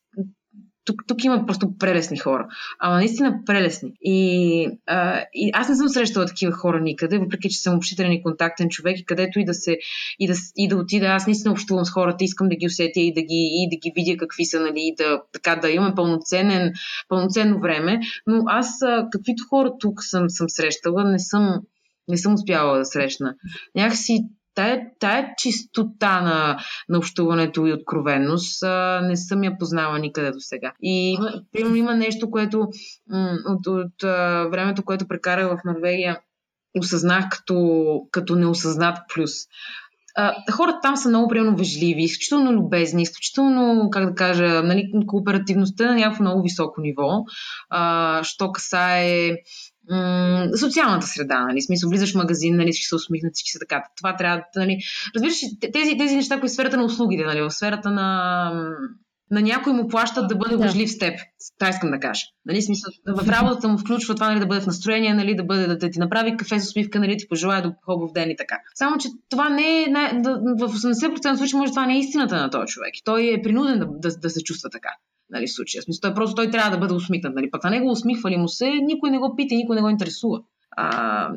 тук, 0.87 1.03
тук 1.07 1.23
има 1.23 1.45
просто 1.45 1.77
прелесни 1.79 2.17
хора. 2.17 2.47
Ама 2.79 2.95
наистина 2.95 3.39
прелесни. 3.45 3.91
И, 4.01 4.69
а, 4.85 5.23
и 5.33 5.51
аз 5.53 5.69
не 5.69 5.75
съм 5.75 5.89
срещала 5.89 6.25
такива 6.25 6.51
хора 6.51 6.79
никъде, 6.81 7.17
въпреки 7.17 7.49
че 7.49 7.59
съм 7.59 7.75
общителен 7.75 8.11
и 8.11 8.23
контактен 8.23 8.69
човек 8.69 8.99
и 8.99 9.05
където 9.05 9.39
и 9.39 9.45
да 9.45 9.53
се 9.53 9.77
и 10.19 10.27
да, 10.27 10.33
и 10.55 10.67
да 10.67 10.77
отида, 10.77 11.05
аз 11.05 11.27
наистина 11.27 11.51
общувам 11.51 11.85
с 11.85 11.91
хората, 11.91 12.23
искам 12.23 12.49
да 12.49 12.55
ги 12.55 12.65
усетя 12.65 12.99
и 12.99 13.13
да 13.13 13.21
ги, 13.21 13.49
и 13.51 13.69
да 13.69 13.75
ги 13.77 13.91
видя 13.95 14.17
какви 14.17 14.45
са, 14.45 14.59
нали, 14.59 14.79
и 14.79 14.95
да, 14.95 15.21
така, 15.33 15.55
да 15.55 15.69
имаме 15.69 15.95
пълноценен, 15.95 16.73
пълноценно 17.07 17.59
време. 17.59 17.99
Но 18.27 18.43
аз, 18.45 18.67
каквито 19.11 19.43
хора 19.49 19.71
тук 19.79 20.03
съм, 20.03 20.29
съм 20.29 20.49
срещала, 20.49 21.03
не 21.11 21.19
съм, 21.19 21.59
не 22.08 22.18
съм 22.18 22.34
успяла 22.34 22.78
да 22.78 22.86
срещна. 22.86 23.36
Някакси 23.76 24.20
тая, 24.58 24.82
тая 24.99 25.34
чистота 25.38 26.22
на, 26.22 26.58
на 26.89 26.97
общуването 26.97 27.66
и 27.66 27.74
откровенност 27.74 28.64
а, 28.64 29.01
не 29.03 29.18
съм 29.18 29.43
я 29.43 29.58
познала 29.58 29.99
никъде 29.99 30.32
до 30.32 30.39
сега. 30.39 30.74
И 30.82 31.18
примерно 31.51 31.76
има 31.76 31.95
нещо, 31.95 32.32
което 32.32 32.68
м- 33.10 33.38
от, 33.47 33.68
от 33.68 34.03
а, 34.03 34.47
времето, 34.51 34.84
което 34.84 35.08
прекарах 35.08 35.47
в 35.47 35.66
Норвегия, 35.66 36.20
осъзнах 36.80 37.30
като, 37.30 38.01
като 38.12 38.36
неосъзнат 38.36 38.97
плюс. 39.14 39.32
А, 40.16 40.36
хората 40.51 40.80
там 40.82 40.97
са 40.97 41.10
много 41.10 41.28
приемно 41.28 41.55
вежливи, 41.55 42.03
изключително 42.03 42.51
любезни, 42.53 43.01
изключително, 43.01 43.89
как 43.89 44.10
да 44.10 44.16
кажа, 44.16 44.64
нали, 44.64 44.91
кооперативността 45.08 45.84
е 45.84 45.88
на 45.88 45.95
някакво 45.95 46.24
много 46.24 46.43
високо 46.43 46.82
ниво. 46.82 47.26
А, 47.70 48.24
що 48.24 48.51
касае 48.51 49.32
м- 49.91 50.57
социалната 50.59 51.07
среда, 51.07 51.45
нали, 51.45 51.61
смисъл, 51.61 51.89
влизаш 51.89 52.11
в 52.11 52.15
магазин, 52.15 52.55
нали, 52.55 52.71
всички 52.71 52.88
са 52.88 52.95
усмихнати, 52.95 53.33
всички 53.33 53.51
са 53.51 53.59
така. 53.59 53.83
Това 53.97 54.15
трябва, 54.15 54.43
нали, 54.55 54.77
разбираш, 55.15 55.35
тези, 55.73 55.97
тези 55.97 56.15
неща, 56.15 56.39
които 56.39 56.51
в 56.51 56.53
сферата 56.53 56.77
на 56.77 56.83
услугите, 56.83 57.23
нали, 57.23 57.41
в 57.41 57.51
сферата 57.51 57.91
на 57.91 58.51
на 59.31 59.41
някой 59.41 59.73
му 59.73 59.88
плащат 59.88 60.27
да 60.27 60.35
бъде 60.35 60.57
да. 60.57 60.63
лъжлив 60.63 60.91
с 60.91 60.97
теб. 60.97 61.19
Това 61.59 61.69
искам 61.69 61.91
да 61.91 61.99
кажа. 61.99 62.21
Нали, 62.45 62.61
смисъл, 62.61 62.93
в 63.07 63.29
работата 63.29 63.67
му 63.67 63.77
включва 63.77 64.15
това 64.15 64.29
нали, 64.29 64.39
да 64.39 64.45
бъде 64.45 64.61
в 64.61 64.67
настроение, 64.67 65.13
нали, 65.13 65.35
да, 65.35 65.43
бъде, 65.43 65.67
да, 65.67 65.77
да 65.77 65.89
ти 65.89 65.99
направи 65.99 66.38
кафе 66.38 66.59
с 66.59 66.67
усмивка, 66.67 66.99
нали, 66.99 67.17
ти 67.17 67.27
пожелая 67.27 67.61
да 67.61 67.75
хубав 67.85 68.11
ден 68.11 68.31
и 68.31 68.35
така. 68.35 68.55
Само, 68.75 68.97
че 68.97 69.07
това 69.29 69.49
не 69.49 69.83
е, 69.83 69.88
не, 69.88 70.21
да, 70.21 70.35
в 70.35 70.73
80% 70.73 71.35
случаи 71.35 71.57
може 71.59 71.71
това 71.71 71.85
не 71.85 71.95
е 71.95 71.99
истината 71.99 72.35
на 72.35 72.49
този 72.49 72.67
човек. 72.67 72.93
Той 73.05 73.33
е 73.33 73.41
принуден 73.41 73.79
да, 73.79 73.85
да, 73.85 74.17
да 74.17 74.29
се 74.29 74.43
чувства 74.43 74.69
така. 74.69 74.89
Нали, 75.30 75.47
случая. 75.47 75.82
Смисъл, 75.82 76.01
той 76.01 76.13
просто 76.13 76.36
той 76.36 76.51
трябва 76.51 76.71
да 76.71 76.78
бъде 76.78 76.93
усмихнат. 76.93 77.36
Нали. 77.36 77.51
Пък 77.51 77.63
на 77.63 77.69
него 77.69 77.91
усмихвали 77.91 78.38
му 78.38 78.47
се, 78.47 78.69
никой 78.69 79.11
не 79.11 79.17
го 79.17 79.36
пита, 79.36 79.55
никой 79.55 79.75
не 79.75 79.82
го 79.82 79.89
интересува. 79.89 80.41
А, 80.71 81.30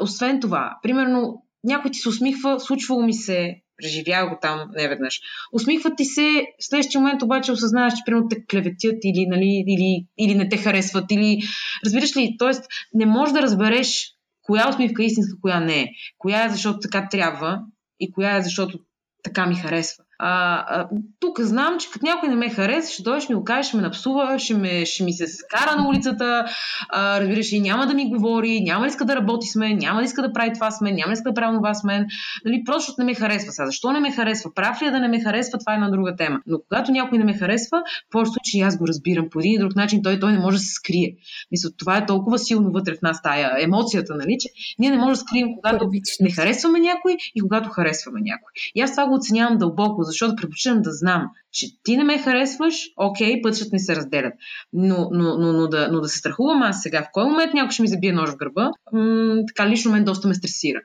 освен 0.00 0.40
това, 0.40 0.78
примерно, 0.82 1.42
някой 1.64 1.90
ти 1.90 1.98
се 1.98 2.08
усмихва, 2.08 2.60
случвало 2.60 3.02
ми 3.02 3.14
се 3.14 3.62
преживя 3.82 4.28
го 4.28 4.38
там 4.42 4.70
не 4.76 4.88
веднъж. 4.88 5.20
Усмихват 5.52 5.96
ти 5.96 6.04
се, 6.04 6.46
в 6.60 6.64
следващия 6.64 7.00
момент 7.00 7.22
обаче 7.22 7.52
осъзнаваш, 7.52 7.94
че 7.94 8.02
примерно 8.06 8.28
те 8.28 8.44
клеветят 8.50 8.98
или, 9.04 9.26
нали, 9.26 9.64
или, 9.66 10.06
или 10.18 10.34
не 10.34 10.48
те 10.48 10.56
харесват, 10.56 11.12
или 11.12 11.38
разбираш 11.84 12.16
ли, 12.16 12.36
т.е. 12.38 12.50
не 12.94 13.06
можеш 13.06 13.32
да 13.32 13.42
разбереш 13.42 14.14
коя 14.42 14.68
усмивка 14.68 15.02
е 15.02 15.06
истинска, 15.06 15.40
коя 15.40 15.60
не 15.60 15.80
е. 15.80 15.88
Коя 16.18 16.44
е 16.44 16.50
защото 16.50 16.78
така 16.78 17.08
трябва 17.10 17.60
и 18.00 18.12
коя 18.12 18.36
е 18.36 18.42
защото 18.42 18.78
така 19.22 19.46
ми 19.46 19.54
харесва. 19.54 20.04
А, 20.18 20.64
а, 20.68 20.88
тук 21.20 21.40
знам, 21.40 21.78
че 21.78 21.90
като 21.90 22.06
някой 22.06 22.28
не 22.28 22.36
ме 22.36 22.50
хареса, 22.50 22.92
ще 22.92 23.02
дойдеш 23.02 23.28
ми 23.28 23.34
го 23.34 23.44
кажеш, 23.44 23.66
ще 23.66 23.76
ме 23.76 23.82
напсува, 23.82 24.38
ще, 24.38 24.54
ме, 24.54 24.86
ще 24.86 25.04
ми 25.04 25.12
се 25.12 25.26
скара 25.26 25.76
на 25.76 25.88
улицата, 25.88 26.44
а, 26.88 27.20
разбираш, 27.20 27.52
и 27.52 27.60
няма 27.60 27.86
да 27.86 27.94
ми 27.94 28.10
говори, 28.10 28.60
няма 28.60 28.80
да 28.80 28.86
иска 28.86 29.04
да 29.04 29.16
работи 29.16 29.46
с 29.46 29.54
мен, 29.54 29.78
няма 29.78 30.00
да 30.00 30.04
иска 30.04 30.22
да 30.22 30.32
прави 30.32 30.52
това 30.54 30.70
с 30.70 30.80
мен, 30.80 30.94
няма 30.94 31.06
да 31.06 31.12
иска 31.12 31.30
да 31.30 31.34
прави 31.34 31.56
това 31.56 31.74
с 31.74 31.84
мен. 31.84 32.06
Нали, 32.44 32.62
просто 32.66 32.92
не 32.98 33.04
ме 33.04 33.14
харесва 33.14 33.52
сега. 33.52 33.66
Защо 33.66 33.92
не 33.92 34.00
ме 34.00 34.12
харесва? 34.12 34.54
Прав 34.54 34.82
ли 34.82 34.86
е 34.86 34.90
да 34.90 35.00
не 35.00 35.08
ме 35.08 35.20
харесва? 35.20 35.58
Това 35.58 35.72
е 35.72 35.76
една 35.76 35.90
друга 35.90 36.16
тема. 36.16 36.40
Но 36.46 36.58
когато 36.68 36.92
някой 36.92 37.18
не 37.18 37.24
ме 37.24 37.34
харесва, 37.34 37.82
повечето 38.10 38.32
случаи 38.32 38.60
аз 38.60 38.78
го 38.78 38.86
разбирам 38.86 39.30
по 39.30 39.38
един 39.40 39.52
и 39.52 39.58
друг 39.58 39.76
начин, 39.76 40.02
той, 40.02 40.20
той 40.20 40.32
не 40.32 40.38
може 40.38 40.56
да 40.56 40.62
се 40.62 40.72
скрие. 40.72 41.14
Мисля, 41.52 41.70
това 41.78 41.96
е 41.96 42.06
толкова 42.06 42.38
силно 42.38 42.70
вътре 42.70 42.94
в 42.94 43.02
нас, 43.02 43.22
тая 43.22 43.64
емоцията, 43.64 44.14
нали, 44.14 44.36
че 44.40 44.48
ние 44.78 44.90
не 44.90 44.96
можем 44.96 45.12
да 45.12 45.16
скрием, 45.16 45.48
когато 45.62 45.90
не 46.20 46.30
харесваме 46.30 46.80
някой 46.80 47.16
и 47.34 47.40
когато 47.40 47.68
харесваме 47.68 48.20
някой. 48.20 48.50
И 48.74 48.80
аз 48.80 48.90
това 48.90 49.06
го 49.06 49.14
оценявам 49.14 49.58
дълбоко, 49.58 50.02
защото 50.08 50.36
предпочитам 50.36 50.82
да 50.82 50.92
знам, 50.92 51.30
че 51.52 51.66
ти 51.82 51.96
не 51.96 52.04
ме 52.04 52.18
харесваш, 52.18 52.74
окей, 52.96 53.42
пътищата 53.42 53.70
ни 53.72 53.80
се 53.80 53.96
разделят. 53.96 54.32
Но, 54.72 55.08
но, 55.12 55.38
но, 55.38 55.52
но, 55.52 55.68
да, 55.68 55.88
но 55.92 56.00
да 56.00 56.08
се 56.08 56.18
страхувам 56.18 56.62
аз 56.62 56.82
сега, 56.82 57.02
в 57.02 57.08
кой 57.12 57.24
момент 57.24 57.54
някой 57.54 57.72
ще 57.72 57.82
ми 57.82 57.88
забие 57.88 58.12
нож 58.12 58.30
в 58.30 58.36
гърба, 58.36 58.70
м- 58.92 59.42
така 59.46 59.68
лично 59.70 59.92
мен 59.92 60.04
доста 60.04 60.28
ме 60.28 60.34
стресира. 60.34 60.80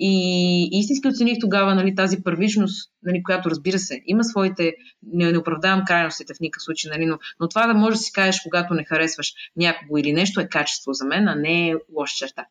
И 0.00 0.68
истински 0.72 1.08
оцених 1.08 1.38
тогава 1.40 1.74
нали, 1.74 1.94
тази 1.94 2.22
първичност, 2.22 2.90
нали, 3.02 3.22
която 3.22 3.50
разбира 3.50 3.78
се, 3.78 4.00
има 4.06 4.24
своите, 4.24 4.74
не, 5.02 5.32
не 5.32 5.38
оправдавам 5.38 5.84
крайностите 5.86 6.34
в 6.34 6.40
никакъв 6.40 6.62
случай, 6.62 6.90
нали, 6.90 7.06
но, 7.06 7.18
но 7.40 7.48
това 7.48 7.66
да 7.66 7.74
можеш 7.74 7.98
да 7.98 8.02
си 8.02 8.12
кажеш, 8.12 8.40
когато 8.42 8.74
не 8.74 8.84
харесваш 8.84 9.32
някого 9.56 9.98
или 9.98 10.12
нещо 10.12 10.40
е 10.40 10.48
качество 10.48 10.92
за 10.92 11.04
мен, 11.04 11.28
а 11.28 11.34
не 11.34 11.68
е 11.68 11.74
лоша 11.96 12.14
черта. 12.16 12.44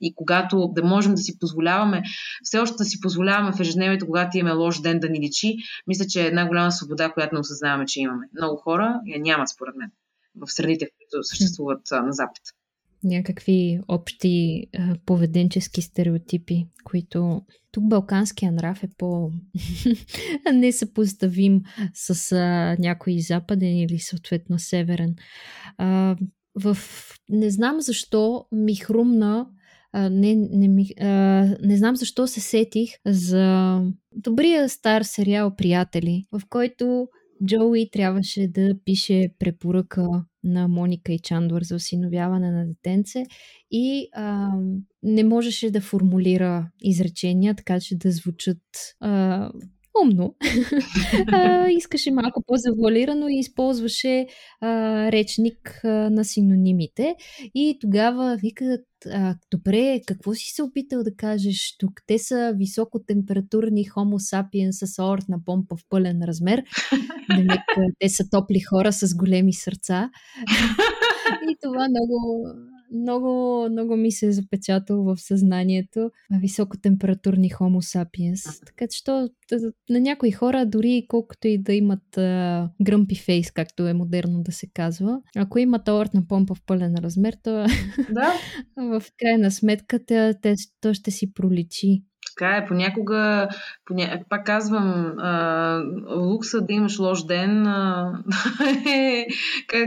И 0.00 0.14
когато 0.14 0.70
да 0.74 0.84
можем 0.84 1.14
да 1.14 1.20
си 1.20 1.38
позволяваме, 1.38 2.02
все 2.42 2.58
още 2.58 2.76
да 2.78 2.84
си 2.84 3.00
позволяваме 3.00 3.52
в 3.52 3.60
ежедневието, 3.60 4.06
когато 4.06 4.38
имаме 4.38 4.56
лош 4.56 4.80
ден 4.80 5.00
да 5.00 5.08
ни 5.08 5.20
личи, 5.20 5.56
мисля, 5.86 6.04
че 6.08 6.22
е 6.22 6.26
една 6.26 6.46
голяма 6.48 6.72
свобода, 6.72 7.12
която 7.12 7.34
не 7.34 7.40
осъзнаваме, 7.40 7.86
че 7.86 8.00
имаме. 8.00 8.26
Много 8.34 8.56
хора 8.56 9.00
я 9.06 9.20
нямат, 9.20 9.48
според 9.48 9.74
мен, 9.76 9.90
в 10.34 10.52
средите, 10.52 10.86
в 10.86 10.88
които 10.98 11.22
съществуват 11.22 11.80
на 11.92 12.12
Запад 12.12 12.42
някакви 13.06 13.80
общи 13.88 14.66
поведенчески 15.06 15.82
стереотипи, 15.82 16.66
които 16.84 17.42
тук 17.72 17.88
балканския 17.88 18.52
нрав 18.52 18.84
е 18.84 18.88
по 18.98 19.30
несъпоставим 20.54 21.62
с 21.94 22.32
а, 22.32 22.76
някой 22.78 23.18
западен 23.20 23.76
или 23.76 23.98
съответно 23.98 24.58
северен. 24.58 25.14
А, 25.78 26.16
в... 26.54 26.76
Не 27.28 27.50
знам 27.50 27.80
защо 27.80 28.46
ми 28.52 28.76
хрумна 28.76 29.46
не, 29.98 30.34
не, 30.34 30.68
ми, 30.68 30.86
а, 31.00 31.06
не 31.62 31.76
знам 31.76 31.96
защо 31.96 32.26
се 32.26 32.40
сетих 32.40 32.90
за 33.06 33.80
добрия 34.12 34.68
стар 34.68 35.02
сериал 35.02 35.56
Приятели, 35.56 36.24
в 36.32 36.42
който 36.48 37.08
Джоуи 37.46 37.90
трябваше 37.90 38.48
да 38.48 38.78
пише 38.84 39.28
препоръка 39.38 40.06
на 40.44 40.68
Моника 40.68 41.12
и 41.12 41.18
Чандор 41.18 41.62
за 41.62 41.74
осиновяване 41.74 42.50
на 42.50 42.66
детенце 42.66 43.24
и 43.70 44.08
а, 44.12 44.48
не 45.02 45.24
можеше 45.24 45.70
да 45.70 45.80
формулира 45.80 46.70
изречения, 46.82 47.54
така 47.54 47.80
че 47.80 47.96
да 47.96 48.10
звучат 48.10 48.62
а, 49.00 49.50
умно. 50.02 50.34
а, 51.32 51.68
искаше 51.68 52.10
малко 52.10 52.42
по-завуалирано 52.46 53.28
и 53.28 53.38
използваше 53.38 54.26
а, 54.60 55.12
речник 55.12 55.80
а, 55.84 55.88
на 55.88 56.24
синонимите. 56.24 57.14
И 57.54 57.78
тогава 57.80 58.36
викат, 58.36 58.86
а, 59.12 59.34
добре, 59.50 60.00
какво 60.06 60.34
си 60.34 60.50
се 60.54 60.62
опитал 60.62 61.02
да 61.02 61.14
кажеш 61.14 61.76
тук? 61.78 61.92
Те 62.06 62.18
са 62.18 62.52
високотемпературни 62.56 63.84
хомо 63.84 64.18
сапиен 64.18 64.72
с 64.72 64.98
аортна 64.98 65.38
помпа 65.44 65.76
в 65.76 65.80
пълен 65.88 66.22
размер. 66.22 66.62
Демек, 67.36 67.60
те 67.98 68.08
са 68.08 68.24
топли 68.30 68.60
хора 68.60 68.92
с 68.92 69.16
големи 69.16 69.52
сърца. 69.52 70.10
и 71.50 71.56
това 71.62 71.88
много 71.88 72.46
много, 72.92 73.62
много 73.70 73.96
ми 73.96 74.12
се 74.12 74.26
е 74.26 74.32
запечатал 74.32 75.02
в 75.02 75.16
съзнанието 75.18 76.10
високотемпературни 76.40 77.48
хомо 77.48 77.82
сапиенс. 77.82 78.60
Така 78.66 78.86
че 78.90 79.04
то, 79.04 79.28
на 79.90 80.00
някои 80.00 80.30
хора, 80.30 80.66
дори 80.66 81.06
колкото 81.08 81.48
и 81.48 81.58
да 81.58 81.72
имат 81.72 82.04
гръмпи 82.82 83.14
фейс, 83.14 83.50
както 83.50 83.86
е 83.86 83.94
модерно 83.94 84.42
да 84.42 84.52
се 84.52 84.66
казва, 84.74 85.20
ако 85.36 85.58
имат 85.58 85.88
аортна 85.88 86.26
помпа 86.28 86.54
в 86.54 86.62
пълен 86.66 86.94
размер, 86.94 87.36
то 87.42 87.66
да. 88.10 88.32
в 88.76 89.02
крайна 89.18 89.50
сметка 89.50 90.04
те, 90.06 90.34
те, 90.42 90.54
то 90.80 90.94
ще 90.94 91.10
си 91.10 91.32
проличи. 91.32 92.02
Така 92.36 92.56
е, 92.56 92.66
понякога, 92.66 93.48
поня... 93.84 94.20
пак 94.28 94.46
казвам, 94.46 95.14
а, 95.18 95.82
лукса 96.16 96.60
да 96.60 96.72
имаш 96.72 96.98
лош 96.98 97.24
ден, 97.24 97.66
а, 97.66 98.12
е, 98.86 99.26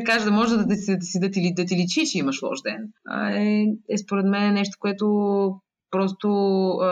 кажа 0.06 0.32
може 0.32 0.58
да, 0.58 0.58
да, 0.58 0.66
да, 0.68 0.76
си, 0.76 1.20
да, 1.20 1.32
ти, 1.32 1.54
да 1.54 1.66
ти 1.66 1.76
личи, 1.76 2.06
че 2.06 2.18
имаш 2.18 2.42
лош 2.42 2.62
ден. 2.62 2.92
А, 3.08 3.30
е, 3.30 3.66
е 3.90 3.98
според 3.98 4.26
мен 4.26 4.54
нещо, 4.54 4.78
което 4.80 5.06
просто 5.92 6.30
а, 6.82 6.88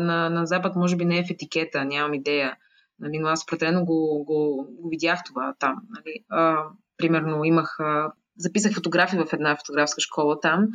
на, 0.00 0.30
на 0.30 0.46
Запад 0.46 0.76
може 0.76 0.96
би 0.96 1.04
не 1.04 1.18
е 1.18 1.24
в 1.24 1.30
етикета, 1.30 1.84
нямам 1.84 2.14
идея. 2.14 2.56
Нали, 2.98 3.18
но 3.18 3.28
аз 3.28 3.42
определено 3.42 3.84
го, 3.84 4.24
го, 4.24 4.68
го 4.80 4.88
видях 4.88 5.18
това 5.26 5.54
там. 5.58 5.74
Нали. 5.90 6.14
А, 6.28 6.64
примерно 6.96 7.44
имах, 7.44 7.80
а, 7.80 8.12
записах 8.36 8.74
фотографии 8.74 9.18
в 9.18 9.32
една 9.32 9.56
фотографска 9.56 10.00
школа 10.00 10.40
там 10.40 10.66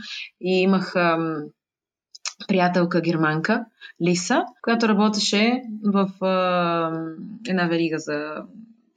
и 0.41 0.61
имах 0.61 0.95
а, 0.95 1.35
приятелка 2.47 3.01
германка, 3.01 3.65
Лиса, 4.01 4.43
която 4.61 4.87
работеше 4.87 5.61
в 5.83 6.25
а, 6.25 6.91
една 7.47 7.67
верига 7.67 7.99
за, 7.99 8.43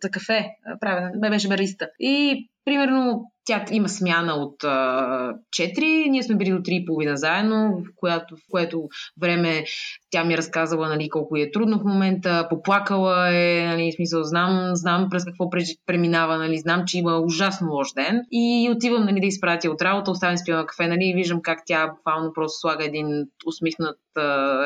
за 0.02 0.10
кафе. 0.10 0.48
Правя, 0.80 1.10
беше 1.30 1.48
бариста. 1.48 1.88
И 2.00 2.48
примерно 2.64 3.32
тя 3.48 3.64
има 3.70 3.88
смяна 3.88 4.34
от 4.34 4.64
а, 4.64 5.34
4, 5.56 6.10
ние 6.10 6.22
сме 6.22 6.36
били 6.36 6.50
до 6.50 6.58
3,5 6.58 7.14
заедно, 7.14 7.82
в, 7.84 7.88
която, 7.96 8.36
в 8.36 8.40
което 8.50 8.88
време 9.20 9.64
тя 10.10 10.24
ми 10.24 10.34
е 10.34 10.36
разказала 10.36 10.88
нали, 10.88 11.08
колко 11.08 11.36
е 11.36 11.50
трудно 11.50 11.78
в 11.78 11.84
момента, 11.84 12.46
поплакала 12.50 13.34
е, 13.34 13.66
нали, 13.66 13.92
смисъл, 13.92 14.22
знам, 14.22 14.70
знам 14.74 15.08
през 15.10 15.24
какво 15.24 15.50
преминава, 15.86 16.38
нали, 16.38 16.58
знам, 16.58 16.82
че 16.86 16.98
има 16.98 17.18
ужасно 17.18 17.72
лош 17.72 17.92
ден. 17.92 18.22
И 18.30 18.70
отивам 18.76 19.04
нали, 19.04 19.20
да 19.20 19.26
изпратя 19.26 19.70
от 19.70 19.82
работа, 19.82 20.10
оставям 20.10 20.36
спила 20.36 20.58
на 20.58 20.66
кафе 20.66 20.86
нали, 20.86 21.04
и 21.04 21.14
виждам 21.14 21.42
как 21.42 21.58
тя 21.66 21.88
буквално 21.88 22.32
просто 22.32 22.58
слага 22.58 22.84
един 22.84 23.26
усмихнат, 23.46 23.98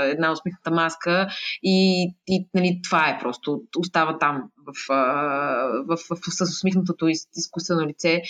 една 0.02 0.32
усмихната 0.32 0.70
маска 0.70 1.28
и, 1.62 2.02
и 2.26 2.46
нали, 2.54 2.80
това 2.84 3.08
е 3.08 3.18
просто, 3.22 3.62
остава 3.78 4.18
там 4.18 4.42
в, 4.66 4.94
в, 5.86 5.96
в, 5.96 6.16
в, 6.16 6.30
с 6.30 6.40
усмихнатото 6.40 7.08
изкуствено 7.36 7.88
лице 7.88 8.22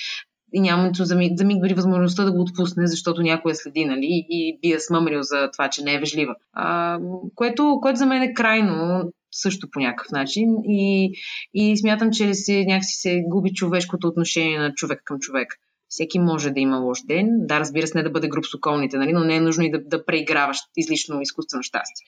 и 0.52 0.60
няма 0.60 0.86
нито 0.86 1.04
за 1.04 1.16
миг, 1.16 1.38
за 1.38 1.44
миг 1.44 1.62
дори 1.62 1.74
възможността 1.74 2.24
да 2.24 2.32
го 2.32 2.40
отпусне, 2.40 2.86
защото 2.86 3.22
някой 3.22 3.50
я 3.50 3.56
следи, 3.56 3.84
нали, 3.84 4.26
и 4.28 4.58
би 4.62 4.68
я 4.68 4.80
смъмрил 4.80 5.22
за 5.22 5.50
това, 5.52 5.68
че 5.68 5.84
не 5.84 5.94
е 5.94 5.98
вежлива. 5.98 6.34
А, 6.52 6.98
което, 7.34 7.78
което 7.82 7.98
за 7.98 8.06
мен 8.06 8.22
е 8.22 8.34
крайно 8.34 9.02
също 9.32 9.70
по 9.70 9.80
някакъв 9.80 10.12
начин 10.12 10.48
и, 10.64 11.12
и 11.54 11.76
смятам, 11.76 12.10
че 12.10 12.34
се, 12.34 12.64
някакси 12.64 13.00
се 13.00 13.22
губи 13.28 13.52
човешкото 13.54 14.06
отношение 14.06 14.58
на 14.58 14.74
човек 14.74 15.02
към 15.04 15.18
човек. 15.18 15.54
Всеки 15.88 16.18
може 16.18 16.50
да 16.50 16.60
има 16.60 16.78
лош 16.78 16.98
ден. 17.06 17.28
Да, 17.30 17.60
разбира 17.60 17.86
се, 17.86 17.98
не 17.98 18.04
да 18.04 18.10
бъде 18.10 18.28
груб 18.28 18.44
с 18.46 18.54
околните, 18.54 18.96
нали, 18.96 19.12
но 19.12 19.24
не 19.24 19.36
е 19.36 19.40
нужно 19.40 19.64
и 19.64 19.70
да, 19.70 19.78
да 19.84 20.04
преиграваш 20.04 20.58
излишно 20.76 21.20
изкуствено 21.20 21.62
щастие. 21.62 22.06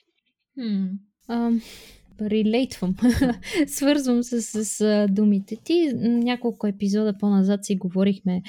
Hmm. 0.59 0.89
Um, 1.29 1.61
релейтвам, 2.21 2.95
свързвам 3.67 4.23
се 4.23 4.41
с, 4.41 4.65
с 4.65 5.07
думите 5.09 5.55
ти. 5.63 5.93
Няколко 6.03 6.67
епизода 6.67 7.17
по-назад 7.17 7.65
си 7.65 7.75
говорихме 7.75 8.41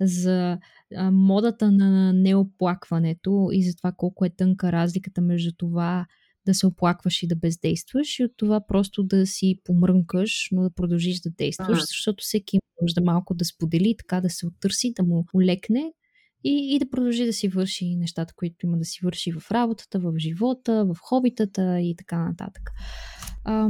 за 0.00 0.58
а, 0.96 1.10
модата 1.10 1.72
на 1.72 2.12
неоплакването 2.12 3.48
и 3.52 3.62
за 3.62 3.76
това 3.76 3.92
колко 3.96 4.24
е 4.24 4.30
тънка 4.30 4.72
разликата 4.72 5.20
между 5.20 5.52
това 5.58 6.06
да 6.46 6.54
се 6.54 6.66
оплакваш 6.66 7.22
и 7.22 7.26
да 7.26 7.36
бездействаш 7.36 8.18
и 8.18 8.24
от 8.24 8.32
това 8.36 8.60
просто 8.68 9.02
да 9.02 9.26
си 9.26 9.60
помрънкаш, 9.64 10.48
но 10.52 10.62
да 10.62 10.70
продължиш 10.70 11.20
да 11.20 11.30
действаш, 11.30 11.78
защото 11.80 12.22
всеки 12.22 12.58
може 12.82 12.94
да 12.94 13.00
малко 13.04 13.34
да 13.34 13.44
сподели, 13.44 13.94
така 13.98 14.20
да 14.20 14.30
се 14.30 14.46
оттърси, 14.46 14.92
да 14.96 15.02
му 15.02 15.24
олекне 15.34 15.92
и, 16.44 16.74
и 16.74 16.78
да 16.78 16.90
продължи 16.90 17.26
да 17.26 17.32
си 17.32 17.48
върши 17.48 17.96
нещата, 17.96 18.34
които 18.36 18.66
има 18.66 18.78
да 18.78 18.84
си 18.84 18.98
върши 19.02 19.32
в 19.32 19.50
работата, 19.50 19.98
в 19.98 20.12
живота, 20.18 20.84
в 20.84 20.96
хобитата 21.00 21.80
и 21.80 21.96
така 21.96 22.24
нататък. 22.24 22.70
А, 23.44 23.68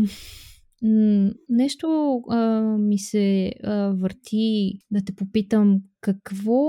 нещо 1.49 2.17
а, 2.31 2.61
ми 2.79 2.99
се 2.99 3.53
а, 3.65 3.73
върти 3.89 4.73
да 4.91 5.05
те 5.05 5.15
попитам 5.15 5.81
какво 6.01 6.65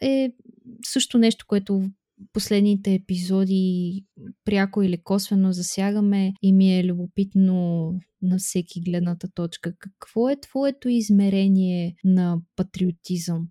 е 0.00 0.32
също 0.84 1.18
нещо, 1.18 1.44
което 1.48 1.90
последните 2.32 2.94
епизоди 2.94 4.04
пряко 4.44 4.82
или 4.82 5.02
косвено 5.02 5.52
засягаме 5.52 6.32
и 6.42 6.52
ми 6.52 6.78
е 6.78 6.84
любопитно 6.84 7.92
на 8.22 8.38
всеки 8.38 8.80
гледната 8.80 9.28
точка. 9.34 9.72
Какво 9.78 10.28
е 10.28 10.40
твоето 10.40 10.88
измерение 10.88 11.94
на 12.04 12.38
патриотизъм? 12.56 13.48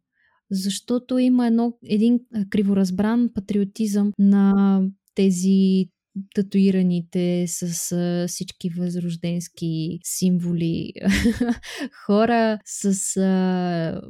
Защото 0.51 1.17
има 1.17 1.47
едно, 1.47 1.73
един 1.83 2.19
криворазбран 2.49 3.29
патриотизъм 3.33 4.11
на 4.19 4.81
тези 5.15 5.89
татуираните 6.35 7.45
с 7.47 7.91
а, 7.91 8.27
всички 8.27 8.69
възрожденски 8.69 9.99
символи 10.03 10.93
хора, 12.05 12.59
с 12.65 13.17
а, 13.17 14.01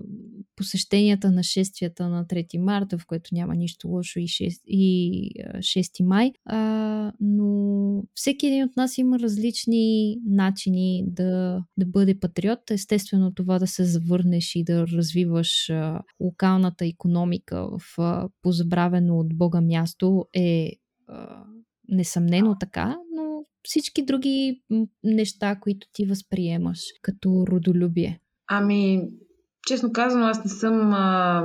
посещенията 0.55 1.32
на 1.32 1.43
шествията 1.43 2.10
на 2.10 2.26
3 2.26 2.57
марта, 2.57 2.97
в 2.97 3.05
което 3.05 3.30
няма 3.36 3.55
нищо 3.55 3.88
лошо 3.88 4.20
и 4.20 4.28
6, 4.28 4.62
и 4.68 5.32
6 5.57 6.03
май, 6.03 6.32
а, 6.45 7.12
но 7.20 8.03
всеки 8.14 8.47
един 8.47 8.64
от 8.64 8.78
нас 8.78 8.97
има 8.97 9.20
различни 9.20 10.18
начини 10.26 11.03
да, 11.07 11.64
да 11.78 11.86
бъде 11.86 12.20
патриот. 12.20 12.72
Естествено 12.72 13.34
това 13.34 13.60
да 13.60 13.68
се 13.68 13.86
завърнеш 13.86 14.55
и 14.55 14.64
да 14.64 14.88
развиваш 14.88 15.70
а, 15.70 16.01
локалната 16.20 16.86
економика 16.86 17.70
в 17.78 17.99
а, 17.99 18.30
позабравено 18.41 19.20
от 19.20 19.38
Бога 19.38 19.62
място 19.62 20.26
е 20.34 20.72
а, 21.07 21.43
несъмнено 21.92 22.56
така, 22.60 22.98
но 23.16 23.46
всички 23.64 24.06
други 24.06 24.62
неща, 25.04 25.56
които 25.62 25.88
ти 25.94 26.06
възприемаш 26.06 26.80
като 27.02 27.46
родолюбие? 27.48 28.20
Ами, 28.48 29.02
честно 29.68 29.94
казано, 29.94 30.26
аз 30.26 30.44
не 30.44 30.52
съм. 30.52 30.94
А... 30.94 31.44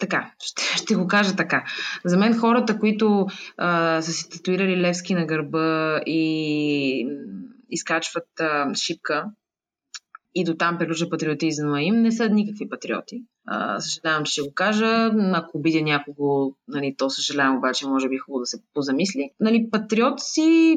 Така, 0.00 0.32
ще, 0.42 0.62
ще 0.62 0.94
го 0.94 1.06
кажа 1.06 1.36
така. 1.36 1.64
За 2.04 2.18
мен 2.18 2.38
хората, 2.38 2.78
които 2.78 3.26
а, 3.56 4.02
са 4.02 4.12
си 4.12 4.30
татуирали 4.30 4.80
левски 4.80 5.14
на 5.14 5.26
гърба 5.26 6.00
и 6.06 7.06
изкачват 7.70 8.40
а, 8.40 8.74
шипка, 8.74 9.24
и 10.34 10.44
до 10.44 10.54
там 10.54 10.78
прилича 10.78 11.10
патриотизма 11.10 11.82
им, 11.82 12.02
не 12.02 12.12
са 12.12 12.28
никакви 12.28 12.68
патриоти. 12.68 13.22
А, 13.46 13.80
съжалявам, 13.80 14.24
че 14.24 14.32
ще 14.32 14.42
го 14.42 14.54
кажа. 14.54 15.10
Ако 15.32 15.58
обидя 15.58 15.82
някого, 15.82 16.54
нали, 16.68 16.94
то 16.98 17.10
съжалявам, 17.10 17.56
обаче 17.56 17.86
може 17.86 18.08
би 18.08 18.14
е 18.14 18.18
хубаво 18.18 18.40
да 18.40 18.46
се 18.46 18.62
позамисли. 18.74 19.30
Нали, 19.40 19.68
патриот 19.70 20.20
си 20.20 20.76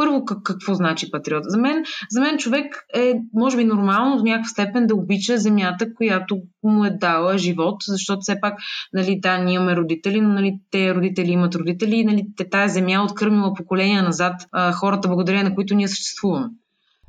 първо, 0.00 0.24
как, 0.24 0.38
какво 0.42 0.74
значи 0.74 1.10
патриот? 1.10 1.44
За 1.46 1.58
мен, 1.58 1.84
за 2.10 2.20
мен 2.20 2.38
човек 2.38 2.86
е, 2.94 3.14
може 3.34 3.56
би, 3.56 3.64
нормално 3.64 4.16
до 4.16 4.24
някаква 4.24 4.48
степен 4.48 4.86
да 4.86 4.94
обича 4.94 5.38
земята, 5.38 5.94
която 5.94 6.42
му 6.62 6.84
е 6.84 6.90
дала 6.90 7.38
живот, 7.38 7.76
защото 7.86 8.20
все 8.20 8.40
пак, 8.40 8.58
нали, 8.92 9.20
да, 9.20 9.38
ние 9.38 9.54
имаме 9.54 9.76
родители, 9.76 10.20
но 10.20 10.28
нали, 10.28 10.58
те 10.70 10.94
родители 10.94 11.30
имат 11.30 11.54
родители, 11.54 12.04
нали, 12.04 12.26
те, 12.36 12.48
тая 12.48 12.68
земя 12.68 13.04
откърмила 13.04 13.54
поколения 13.54 14.02
назад 14.02 14.34
а, 14.52 14.72
хората, 14.72 15.08
благодарение 15.08 15.44
на 15.44 15.54
които 15.54 15.74
ние 15.74 15.88
съществуваме. 15.88 16.46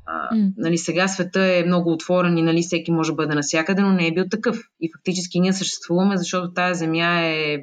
А, 0.06 0.34
mm. 0.34 0.52
нали, 0.56 0.78
сега 0.78 1.08
света 1.08 1.40
е 1.40 1.64
много 1.66 1.92
отворен 1.92 2.38
и 2.38 2.42
нали, 2.42 2.62
всеки 2.62 2.92
може 2.92 3.10
да 3.10 3.14
бъде 3.14 3.34
навсякъде, 3.34 3.82
но 3.82 3.92
не 3.92 4.06
е 4.06 4.14
бил 4.14 4.24
такъв. 4.30 4.58
И 4.80 4.90
фактически 4.96 5.40
ние 5.40 5.52
съществуваме, 5.52 6.16
защото 6.16 6.52
тази 6.52 6.78
земя 6.78 7.20
е 7.20 7.58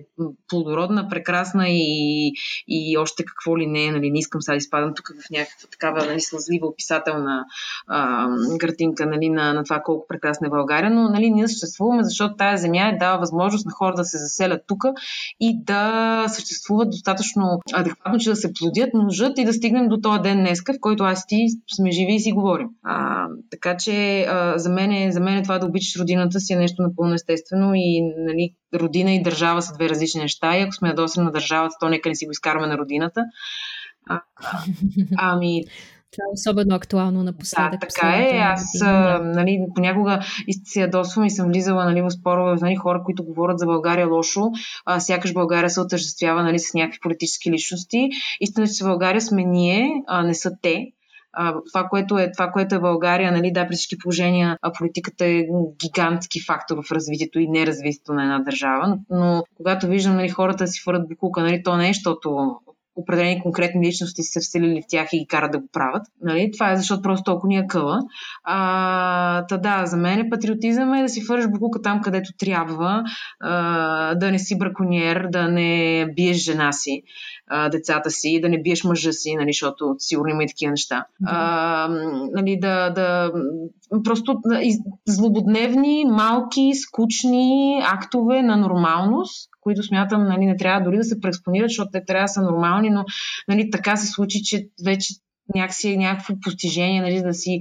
плодородна, 0.48 1.08
прекрасна 1.08 1.70
и, 1.70 2.32
и 2.68 2.98
още 2.98 3.26
какво 3.26 3.58
ли 3.58 3.68
не 3.68 3.86
е. 3.86 3.92
Нали, 3.92 4.12
не 4.12 4.20
искам 4.20 4.42
сега 4.42 4.54
да 4.54 4.58
изпадам 4.58 4.94
тук 4.96 5.12
в 5.26 5.30
някаква 5.32 5.68
такава 5.72 6.06
нали, 6.06 6.22
слъзлива 6.22 6.68
описателна 6.68 7.46
а, 7.88 8.28
картинка 8.60 9.06
нали, 9.06 9.30
на, 9.30 9.54
на 9.54 9.64
това 9.64 9.82
колко 9.84 10.08
прекрасна 10.08 10.48
е 10.48 10.50
България, 10.50 10.92
но 10.92 11.10
нали, 11.10 11.32
ние 11.32 11.48
съществуваме, 11.48 12.04
защото 12.04 12.36
тази 12.36 12.62
земя 12.62 12.90
е 12.90 12.98
дава 12.98 13.20
възможност 13.20 13.66
на 13.66 13.72
хора 13.72 13.94
да 13.96 14.06
се 14.06 14.18
заселят 14.18 14.62
тук 14.68 14.84
и 15.40 15.64
да 15.64 16.26
съществуват 16.28 16.90
достатъчно 16.90 17.60
адекватно, 17.74 18.20
че 18.20 18.30
да 18.30 18.36
се 18.36 18.54
плодят, 18.54 18.90
нужат 18.94 19.38
и 19.38 19.46
да 19.46 19.54
стигнем 19.54 19.90
до 19.90 19.98
този 19.98 20.20
ден 20.20 20.38
днеска, 20.38 20.74
в 20.74 20.80
който 20.82 21.04
аз 21.04 21.28
ти 21.28 21.46
сме 21.76 21.92
живи 21.92 22.16
и 22.16 22.20
си 22.20 22.29
говорим. 22.34 22.68
А, 22.84 23.28
така 23.52 23.78
че 23.78 24.22
а, 24.22 24.58
за, 24.58 24.70
мен 24.70 24.92
е, 24.92 25.12
за 25.12 25.20
мен 25.20 25.38
е 25.38 25.44
това 25.44 25.60
да 25.60 25.66
обичаш 25.66 26.00
родината 26.00 26.40
си 26.40 26.54
е 26.54 26.60
нещо 26.60 26.82
напълно 26.82 27.14
естествено 27.14 27.72
и 27.76 28.02
нали, 28.18 28.54
родина 28.76 29.12
и 29.12 29.24
държава 29.24 29.62
са 29.62 29.74
две 29.74 29.90
различни 29.90 30.22
неща 30.22 30.58
и 30.58 30.62
ако 30.62 30.72
сме 30.74 30.90
ядосани 30.90 31.26
на 31.26 31.32
държавата, 31.32 31.76
то 31.80 31.90
нека 31.90 32.10
не 32.10 32.16
си 32.16 32.26
го 32.26 32.32
изкарваме 32.32 32.68
на 32.68 32.78
родината. 32.78 33.24
А, 34.10 34.22
а, 34.36 34.64
ами, 35.18 35.64
Това 36.12 36.24
е 36.24 36.34
особено 36.34 36.76
актуално 36.76 37.24
напоследък. 37.24 37.72
Да, 37.72 37.88
така 37.88 38.18
е. 38.18 38.38
Аз 38.38 38.64
да. 38.80 39.20
нали, 39.24 39.60
понякога 39.76 40.20
се 40.64 40.82
ядосвам 40.82 41.26
и 41.26 41.32
съм 41.32 41.48
влизала 41.48 41.86
нали, 41.86 42.02
в 42.02 42.12
спорове 42.12 42.58
нали, 42.62 42.76
хора, 42.76 43.02
които 43.06 43.26
говорят 43.26 43.60
за 43.60 43.66
България 43.66 44.08
лошо. 44.08 44.52
А, 44.86 45.00
сякаш 45.00 45.34
България 45.34 45.70
се 45.70 45.82
отъждествява 45.82 46.44
нали, 46.44 46.60
с 46.60 46.74
някакви 46.74 47.00
политически 47.00 47.52
личности. 47.52 48.10
Истина, 48.42 48.68
че 48.68 48.84
в 48.84 48.88
България 48.88 49.22
сме 49.22 49.44
ние, 49.44 49.92
а 50.08 50.24
не 50.24 50.34
са 50.34 50.52
те 50.62 50.86
това, 51.68 51.88
което 51.90 52.18
е, 52.18 52.32
това, 52.32 52.52
което 52.52 52.76
е 52.76 52.80
България, 52.80 53.32
нали, 53.32 53.52
да, 53.52 53.68
при 53.68 53.76
всички 53.76 53.98
положения 53.98 54.58
а 54.62 54.72
политиката 54.72 55.26
е 55.26 55.44
гигантски 55.86 56.46
фактор 56.46 56.78
в 56.84 56.92
развитието 56.92 57.40
и 57.40 57.48
неразвитието 57.48 58.14
на 58.14 58.24
една 58.24 58.40
държава, 58.40 58.88
но, 58.88 59.20
но 59.20 59.44
когато 59.58 59.88
виждам 59.88 60.16
нали, 60.16 60.30
хората 60.30 60.68
си 60.68 60.82
фърят 60.84 61.10
букука, 61.10 61.42
нали, 61.42 61.64
то 61.64 61.78
не 61.78 61.90
е, 61.90 61.94
защото 61.94 62.60
определени 63.02 63.42
конкретни 63.42 63.88
личности 63.88 64.24
се 64.24 64.40
вселили 64.40 64.82
в 64.82 64.86
тях 64.90 65.14
и 65.14 65.20
ги 65.20 65.28
карат 65.28 65.52
да 65.52 65.60
го 65.60 65.68
правят. 65.74 66.04
Нали? 66.22 66.52
Това 66.54 66.72
е 66.72 66.78
защото 66.78 67.02
просто 67.02 67.24
толкова 67.24 67.48
ни 67.48 67.58
е 67.58 67.68
къла. 67.68 68.00
А, 68.44 69.46
та 69.46 69.58
да, 69.58 69.86
за 69.86 69.98
мен 69.98 70.20
е 70.20 70.30
патриотизъм 70.30 70.94
е 70.94 71.02
да 71.02 71.10
си 71.10 71.26
фърш 71.26 71.46
букука 71.50 71.82
там, 71.82 72.02
където 72.02 72.30
трябва, 72.40 73.04
а, 73.40 74.16
да 74.16 74.32
не 74.32 74.40
си 74.40 74.58
браконьер, 74.58 75.28
да 75.32 75.48
не 75.48 76.06
биеш 76.16 76.38
жена 76.38 76.72
си, 76.72 77.02
а, 77.48 77.70
децата 77.70 78.10
си, 78.10 78.40
да 78.42 78.50
не 78.50 78.62
биеш 78.62 78.84
мъжа 78.84 79.14
си, 79.14 79.36
нали, 79.36 79.50
защото 79.54 79.96
сигурно 79.98 80.32
има 80.32 80.44
и 80.44 80.48
такива 80.48 80.72
неща. 80.72 81.06
А, 81.26 81.88
нали, 82.34 82.60
да, 82.60 82.90
да, 82.90 83.32
просто 84.04 84.42
злободневни, 85.08 86.06
малки, 86.06 86.72
скучни 86.74 87.82
актове 87.86 88.42
на 88.42 88.58
нормалност, 88.58 89.49
които 89.62 89.84
смятам, 89.84 90.24
нали, 90.24 90.46
не 90.46 90.58
трябва 90.58 90.82
дори 90.82 90.98
да 90.98 91.04
се 91.04 91.20
преекспонират, 91.20 91.70
защото 91.70 91.90
те 91.92 92.06
трябва 92.06 92.24
да 92.24 92.28
са 92.28 92.42
нормални, 92.42 92.90
но 92.90 93.06
нали, 93.48 93.70
така 93.72 93.96
се 93.96 94.08
случи, 94.08 94.44
че 94.44 94.68
вече 94.86 95.14
някакси 95.56 95.90
е 95.90 95.98
някакво 95.98 96.34
постижение, 96.42 97.02
нали, 97.02 97.22
да 97.22 97.34
си, 97.34 97.60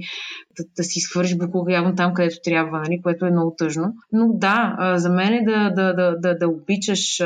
да, 0.57 0.63
да 0.77 0.83
си 0.83 0.99
свържиш 0.99 1.37
буклука 1.37 1.73
явно 1.73 1.95
там, 1.95 2.13
където 2.13 2.35
трябва, 2.43 2.79
нали, 2.79 3.01
което 3.01 3.25
е 3.25 3.31
много 3.31 3.55
тъжно. 3.57 3.93
Но 4.11 4.27
да, 4.33 4.75
за 4.97 5.09
мен 5.09 5.33
е 5.33 5.43
да, 5.43 5.69
да, 5.69 5.93
да, 5.93 6.15
да, 6.19 6.37
да 6.37 6.47
обичаш 6.47 7.21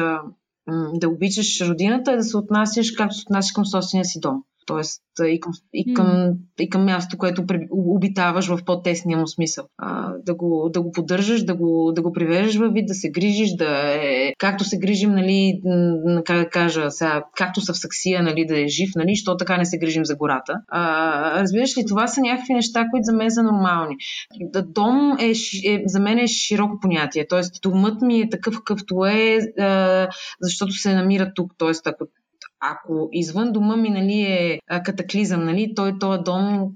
да 0.93 1.09
обичаш 1.09 1.61
родината 1.61 2.11
е 2.11 2.15
да 2.15 2.24
се 2.24 2.38
отнасяш 2.38 2.91
както 2.91 3.15
се 3.15 3.24
отнасяш 3.28 3.51
към 3.51 3.65
собствения 3.65 4.05
си 4.05 4.19
дом. 4.19 4.43
Тоест 4.66 5.03
и 5.22 5.39
към, 5.39 5.51
и 5.74 5.93
към, 5.93 6.07
mm. 6.07 6.36
и 6.59 6.70
към 6.70 6.86
място, 6.86 7.18
което 7.18 7.43
обитаваш 7.72 8.47
в 8.47 8.59
по-тесния 8.66 9.18
му 9.18 9.28
смисъл. 9.28 9.66
А, 9.78 10.14
да, 10.26 10.36
го, 10.36 10.70
да 10.74 10.82
го 10.82 10.91
поддържаш, 10.91 11.43
да 11.43 11.55
го, 11.55 11.91
да 11.95 12.01
го 12.01 12.14
привеждаш 12.14 12.55
във 12.55 12.74
вид, 12.74 12.88
да 12.88 12.93
се 12.93 13.11
грижиш, 13.11 13.55
да 13.55 13.95
е, 13.95 14.34
както 14.38 14.64
се 14.64 14.78
грижим, 14.78 15.11
нали, 15.11 15.61
как 16.26 16.38
да 16.38 16.49
кажа, 16.49 16.91
сега, 16.91 17.24
както 17.36 17.61
са 17.61 17.74
в 17.74 17.78
саксия, 17.78 18.24
нали, 18.24 18.45
да 18.45 18.61
е 18.61 18.68
жив, 18.68 18.89
нали, 18.95 19.16
що 19.16 19.38
така 19.38 19.57
не 19.57 19.66
се 19.66 19.78
грижим 19.78 20.05
за 20.05 20.16
гората. 20.16 20.53
А, 20.68 21.41
разбираш 21.41 21.78
ли, 21.78 21.86
това 21.88 22.07
са 22.07 22.22
някакви 22.22 22.53
неща, 22.53 22.86
които 22.91 23.03
за 23.03 23.16
мен 23.16 23.32
са 23.32 23.43
нормални. 23.43 23.95
Дом 24.66 25.18
е, 25.20 25.34
е 25.66 25.84
за 25.86 25.99
мен 25.99 26.18
е 26.18 26.28
широко 26.28 26.80
понятие, 26.82 27.28
т.е. 27.28 27.41
домът 27.61 28.01
ми 28.01 28.20
е 28.20 28.30
такъв 28.30 28.55
какъвто 28.55 29.05
е, 29.05 29.39
а, 29.59 30.07
защото 30.41 30.74
се 30.74 30.95
намира 30.95 31.32
тук, 31.36 31.51
т.е. 31.57 31.72
ако 31.86 32.05
ако 32.72 33.09
извън 33.11 33.51
дома 33.51 33.76
ми 33.76 33.89
нали, 33.89 34.22
е 34.22 34.59
катаклизъм, 34.86 35.45
нали, 35.45 35.74
той, 35.76 35.99
този 35.99 36.24
дом, 36.24 36.70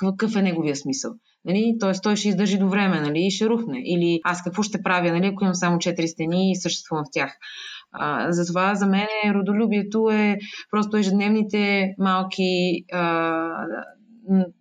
какъв 0.00 0.36
е 0.36 0.42
неговия 0.42 0.76
смисъл? 0.76 1.12
Нали? 1.44 1.76
Тоест 1.80 2.02
той 2.02 2.16
ще 2.16 2.28
издържи 2.28 2.58
до 2.58 2.68
време 2.68 3.00
нали? 3.00 3.26
и 3.26 3.30
ще 3.30 3.48
рухне. 3.48 3.82
Или 3.84 4.20
аз 4.24 4.42
какво 4.42 4.62
ще 4.62 4.82
правя, 4.82 5.12
нали? 5.12 5.26
ако 5.26 5.44
имам 5.44 5.54
само 5.54 5.78
четири 5.78 6.08
стени 6.08 6.50
и 6.50 6.56
съществувам 6.56 7.04
в 7.04 7.12
тях. 7.12 7.32
А, 7.92 8.32
затова 8.32 8.74
за 8.74 8.86
мен 8.86 9.06
родолюбието 9.34 10.10
е 10.12 10.38
просто 10.70 10.96
ежедневните 10.96 11.94
малки 11.98 12.84
а, 12.92 13.42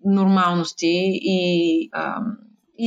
нормалности 0.05 1.09
и 1.21 1.89
а, 1.91 2.21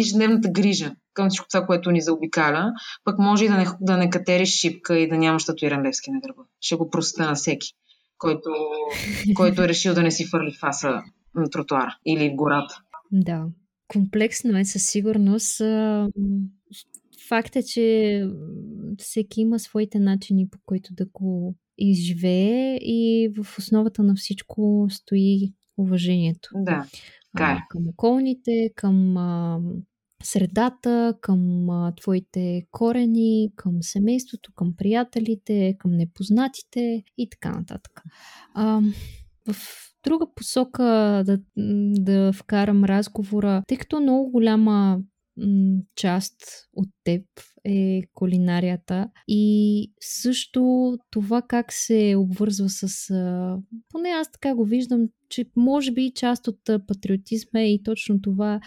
ежедневната 0.00 0.48
грижа 0.50 0.94
към 1.14 1.28
всичко 1.28 1.48
това, 1.48 1.66
което 1.66 1.90
ни 1.90 2.00
заобикаля, 2.00 2.72
пък 3.04 3.18
може 3.18 3.44
и 3.44 3.48
да 3.48 3.56
не, 3.56 3.66
да 3.80 3.96
не 3.96 4.10
катериш 4.10 4.60
шипка 4.60 4.98
и 4.98 5.08
да 5.08 5.16
нямаш 5.16 5.44
татуиран 5.44 5.86
левски 5.86 6.10
на 6.10 6.20
гърба. 6.20 6.42
Ще 6.60 6.76
го 6.76 6.90
проста 6.90 7.26
на 7.26 7.34
всеки 7.34 7.68
който, 8.18 8.50
който 9.34 9.62
е 9.62 9.68
решил 9.68 9.94
да 9.94 10.02
не 10.02 10.10
си 10.10 10.26
фърли 10.26 10.52
фаса 10.60 11.02
на 11.34 11.50
тротуара 11.50 11.96
или 12.06 12.30
в 12.30 12.34
гората. 12.34 12.82
Да. 13.12 13.46
Комплексно 13.88 14.58
е 14.58 14.64
със 14.64 14.84
сигурност. 14.84 15.62
Факт 17.28 17.56
е, 17.56 17.62
че 17.62 18.26
всеки 18.98 19.40
има 19.40 19.58
своите 19.58 19.98
начини, 19.98 20.48
по 20.48 20.58
които 20.66 20.94
да 20.94 21.06
го 21.12 21.54
изживее 21.78 22.76
и 22.76 23.28
в 23.36 23.58
основата 23.58 24.02
на 24.02 24.14
всичко 24.14 24.86
стои 24.90 25.52
уважението. 25.76 26.50
Да. 26.54 26.86
А, 27.34 27.60
към 27.68 27.88
околните, 27.88 28.70
към 28.76 29.16
средата, 30.22 31.14
към 31.20 31.66
твоите 31.96 32.62
корени, 32.70 33.50
към 33.56 33.72
семейството, 33.80 34.52
към 34.54 34.74
приятелите, 34.76 35.74
към 35.78 35.90
непознатите 35.90 37.02
и 37.18 37.28
така 37.30 37.50
нататък. 37.50 38.02
А, 38.54 38.80
в 39.52 39.56
друга 40.04 40.26
посока 40.34 40.84
да, 41.26 41.38
да 42.00 42.32
вкарам 42.32 42.84
разговора, 42.84 43.62
тъй 43.68 43.78
като 43.78 44.00
много 44.00 44.30
голяма 44.30 44.98
част 45.96 46.34
от 46.72 46.88
теб 47.04 47.24
е 47.64 48.02
кулинарията. 48.14 49.08
И 49.28 49.92
също 50.00 50.92
това 51.10 51.42
как 51.42 51.72
се 51.72 52.14
обвързва 52.18 52.68
с... 52.68 53.10
Поне 53.88 54.08
аз 54.08 54.32
така 54.32 54.54
го 54.54 54.64
виждам, 54.64 55.08
че 55.28 55.44
може 55.56 55.92
би 55.92 56.12
част 56.14 56.48
от 56.48 56.60
патриотизма 56.86 57.60
е 57.60 57.72
и 57.72 57.82
точно 57.82 58.20
това 58.22 58.60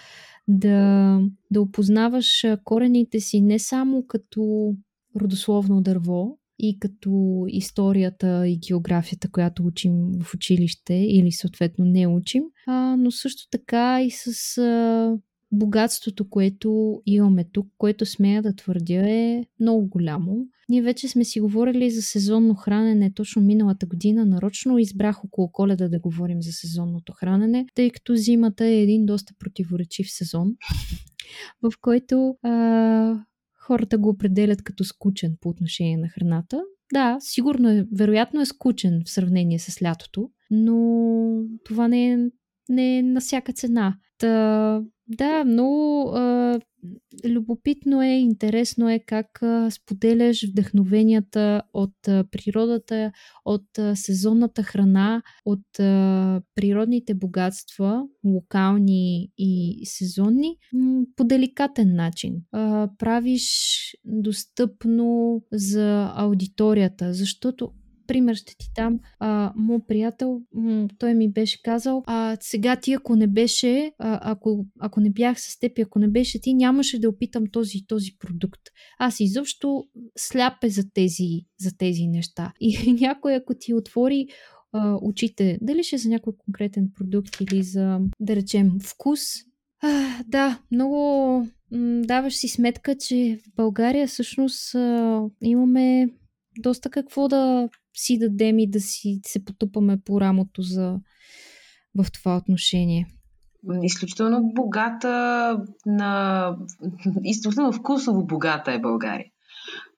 да, 0.47 1.20
да 1.51 1.61
опознаваш 1.61 2.45
корените 2.63 3.20
си 3.20 3.41
не 3.41 3.59
само 3.59 4.05
като 4.07 4.74
родословно 5.22 5.82
дърво 5.82 6.38
и 6.59 6.80
като 6.80 7.43
историята 7.47 8.47
и 8.47 8.57
географията, 8.57 9.32
която 9.32 9.65
учим 9.65 10.11
в 10.24 10.34
училище 10.34 10.93
или 10.93 11.32
съответно 11.32 11.86
не 11.86 12.07
учим, 12.07 12.43
а, 12.67 12.95
но 12.95 13.11
също 13.11 13.49
така 13.51 14.01
и 14.01 14.11
с 14.11 14.57
а, 14.57 15.17
богатството, 15.52 16.30
което 16.30 17.02
имаме 17.06 17.43
тук, 17.43 17.68
което 17.78 18.06
смея 18.06 18.41
да 18.41 18.56
твърдя 18.56 19.10
е 19.10 19.45
много 19.60 19.88
голямо. 19.88 20.45
Ние 20.70 20.82
вече 20.82 21.08
сме 21.08 21.26
си 21.26 21.39
говорили 21.39 21.91
за 21.91 22.02
сезонно 22.02 22.56
хранене 22.56 23.14
точно 23.14 23.41
миналата 23.41 23.86
година. 23.86 24.26
Нарочно 24.26 24.80
избрах 24.80 25.26
около 25.26 25.52
коледа 25.52 25.88
да 25.88 26.00
говорим 26.00 26.41
за 26.41 26.52
сезонното 26.52 27.14
хранене, 27.14 27.66
тъй 27.76 27.89
като 27.89 28.16
зимата 28.16 28.66
е 28.66 28.82
един 28.82 29.06
доста 29.06 29.34
противоречив 29.39 30.08
сезон, 30.10 30.56
в 31.62 31.72
който 31.82 32.36
а, 32.43 33.26
хората 33.54 33.97
го 33.97 34.10
определят 34.10 34.64
като 34.64 34.84
скучен 34.84 35.38
по 35.41 35.50
отношение 35.50 35.97
на 35.97 36.10
храната. 36.10 36.62
Да, 36.93 37.18
сигурно 37.20 37.70
е, 37.70 37.88
вероятно 37.95 38.41
е 38.41 38.45
скучен 38.45 39.02
в 39.06 39.10
сравнение 39.10 39.60
с 39.60 39.82
лятото, 39.82 40.30
но 40.52 41.43
това 41.66 41.88
не 41.88 42.12
е, 42.12 42.18
не 42.70 43.01
на 43.01 43.20
всяка 43.20 43.53
цена. 43.53 43.97
Та, 44.17 44.82
да, 45.07 45.43
много 45.43 46.09
а, 46.15 46.59
любопитно 47.26 48.01
е, 48.01 48.07
интересно 48.07 48.89
е 48.89 48.99
как 48.99 49.43
а, 49.43 49.72
споделяш 49.72 50.45
вдъхновенията 50.49 51.61
от 51.74 52.07
а, 52.07 52.24
природата, 52.32 53.11
от 53.45 53.78
а, 53.80 53.95
сезонната 53.95 54.63
храна, 54.63 55.22
от 55.45 55.80
а, 55.80 56.41
природните 56.55 57.13
богатства, 57.13 58.03
локални 58.26 59.32
и 59.38 59.82
сезонни, 59.86 60.57
м- 60.74 61.03
по 61.15 61.24
деликатен 61.24 61.95
начин. 61.95 62.36
А, 62.51 62.89
правиш 62.97 63.45
достъпно 64.05 65.41
за 65.51 66.11
аудиторията, 66.15 67.13
защото 67.13 67.72
пример 68.10 68.36
ще 68.36 68.55
ти 68.57 68.66
дам. 68.76 68.99
А, 69.20 69.53
моят 69.55 69.88
приятел, 69.88 70.41
м- 70.53 70.88
той 70.99 71.14
ми 71.14 71.32
беше 71.32 71.62
казал, 71.62 72.03
а 72.07 72.38
сега 72.41 72.76
ти 72.76 72.93
ако 72.93 73.16
не 73.16 73.28
беше, 73.28 73.91
а, 73.99 74.20
ако, 74.32 74.66
ако 74.80 74.99
не 74.99 75.10
бях 75.10 75.41
с 75.41 75.60
теб 75.60 75.78
и 75.78 75.82
ако 75.82 75.99
не 75.99 76.07
беше 76.07 76.41
ти, 76.41 76.53
нямаше 76.53 76.99
да 76.99 77.10
опитам 77.10 77.43
този 77.51 77.88
този 77.88 78.12
продукт. 78.20 78.62
Аз 78.99 79.20
изобщо 79.20 79.84
сляпе 80.18 80.70
за 80.70 80.84
тези, 80.93 81.45
за 81.60 81.78
тези 81.78 82.07
неща. 82.07 82.53
И 82.60 82.93
някой, 83.01 83.36
ако 83.36 83.53
ти 83.60 83.74
отвори 83.74 84.28
а, 84.72 84.97
очите, 85.01 85.57
дали 85.62 85.84
ще 85.84 85.95
е 85.95 85.99
за 85.99 86.10
някой 86.10 86.34
конкретен 86.38 86.91
продукт 86.95 87.41
или 87.41 87.64
за, 87.64 87.99
да 88.20 88.36
речем, 88.36 88.72
вкус, 88.84 89.20
а, 89.82 90.24
да, 90.28 90.60
много 90.72 90.97
м- 91.72 92.01
даваш 92.05 92.36
си 92.36 92.47
сметка, 92.47 92.95
че 92.97 93.39
в 93.45 93.55
България 93.55 94.07
всъщност 94.07 94.76
а, 94.76 95.22
имаме 95.41 96.10
доста 96.60 96.89
какво 96.89 97.28
да 97.28 97.70
си 97.93 98.19
дадем 98.19 98.59
и 98.59 98.69
да 98.69 98.79
си 98.81 99.19
се 99.25 99.45
потупаме 99.45 99.97
по 100.05 100.21
рамото 100.21 100.61
за, 100.61 100.99
в 101.95 102.11
това 102.11 102.37
отношение. 102.37 103.07
Изключително 103.83 104.51
богата 104.55 105.57
на... 105.85 106.55
Изключително 107.23 107.71
вкусово 107.71 108.25
богата 108.25 108.71
е 108.71 108.79
България. 108.79 109.27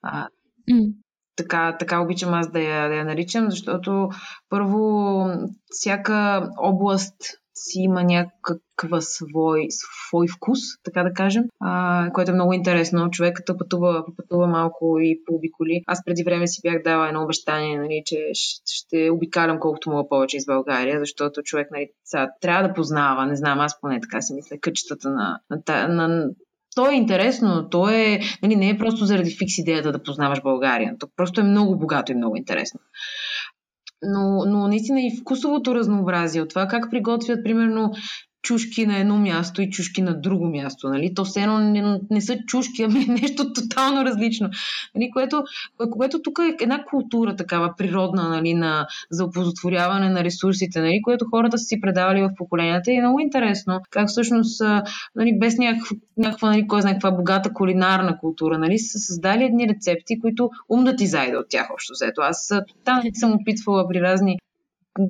А, 0.02 0.28
mm. 0.72 0.94
Така, 1.42 1.78
така 1.80 2.02
обичам 2.02 2.34
аз 2.34 2.52
да 2.52 2.60
я, 2.60 2.90
да 2.90 2.96
я 2.96 3.06
наричам, 3.06 3.52
защото 3.52 4.10
първо 4.50 5.26
всяка 5.70 6.50
област 6.58 7.16
си 7.64 7.80
има 7.80 8.04
някаква 8.04 9.02
свой, 9.02 9.68
свой 9.70 10.28
вкус, 10.28 10.60
така 10.84 11.04
да 11.04 11.14
кажем, 11.14 11.44
а, 11.60 12.10
което 12.14 12.32
е 12.32 12.34
много 12.34 12.54
интересно. 12.54 13.10
Човек 13.12 13.38
като 13.38 13.58
пътува, 13.58 14.06
пътува 14.18 14.48
малко 14.48 15.00
и 15.00 15.22
по 15.26 15.36
обиколи. 15.36 15.82
Аз 15.88 16.06
преди 16.06 16.24
време 16.24 16.48
си 16.48 16.62
бях 16.64 16.84
дала 16.84 17.08
едно 17.08 17.24
обещание, 17.24 17.78
нали, 17.78 18.04
че 18.06 18.18
ще 18.66 19.10
обикалям 19.10 19.60
колкото 19.60 19.90
мога 19.90 20.10
повече 20.10 20.38
из 20.38 20.46
България, 20.46 21.00
защото 21.00 21.42
човек 21.44 21.68
нали, 21.72 21.90
сега, 22.04 22.30
трябва 22.42 22.68
да 22.68 22.74
познава, 22.74 23.26
не 23.26 23.36
знам, 23.36 23.60
аз 23.60 23.82
поне 23.82 24.02
така 24.02 24.22
си 24.22 24.34
мисля, 24.34 24.58
кътчетата 24.62 25.10
на, 25.10 25.40
на, 25.50 25.88
на 25.88 26.30
то 26.76 26.90
е 26.92 26.96
интересно, 26.96 27.70
то 27.70 27.90
е, 27.90 28.20
нали, 28.44 28.56
не 28.56 28.70
е 28.70 28.78
просто 28.78 29.06
заради 29.06 29.32
фикс 29.32 29.58
идеята 29.58 29.92
да 29.92 30.04
познаваш 30.04 30.42
България. 30.42 30.96
То 31.00 31.08
просто 31.16 31.42
е 31.42 31.44
много 31.44 31.78
богато 31.78 32.12
и 32.12 32.16
много 32.16 32.36
интересно. 32.36 32.80
Но, 34.04 34.46
но 34.46 34.68
наистина 34.68 35.02
и 35.02 35.18
вкусовото 35.22 35.76
разнообразие 35.76 36.42
от 36.42 36.50
това 36.50 36.68
как 36.68 36.92
приготвят, 36.92 37.44
примерно, 37.44 37.92
чушки 38.42 38.86
на 38.86 38.98
едно 38.98 39.18
място 39.18 39.62
и 39.62 39.70
чушки 39.70 40.02
на 40.02 40.22
друго 40.22 40.48
място. 40.48 40.90
Нали? 40.90 41.14
То 41.14 41.26
все 41.26 41.42
едно 41.42 41.60
не, 41.60 42.00
не 42.12 42.22
са 42.22 42.38
чушки, 42.48 42.84
ами 42.84 43.06
нещо 43.22 43.54
тотално 43.54 44.06
различно. 44.06 44.50
Нали? 44.96 45.10
Което, 45.14 45.44
което 45.92 46.22
тук 46.22 46.40
е 46.40 46.64
една 46.64 46.84
култура 46.84 47.36
такава 47.36 47.74
природна 47.78 48.30
нали, 48.30 48.54
на, 48.54 48.88
за 49.12 49.26
оползотворяване 49.26 50.10
на 50.10 50.24
ресурсите, 50.24 50.82
нали? 50.82 51.02
което 51.04 51.26
хората 51.30 51.58
са 51.58 51.66
си 51.66 51.82
предавали 51.82 52.22
в 52.22 52.32
поколенията 52.38 52.92
и 52.92 52.96
е 52.96 53.02
много 53.02 53.20
интересно 53.20 53.80
как 53.90 54.08
всъщност 54.08 54.62
нали, 55.16 55.40
без 55.40 55.58
някаква, 55.58 55.98
някаква 56.18 56.50
нали, 56.50 56.68
кой 56.68 56.82
знае 56.82 56.94
каква 56.94 57.12
богата 57.12 57.54
кулинарна 57.54 58.18
култура 58.18 58.58
нали, 58.58 58.80
са 58.80 59.00
създали 59.00 59.44
едни 59.44 59.68
рецепти, 59.68 60.20
които 60.20 60.50
ум 60.70 60.84
да 60.84 60.96
ти 60.96 61.08
зайде 61.08 61.38
от 61.38 61.46
тях 61.50 61.68
общо 61.74 61.94
взето. 61.94 62.22
Аз 62.22 62.54
там 62.86 63.02
съм 63.14 63.34
опитвала 63.34 63.88
при 63.88 64.02
разни 64.02 64.38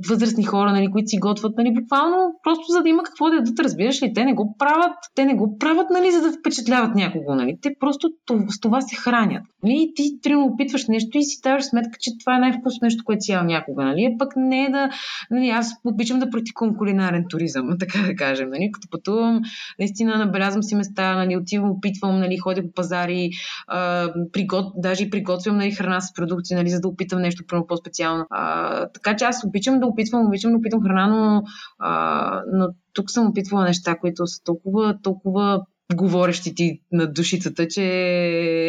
възрастни 0.10 0.44
хора, 0.44 0.72
нали, 0.72 0.92
които 0.92 1.08
си 1.08 1.18
готвят, 1.18 1.58
нали, 1.58 1.74
буквално 1.74 2.34
просто 2.44 2.72
за 2.72 2.82
да 2.82 2.90
има 2.90 3.04
какво 3.04 3.30
да 3.30 3.36
ядат, 3.36 3.60
разбираш 3.60 4.02
ли? 4.02 4.14
Те 4.14 4.26
не 4.26 4.34
го 4.34 4.56
правят, 4.60 4.96
те 5.16 5.26
не 5.26 5.36
го 5.36 5.58
правят, 5.58 5.88
нали, 5.90 6.12
за 6.12 6.22
да 6.22 6.32
впечатляват 6.32 6.96
някого, 6.96 7.36
нали? 7.36 7.58
Те 7.62 7.76
просто 7.80 8.10
с 8.50 8.60
това 8.60 8.82
се 8.82 8.96
хранят. 8.96 9.44
Нали? 9.64 9.92
Ти 9.96 10.22
трудно 10.22 10.46
опитваш 10.46 10.88
нещо 10.88 11.18
и 11.18 11.24
си 11.24 11.42
даваш 11.44 11.64
сметка, 11.64 11.98
че 12.00 12.12
това 12.20 12.36
е 12.36 12.40
най-вкусно 12.40 12.80
нещо, 12.82 13.04
което 13.06 13.22
си 13.22 13.32
ял 13.32 13.44
някога, 13.44 13.84
нали? 13.84 14.16
Пък 14.20 14.34
не 14.36 14.66
е 14.66 14.70
да, 14.70 14.90
нали, 15.32 15.50
аз 15.50 15.72
обичам 15.86 16.20
да 16.20 16.30
практикувам 16.30 16.76
кулинарен 16.78 17.26
туризъм, 17.30 17.70
така 17.80 18.00
да 18.08 18.16
кажем, 18.16 18.50
нали? 18.50 18.70
Като 18.74 18.88
пътувам, 18.92 19.42
наистина 19.80 20.18
набелязвам 20.18 20.64
си 20.64 20.76
места, 20.76 21.16
нали, 21.16 21.38
отивам, 21.38 21.72
опитвам, 21.72 22.20
нали, 22.20 22.38
ходя 22.38 22.62
по 22.62 22.72
пазари, 22.72 23.30
а, 23.68 24.10
пригот, 24.32 24.74
даже 24.76 25.04
и 25.04 25.10
приготвям 25.10 25.58
нали, 25.58 25.72
храна 25.72 26.02
с 26.02 26.14
продукти, 26.14 26.56
нали, 26.56 26.70
за 26.70 26.80
да 26.80 26.88
опитам 26.88 27.22
нещо 27.22 27.44
по-специално. 27.68 28.26
А, 28.30 28.88
така 28.88 29.16
че 29.16 29.26
аз 29.26 29.44
обичам 29.44 29.71
да 29.80 29.88
опитвам, 29.88 30.28
обичам 30.28 30.52
да 30.52 30.58
опитвам 30.58 30.84
храна, 30.84 31.08
но, 31.08 31.44
а, 31.80 32.42
но 32.54 32.68
тук 32.94 33.12
съм 33.12 33.28
опитвала 33.28 33.64
неща, 33.64 33.98
които 33.98 34.28
са 34.28 34.44
толкова, 34.44 34.98
толкова 35.04 35.62
говорещи 35.94 36.56
ти 36.56 36.82
на 36.92 37.08
душицата, 37.08 37.68
че 37.68 37.84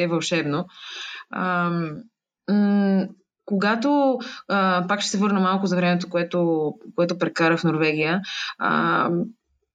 е 0.03 0.07
вълшебно. 0.09 0.67
А, 1.31 1.71
м- 2.51 3.07
когато, 3.45 4.19
а, 4.49 4.85
пак 4.89 5.01
ще 5.01 5.11
се 5.11 5.19
върна 5.19 5.41
малко 5.41 5.67
за 5.67 5.77
времето, 5.77 6.09
което, 6.11 6.73
което 6.95 7.19
прекара 7.19 7.57
в 7.57 7.65
Норвегия, 7.65 8.21
а, 8.59 9.11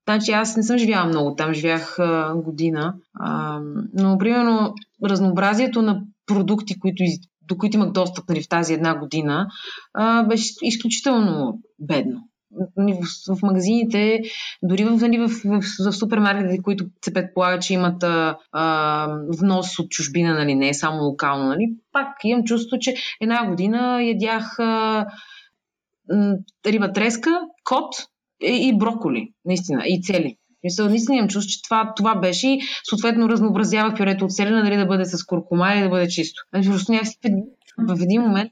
Значи 0.09 0.31
аз 0.31 0.57
не 0.57 0.63
съм 0.63 0.77
живяла 0.77 1.05
много 1.05 1.35
там, 1.35 1.53
живях 1.53 1.99
а, 1.99 2.33
година, 2.35 2.93
а, 3.19 3.59
но 3.93 4.17
примерно 4.17 4.73
разнообразието 5.05 5.81
на 5.81 6.01
продукти, 6.25 6.79
които, 6.79 7.03
до 7.47 7.57
които 7.57 7.77
имах 7.77 7.91
достъп 7.91 8.29
нали, 8.29 8.43
в 8.43 8.49
тази 8.49 8.73
една 8.73 8.99
година, 8.99 9.47
а, 9.93 10.23
беше 10.23 10.53
изключително 10.61 11.59
бедно. 11.79 12.21
В, 12.77 13.35
в 13.35 13.41
магазините, 13.41 14.21
дори 14.63 14.85
в, 14.85 14.97
нали, 15.01 15.17
в, 15.17 15.27
в, 15.27 15.63
в, 15.85 15.91
супермаркетите, 15.91 16.61
които 16.63 16.85
се 17.05 17.13
предполага, 17.13 17.59
че 17.59 17.73
имат 17.73 18.03
а, 18.03 18.37
а, 18.51 19.07
внос 19.41 19.79
от 19.79 19.89
чужбина, 19.89 20.33
нали, 20.33 20.55
не 20.55 20.73
само 20.73 21.03
локално, 21.03 21.45
нали, 21.47 21.75
пак 21.91 22.07
имам 22.23 22.43
чувство, 22.43 22.77
че 22.79 22.95
една 23.21 23.49
година 23.49 24.03
ядях 24.03 24.59
а, 24.59 25.05
риба 26.65 26.93
треска, 26.93 27.41
кот 27.63 27.95
и, 28.43 28.67
и 28.67 28.77
броколи, 28.77 29.33
наистина, 29.45 29.83
и 29.85 30.01
цели. 30.01 30.37
Мисля, 30.63 30.89
наистина 30.89 31.17
имам 31.17 31.29
чувство, 31.29 31.51
че 31.51 31.61
това, 31.61 31.93
това 31.95 32.15
беше 32.15 32.47
и 32.47 32.59
съответно 32.89 33.29
разнообразявах 33.29 33.97
пюрето 33.97 34.25
от 34.25 34.31
селена, 34.31 34.63
дали 34.63 34.77
да 34.77 34.85
бъде 34.85 35.05
с 35.05 35.25
куркума 35.25 35.73
или 35.73 35.83
да 35.83 35.89
бъде 35.89 36.07
чисто. 36.07 36.43
Нали, 36.53 36.65
просто 36.65 36.91
някакси 36.91 37.17
в 37.77 37.97
един 38.01 38.21
момент 38.21 38.51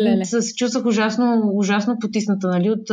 Леле. 0.00 0.24
се 0.24 0.54
чувствах 0.54 0.86
ужасно, 0.86 1.50
ужасно 1.54 1.98
потисната 1.98 2.48
нали, 2.48 2.70
от, 2.70 2.90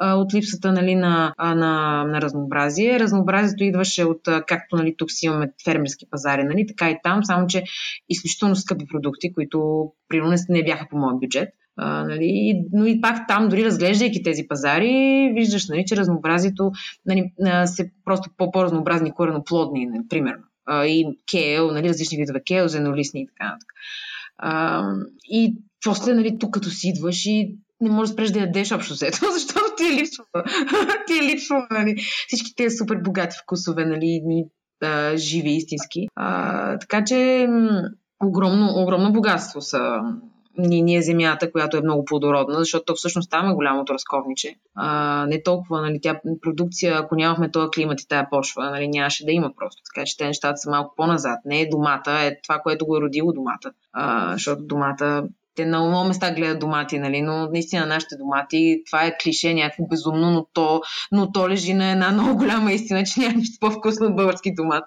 от 0.00 0.34
липсата 0.34 0.72
нали, 0.72 0.94
на, 0.94 1.34
на, 1.38 2.04
на 2.04 2.20
разнообразие. 2.20 3.00
Разнообразието 3.00 3.64
идваше 3.64 4.04
от, 4.04 4.20
както 4.46 4.76
нали, 4.76 4.94
тук 4.98 5.10
си 5.10 5.26
имаме 5.26 5.52
фермерски 5.64 6.06
пазари, 6.10 6.44
нали, 6.44 6.66
така 6.66 6.90
и 6.90 6.96
там, 7.02 7.24
само 7.24 7.46
че 7.46 7.64
изключително 8.08 8.56
скъпи 8.56 8.86
продукти, 8.86 9.32
които 9.32 9.88
примерно 10.08 10.34
не 10.48 10.64
бяха 10.64 10.86
по 10.90 10.98
моят 10.98 11.20
бюджет. 11.20 11.48
А, 11.76 12.04
нали, 12.04 12.62
но 12.72 12.86
и 12.86 13.00
пак 13.00 13.28
там, 13.28 13.48
дори 13.48 13.64
разглеждайки 13.64 14.22
тези 14.22 14.48
пазари, 14.48 15.32
виждаш, 15.34 15.68
нали, 15.68 15.84
че 15.86 15.96
разнообразието 15.96 16.72
нали, 17.06 17.32
се 17.66 17.90
просто 18.04 18.30
по-разнообразни 18.36 19.12
кореноплодни, 19.12 19.86
нали, 19.86 20.34
и 20.70 21.18
кел, 21.30 21.70
нали, 21.70 21.88
различни 21.88 22.18
видове 22.18 22.42
кел, 22.46 22.68
зенолисни 22.68 23.20
и 23.20 23.26
така 23.26 23.44
нататък. 23.44 23.72
И 25.24 25.56
после, 25.84 26.14
нали, 26.14 26.38
тук 26.38 26.54
като 26.54 26.70
си 26.70 26.88
идваш 26.88 27.26
и 27.26 27.56
не 27.80 27.90
можеш 27.90 28.10
да 28.10 28.12
спреш 28.12 28.30
да 28.30 28.40
ядеш 28.40 28.72
общо 28.72 28.94
взето, 28.94 29.18
защото 29.32 29.74
ти 29.76 29.84
е 29.84 30.00
липсва. 30.00 30.24
ти 31.06 31.18
е 31.18 31.22
липсва, 31.22 31.66
нали. 31.70 31.96
Всички 32.28 32.54
тези 32.56 32.76
супер 32.76 32.96
богати 32.96 33.36
вкусове, 33.42 33.84
нали, 33.84 34.20
ни, 34.24 34.44
а, 34.82 35.16
живи, 35.16 35.50
истински. 35.50 36.08
А, 36.16 36.78
така 36.78 37.04
че 37.04 37.48
огромно, 38.24 38.82
огромно 38.82 39.12
богатство 39.12 39.60
са 39.60 40.00
ни, 40.60 40.82
ни 40.82 40.96
е 40.96 41.02
земята, 41.02 41.52
която 41.52 41.76
е 41.76 41.82
много 41.82 42.04
плодородна, 42.04 42.58
защото 42.58 42.94
всъщност 42.94 43.30
там 43.30 43.50
е 43.50 43.54
голямото 43.54 43.94
разковниче. 43.94 44.54
А, 44.74 45.26
не 45.26 45.42
толкова, 45.42 45.80
нали, 45.80 45.98
тя 46.02 46.20
продукция, 46.42 46.98
ако 46.98 47.14
нямахме 47.14 47.50
този 47.50 47.70
климат 47.70 48.00
и 48.00 48.08
тая 48.08 48.30
почва, 48.30 48.70
нали, 48.70 48.88
нямаше 48.88 49.24
да 49.24 49.32
има 49.32 49.50
просто. 49.56 49.82
Така 49.94 50.06
че 50.06 50.16
те 50.16 50.26
нещата 50.26 50.56
са 50.56 50.70
малко 50.70 50.94
по-назад. 50.96 51.38
Не 51.44 51.60
е 51.60 51.68
домата, 51.68 52.12
е 52.12 52.40
това, 52.42 52.58
което 52.58 52.86
го 52.86 52.96
е 52.96 53.00
родило 53.00 53.32
домата. 53.32 53.70
А, 53.92 54.32
защото 54.32 54.62
домата 54.66 55.24
те 55.54 55.66
на 55.66 55.88
много 55.88 56.08
места 56.08 56.34
гледат 56.34 56.58
домати, 56.58 56.98
нали? 56.98 57.22
но 57.22 57.48
наистина 57.50 57.86
нашите 57.86 58.16
домати, 58.16 58.82
това 58.86 59.04
е 59.04 59.16
клише 59.22 59.54
някакво 59.54 59.86
безумно, 59.86 60.30
но 60.30 60.46
то, 60.52 60.80
но 61.12 61.32
то 61.32 61.48
лежи 61.48 61.74
на 61.74 61.90
една 61.90 62.10
много 62.10 62.36
голяма 62.36 62.72
истина, 62.72 63.04
че 63.04 63.20
няма 63.20 63.34
нищо 63.34 63.56
по-вкусно 63.60 64.06
от 64.06 64.16
български 64.16 64.54
домат. 64.54 64.84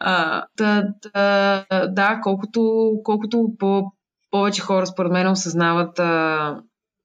А, 0.00 0.44
да, 0.56 0.84
да, 1.02 1.64
да, 1.88 2.20
колкото, 2.22 2.92
колкото 3.04 3.48
по, 3.58 3.92
повече 4.30 4.62
хора, 4.62 4.86
според 4.86 5.12
мен, 5.12 5.30
осъзнават 5.30 5.98
а, 5.98 6.60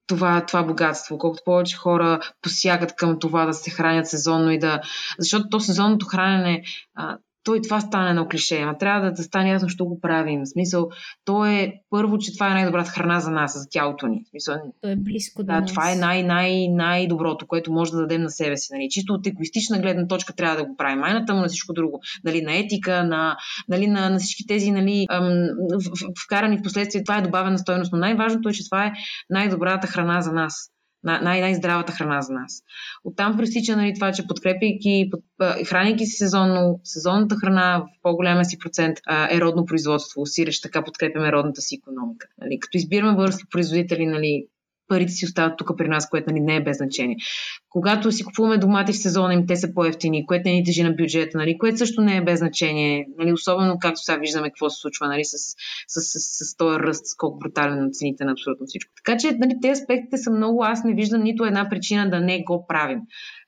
това, 0.08 0.46
това 0.46 0.64
богатство, 0.64 1.18
колкото 1.18 1.44
повече 1.46 1.78
хора 1.78 2.20
посягат 2.42 2.96
към 2.96 3.20
това 3.20 3.46
да 3.46 3.54
се 3.54 3.72
хранят 3.72 4.08
сезонно 4.08 4.52
и 4.52 4.60
да... 4.60 4.82
Защото 5.20 5.50
то 5.50 5.60
сезонното 5.60 6.06
хранене, 6.06 6.64
а, 6.96 7.18
то 7.44 7.56
и 7.56 7.62
това 7.62 7.82
стане 7.82 8.10
едно 8.10 8.28
клише, 8.28 8.62
ама 8.62 8.78
трябва 8.78 9.02
да, 9.06 9.12
да 9.12 9.24
стане 9.24 9.50
ясно, 9.50 9.70
що 9.70 9.86
го 9.86 10.00
правим. 10.02 10.42
В 10.42 10.50
смисъл, 10.50 10.90
то 11.26 11.46
е 11.46 11.74
първо, 11.90 12.18
че 12.18 12.34
това 12.34 12.52
е 12.52 12.54
най-добрата 12.54 12.90
храна 12.90 13.20
за 13.20 13.32
нас, 13.32 13.54
за 13.60 13.68
тялото 13.72 14.08
ни. 14.08 14.24
В 14.26 14.30
смисъл, 14.30 14.56
то 14.82 14.90
е 14.90 14.96
близко 14.96 15.44
да, 15.44 15.60
нас. 15.60 15.70
това 15.70 15.92
е 15.92 15.96
най- 15.96 16.24
най- 16.24 16.68
най-доброто, 16.68 17.48
което 17.48 17.72
може 17.72 17.92
да 17.92 17.98
дадем 17.98 18.22
на 18.22 18.30
себе 18.30 18.58
си. 18.58 18.74
Нали. 18.74 18.88
Чисто 18.90 19.14
от 19.14 19.28
егоистична 19.28 19.80
гледна 19.80 20.08
точка 20.08 20.34
трябва 20.36 20.58
да 20.58 20.66
го 20.66 20.78
правим. 20.78 21.00
Майната 21.00 21.34
му 21.34 21.40
на 21.40 21.48
всичко 21.48 21.74
друго. 21.74 22.00
Нали, 22.24 22.42
на 22.42 22.58
етика, 22.58 23.04
на, 23.04 23.38
нали, 23.70 23.88
на, 23.88 24.10
на 24.10 24.20
всички 24.20 24.48
тези 24.48 24.72
нали, 24.72 25.06
ам, 25.10 25.48
вкарани 26.26 26.58
в 26.58 26.62
последствие. 26.62 27.04
Това 27.04 27.18
е 27.18 27.22
добавена 27.22 27.58
стойност. 27.58 27.92
Но 27.94 28.00
най-важното 28.00 28.50
е, 28.50 28.54
че 28.54 28.70
това 28.70 28.86
е 28.86 28.92
най-добрата 29.30 29.88
храна 29.88 30.22
за 30.22 30.32
нас 30.32 30.72
най- 31.04 31.42
най-здравата 31.42 31.92
храна 31.92 32.22
за 32.22 32.34
нас. 32.34 32.64
Оттам 33.04 33.38
пристича 33.38 33.76
нали, 33.76 33.94
това, 33.94 34.12
че 34.12 34.28
подкрепяйки, 34.28 35.10
под, 35.12 35.22
хранейки 35.66 36.06
си 36.06 36.18
сезонно, 36.18 36.80
сезонната 36.84 37.36
храна 37.36 37.80
в 37.80 38.02
по-голяма 38.02 38.46
си 38.46 38.58
процент 38.60 38.98
е 39.32 39.42
родно 39.42 39.66
производство, 39.66 40.26
сиреч, 40.26 40.62
така 40.62 40.84
подкрепяме 40.84 41.32
родната 41.32 41.62
си 41.62 41.76
економика. 41.76 42.28
Нали, 42.42 42.60
като 42.60 42.78
избираме 42.78 43.16
български 43.16 43.44
производители, 43.52 44.06
нали, 44.06 44.46
парите 44.92 45.12
си 45.12 45.26
остават 45.26 45.58
тук 45.58 45.78
при 45.78 45.88
нас, 45.88 46.10
което 46.10 46.30
нали, 46.30 46.40
не 46.40 46.56
е 46.56 46.64
без 46.64 46.78
значение. 46.78 47.16
Когато 47.70 48.12
си 48.12 48.24
купуваме 48.24 48.58
домати 48.58 48.94
в 48.94 48.98
сезона 48.98 49.34
им, 49.34 49.48
те 49.48 49.56
са 49.56 49.74
по-ефтини, 49.74 50.26
което 50.26 50.42
не 50.46 50.54
ни 50.54 50.64
тежи 50.64 50.84
на 50.84 50.92
бюджета, 50.92 51.38
нали, 51.38 51.58
което 51.58 51.78
също 51.78 52.02
не 52.02 52.18
е 52.18 52.24
без 52.24 52.40
значение. 52.40 53.08
Нали, 53.18 53.34
особено 53.34 53.78
както 53.80 54.00
сега 54.00 54.18
виждаме 54.18 54.50
какво 54.50 54.70
се 54.70 54.82
случва 54.82 55.08
нали, 55.08 55.26
с, 55.26 55.38
с, 55.88 56.02
с, 56.02 56.20
с, 56.20 56.50
с 56.50 56.58
този 56.58 56.80
ръст, 56.80 57.06
скок 57.06 57.40
брутален 57.40 57.80
на 57.80 57.90
цените 57.90 58.26
на 58.26 58.32
абсолютно 58.32 58.66
всичко. 58.66 58.92
Така 59.06 59.18
че 59.18 59.32
нали, 59.32 59.54
тези 59.62 59.82
аспектите 59.82 60.18
са 60.18 60.32
много, 60.32 60.64
аз 60.64 60.84
не 60.84 60.94
виждам 60.94 61.24
нито 61.24 61.46
една 61.46 61.70
причина 61.70 62.10
да 62.10 62.20
не 62.20 62.44
го 62.44 62.66
правим. 62.68 63.00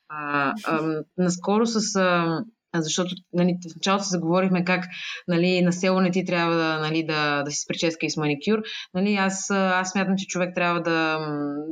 А, 0.10 0.54
а, 0.66 1.04
наскоро 1.18 1.66
с 1.66 1.96
а, 1.96 2.39
защото 2.76 3.15
нали, 3.34 3.57
в 3.71 3.76
началото 3.76 4.03
се 4.03 4.09
заговорихме 4.09 4.65
как 4.65 4.86
нали, 5.28 5.61
на 5.61 5.74
село 5.74 6.01
не 6.01 6.11
ти 6.11 6.26
трябва 6.26 6.55
да, 6.55 6.80
нали, 6.80 7.05
да, 7.05 7.43
да 7.43 7.51
си 7.51 7.57
с 7.57 7.67
прическа 7.67 8.05
и 8.05 8.09
с 8.09 8.17
маникюр. 8.17 8.61
Нали, 8.93 9.15
аз, 9.15 9.51
аз 9.51 9.91
смятам, 9.91 10.15
че 10.17 10.28
човек 10.28 10.55
трябва 10.55 10.82
да, 10.82 11.19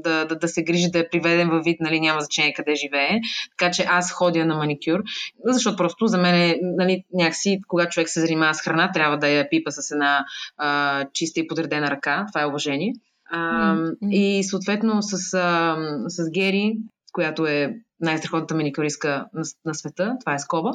да, 0.03 0.25
да, 0.25 0.35
да 0.35 0.47
се 0.47 0.63
грижи 0.63 0.89
да 0.91 0.99
е 0.99 1.09
приведен 1.09 1.49
във 1.49 1.63
вид, 1.63 1.77
нали, 1.79 1.99
няма 1.99 2.21
значение 2.21 2.53
къде 2.53 2.75
живее. 2.75 3.19
Така 3.57 3.71
че 3.71 3.85
аз 3.89 4.11
ходя 4.11 4.45
на 4.45 4.55
маникюр, 4.55 5.03
защото 5.45 5.77
просто 5.77 6.07
за 6.07 6.17
мен 6.17 6.35
е 6.35 6.59
нали, 6.61 7.03
някакси, 7.13 7.59
когато 7.67 7.91
човек 7.91 8.09
се 8.09 8.19
занимава 8.19 8.53
с 8.53 8.61
храна, 8.61 8.91
трябва 8.91 9.17
да 9.17 9.27
я 9.27 9.49
пипа 9.49 9.71
с 9.71 9.91
една 9.91 10.25
а, 10.57 11.05
чиста 11.13 11.39
и 11.39 11.47
подредена 11.47 11.91
ръка. 11.91 12.25
Това 12.31 12.41
е 12.41 12.45
уважение. 12.45 12.93
А, 13.31 13.75
mm-hmm. 13.75 14.09
И 14.09 14.43
съответно 14.43 15.01
с, 15.01 15.33
а, 15.33 15.77
с 16.07 16.31
Гери, 16.31 16.77
която 17.13 17.45
е 17.45 17.75
най-страхотната 18.01 18.55
маникюристка 18.55 19.25
на, 19.33 19.43
на 19.65 19.75
света, 19.75 20.15
това 20.19 20.33
е 20.33 20.39
скоба. 20.39 20.71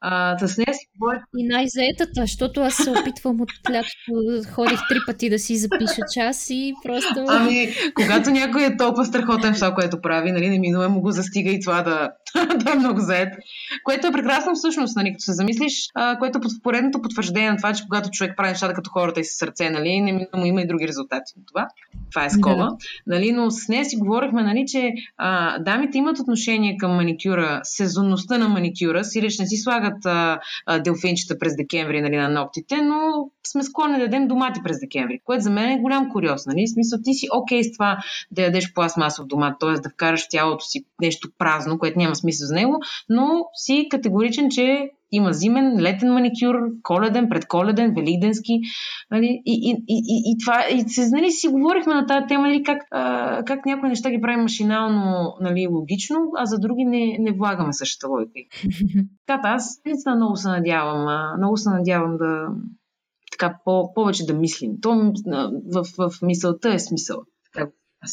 А, 0.00 0.38
с 0.38 0.58
нея 0.58 0.74
си 0.74 0.86
говорих. 0.98 1.22
И 1.36 1.46
най-заетата, 1.46 2.20
защото 2.20 2.60
аз 2.60 2.74
се 2.74 2.90
опитвам 2.90 3.40
от 3.40 3.50
лятото, 3.70 4.50
ходих 4.54 4.80
три 4.88 4.98
пъти 5.06 5.30
да 5.30 5.38
си 5.38 5.56
запиша 5.56 6.02
час 6.14 6.50
и 6.50 6.74
просто... 6.84 7.24
Ами, 7.28 7.68
когато 7.94 8.30
някой 8.30 8.64
е 8.64 8.76
толкова 8.76 9.04
страхотен 9.04 9.54
в 9.54 9.56
това, 9.56 9.74
което 9.74 10.00
прави, 10.00 10.32
нали, 10.32 10.48
неминуемо 10.48 11.00
го 11.00 11.10
застига 11.10 11.50
и 11.50 11.60
това 11.60 11.82
да, 11.82 12.10
да 12.64 12.72
е 12.72 12.74
много 12.74 13.00
заед. 13.00 13.34
Което 13.84 14.06
е 14.06 14.12
прекрасно 14.12 14.54
всъщност, 14.54 14.96
нали, 14.96 15.12
като 15.12 15.22
се 15.22 15.32
замислиш, 15.32 15.88
а, 15.94 16.18
което 16.18 16.38
е 16.38 16.40
под 16.40 16.52
поредното 16.62 17.02
потвърждение 17.02 17.50
на 17.50 17.56
това, 17.56 17.72
че 17.72 17.84
когато 17.84 18.10
човек 18.10 18.36
прави 18.36 18.48
нещата 18.48 18.74
като 18.74 18.90
хората 18.90 19.20
и 19.20 19.24
със 19.24 19.38
сърце, 19.38 19.70
нали, 19.70 20.00
неминуемо 20.00 20.46
има 20.46 20.62
и 20.62 20.66
други 20.66 20.88
резултати 20.88 21.32
от 21.36 21.46
това. 21.46 21.68
Това 22.10 22.24
е 22.24 22.30
скоба. 22.30 22.56
Да. 22.56 22.76
Нали, 23.06 23.32
но 23.32 23.50
с 23.50 23.68
нея 23.68 23.84
си 23.84 23.96
говорихме, 23.96 24.42
нали, 24.42 24.64
че 24.68 24.92
а, 25.16 25.58
дамите 25.58 25.98
имат 25.98 26.18
отношение 26.18 26.76
към 26.76 26.90
маникюра, 26.90 27.60
сезонността 27.62 28.38
на 28.38 28.48
маникюра, 28.48 29.04
си 29.04 29.22
реч 29.22 29.38
не 29.38 29.46
си 29.46 29.56
слагат 29.88 30.06
а, 30.06 30.40
а, 30.66 30.78
делфинчета 30.78 31.38
през 31.38 31.56
декември 31.56 32.00
нали, 32.00 32.16
на 32.16 32.28
ногтите, 32.28 32.76
но 32.82 33.30
сме 33.46 33.62
склонни 33.62 33.98
да 33.98 34.04
дадем 34.04 34.28
домати 34.28 34.60
през 34.64 34.80
декември, 34.80 35.20
което 35.24 35.42
за 35.42 35.50
мен 35.50 35.70
е 35.70 35.80
голям 35.80 36.10
куриоз. 36.12 36.46
Нали? 36.46 36.64
В 36.66 36.72
смисъл, 36.72 36.98
ти 37.04 37.14
си 37.14 37.28
окей 37.32 37.60
okay 37.60 37.68
с 37.68 37.72
това 37.72 37.98
да 38.30 38.42
ядеш 38.42 38.72
пластмасов 38.72 39.26
домат, 39.26 39.56
т.е. 39.60 39.72
да 39.72 39.90
вкараш 39.90 40.28
тялото 40.28 40.64
си 40.64 40.84
нещо 41.00 41.28
празно, 41.38 41.78
което 41.78 41.98
няма 41.98 42.16
смисъл 42.16 42.46
за 42.46 42.54
него, 42.54 42.80
но 43.08 43.44
си 43.54 43.86
категоричен, 43.90 44.48
че 44.50 44.90
има 45.12 45.32
зимен, 45.32 45.80
летен 45.80 46.12
маникюр, 46.12 46.56
коледен, 46.82 47.28
предколеден, 47.28 47.94
великденски. 47.94 48.60
Нали? 49.10 49.42
И, 49.44 49.52
и, 49.52 49.70
и, 49.88 50.02
и, 50.08 50.32
и, 50.32 50.36
това, 50.44 50.64
и 50.70 50.88
се, 50.88 51.08
нали, 51.10 51.30
си 51.30 51.48
говорихме 51.48 51.94
на 51.94 52.06
тази 52.06 52.26
тема, 52.26 52.48
нали, 52.48 52.62
как, 52.62 52.82
а, 52.90 53.42
как 53.44 53.66
някои 53.66 53.88
неща 53.88 54.10
ги 54.10 54.20
правим 54.20 54.40
машинално, 54.40 55.34
нали, 55.40 55.66
логично, 55.66 56.16
а 56.36 56.46
за 56.46 56.58
други 56.58 56.84
не, 56.84 57.16
не 57.20 57.32
влагаме 57.32 57.72
същата 57.72 58.08
логика. 58.08 58.32
Така, 59.26 59.48
аз 59.48 59.80
наистина 59.86 60.16
много 60.16 60.36
се 60.36 60.48
надявам, 60.48 61.08
а, 61.08 61.36
много 61.38 61.56
се 61.56 61.70
надявам 61.70 62.16
да 62.16 62.48
така 63.38 63.58
по, 63.64 63.94
повече 63.94 64.26
да 64.26 64.34
мислим. 64.34 64.72
То 64.80 65.12
в, 65.74 65.84
в, 65.98 66.10
в 66.10 66.22
мисълта 66.22 66.74
е 66.74 66.78
смисъл. 66.78 67.22
Така, 67.52 67.70
аз. 68.00 68.12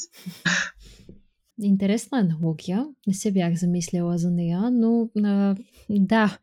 Интересна 1.62 2.20
аналогия. 2.20 2.86
Не 3.08 3.14
се 3.14 3.32
бях 3.32 3.54
замисляла 3.54 4.18
за 4.18 4.32
нея, 4.32 4.72
но 4.72 5.10
а, 5.24 5.56
да, 5.90 6.38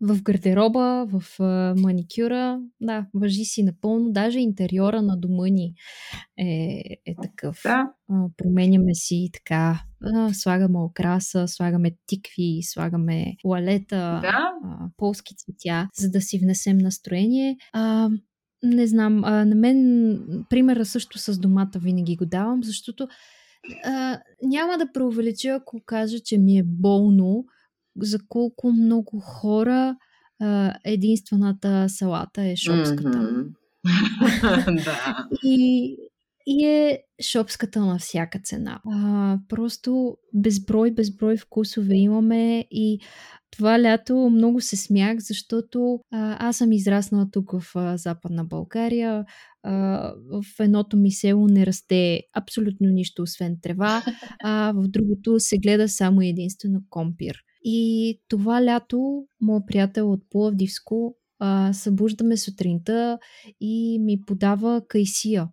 в 0.00 0.22
гардероба, 0.22 1.06
в 1.06 1.40
а, 1.40 1.74
маникюра, 1.78 2.60
да, 2.80 3.06
въжи 3.14 3.44
си 3.44 3.62
напълно. 3.62 4.12
Даже 4.12 4.38
интериора 4.38 5.02
на 5.02 5.16
дома 5.16 5.48
ни 5.48 5.74
е, 6.38 6.82
е 7.06 7.14
такъв. 7.22 7.60
Да. 7.62 7.92
А, 8.10 8.28
променяме 8.36 8.94
си 8.94 9.30
така, 9.32 9.82
а, 10.02 10.34
слагаме 10.34 10.78
окраса, 10.78 11.48
слагаме 11.48 11.90
тикви, 12.06 12.60
слагаме 12.62 13.36
лалета, 13.44 14.20
да. 14.22 14.52
а, 14.64 14.88
полски 14.96 15.34
цветя, 15.36 15.88
за 15.94 16.10
да 16.10 16.20
си 16.20 16.38
внесем 16.38 16.78
настроение. 16.78 17.56
А, 17.72 18.10
не 18.62 18.86
знам, 18.86 19.24
а, 19.24 19.44
на 19.44 19.54
мен 19.54 20.44
примера 20.50 20.84
също 20.84 21.18
с 21.18 21.38
домата 21.38 21.78
винаги 21.78 22.16
го 22.16 22.26
давам, 22.26 22.64
защото 22.64 23.08
а, 23.84 24.20
няма 24.42 24.78
да 24.78 24.92
преувелича, 24.92 25.48
ако 25.48 25.80
кажа, 25.86 26.20
че 26.20 26.38
ми 26.38 26.58
е 26.58 26.62
болно 26.66 27.44
за 28.00 28.18
колко 28.28 28.72
много 28.72 29.20
хора 29.20 29.96
а, 30.40 30.74
единствената 30.84 31.86
салата 31.88 32.42
е 32.42 32.56
шопската. 32.56 33.18
Mm-hmm. 33.18 34.84
да. 34.84 35.28
И, 35.44 35.96
и 36.46 36.64
е 36.64 37.02
шопската 37.22 37.80
на 37.80 37.98
всяка 37.98 38.38
цена. 38.44 38.80
А, 38.84 39.38
просто 39.48 40.16
безброй, 40.34 40.90
безброй 40.90 41.36
вкусове 41.36 41.94
имаме 41.94 42.66
и 42.70 43.00
това 43.50 43.82
лято 43.82 44.30
много 44.30 44.60
се 44.60 44.76
смях, 44.76 45.18
защото 45.18 46.00
а, 46.12 46.48
аз 46.48 46.56
съм 46.56 46.72
израснала 46.72 47.30
тук 47.30 47.52
в 47.52 47.72
а, 47.74 47.96
Западна 47.96 48.44
България. 48.44 49.24
А, 49.62 49.72
в 50.32 50.44
едното 50.60 50.96
ми 50.96 51.12
село 51.12 51.48
не 51.48 51.66
расте 51.66 52.20
абсолютно 52.34 52.88
нищо, 52.88 53.22
освен 53.22 53.56
трева, 53.62 54.02
а 54.44 54.72
в 54.76 54.88
другото 54.88 55.40
се 55.40 55.58
гледа 55.58 55.88
само 55.88 56.22
единствено 56.22 56.80
компир. 56.90 57.36
И 57.64 58.20
това 58.28 58.64
лято, 58.64 59.24
моят 59.40 59.66
приятел 59.66 60.12
от 60.12 60.20
Пловдивско 60.30 61.16
а, 61.38 61.72
събуждаме 61.72 62.36
сутринта 62.36 63.18
и 63.60 63.98
ми 64.00 64.20
подава 64.26 64.82
кайсия. 64.88 65.48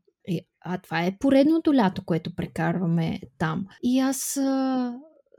А 0.63 0.77
това 0.77 1.05
е 1.05 1.17
поредното 1.19 1.73
лято, 1.73 2.05
което 2.05 2.35
прекарваме 2.35 3.19
там. 3.37 3.65
И 3.83 3.99
аз 3.99 4.37
а, 4.37 4.93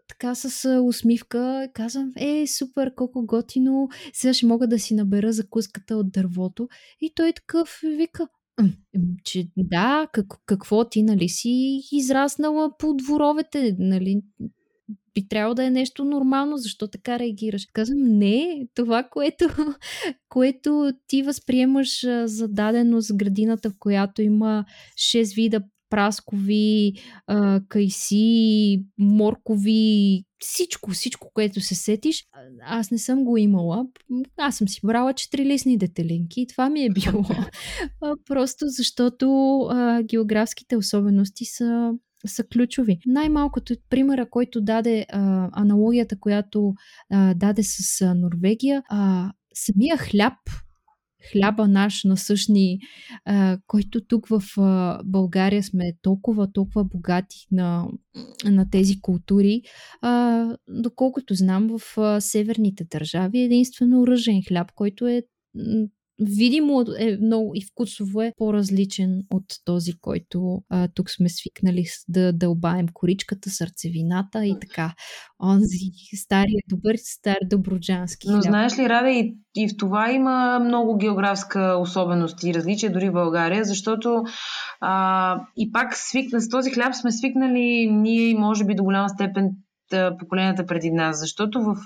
така 0.08 0.34
с 0.34 0.80
усмивка 0.82 1.68
казвам, 1.74 2.12
е, 2.16 2.46
супер, 2.46 2.94
колко 2.94 3.26
готино, 3.26 3.88
сега 4.12 4.34
ще 4.34 4.46
мога 4.46 4.68
да 4.68 4.78
си 4.78 4.94
набера 4.94 5.32
закуската 5.32 5.96
от 5.96 6.12
дървото. 6.12 6.68
И 7.00 7.12
той 7.14 7.32
такъв 7.32 7.80
вика, 7.84 8.28
че 9.24 9.48
да, 9.56 10.08
как, 10.12 10.26
какво 10.46 10.88
ти, 10.88 11.02
нали 11.02 11.28
си 11.28 11.80
израснала 11.92 12.76
по 12.78 12.94
дворовете, 12.94 13.76
нали, 13.78 14.22
би 15.14 15.28
трябвало 15.28 15.54
да 15.54 15.64
е 15.64 15.70
нещо 15.70 16.04
нормално, 16.04 16.56
защо 16.56 16.88
така 16.88 17.18
реагираш? 17.18 17.66
Казвам, 17.72 17.98
не, 18.02 18.66
това, 18.74 19.02
което, 19.02 19.48
което 20.28 20.92
ти 21.06 21.22
възприемаш 21.22 22.00
за 22.24 22.48
даденост 22.48 23.16
градината, 23.16 23.70
в 23.70 23.74
която 23.78 24.22
има 24.22 24.64
6 24.96 25.34
вида 25.34 25.60
праскови, 25.90 26.92
кайси, 27.68 28.84
моркови, 28.98 30.24
всичко, 30.38 30.90
всичко, 30.90 31.30
което 31.34 31.60
се 31.60 31.74
сетиш, 31.74 32.24
аз 32.62 32.90
не 32.90 32.98
съм 32.98 33.24
го 33.24 33.36
имала. 33.36 33.86
Аз 34.36 34.56
съм 34.56 34.68
си 34.68 34.80
брала 34.84 35.12
четирилистни 35.12 35.78
детелинки 35.78 36.40
и 36.40 36.46
това 36.46 36.70
ми 36.70 36.84
е 36.84 36.90
било. 36.90 37.24
Просто 38.26 38.64
защото 38.68 39.58
а, 39.70 40.02
географските 40.02 40.76
особености 40.76 41.44
са 41.44 41.92
са 42.26 42.44
ключови. 42.44 42.98
Най-малкото 43.06 43.74
примера, 43.90 44.30
който 44.30 44.60
даде 44.60 45.06
а, 45.08 45.48
аналогията, 45.52 46.20
която 46.20 46.74
а, 47.12 47.34
даде 47.34 47.62
с 47.62 48.00
а, 48.02 48.14
Норвегия, 48.14 48.82
а, 48.88 49.32
самия 49.54 49.96
хляб, 49.96 50.34
хляба 51.32 51.68
наш 51.68 52.04
насъщни, 52.04 52.78
а, 53.24 53.58
който 53.66 54.04
тук 54.04 54.26
в 54.28 54.42
а, 54.58 55.00
България 55.04 55.62
сме 55.62 55.92
толкова, 56.02 56.52
толкова 56.52 56.84
богати 56.84 57.46
на, 57.50 57.88
на 58.44 58.70
тези 58.70 59.00
култури, 59.00 59.62
а, 60.00 60.46
доколкото 60.68 61.34
знам 61.34 61.78
в 61.78 61.98
а, 61.98 62.20
северните 62.20 62.84
държави 62.84 63.38
е 63.38 63.44
единствено 63.44 64.06
ръжен 64.06 64.42
хляб, 64.48 64.72
който 64.74 65.06
е 65.06 65.22
видимо 66.20 66.84
е 66.98 67.16
много 67.16 67.52
и 67.54 67.64
вкусово 67.72 68.22
е 68.22 68.32
по-различен 68.36 69.22
от 69.30 69.44
този, 69.64 69.92
който 70.00 70.62
а, 70.70 70.88
тук 70.94 71.10
сме 71.10 71.28
свикнали 71.28 71.84
да 72.08 72.32
дълбаем 72.32 72.86
коричката, 72.92 73.50
сърцевината 73.50 74.46
и 74.46 74.56
така. 74.60 74.94
Онзи 75.42 75.90
стария 76.16 76.60
добър, 76.68 76.96
стар 76.96 77.36
доброджански 77.50 78.30
Но 78.30 78.40
знаеш 78.40 78.78
ли, 78.78 78.88
Рада, 78.88 79.10
и, 79.10 79.36
и 79.56 79.68
в 79.68 79.76
това 79.76 80.12
има 80.12 80.58
много 80.64 80.96
географска 80.96 81.76
особеност 81.80 82.42
и 82.42 82.54
различия 82.54 82.92
дори 82.92 83.10
в 83.10 83.12
България, 83.12 83.64
защото 83.64 84.22
а, 84.80 85.40
и 85.56 85.72
пак 85.72 85.96
свикна, 85.96 86.40
с 86.40 86.48
този 86.48 86.70
хляб 86.70 86.94
сме 86.94 87.12
свикнали 87.12 87.90
ние 87.90 88.28
и 88.28 88.34
може 88.34 88.64
би 88.64 88.74
до 88.74 88.84
голяма 88.84 89.08
степен 89.08 89.50
поколенията 90.18 90.66
преди 90.66 90.90
нас, 90.90 91.20
защото 91.20 91.62
в, 91.62 91.76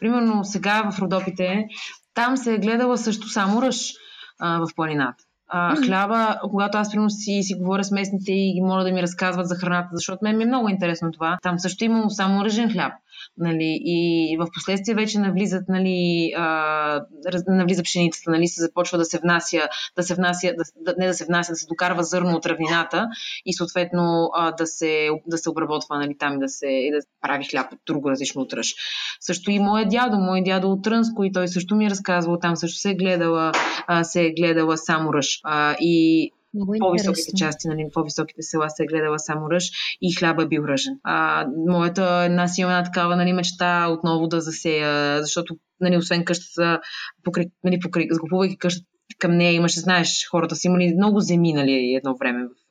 примерно 0.00 0.44
сега 0.44 0.90
в 0.90 0.98
Родопите 0.98 1.66
там 2.14 2.36
се 2.36 2.54
е 2.54 2.58
гледала 2.58 2.98
също 2.98 3.28
само 3.28 3.62
ръж 3.62 3.92
а, 4.40 4.58
в 4.58 4.66
планината. 4.76 5.24
а, 5.48 5.76
хляба, 5.76 6.40
когато 6.50 6.78
аз 6.78 6.90
примерно 6.90 7.10
си, 7.10 7.40
си 7.42 7.54
говоря 7.54 7.84
с 7.84 7.90
местните 7.90 8.32
и 8.32 8.54
ги 8.54 8.60
моля 8.60 8.84
да 8.84 8.92
ми 8.92 9.02
разказват 9.02 9.48
за 9.48 9.56
храната, 9.56 9.88
защото 9.92 10.18
мен 10.22 10.36
ми 10.36 10.42
е 10.42 10.46
много 10.46 10.68
интересно 10.68 11.12
това. 11.12 11.38
Там 11.42 11.58
също 11.58 11.84
имало 11.84 12.10
само 12.10 12.44
ръжен 12.44 12.72
хляб. 12.72 12.92
Нали, 13.36 13.80
и 13.84 14.36
в 14.40 14.46
последствие 14.54 14.94
вече 14.94 15.18
навлизат, 15.18 15.64
нали, 15.68 16.32
а, 16.36 17.00
навлиза 17.48 17.82
пшеницата, 17.82 18.30
нали, 18.30 18.48
се 18.48 18.62
започва 18.62 18.98
да 18.98 19.04
се 19.04 19.18
внася, 19.18 19.68
да 19.96 20.02
се 20.02 20.14
внася, 20.14 20.52
да, 20.80 20.94
не 20.98 21.06
да 21.06 21.14
се 21.14 21.24
внася, 21.24 21.52
да 21.52 21.56
се 21.56 21.66
докарва 21.66 22.04
зърно 22.04 22.36
от 22.36 22.46
равнината 22.46 23.08
и 23.46 23.54
съответно 23.54 24.30
а, 24.34 24.52
да, 24.52 24.66
се, 24.66 25.08
да 25.26 25.38
се 25.38 25.50
обработва 25.50 25.98
нали, 25.98 26.18
там 26.18 26.34
и 26.34 26.38
да 26.38 26.48
се 26.48 26.66
и 26.66 26.90
да 26.90 26.98
прави 27.22 27.44
хляб 27.44 27.72
от 27.72 27.78
друго 27.86 28.10
различно 28.10 28.42
от 28.42 28.52
ръж. 28.52 28.74
Също 29.20 29.50
и 29.50 29.58
моя 29.58 29.88
дядо, 29.88 30.18
мой 30.18 30.42
дядо 30.42 30.72
от 30.72 30.84
Трънско 30.84 31.24
и 31.24 31.32
той 31.32 31.48
също 31.48 31.76
ми 31.76 31.86
е 31.86 31.90
разказвал, 31.90 32.38
там 32.38 32.56
също 32.56 32.78
се 32.78 32.90
е 32.90 32.94
гледала, 32.94 33.52
а, 33.86 34.04
се 34.04 34.22
е 34.22 34.32
гледала 34.32 34.76
само 34.76 35.12
ръж. 35.12 35.40
А, 35.44 35.76
и 35.80 36.30
много 36.54 36.74
по-високите 36.78 37.32
части, 37.36 37.68
нали, 37.68 37.88
по-високите 37.94 38.42
села 38.42 38.70
се 38.70 38.82
е 38.82 38.86
гледала 38.86 39.18
само 39.18 39.50
ръж 39.50 39.70
и 40.00 40.14
хляба 40.14 40.42
е 40.42 40.46
бил 40.46 40.62
ръжен. 40.62 40.98
А, 41.02 41.46
моята 41.68 42.22
една 42.24 42.48
си 42.48 42.62
една 42.62 42.84
такава 42.84 43.16
нали, 43.16 43.32
мечта 43.32 43.88
отново 43.88 44.26
да 44.26 44.40
засея, 44.40 45.20
защото 45.22 45.56
нали, 45.80 45.96
освен 45.96 46.24
къщата, 46.24 46.80
покрай, 47.24 47.46
нали, 47.64 47.80
покрай, 47.80 48.06
закупувайки 48.10 48.58
къщата 48.58 48.86
към 49.18 49.36
нея 49.36 49.52
имаше, 49.52 49.80
знаеш, 49.80 50.28
хората 50.30 50.56
са 50.56 50.68
имали 50.68 50.94
много 50.96 51.20
земи 51.20 51.52
нали, 51.52 51.94
едно 51.94 52.16
време 52.16 52.44
в 52.44 52.70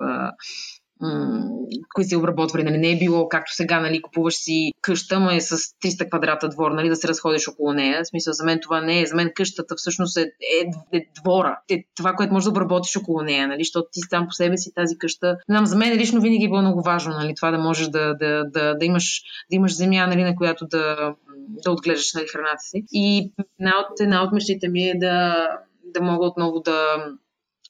които 1.94 2.10
се 2.10 2.18
обработвали. 2.18 2.64
Нали? 2.64 2.78
Не 2.78 2.91
е 2.91 2.99
било 2.99 3.30
както 3.30 3.56
сега, 3.56 3.80
нали, 3.80 4.02
купуваш 4.02 4.36
си 4.36 4.72
къща, 4.82 5.19
ма 5.19 5.36
е 5.36 5.41
с 5.41 5.57
300 5.57 6.10
квадрата 6.10 6.49
двор, 6.49 6.72
нали, 6.72 6.90
да 6.90 6.95
се 6.95 7.07
разходиш 7.07 7.48
около 7.48 7.74
нея. 7.74 8.03
В 8.03 8.07
смисъл, 8.07 8.34
за 8.34 8.45
мен 8.45 8.60
това 8.61 8.82
не 8.82 9.02
е. 9.02 9.06
За 9.06 9.15
мен 9.15 9.32
къщата 9.36 9.76
всъщност 9.76 10.18
е, 10.18 10.22
е, 10.22 10.98
е 10.98 11.06
двора. 11.22 11.60
Е 11.69 11.84
това, 11.95 12.14
което 12.14 12.34
можеш 12.34 12.44
да 12.44 12.49
обработиш 12.49 12.98
около 12.98 13.22
нея, 13.22 13.48
нали, 13.48 13.64
защото 13.64 13.88
ти 13.91 13.99
сам 14.10 14.28
по 14.28 14.34
себе 14.34 14.57
си 14.57 14.74
тази 14.76 14.98
къща. 14.98 15.38
Не 15.49 15.56
знам, 15.56 15.65
за 15.65 15.78
мен 15.78 15.98
лично 15.98 16.22
винаги 16.22 16.45
е 16.45 16.49
било 16.49 16.61
много 16.61 16.82
важно, 16.82 17.14
нали, 17.14 17.36
това 17.36 17.52
да 17.52 17.57
можеш 17.57 17.88
да, 17.88 18.15
да, 18.15 18.44
да, 18.44 18.76
да, 18.76 18.86
имаш, 18.86 19.22
да 19.52 19.56
имаш 19.56 19.76
земя, 19.76 20.07
нали, 20.07 20.24
на 20.24 20.36
която 20.36 20.68
да, 20.68 21.14
да 21.48 21.72
отглеждаш 21.72 22.14
нали, 22.14 22.28
храната 22.28 22.60
си. 22.60 22.84
И 22.91 23.32
една 23.60 23.74
от, 23.80 23.99
една 23.99 24.24
от 24.24 24.32
мечтите 24.32 24.69
ми 24.69 24.84
е 24.84 24.98
да, 24.98 25.48
да 25.84 26.02
мога 26.02 26.26
отново 26.26 26.60
да, 26.60 27.06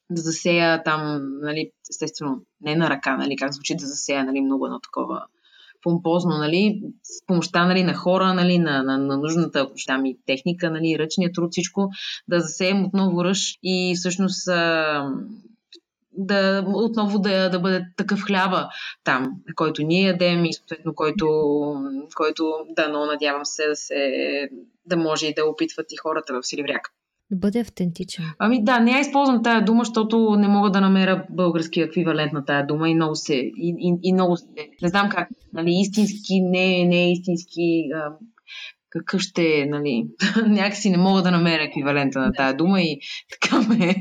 да 0.10 0.22
засея 0.22 0.84
там, 0.84 1.20
нали, 1.42 1.72
естествено, 1.90 2.42
не 2.62 2.76
на 2.76 2.90
ръка, 2.90 3.18
нали, 3.18 3.36
как 3.36 3.54
звучи 3.54 3.76
да 3.76 3.86
засея, 3.86 4.24
нали, 4.24 4.42
много 4.42 4.66
едно 4.66 4.80
такова 4.80 5.24
помпозно, 5.84 6.38
нали, 6.38 6.82
с 7.04 7.26
помощта 7.26 7.66
нали, 7.66 7.84
на 7.84 7.94
хора, 7.94 8.34
нали, 8.34 8.60
на, 8.60 8.84
на, 8.84 8.98
на 8.98 9.18
нужната 9.18 9.70
там 9.88 10.06
и 10.06 10.18
техника, 10.26 10.70
нали, 10.70 11.00
ръчния 11.00 11.32
труд, 11.32 11.52
всичко, 11.52 11.90
да 12.28 12.40
засеем 12.40 12.86
отново 12.86 13.24
ръж 13.24 13.58
и 13.64 13.94
всъщност 13.98 14.48
да 16.18 16.66
отново 16.68 17.20
да, 17.20 17.50
да 17.50 17.60
бъде 17.60 17.86
такъв 17.98 18.22
хляба 18.22 18.70
там, 19.04 19.32
който 19.56 19.84
ние 19.84 20.08
ядем 20.08 20.46
и 20.46 20.54
съответно 20.54 20.96
който, 20.96 21.28
който 22.16 22.54
да, 22.70 22.88
надявам 22.88 23.46
се 23.46 23.68
да 23.68 23.76
се 23.76 24.50
да 24.86 24.98
може 24.98 25.28
и 25.28 25.34
да 25.34 25.46
опитват 25.46 25.92
и 25.92 25.98
хората 25.98 26.34
в 26.34 26.48
Силивряк. 26.48 26.90
Бъде 27.32 27.60
автентичен. 27.60 28.26
Ами 28.40 28.64
да, 28.64 28.80
не 28.80 28.92
я 28.92 29.00
използвам 29.00 29.44
тая 29.44 29.66
дума, 29.66 29.84
защото 29.84 30.36
не 30.40 30.48
мога 30.48 30.72
да 30.72 30.82
намеря 30.82 31.26
български 31.30 31.82
еквивалент 31.82 32.34
на 32.34 32.46
тая 32.46 32.68
дума 32.68 32.90
и 32.90 32.96
много 32.96 33.16
се, 33.16 33.36
и, 33.36 33.76
и, 33.80 34.00
и 34.04 34.14
много 34.14 34.38
се, 34.38 34.46
не 34.82 34.90
знам 34.90 35.10
как, 35.10 35.30
нали, 35.54 35.72
истински, 35.72 36.42
не, 36.42 36.86
не 36.86 37.04
е 37.04 37.12
истински, 37.12 37.90
а, 37.96 38.14
какъв 38.90 39.22
ще 39.22 39.60
е, 39.60 39.66
нали, 39.66 40.08
някакси 40.48 40.90
не 40.90 40.98
мога 40.98 41.22
да 41.22 41.32
намеря 41.32 41.64
еквивалента 41.64 42.20
на 42.20 42.34
тая 42.34 42.58
дума 42.58 42.82
и 42.82 43.00
така 43.32 43.62
ме... 43.62 43.96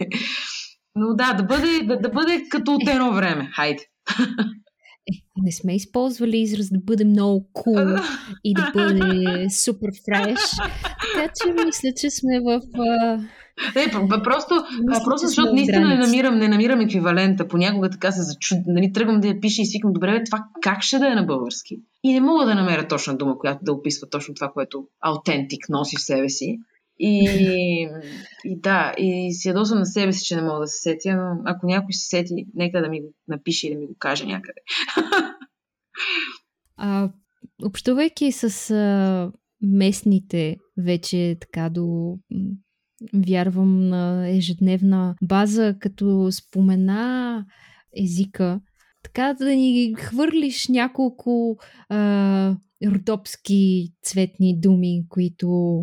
Но 0.94 1.14
да, 1.14 1.32
да 1.32 1.42
бъде, 1.42 1.86
да, 1.86 1.98
да 1.98 2.08
бъде 2.08 2.44
като 2.50 2.74
от 2.74 2.88
едно 2.88 3.12
време, 3.12 3.50
хайде. 3.54 3.82
Е, 5.12 5.42
не 5.42 5.52
сме 5.52 5.76
използвали 5.76 6.38
израз 6.38 6.70
да 6.70 6.78
бъде 6.78 7.04
много 7.04 7.48
cool 7.54 8.02
и 8.44 8.54
да 8.54 8.70
бъде 8.74 9.46
супер 9.64 9.90
фреш. 10.04 10.40
Така 11.14 11.32
че 11.36 11.64
мисля, 11.64 11.88
че 11.96 12.10
сме 12.10 12.40
в... 12.40 12.60
Не, 13.74 13.90
просто, 14.24 14.54
мисля, 14.88 15.04
просто 15.04 15.26
защото 15.26 15.54
наистина 15.54 15.88
не 15.88 15.96
намирам, 15.96 16.38
не 16.38 16.48
намирам 16.48 16.80
еквивалента. 16.80 17.48
Понякога 17.48 17.90
така 17.90 18.12
се 18.12 18.22
зачуд... 18.22 18.58
Нали, 18.66 18.92
тръгвам 18.92 19.20
да 19.20 19.28
я 19.28 19.40
пиша 19.40 19.62
и 19.62 19.66
свикам, 19.66 19.92
добре, 19.92 20.24
това 20.24 20.44
как 20.62 20.82
ще 20.82 20.98
да 20.98 21.12
е 21.12 21.14
на 21.14 21.22
български? 21.22 21.76
И 22.04 22.12
не 22.12 22.20
мога 22.20 22.46
да 22.46 22.54
намеря 22.54 22.88
точна 22.88 23.16
дума, 23.16 23.38
която 23.38 23.58
да 23.62 23.72
описва 23.72 24.08
точно 24.10 24.34
това, 24.34 24.50
което 24.52 24.84
аутентик 25.00 25.68
носи 25.68 25.96
в 25.96 26.02
себе 26.02 26.28
си. 26.28 26.58
И, 26.98 27.88
и 28.44 28.60
да, 28.60 28.94
и 28.98 29.34
си 29.34 29.48
ядосвам 29.48 29.78
на 29.78 29.86
себе 29.86 30.12
си, 30.12 30.24
че 30.24 30.36
не 30.36 30.42
мога 30.42 30.60
да 30.60 30.66
се 30.66 30.82
сетя, 30.82 31.16
но 31.16 31.42
ако 31.44 31.66
някой 31.66 31.92
се 31.92 32.08
сети, 32.08 32.46
нека 32.54 32.80
да 32.80 32.88
ми 32.88 33.02
го 33.02 33.08
напише 33.28 33.66
и 33.66 33.74
да 33.74 33.80
ми 33.80 33.86
го 33.86 33.96
каже 33.98 34.26
някъде. 34.26 34.60
А, 36.78 37.10
общувайки 37.64 38.32
с 38.32 38.70
а, 38.70 39.32
местните 39.62 40.56
вече 40.76 41.36
така 41.40 41.70
до 41.70 42.18
вярвам 43.14 43.88
на 43.88 44.28
ежедневна 44.28 45.14
база, 45.22 45.76
като 45.80 46.28
спомена 46.32 47.44
езика, 47.96 48.60
така 49.02 49.34
да 49.34 49.54
ни 49.54 49.94
хвърлиш 49.98 50.68
няколко 50.68 51.56
а, 51.88 52.56
родопски 52.86 53.92
цветни 54.02 54.60
думи, 54.60 55.04
които 55.08 55.80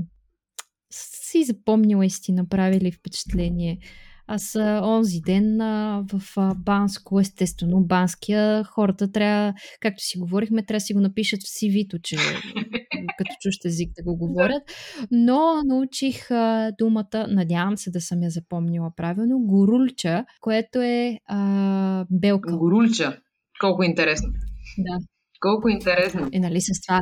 си 0.94 1.44
запомнила 1.44 2.06
и 2.06 2.10
си 2.10 2.32
направили 2.32 2.91
впечатление. 2.91 3.80
Аз 4.28 4.56
онзи 4.84 5.22
ден 5.22 5.61
а, 5.61 6.03
в 6.14 6.22
а, 6.38 6.56
Банско, 6.56 7.20
естествено, 7.20 7.84
Банския, 7.84 8.64
хората 8.64 9.11
трябва, 9.11 9.53
както 9.82 10.03
си 10.03 10.20
говорихме, 10.20 10.65
трябва 10.65 10.78
да 10.78 10.82
си 10.82 10.94
го 10.94 10.99
напишат 10.99 11.40
в 11.40 11.45
CV-то, 11.45 11.98
че 12.03 12.15
като 13.18 13.32
чущ 13.41 13.65
език 13.65 13.90
да 13.98 14.03
го 14.03 14.18
говорят. 14.18 14.64
Но 15.11 15.64
научих 15.65 16.32
а, 16.32 16.72
думата, 16.78 17.28
надявам 17.30 17.78
се 17.78 17.91
да 17.91 18.02
съм 18.02 18.24
я 18.24 18.30
запомнила 18.30 18.91
правилно, 18.95 19.40
горульча, 19.40 20.26
което 20.41 20.82
е 20.82 21.20
а, 21.28 22.06
белка. 22.11 22.57
Горульча. 22.57 23.18
Колко 23.60 23.84
интересно. 23.84 24.30
Да. 24.78 24.98
Колко 25.40 25.70
интересно. 25.70 26.30
Е, 26.34 26.40
нали 26.40 26.61
с 26.61 26.82
това 26.88 26.99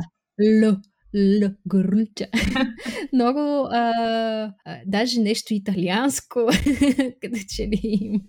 Л 0.64 0.76
Л, 1.14 1.50
горулча. 1.66 2.26
Много, 3.12 3.68
а, 3.70 3.92
а, 4.64 4.76
даже 4.86 5.20
нещо 5.20 5.54
италианско, 5.54 6.40
къде 7.22 7.46
че 7.48 7.62
ли 7.62 7.80
има. 7.82 8.20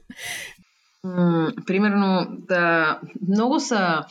примерно, 1.66 2.28
да, 2.50 3.00
много 3.28 3.60
са 3.60 4.04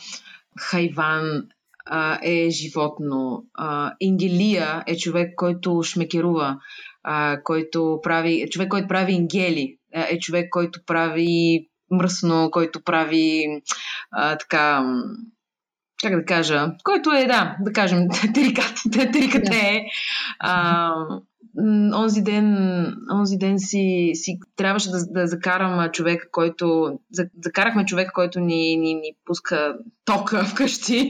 хайван 0.59 1.47
а, 1.85 2.19
е 2.23 2.49
животно. 2.49 3.43
А, 3.53 3.93
ингелия 3.99 4.83
е 4.87 4.97
човек, 4.97 5.33
който 5.35 5.83
шмекерува, 5.83 6.59
а, 7.03 7.39
който 7.43 7.99
прави, 8.03 8.47
човек, 8.49 8.69
който 8.69 8.87
прави 8.87 9.13
ингели, 9.13 9.77
е 9.93 10.19
човек, 10.19 10.49
който 10.49 10.79
прави 10.85 11.67
мръсно, 11.91 12.49
който 12.51 12.81
прави 12.81 13.45
а, 14.11 14.37
така 14.37 14.93
как 16.03 16.15
да 16.15 16.25
кажа, 16.25 16.71
който 16.83 17.11
е, 17.11 17.25
да, 17.25 17.57
да 17.61 17.73
кажем, 17.73 18.07
терикат, 18.33 19.49
е. 19.53 19.85
А, 20.39 20.91
онзи 21.95 22.21
ден, 22.21 22.47
онзи 23.13 23.37
ден 23.37 23.59
си, 23.59 24.11
си 24.13 24.39
трябваше 24.55 24.89
да, 24.89 24.97
да 25.09 25.27
закарам 25.27 25.91
човека, 25.91 26.27
който. 26.31 26.99
За, 27.11 27.25
закарахме 27.43 27.85
човека, 27.85 28.11
който 28.13 28.39
ни, 28.39 28.77
ни, 28.77 28.93
ни 28.93 29.13
пуска 29.25 29.75
тока 30.05 30.45
вкъщи. 30.45 31.09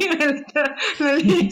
нали? 1.00 1.52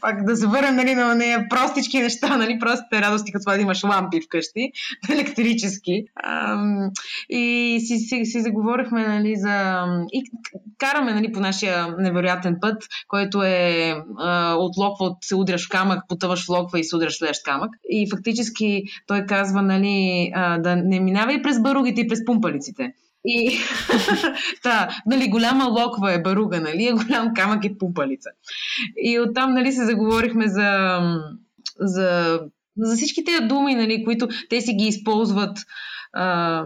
Пак 0.00 0.24
да 0.24 0.36
се 0.36 0.46
върнем 0.46 0.76
нали, 0.76 0.94
на 0.94 1.14
нея 1.14 1.46
простички 1.50 1.98
неща, 1.98 2.36
нали? 2.36 2.58
Простите 2.58 3.02
радости, 3.02 3.32
като 3.32 3.42
това 3.42 3.56
да 3.56 3.62
имаш 3.62 3.84
лампи 3.84 4.20
вкъщи, 4.20 4.72
електрически. 5.10 6.04
И 7.30 7.78
си, 7.86 7.98
си, 7.98 8.24
си 8.24 8.40
заговорихме 8.40 9.06
нали, 9.08 9.36
за. 9.36 9.84
И 10.12 10.22
караме 10.78 11.14
нали, 11.14 11.32
по 11.32 11.40
нашия 11.40 11.96
невероятен 11.98 12.56
път, 12.60 12.82
който 13.08 13.42
е 13.42 13.94
от 14.56 14.76
локва, 14.76 15.16
се 15.20 15.36
удряш 15.36 15.66
в 15.66 15.68
камък, 15.68 16.02
потъваш 16.08 16.46
в 16.46 16.48
локва 16.48 16.80
и 16.80 16.84
се 16.84 16.96
удряш 16.96 17.18
в 17.18 17.44
камък. 17.44 17.70
И 17.90 18.10
фактически 18.10 18.82
той 19.06 19.26
казва, 19.26 19.62
нали, 19.62 20.30
да 20.58 20.76
не 20.76 21.00
минавай 21.00 21.42
през 21.42 21.60
баругите 21.60 22.00
и 22.00 22.08
през 22.08 22.24
пумпалиците. 22.24 22.92
И 23.24 23.58
да, 24.64 24.88
нали, 25.06 25.28
голяма 25.28 25.64
локва 25.64 26.12
е 26.12 26.22
баруга, 26.22 26.60
нали, 26.60 26.88
а 26.92 27.04
голям 27.04 27.34
камък 27.34 27.64
е 27.64 27.78
пумпалица. 27.78 28.30
И 29.04 29.20
оттам, 29.20 29.54
нали, 29.54 29.72
се 29.72 29.84
заговорихме 29.84 30.48
за, 30.48 31.00
за, 31.80 32.40
за 32.76 32.96
всички 32.96 33.24
тези 33.24 33.44
думи, 33.48 33.74
нали, 33.74 34.04
които 34.04 34.28
те 34.50 34.60
си 34.60 34.74
ги 34.74 34.84
използват 34.84 35.58
а, 36.12 36.64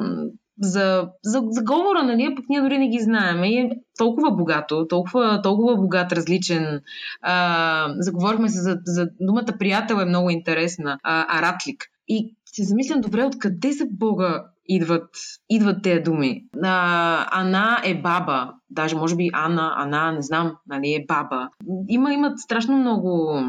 за, 0.60 1.08
за, 1.24 1.42
за 1.48 1.62
говора, 1.62 2.02
нали, 2.02 2.34
пък 2.36 2.44
ние 2.48 2.60
дори 2.60 2.78
не 2.78 2.88
ги 2.88 3.00
знаем. 3.00 3.44
И 3.44 3.58
е 3.58 3.70
толкова 3.98 4.30
богато, 4.30 4.88
толкова, 4.88 5.42
толкова 5.42 5.76
богат, 5.76 6.12
различен. 6.12 6.80
А, 7.22 7.94
заговорихме 7.98 8.48
се 8.48 8.60
за, 8.60 8.78
за 8.84 9.08
думата 9.20 9.58
приятел 9.58 9.94
е 9.94 10.04
много 10.04 10.30
интересна. 10.30 10.98
А, 11.02 11.38
аратлик. 11.38 11.84
И 12.08 12.36
се 12.46 12.64
замислям 12.64 13.00
добре, 13.00 13.24
откъде 13.24 13.72
за 13.72 13.84
Бога 13.90 14.44
идват, 14.68 15.08
идват 15.50 15.82
тези 15.82 16.00
думи. 16.00 16.44
А, 16.62 17.40
Ана 17.40 17.80
е 17.84 17.94
баба. 17.94 18.52
Даже 18.70 18.96
може 18.96 19.16
би 19.16 19.30
Ана, 19.32 19.74
Ана, 19.76 20.12
не 20.12 20.22
знам, 20.22 20.56
нали, 20.66 20.94
е 20.94 21.04
баба. 21.08 21.48
Има, 21.88 22.12
имат 22.12 22.38
страшно 22.38 22.76
много 22.76 23.42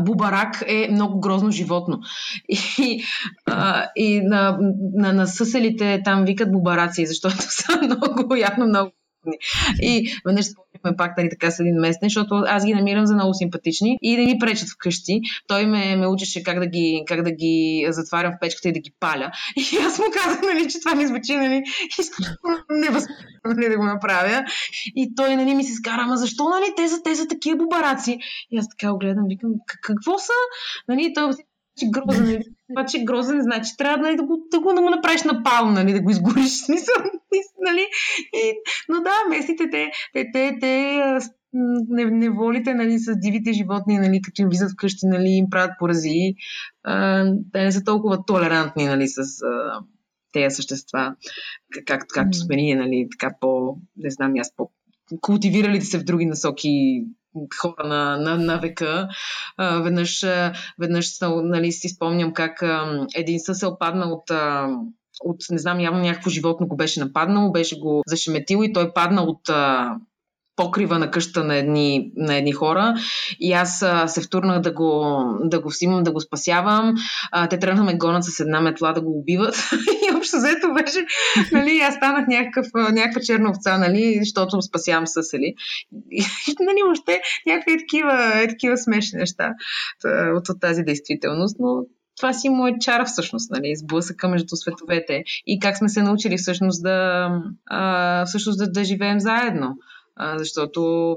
Бубарак 0.00 0.64
е 0.66 0.88
много 0.90 1.20
грозно 1.20 1.50
животно. 1.50 2.00
И, 2.78 3.02
а, 3.46 3.86
и 3.96 4.20
на, 4.20 4.58
на, 4.94 5.12
на 5.12 5.26
съселите 5.26 6.00
там 6.04 6.24
викат 6.24 6.52
бубараци, 6.52 7.06
защото 7.06 7.36
са 7.40 7.80
много, 7.82 8.34
явно 8.34 8.66
много 8.66 8.92
и 9.82 10.12
веднъж 10.26 10.46
спомнихме 10.46 10.96
пак 10.96 11.18
нали, 11.18 11.28
така 11.30 11.50
с 11.50 11.60
един 11.60 11.74
местен, 11.74 12.06
защото 12.06 12.34
аз 12.46 12.64
ги 12.66 12.74
намирам 12.74 13.06
за 13.06 13.14
много 13.14 13.34
симпатични 13.34 13.98
и 14.02 14.16
да 14.16 14.22
ми 14.22 14.38
пречат 14.38 14.68
вкъщи. 14.68 15.20
Той 15.46 15.66
ме, 15.66 15.96
ме 15.96 16.06
учеше 16.06 16.42
как 16.42 16.58
да, 16.58 16.66
ги, 16.66 17.02
как 17.06 17.22
да 17.22 17.30
ги 17.30 17.86
затварям 17.88 18.32
в 18.32 18.40
печката 18.40 18.68
и 18.68 18.72
да 18.72 18.80
ги 18.80 18.92
паля. 19.00 19.30
И 19.56 19.76
аз 19.86 19.98
му 19.98 20.04
казах, 20.22 20.40
нали, 20.42 20.68
че 20.68 20.80
това 20.80 20.94
ми 20.94 21.06
звучи 21.06 21.36
нали, 21.36 21.62
невъзможно 22.70 23.16
нали, 23.44 23.68
да 23.68 23.76
го 23.76 23.84
направя. 23.84 24.44
И 24.96 25.14
той 25.16 25.36
нали, 25.36 25.54
ми 25.54 25.64
се 25.64 25.74
скара, 25.74 26.02
ама 26.02 26.16
защо 26.16 26.48
нали, 26.48 26.72
те, 26.76 26.88
са, 26.88 27.02
те 27.02 27.14
са 27.14 27.28
такива 27.28 27.56
бубараци? 27.56 28.18
И 28.50 28.58
аз 28.58 28.68
така 28.68 28.92
огледам, 28.92 29.24
викам, 29.28 29.50
какво 29.82 30.18
са? 30.18 30.32
Нали, 30.88 31.12
той 31.14 31.32
че 31.78 31.86
грозен 31.90 32.28
е. 32.28 32.40
Това, 32.68 32.86
че 32.86 33.04
грозен, 33.04 33.42
значи 33.42 33.76
трябва 33.78 34.02
нали, 34.02 34.16
да, 34.16 34.22
го, 34.22 34.46
да, 34.50 34.60
го, 34.60 34.72
да 34.74 34.82
го 34.82 34.90
направиш 34.90 35.22
напал, 35.22 35.70
нали, 35.70 35.92
да 35.92 36.00
го 36.00 36.10
изгориш. 36.10 36.50
Смисъл, 36.66 36.94
нали? 37.60 37.86
И, 38.34 38.52
но 38.88 39.00
да, 39.00 39.12
местите, 39.30 39.70
те, 39.70 39.90
те, 40.12 40.30
те, 40.32 40.58
те 40.60 41.02
не, 41.88 42.04
неволите 42.04 42.74
нали, 42.74 42.98
с 42.98 43.16
дивите 43.16 43.52
животни, 43.52 43.98
нали, 43.98 44.22
като 44.22 44.42
им 44.42 44.48
влизат 44.48 44.72
вкъщи, 44.72 45.06
нали, 45.06 45.28
им 45.28 45.50
правят 45.50 45.72
порази. 45.78 46.34
А, 46.82 47.24
те 47.52 47.62
не 47.62 47.72
са 47.72 47.84
толкова 47.84 48.24
толерантни 48.24 48.84
нали, 48.84 49.08
с 49.08 49.18
а, 49.42 49.80
тези 50.32 50.54
същества, 50.54 51.14
как, 51.86 52.04
както 52.08 52.38
сме 52.38 52.56
ние, 52.56 52.76
нали, 52.76 53.08
така 53.10 53.34
по, 53.40 53.76
не 53.96 54.10
знам, 54.10 54.32
аз 54.38 54.56
по 54.56 54.70
култивирали 55.20 55.78
да 55.78 55.84
се 55.84 55.98
в 55.98 56.04
други 56.04 56.26
насоки 56.26 57.04
хора 57.60 57.88
на, 57.88 58.16
на, 58.16 58.36
на 58.36 58.58
века. 58.58 59.08
А, 59.56 59.78
веднъж, 59.78 60.24
веднъж 60.80 61.08
нали, 61.22 61.72
си 61.72 61.88
спомням 61.88 62.32
как 62.32 62.62
а, 62.62 63.06
един 63.14 63.40
съсел 63.40 63.78
падна 63.78 64.06
от 64.06 64.30
а, 64.30 64.68
от, 65.24 65.36
не 65.50 65.58
знам, 65.58 65.80
явно 65.80 66.00
някакво 66.00 66.30
животно 66.30 66.68
го 66.68 66.76
беше 66.76 67.00
нападнало, 67.00 67.52
беше 67.52 67.78
го 67.78 68.02
зашеметил 68.06 68.60
и 68.62 68.72
той 68.72 68.92
падна 68.92 69.22
от 69.22 69.48
а, 69.48 69.94
покрива 70.56 70.98
на 70.98 71.10
къща 71.10 71.44
на 71.44 71.56
едни, 71.56 72.12
на 72.16 72.36
едни 72.36 72.52
хора. 72.52 72.94
И 73.40 73.52
аз 73.52 73.84
се 74.06 74.20
втурнах 74.20 74.60
да 74.60 74.72
го, 74.72 75.24
да 75.44 75.60
го 75.60 75.68
взимам, 75.68 76.02
да 76.02 76.12
го 76.12 76.20
спасявам. 76.20 76.94
А, 77.30 77.48
те 77.48 77.58
тръгнаха 77.58 77.84
ме 77.84 77.98
гонят 77.98 78.24
с 78.24 78.40
една 78.40 78.60
метла 78.60 78.92
да 78.92 79.00
го 79.00 79.18
убиват. 79.18 79.54
И 79.72 80.16
общо 80.16 80.36
взето 80.36 80.74
беше, 80.74 81.06
нали, 81.52 81.80
аз 81.80 81.94
станах 81.94 82.26
някакъв, 82.28 82.66
някаква 82.74 83.20
черна 83.20 83.50
овца, 83.50 83.78
нали, 83.78 84.18
защото 84.18 84.62
спасявам 84.62 85.06
съсели. 85.06 85.54
И, 86.10 86.24
нали, 86.60 86.82
въобще 86.84 87.20
някакви 87.46 87.78
такива, 87.78 88.46
такива 88.48 88.76
смешни 88.76 89.18
неща 89.18 89.50
от, 90.36 90.48
от 90.48 90.60
тази 90.60 90.82
действителност, 90.82 91.56
но 91.60 91.84
това 92.16 92.32
си 92.32 92.48
му 92.48 92.66
е 92.66 92.78
чара 92.80 93.04
всъщност, 93.04 93.50
нали, 93.50 93.76
сблъсъка 93.76 94.28
между 94.28 94.56
световете. 94.56 95.22
И 95.46 95.58
как 95.60 95.76
сме 95.76 95.88
се 95.88 96.02
научили 96.02 96.36
всъщност 96.36 96.82
да, 96.82 97.28
а, 97.66 98.24
всъщност 98.26 98.58
да, 98.58 98.70
да 98.70 98.84
живеем 98.84 99.20
заедно 99.20 99.76
а, 100.16 100.38
защото 100.38 101.16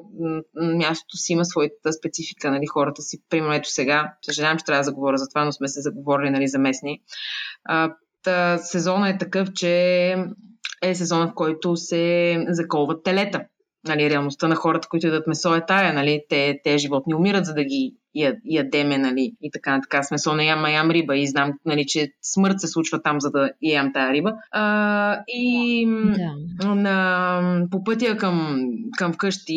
мястото 0.55 1.17
си 1.17 1.34
има 1.34 1.45
своята 1.45 1.93
специфика, 1.93 2.51
нали, 2.51 2.65
хората 2.65 3.01
си, 3.01 3.17
примерно 3.30 3.53
ето 3.53 3.69
сега, 3.69 4.13
съжалявам, 4.22 4.57
че 4.57 4.65
трябва 4.65 4.80
да 4.80 4.84
заговоря 4.84 5.17
за 5.17 5.27
това, 5.27 5.45
но 5.45 5.51
сме 5.51 5.67
се 5.67 5.81
заговорили, 5.81 6.30
нали, 6.30 6.47
за 6.47 6.59
местни. 6.59 7.01
А, 7.63 7.93
та, 8.23 8.57
сезона 8.57 9.09
е 9.09 9.17
такъв, 9.17 9.53
че 9.53 10.15
е 10.81 10.95
сезона, 10.95 11.27
в 11.27 11.34
който 11.35 11.76
се 11.76 12.38
заколват 12.49 13.03
телета. 13.03 13.45
Нали, 13.87 14.09
реалността 14.09 14.47
на 14.47 14.55
хората, 14.55 14.87
които 14.87 15.07
ядат 15.07 15.27
месо 15.27 15.55
е 15.55 15.65
тая, 15.65 15.93
нали, 15.93 16.21
те, 16.29 16.59
те 16.63 16.77
животни 16.77 17.15
умират, 17.15 17.45
за 17.45 17.53
да 17.53 17.63
ги 17.63 17.93
ядеме, 18.45 18.97
нали, 18.97 19.33
и 19.41 19.51
така, 19.51 19.79
така 19.81 20.03
с 20.03 20.11
месо 20.11 20.33
не 20.33 20.45
ям, 20.45 20.65
а 20.65 20.69
ям 20.69 20.91
риба 20.91 21.17
и 21.17 21.27
знам, 21.27 21.53
нали, 21.65 21.85
че 21.87 22.11
смърт 22.21 22.59
се 22.59 22.67
случва 22.67 23.01
там, 23.01 23.21
за 23.21 23.31
да 23.31 23.49
ям 23.61 23.93
тая 23.93 24.13
риба. 24.13 24.33
А, 24.51 25.19
и 25.27 25.87
да. 26.61 26.75
на, 26.75 27.67
по 27.71 27.83
пътя 27.83 28.17
към, 28.17 28.59
към 28.97 29.13
вкъщи 29.13 29.53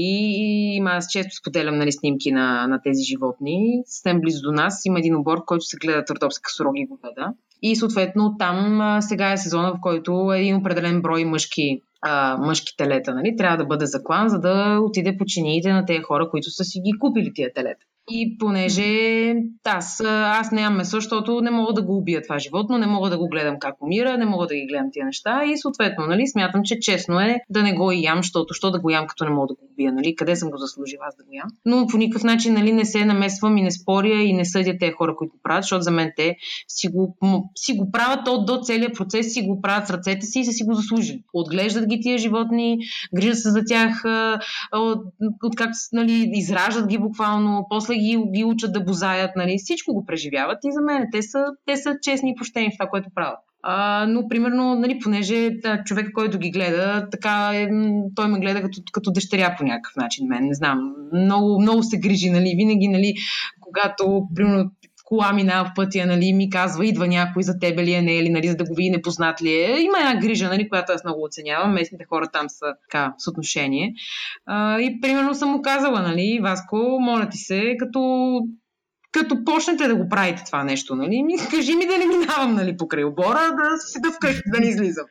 има, 0.76 0.90
аз 0.90 1.06
често 1.08 1.36
споделям 1.36 1.78
нали, 1.78 1.92
снимки 1.92 2.32
на, 2.32 2.66
на 2.66 2.80
тези 2.82 3.02
животни. 3.02 3.82
Съвсем 3.86 4.20
близо 4.20 4.42
до 4.42 4.52
нас 4.52 4.82
има 4.84 4.98
един 4.98 5.16
обор, 5.16 5.44
който 5.44 5.64
се 5.64 5.76
гледат 5.76 6.10
родопска 6.10 6.50
сороги 6.50 6.86
говеда. 6.86 7.32
И 7.62 7.76
съответно 7.76 8.36
там 8.38 8.98
сега 9.02 9.32
е 9.32 9.36
сезона, 9.36 9.72
в 9.72 9.80
който 9.80 10.32
един 10.32 10.56
определен 10.56 11.02
брой 11.02 11.24
мъжки 11.24 11.82
а, 12.00 12.36
мъжки 12.36 12.76
телета, 12.76 13.14
нали, 13.14 13.36
трябва 13.36 13.56
да 13.56 13.66
бъде 13.66 13.86
заклан, 13.86 14.28
за 14.28 14.40
да 14.40 14.78
отиде 14.82 15.16
по 15.16 15.24
чиниите 15.24 15.72
на 15.72 15.84
тези 15.84 16.02
хора, 16.02 16.30
които 16.30 16.50
са 16.50 16.64
си 16.64 16.80
ги 16.80 16.98
купили 16.98 17.32
тия 17.34 17.52
телета. 17.52 17.84
И 18.10 18.38
понеже 18.38 19.34
аз, 19.64 20.00
аз 20.06 20.52
нямам 20.52 20.76
месо, 20.76 20.96
защото 20.96 21.40
не 21.40 21.50
мога 21.50 21.72
да 21.72 21.82
го 21.82 21.96
убия 21.96 22.22
това 22.22 22.38
животно, 22.38 22.78
не 22.78 22.86
мога 22.86 23.10
да 23.10 23.18
го 23.18 23.28
гледам 23.28 23.56
как 23.58 23.82
умира, 23.82 24.18
не 24.18 24.24
мога 24.24 24.46
да 24.46 24.54
ги 24.54 24.66
гледам 24.66 24.88
тия 24.92 25.06
неща 25.06 25.44
и 25.44 25.58
съответно, 25.58 26.06
нали, 26.06 26.26
смятам, 26.26 26.60
че 26.64 26.78
честно 26.80 27.20
е 27.20 27.38
да 27.50 27.62
не 27.62 27.74
го 27.74 27.92
ям, 27.92 28.18
защото 28.18 28.54
що 28.54 28.70
да 28.70 28.80
го 28.80 28.90
ям, 28.90 29.06
като 29.06 29.24
не 29.24 29.30
мога 29.30 29.46
да 29.46 29.54
го 29.54 29.60
убия, 29.72 29.92
нали, 29.92 30.14
къде 30.14 30.36
съм 30.36 30.50
го 30.50 30.56
заслужила 30.56 31.04
аз 31.08 31.16
да 31.16 31.24
го 31.24 31.30
ям. 31.32 31.48
Но 31.64 31.86
по 31.86 31.96
никакъв 31.96 32.24
начин, 32.24 32.54
нали, 32.54 32.72
не 32.72 32.84
се 32.84 33.04
намесвам 33.04 33.56
и 33.56 33.62
не 33.62 33.70
споря 33.70 34.22
и 34.22 34.32
не 34.32 34.44
съдя 34.44 34.74
тези 34.80 34.92
хора, 34.92 35.14
които 35.16 35.34
правят, 35.42 35.64
защото 35.64 35.82
за 35.82 35.90
мен 35.90 36.12
те 36.16 36.36
си 36.68 36.88
го, 36.88 37.16
си 37.56 37.72
го 37.72 37.90
правят 37.90 38.28
от 38.28 38.46
до 38.46 38.60
целият 38.62 38.94
процес, 38.94 39.32
си 39.32 39.42
го 39.42 39.60
правят 39.60 39.86
с 39.86 39.90
ръцете 39.90 40.26
си 40.26 40.40
и 40.40 40.44
са 40.44 40.52
си 40.52 40.64
го 40.64 40.74
заслужили. 40.74 41.22
Отглеждат 41.32 41.86
ги 41.86 42.00
тия 42.00 42.18
животни, 42.18 42.78
грижат 43.14 43.38
се 43.38 43.50
за 43.50 43.62
тях, 43.66 44.02
от, 44.72 44.98
от 45.42 45.56
как, 45.56 45.70
нали, 45.92 46.30
израждат 46.32 46.86
ги 46.86 46.98
буквално, 46.98 47.66
после 47.70 47.97
ги, 47.98 48.18
ги 48.34 48.44
учат 48.44 48.72
да 48.72 48.80
бозаят, 48.80 49.30
нали, 49.36 49.58
всичко 49.58 49.94
го 49.94 50.06
преживяват 50.06 50.58
и 50.64 50.72
за 50.72 50.80
мен 50.80 51.06
те 51.12 51.22
са, 51.22 51.44
те 51.66 51.76
са 51.76 51.96
честни 52.02 52.30
и 52.30 52.34
пощени 52.34 52.70
в 52.70 52.78
това, 52.78 52.86
което 52.90 53.10
правят. 53.14 53.38
А, 53.62 54.06
но, 54.08 54.28
примерно, 54.28 54.74
нали, 54.74 54.98
понеже 54.98 55.50
да, 55.50 55.82
човек, 55.84 56.10
който 56.14 56.38
ги 56.38 56.50
гледа, 56.50 57.08
така 57.10 57.50
е, 57.54 57.68
той 58.14 58.28
ме 58.28 58.40
гледа 58.40 58.62
като, 58.62 58.82
като 58.92 59.12
дъщеря 59.12 59.54
по 59.58 59.64
някакъв 59.64 59.96
начин. 59.96 60.26
Мен, 60.28 60.44
не 60.44 60.54
знам, 60.54 60.78
много, 61.12 61.60
много 61.60 61.82
се 61.82 61.98
грижи, 61.98 62.30
нали, 62.30 62.54
винаги, 62.56 62.88
нали, 62.88 63.14
когато, 63.60 64.28
примерно, 64.34 64.70
кола 65.08 65.32
минава 65.32 65.64
в 65.68 65.72
пътя, 65.74 66.06
нали, 66.06 66.32
ми 66.32 66.50
казва, 66.50 66.86
идва 66.86 67.08
някой 67.08 67.42
за 67.42 67.58
тебе 67.58 67.84
ли 67.84 67.94
е, 67.94 68.02
не 68.02 68.18
е 68.18 68.22
ли, 68.22 68.28
нали, 68.28 68.48
за 68.48 68.56
да 68.56 68.64
го 68.64 68.74
види 68.74 68.90
непознат 68.90 69.42
ли 69.42 69.50
е. 69.50 69.80
Има 69.80 69.98
една 69.98 70.20
грижа, 70.20 70.48
нали, 70.48 70.68
която 70.68 70.92
аз 70.92 71.04
много 71.04 71.24
оценявам. 71.24 71.72
Местните 71.72 72.04
хора 72.08 72.28
там 72.32 72.48
са 72.48 72.66
така, 72.82 73.14
с 73.18 73.28
отношение. 73.30 73.94
А, 74.46 74.80
и 74.80 75.00
примерно 75.00 75.34
съм 75.34 75.50
му 75.50 75.62
казала, 75.62 76.02
нали, 76.02 76.40
Васко, 76.42 76.76
моля 77.00 77.28
ти 77.28 77.38
се, 77.38 77.76
като 77.78 78.40
като 79.12 79.44
почнете 79.44 79.88
да 79.88 79.96
го 79.96 80.08
правите 80.08 80.42
това 80.46 80.64
нещо, 80.64 80.96
нали, 80.96 81.22
ми, 81.22 81.34
кажи 81.50 81.74
ми 81.74 81.86
да 81.86 81.98
не 81.98 82.06
минавам, 82.06 82.54
нали, 82.54 82.76
покрай 82.76 83.04
обора, 83.04 83.40
да 83.56 83.78
си 83.78 84.00
да 84.00 84.10
вкъщи, 84.12 84.42
да 84.46 84.60
не 84.60 84.66
излизам. 84.66 85.04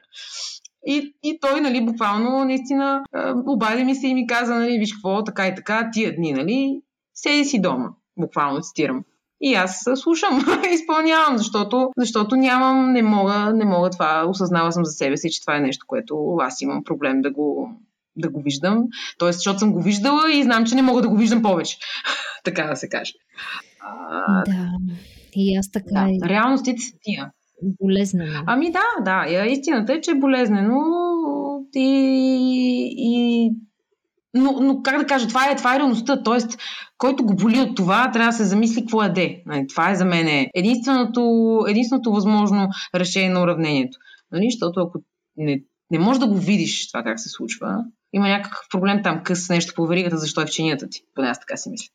И, 0.86 1.15
и 1.24 1.40
той, 1.41 1.61
нали, 1.61 1.86
буквално, 1.86 2.45
наистина, 2.45 3.02
обади 3.48 3.84
ми 3.84 3.95
се 3.95 4.07
и 4.07 4.14
ми 4.14 4.28
каза, 4.28 4.56
нали, 4.56 4.80
виж 4.80 4.94
какво, 4.94 5.24
така 5.24 5.48
и 5.48 5.56
така, 5.56 5.90
тия 5.94 6.15
дни, 6.15 6.34
нали, 6.34 6.82
седи 7.14 7.45
си 7.45 7.61
дома, 7.61 7.90
буквално 8.18 8.61
цитирам. 8.61 9.03
И 9.42 9.54
аз 9.54 9.86
слушам, 9.96 10.46
изпълнявам, 10.74 11.38
защото, 11.38 11.90
защото 11.98 12.36
нямам, 12.36 12.92
не 12.92 13.02
мога, 13.02 13.54
не 13.54 13.66
мога 13.66 13.90
това, 13.90 14.26
осъзнава 14.28 14.72
съм 14.72 14.86
за 14.86 14.92
себе 14.92 15.18
си, 15.18 15.30
че 15.32 15.42
това 15.42 15.58
е 15.58 15.62
нещо, 15.62 15.86
което 15.88 16.36
аз 16.40 16.62
имам 16.62 16.84
проблем 16.84 17.22
да 17.22 17.32
го, 17.32 17.70
да 18.16 18.30
го 18.30 18.42
виждам. 18.42 18.84
Тоест, 19.18 19.38
защото 19.38 19.60
съм 19.60 19.74
го 19.74 19.82
виждала 19.82 20.34
и 20.34 20.44
знам, 20.44 20.66
че 20.66 20.76
не 20.76 20.82
мога 20.82 21.02
да 21.02 21.10
го 21.10 21.18
виждам 21.18 21.42
повече. 21.42 21.78
така 22.44 22.64
да 22.64 22.76
се 22.76 22.90
каже. 22.90 23.14
А, 24.10 24.44
да, 24.44 24.70
и 25.36 25.58
аз 25.58 25.72
така. 25.72 25.90
Да, 25.92 26.10
е... 26.10 26.30
реалностите 26.30 26.82
са 26.82 26.94
тия. 27.02 27.32
Болезнено. 27.82 28.44
Ами 28.46 28.72
да, 28.72 28.84
да. 29.02 29.46
Истината 29.46 29.94
е, 29.94 30.02
че 30.02 30.12
е 30.12 30.20
болезнено 30.20 30.80
и, 31.76 32.94
и 32.98 33.52
но, 34.34 34.52
но 34.62 34.82
как 34.84 34.99
да 34.99 35.06
кажа, 35.06 35.28
това 35.28 35.52
е, 35.52 35.56
това 35.56 35.76
е 35.76 35.80
реалността. 35.80 36.24
Тоест, 36.24 36.58
който 36.98 37.26
го 37.26 37.36
боли 37.36 37.60
от 37.60 37.76
това, 37.76 38.12
трябва 38.12 38.32
да 38.32 38.38
се 38.38 38.45
замисли 38.45 38.82
какво 38.82 39.04
яде. 39.04 39.44
Нали, 39.45 39.68
това 39.68 39.91
е 39.91 39.95
за 39.95 40.06
мен 40.06 40.49
единственото, 40.56 41.60
единственото 41.68 42.12
възможно 42.12 42.68
решение 42.95 43.30
на 43.30 43.41
уравнението. 43.41 43.98
Нали, 44.32 44.48
защото 44.52 44.80
ако 44.80 44.99
не, 45.38 45.62
не 45.91 45.99
можеш 45.99 46.20
да 46.20 46.28
го 46.28 46.36
видиш 46.36 46.91
това 46.91 47.04
как 47.04 47.20
се 47.20 47.30
случва, 47.30 47.84
има 48.14 48.28
някакъв 48.28 48.60
проблем 48.72 49.04
там, 49.04 49.24
къс 49.24 49.49
нещо 49.49 49.74
по 49.76 49.88
веригата, 49.88 50.18
защо 50.18 50.41
е 50.41 50.45
в 50.45 50.49
чинията 50.49 50.90
ти. 50.90 51.02
Поне 51.16 51.28
аз 51.28 51.40
така 51.40 51.58
си 51.58 51.70
мисля. 51.70 51.88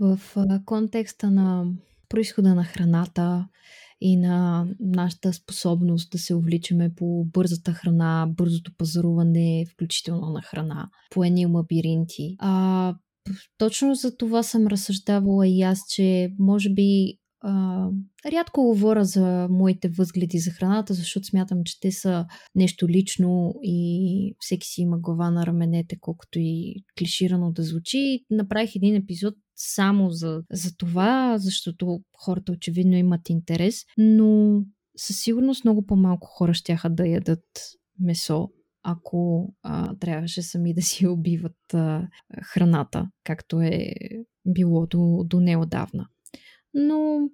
В 0.00 0.18
контекста 0.64 1.30
на 1.30 1.64
происхода 2.08 2.54
на 2.54 2.64
храната, 2.64 3.46
и 4.02 4.16
на 4.16 4.66
нашата 4.80 5.32
способност 5.32 6.12
да 6.12 6.18
се 6.18 6.34
увличаме 6.34 6.94
по 6.94 7.24
бързата 7.24 7.72
храна, 7.72 8.26
бързото 8.36 8.72
пазаруване, 8.78 9.66
включително 9.72 10.26
на 10.26 10.42
храна, 10.42 10.88
по 11.10 11.24
едни 11.24 11.46
лабиринти. 11.46 12.36
А, 12.38 12.94
точно 13.58 13.94
за 13.94 14.16
това 14.16 14.42
съм 14.42 14.66
разсъждавала 14.66 15.48
и 15.48 15.62
аз, 15.62 15.80
че 15.88 16.30
може 16.38 16.70
би 16.70 17.18
а, 17.44 17.88
рядко 18.32 18.62
говоря 18.62 19.04
за 19.04 19.48
моите 19.50 19.88
възгледи 19.88 20.38
за 20.38 20.50
храната, 20.50 20.94
защото 20.94 21.26
смятам, 21.26 21.58
че 21.64 21.80
те 21.80 21.92
са 21.92 22.26
нещо 22.54 22.88
лично 22.88 23.54
и 23.62 24.34
всеки 24.40 24.66
си 24.66 24.80
има 24.80 24.98
глава 24.98 25.30
на 25.30 25.46
раменете, 25.46 25.96
колкото 26.00 26.38
и 26.38 26.74
клиширано 26.98 27.52
да 27.52 27.62
звучи. 27.62 28.24
Направих 28.30 28.76
един 28.76 28.94
епизод 28.94 29.34
само 29.64 30.10
за, 30.10 30.42
за 30.50 30.76
това, 30.76 31.38
защото 31.38 32.00
хората 32.16 32.52
очевидно 32.52 32.96
имат 32.96 33.28
интерес, 33.30 33.84
но 33.98 34.62
със 34.96 35.20
сигурност 35.20 35.64
много 35.64 35.86
по-малко 35.86 36.26
хора 36.26 36.54
ще 36.54 36.78
да 36.90 37.06
ядат 37.06 37.44
месо, 37.98 38.50
ако 38.82 39.52
а, 39.62 39.94
трябваше 39.94 40.42
сами 40.42 40.74
да 40.74 40.82
си 40.82 41.06
убиват 41.06 41.74
а, 41.74 42.08
храната, 42.42 43.10
както 43.24 43.60
е 43.60 43.92
било 44.46 44.86
до, 44.86 45.24
до 45.26 45.40
неодавна. 45.40 46.06
Но 46.74 47.28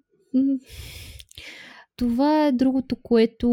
това 1.97 2.47
е 2.47 2.53
другото, 2.53 2.97
което, 3.03 3.51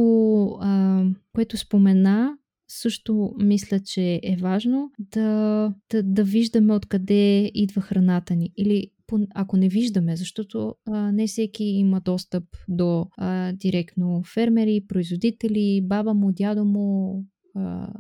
а, 0.62 1.04
което 1.34 1.58
спомена. 1.58 2.38
Също 2.68 3.34
мисля, 3.38 3.80
че 3.80 4.20
е 4.24 4.38
важно 4.42 4.92
да, 5.00 5.74
да, 5.92 6.04
да 6.04 6.24
виждаме 6.24 6.74
откъде 6.74 7.52
идва 7.54 7.82
храната 7.82 8.36
ни. 8.36 8.52
Или 8.58 8.92
ако 9.36 9.58
не 9.58 9.70
виждаме, 9.70 10.16
защото 10.16 10.76
а, 10.86 11.12
не 11.12 11.28
всеки 11.28 11.64
има 11.64 12.02
достъп 12.02 12.44
до 12.68 13.08
а, 13.18 13.54
директно 13.54 14.24
фермери, 14.34 14.86
производители, 14.88 15.82
баба 15.84 16.14
му, 16.14 16.32
дядо 16.32 16.66
му, 16.66 17.24
а, 17.56 17.94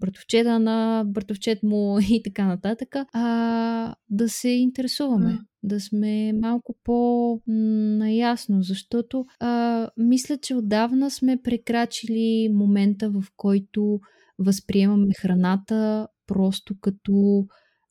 братовчета 0.00 0.58
на 0.58 1.04
братовчет 1.06 1.62
му 1.62 1.98
и 2.10 2.22
така 2.22 2.46
нататък, 2.46 2.96
а 3.12 3.94
да 4.10 4.28
се 4.28 4.48
интересуваме, 4.48 5.38
да 5.62 5.80
сме 5.80 6.32
малко 6.32 6.76
по-наясно, 6.84 8.62
защото 8.62 9.24
а, 9.40 9.88
мисля, 9.96 10.38
че 10.38 10.54
отдавна 10.54 11.10
сме 11.10 11.42
прекрачили 11.42 12.48
момента, 12.54 13.10
в 13.10 13.24
който 13.36 14.00
възприемаме 14.38 15.14
храната 15.20 16.08
просто 16.26 16.74
като 16.80 17.46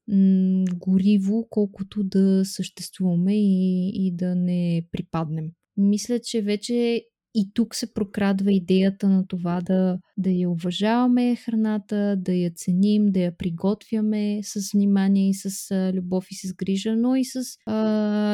м- 0.07 0.65
гориво, 0.75 1.47
колкото 1.49 2.03
да 2.03 2.41
съществуваме 2.45 3.35
и, 3.35 3.91
и 3.93 4.15
да 4.15 4.35
не 4.35 4.87
припаднем. 4.91 5.45
Мисля, 5.77 6.19
че 6.23 6.41
вече 6.41 7.03
и 7.35 7.51
тук 7.53 7.75
се 7.75 7.93
прокрадва 7.93 8.51
идеята 8.51 9.09
на 9.09 9.27
това 9.27 9.61
да, 9.61 9.97
да 10.17 10.29
я 10.29 10.49
уважаваме 10.49 11.35
храната, 11.35 12.15
да 12.17 12.33
я 12.33 12.51
ценим, 12.55 13.05
да 13.05 13.19
я 13.19 13.37
приготвяме 13.37 14.39
с 14.43 14.73
внимание 14.73 15.29
и 15.29 15.33
с 15.33 15.75
любов 15.93 16.25
и 16.31 16.35
с 16.35 16.53
грижа, 16.53 16.95
но 16.95 17.15
и 17.15 17.25
с 17.25 17.39
а, 17.65 17.75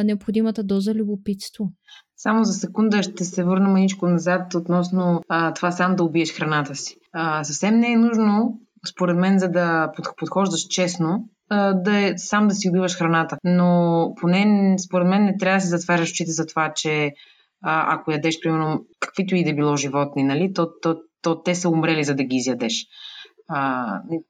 необходимата 0.05 0.63
доза 0.63 0.93
любопитство. 0.93 1.71
Само 2.17 2.43
за 2.43 2.53
секунда 2.53 3.03
ще 3.03 3.25
се 3.25 3.43
върна 3.43 3.69
маничко 3.69 4.07
назад 4.07 4.55
относно 4.55 5.21
а, 5.29 5.53
това 5.53 5.71
сам 5.71 5.95
да 5.95 6.03
убиеш 6.03 6.33
храната 6.33 6.75
си. 6.75 6.95
А, 7.13 7.43
съвсем 7.43 7.79
не 7.79 7.91
е 7.91 7.97
нужно, 7.97 8.59
според 8.89 9.17
мен, 9.17 9.39
за 9.39 9.49
да 9.49 9.91
подхождаш 10.17 10.61
честно, 10.69 11.29
да 11.73 11.99
е 11.99 12.13
сам 12.17 12.47
да 12.47 12.55
си 12.55 12.69
убиваш 12.69 12.97
храната. 12.97 13.37
Но 13.43 14.13
поне, 14.21 14.75
според 14.85 15.07
мен, 15.07 15.23
не 15.23 15.37
трябва 15.37 15.57
да 15.57 15.61
си 15.61 15.67
затваряш 15.67 16.11
очите 16.11 16.31
за 16.31 16.45
това, 16.45 16.73
че 16.75 17.11
а, 17.63 17.95
ако 17.95 18.11
ядеш, 18.11 18.39
примерно, 18.43 18.85
каквито 18.99 19.35
и 19.35 19.43
да 19.43 19.53
било 19.53 19.75
животни, 19.75 20.23
нали, 20.23 20.53
то, 20.53 20.67
то, 20.81 20.97
то 21.21 21.43
те 21.43 21.55
са 21.55 21.69
умрели, 21.69 22.03
за 22.03 22.15
да 22.15 22.23
ги 22.23 22.35
изядеш. 22.35 22.85
А, 23.47 23.85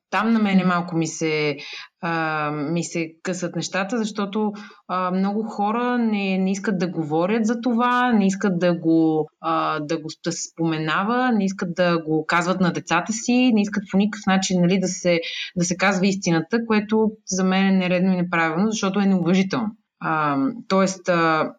там 0.10 0.34
на 0.34 0.40
мене 0.40 0.64
малко 0.64 0.96
ми 0.96 1.08
се, 1.08 1.58
а, 2.02 2.52
ми 2.52 2.84
се 2.84 3.08
късат 3.24 3.56
нещата, 3.56 3.98
защото 3.98 4.52
а, 4.88 5.12
много 5.12 5.44
хора 5.44 5.98
не, 5.98 6.38
не 6.38 6.52
искат 6.52 6.80
да 6.80 6.88
говорят 6.88 7.46
за 7.46 7.62
това, 7.62 8.14
не 8.14 8.28
искат 8.28 8.60
да 8.60 8.74
го, 8.74 9.30
а, 9.42 9.80
да 9.80 9.98
го 9.98 10.10
да 10.26 10.32
споменава, 10.32 11.32
не 11.32 11.46
искат 11.46 11.76
да 11.76 12.04
го 12.04 12.26
казват 12.26 12.62
на 12.62 12.74
децата 12.74 13.14
си, 13.14 13.52
не 13.54 13.62
искат 13.62 13.84
по 13.92 13.98
никакъв 13.98 14.26
начин 14.28 14.62
нали, 14.62 14.80
да, 14.80 14.88
се, 14.88 15.20
да 15.56 15.66
се 15.66 15.78
казва 15.78 16.08
истината, 16.08 16.66
което 16.68 17.12
за 17.26 17.44
мен 17.44 17.68
е 17.68 17.78
нередно 17.78 18.14
и 18.14 18.18
неправилно, 18.18 18.72
защото 18.72 19.00
е 19.00 19.06
неуважително. 19.06 19.68
А, 20.00 20.38
тоест, 20.68 21.10
а, 21.10 21.52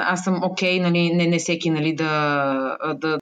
аз 0.00 0.24
съм 0.24 0.40
окей, 0.42 0.78
okay, 0.78 0.82
нали, 0.82 1.14
не, 1.14 1.26
не 1.26 1.38
всеки 1.38 1.70
нали, 1.70 1.94
да, 1.94 2.76
да. 2.94 3.18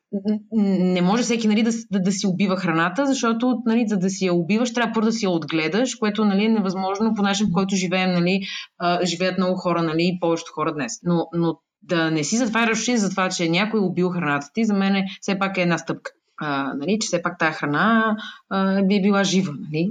Не 0.53 1.03
може 1.03 1.23
всеки 1.23 1.49
нали, 1.49 1.63
да, 1.63 1.71
да, 1.91 2.01
да 2.01 2.13
си 2.13 2.27
убива 2.27 2.57
храната, 2.57 3.07
защото 3.07 3.63
нали, 3.67 3.85
за 3.89 3.97
да 3.97 4.11
си 4.11 4.27
я 4.27 4.35
убиваш, 4.35 4.73
трябва 4.73 4.93
първо 4.93 5.07
да 5.07 5.13
си 5.13 5.25
я 5.25 5.31
отгледаш, 5.31 5.95
което 5.95 6.25
нали, 6.25 6.45
е 6.45 6.49
невъзможно 6.49 7.15
по 7.15 7.23
начин, 7.23 7.47
по 7.47 7.53
който 7.53 7.77
живеем, 7.77 8.13
нали, 8.13 8.41
а, 8.79 9.07
живеят 9.07 9.39
много 9.39 9.57
хора 9.57 9.83
нали, 9.83 10.19
повечето 10.21 10.53
хора 10.55 10.75
днес. 10.75 10.93
Но, 11.03 11.27
но 11.35 11.59
да 11.83 12.11
не 12.11 12.25
си 12.25 12.37
затваряш 12.37 12.81
очи 12.81 12.97
за 12.97 13.11
това, 13.11 13.29
че 13.29 13.49
някой 13.49 13.81
е 13.81 13.83
убил 13.83 14.11
храната 14.11 14.47
ти, 14.55 14.65
за 14.65 14.75
мен 14.75 14.97
е, 14.97 15.07
все 15.21 15.39
пак 15.39 15.59
е 15.59 15.63
една 15.63 15.79
стъпка. 15.79 16.11
А, 16.43 16.75
нали, 16.75 16.99
че 17.01 17.07
все 17.07 17.23
пак 17.23 17.39
тази 17.39 17.55
храна 17.55 18.17
а, 18.51 18.83
би 18.83 19.03
била 19.03 19.25
жива. 19.25 19.53
Нали? 19.61 19.91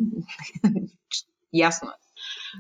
Ясно 1.54 1.90
е. 1.90 2.09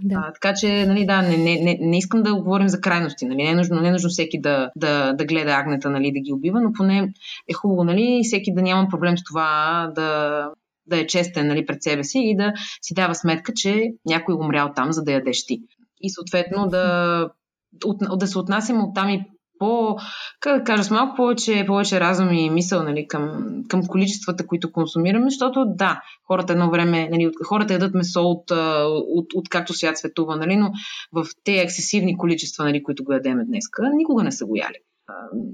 Да. 0.03 0.23
А, 0.27 0.33
така 0.33 0.53
че, 0.53 0.85
нали, 0.85 1.05
да, 1.05 1.21
не, 1.21 1.37
не, 1.37 1.77
не, 1.81 1.97
искам 1.97 2.23
да 2.23 2.35
говорим 2.35 2.67
за 2.69 2.81
крайности. 2.81 3.25
Нали? 3.25 3.43
Не, 3.43 3.49
е 3.49 3.55
нужно, 3.55 3.81
не 3.81 3.87
е 3.87 3.91
нужно 3.91 4.09
всеки 4.09 4.41
да, 4.41 4.71
да, 4.75 5.13
да 5.13 5.25
гледа 5.25 5.51
агнета, 5.51 5.89
нали, 5.89 6.11
да 6.11 6.19
ги 6.19 6.33
убива, 6.33 6.61
но 6.61 6.73
поне 6.73 7.13
е 7.49 7.53
хубаво, 7.53 7.83
нали, 7.83 8.21
всеки 8.23 8.53
да 8.53 8.61
няма 8.61 8.89
проблем 8.89 9.17
с 9.17 9.23
това 9.23 9.91
да, 9.95 10.45
да 10.87 10.99
е 10.99 11.07
честен 11.07 11.47
нали, 11.47 11.65
пред 11.65 11.83
себе 11.83 12.03
си 12.03 12.19
и 12.19 12.35
да 12.35 12.53
си 12.81 12.93
дава 12.93 13.15
сметка, 13.15 13.51
че 13.55 13.83
някой 14.05 14.33
е 14.33 14.37
умрял 14.37 14.71
там, 14.75 14.91
за 14.91 15.03
да 15.03 15.11
ядеш 15.11 15.45
ти. 15.45 15.61
И 16.01 16.09
съответно 16.09 16.67
да, 16.67 17.29
от, 17.85 18.19
да 18.19 18.27
се 18.27 18.39
отнасяме 18.39 18.79
от 18.79 18.95
там 18.95 19.09
и 19.09 19.25
по, 19.59 19.97
как 20.39 20.57
да 20.57 20.63
кажа, 20.63 20.83
с 20.83 20.91
малко 20.91 21.15
повече, 21.15 21.63
повече 21.67 21.99
разум 21.99 22.33
и 22.33 22.49
мисъл 22.49 22.83
нали, 22.83 23.07
към, 23.07 23.53
към 23.67 23.87
количествата, 23.87 24.47
които 24.47 24.71
консумираме, 24.71 25.29
защото 25.29 25.65
да, 25.67 26.01
хората 26.27 26.53
едно 26.53 26.71
време, 26.71 27.09
нали, 27.11 27.31
хората 27.45 27.73
ядат 27.73 27.93
месо 27.93 28.21
от, 28.21 28.51
от, 28.91 29.33
от 29.33 29.49
както 29.49 29.73
свят 29.73 29.97
светува, 29.97 30.35
нали, 30.35 30.55
но 30.55 30.71
в 31.11 31.25
те 31.43 31.61
ексесивни 31.61 32.17
количества, 32.17 32.63
нали, 32.63 32.83
които 32.83 33.03
го 33.03 33.13
ядеме 33.13 33.45
днес, 33.45 33.63
никога 33.93 34.23
не 34.23 34.31
са 34.31 34.45
го 34.45 34.55
яли 34.55 34.77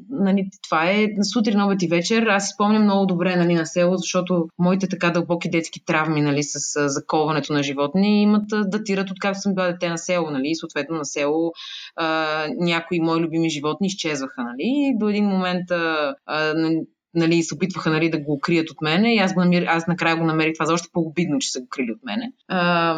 нали, 0.09 0.49
това 0.63 0.91
е 0.91 1.07
сутрин, 1.33 1.61
обед 1.61 1.81
и 1.81 1.87
вечер. 1.87 2.23
Аз 2.23 2.43
си 2.43 2.53
спомням 2.53 2.83
много 2.83 3.05
добре 3.05 3.35
нали, 3.35 3.53
на 3.53 3.65
село, 3.65 3.97
защото 3.97 4.47
моите 4.59 4.89
така 4.89 5.09
дълбоки 5.09 5.49
детски 5.49 5.85
травми 5.85 6.21
нали, 6.21 6.43
с 6.43 6.89
заковането 6.89 7.53
на 7.53 7.63
животни 7.63 8.21
имат 8.21 8.43
датират 8.65 9.11
от 9.11 9.19
както 9.19 9.39
съм 9.39 9.55
била 9.55 9.67
дете 9.67 9.89
на 9.89 9.97
село. 9.97 10.29
Нали, 10.29 10.49
и 10.49 10.55
съответно 10.55 10.97
на 10.97 11.05
село 11.05 11.51
а, 11.95 12.47
някои 12.59 12.99
мои 12.99 13.21
любими 13.21 13.49
животни 13.49 13.87
изчезваха. 13.87 14.43
Нали, 14.43 14.63
и 14.63 14.97
до 14.97 15.09
един 15.09 15.25
момент 15.25 15.71
а, 15.71 16.15
а, 16.25 16.53
нали, 17.13 17.43
се 17.43 17.55
опитваха 17.55 17.89
нали, 17.89 18.09
да 18.09 18.19
го 18.19 18.33
укрият 18.33 18.69
от 18.69 18.81
мене 18.81 19.15
и 19.15 19.17
аз, 19.17 19.33
го 19.33 19.39
намер... 19.39 19.65
аз 19.67 19.87
накрая 19.87 20.17
го 20.17 20.25
намерих 20.25 20.53
това 20.53 20.65
за 20.65 20.73
още 20.73 20.89
по-обидно, 20.93 21.39
че 21.39 21.51
са 21.51 21.59
го 21.59 21.67
крили 21.69 21.91
от 21.91 22.03
мене. 22.03 22.31
А, 22.47 22.95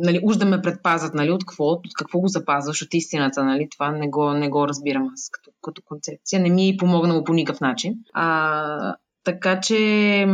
нали, 0.00 0.20
уж 0.24 0.36
да 0.36 0.46
ме 0.46 0.62
предпазят, 0.62 1.14
нали, 1.14 1.30
от 1.30 1.44
какво, 1.44 1.64
от 1.64 1.94
какво 1.98 2.20
го 2.20 2.28
запазваш, 2.28 2.82
от 2.82 2.94
истината, 2.94 3.44
нали, 3.44 3.68
това 3.70 3.90
не 3.90 4.08
го, 4.08 4.32
не 4.32 4.48
го 4.48 4.68
разбирам 4.68 5.10
аз 5.12 5.30
като, 5.32 5.50
като 5.62 5.82
концепция. 5.84 6.40
Не 6.40 6.50
ми 6.50 6.68
е 6.68 6.76
помогнало 6.76 7.24
по 7.24 7.32
никакъв 7.32 7.60
начин. 7.60 7.94
А, 8.12 8.96
така 9.24 9.60
че 9.60 10.26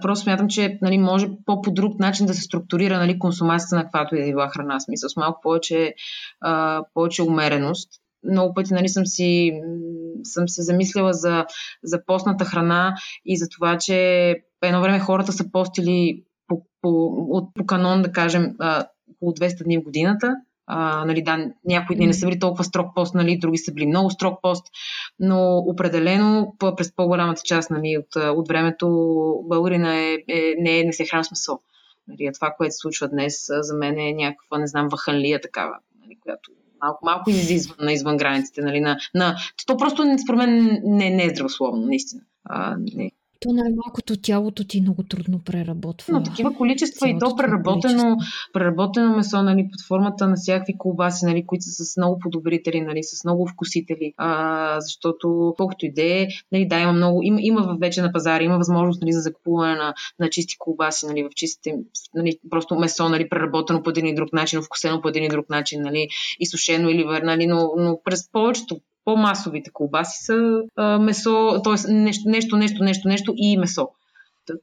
просто 0.00 0.22
смятам, 0.22 0.48
че 0.48 0.78
нали, 0.82 0.98
може 0.98 1.28
по-по 1.46 1.70
друг 1.70 1.98
начин 1.98 2.26
да 2.26 2.34
се 2.34 2.42
структурира 2.42 2.98
нали, 2.98 3.18
консумацията 3.18 3.76
на 3.76 3.82
каквато 3.82 4.16
и 4.16 4.20
да 4.20 4.26
била 4.26 4.48
храна. 4.48 4.80
Смисъл 4.80 5.08
с 5.08 5.16
малко 5.16 5.40
повече, 5.42 5.94
а, 6.40 6.82
повече 6.94 7.22
умереност. 7.22 7.88
Много 8.30 8.54
пъти 8.54 8.74
нали, 8.74 8.88
съм, 8.88 9.06
си, 9.06 9.52
съм 10.22 10.48
се 10.48 10.62
замислила 10.62 11.12
за, 11.12 11.46
за 11.82 12.04
постната 12.06 12.44
храна 12.44 12.94
и 13.24 13.36
за 13.36 13.48
това, 13.48 13.78
че 13.78 13.96
едно 14.62 14.82
време 14.82 14.98
хората 14.98 15.32
са 15.32 15.52
постили 15.52 16.24
по, 16.50 16.62
по, 16.82 17.06
от, 17.30 17.54
по 17.54 17.66
канон, 17.66 18.02
да 18.02 18.12
кажем, 18.12 18.56
около 19.14 19.32
200 19.32 19.64
дни 19.64 19.78
в 19.78 19.82
годината. 19.82 20.36
А, 20.66 21.04
нали, 21.04 21.22
да, 21.22 21.50
някои 21.64 21.96
дни 21.96 22.06
не 22.06 22.14
са 22.14 22.26
били 22.26 22.38
толкова 22.38 22.64
строг 22.64 22.94
пост, 22.94 23.14
нали, 23.14 23.38
други 23.38 23.58
са 23.58 23.72
били 23.72 23.86
много 23.86 24.10
строг 24.10 24.38
пост, 24.42 24.66
но 25.18 25.58
определено 25.58 26.54
през 26.76 26.94
по-голямата 26.96 27.42
част 27.44 27.70
нали, 27.70 27.98
от, 27.98 28.16
от 28.16 28.48
времето 28.48 28.88
българина 29.44 29.98
е, 29.98 30.12
е, 30.28 30.54
не, 30.58 30.84
не 30.84 30.92
се 30.92 31.04
храни 31.04 31.24
с 31.24 31.30
месо. 31.30 31.58
Нали, 32.08 32.30
това, 32.34 32.54
което 32.56 32.72
се 32.72 32.78
случва 32.78 33.08
днес, 33.08 33.46
за 33.48 33.74
мен 33.74 33.98
е 33.98 34.12
някаква, 34.12 34.58
не 34.58 34.66
знам, 34.66 34.88
ваханлия 34.88 35.40
такава, 35.40 35.74
нали, 36.02 36.18
която 36.22 36.50
малко, 36.82 37.04
малко 37.04 37.30
извън, 37.30 37.88
извън 37.88 38.16
границите. 38.16 38.62
Нали, 38.62 38.80
на, 38.80 38.98
на... 39.14 39.36
То 39.66 39.76
просто, 39.76 40.04
според 40.24 40.38
мен, 40.38 40.80
не, 40.84 41.10
не 41.10 41.24
е 41.24 41.30
здравословно, 41.30 41.86
наистина. 41.86 42.22
А, 42.44 42.76
не. 42.94 43.10
То 43.40 43.52
най-малкото 43.52 44.16
тялото 44.16 44.64
ти 44.64 44.80
много 44.80 45.02
трудно 45.02 45.40
преработва. 45.44 46.12
Но 46.12 46.22
такива 46.22 46.54
количества 46.54 47.08
и 47.08 47.18
то 47.18 47.36
преработено, 47.36 48.16
преработено 48.52 49.16
месо, 49.16 49.42
нали, 49.42 49.68
под 49.72 49.86
формата 49.88 50.28
на 50.28 50.36
всякакви 50.36 50.78
колбаси, 50.78 51.24
нали, 51.24 51.46
които 51.46 51.64
са 51.64 51.84
с 51.84 51.96
много 51.96 52.18
подобрители, 52.18 52.80
нали, 52.80 53.02
с 53.02 53.24
много 53.24 53.46
вкусители. 53.46 54.14
А, 54.16 54.80
защото, 54.80 55.54
колкото 55.56 55.86
и 55.86 55.92
да 55.92 56.02
е, 56.02 56.26
нали, 56.52 56.68
да, 56.68 56.78
има 56.78 56.92
много, 56.92 57.22
има, 57.22 57.38
има 57.40 57.76
вече 57.80 58.02
на 58.02 58.12
пазара, 58.12 58.44
има 58.44 58.58
възможност 58.58 59.02
нали, 59.02 59.12
за 59.12 59.20
закупуване 59.20 59.74
на, 59.74 59.94
на 60.18 60.30
чисти 60.30 60.56
колбаси, 60.58 61.06
нали, 61.06 61.22
в 61.22 61.30
чистите, 61.36 61.74
нали, 62.14 62.38
просто 62.50 62.74
месо, 62.74 63.08
нали, 63.08 63.28
преработено 63.28 63.82
по 63.82 63.90
един 63.90 64.06
и 64.06 64.14
друг 64.14 64.32
начин, 64.32 64.62
вкусено 64.62 65.00
по 65.00 65.08
един 65.08 65.24
и 65.24 65.28
друг 65.28 65.50
начин, 65.50 65.82
нали, 65.82 66.08
изсушено 66.40 66.88
или 66.88 67.04
върнали, 67.04 67.46
но, 67.46 67.72
но 67.76 68.00
през 68.04 68.30
повечето 68.32 68.80
по-масовите 69.10 69.70
колбаси 69.72 70.24
са 70.24 70.60
а, 70.76 70.98
месо, 70.98 71.60
т.е. 71.64 71.92
нещо, 71.92 72.28
нещо, 72.28 72.56
нещо, 72.56 72.84
нещо, 72.84 73.08
нещо 73.08 73.32
и 73.36 73.56
месо. 73.56 73.88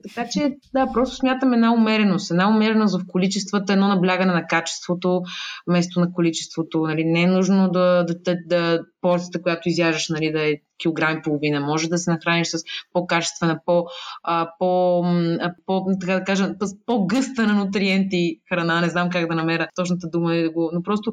Така 0.03 0.29
че, 0.29 0.55
да, 0.73 0.87
просто 0.93 1.15
смятам 1.15 1.53
една 1.53 1.73
умереност. 1.73 2.31
Една 2.31 2.49
умереност 2.49 3.01
в 3.01 3.05
количествата, 3.07 3.73
едно 3.73 3.87
наблягане 3.87 4.33
на 4.33 4.47
качеството, 4.47 5.21
вместо 5.67 5.99
на 5.99 6.13
количеството. 6.13 6.79
Нали. 6.79 7.03
Не 7.03 7.23
е 7.23 7.27
нужно 7.27 7.69
да, 7.69 8.05
да, 8.07 8.15
да, 8.25 8.35
да 8.45 8.79
порцията, 9.01 9.41
която 9.41 9.69
изяждаш, 9.69 10.09
нали, 10.09 10.31
да 10.31 10.49
е 10.49 10.55
килограм 10.81 11.17
и 11.17 11.21
половина. 11.21 11.59
Може 11.59 11.89
да 11.89 11.97
се 11.97 12.11
нахраниш 12.11 12.47
с 12.47 12.57
по-качествена, 12.93 13.59
по, 13.65 13.85
а, 14.23 14.49
по, 14.59 15.01
а, 15.39 15.53
по 15.65 15.85
така 15.99 16.13
да 16.13 16.23
кажа, 16.23 16.55
по-гъста 16.85 17.47
на 17.47 17.53
нутриенти 17.53 18.39
храна. 18.49 18.81
Не 18.81 18.89
знам 18.89 19.09
как 19.09 19.27
да 19.27 19.35
намеря 19.35 19.67
точната 19.75 20.09
дума, 20.09 20.33
но 20.73 20.83
просто 20.83 21.11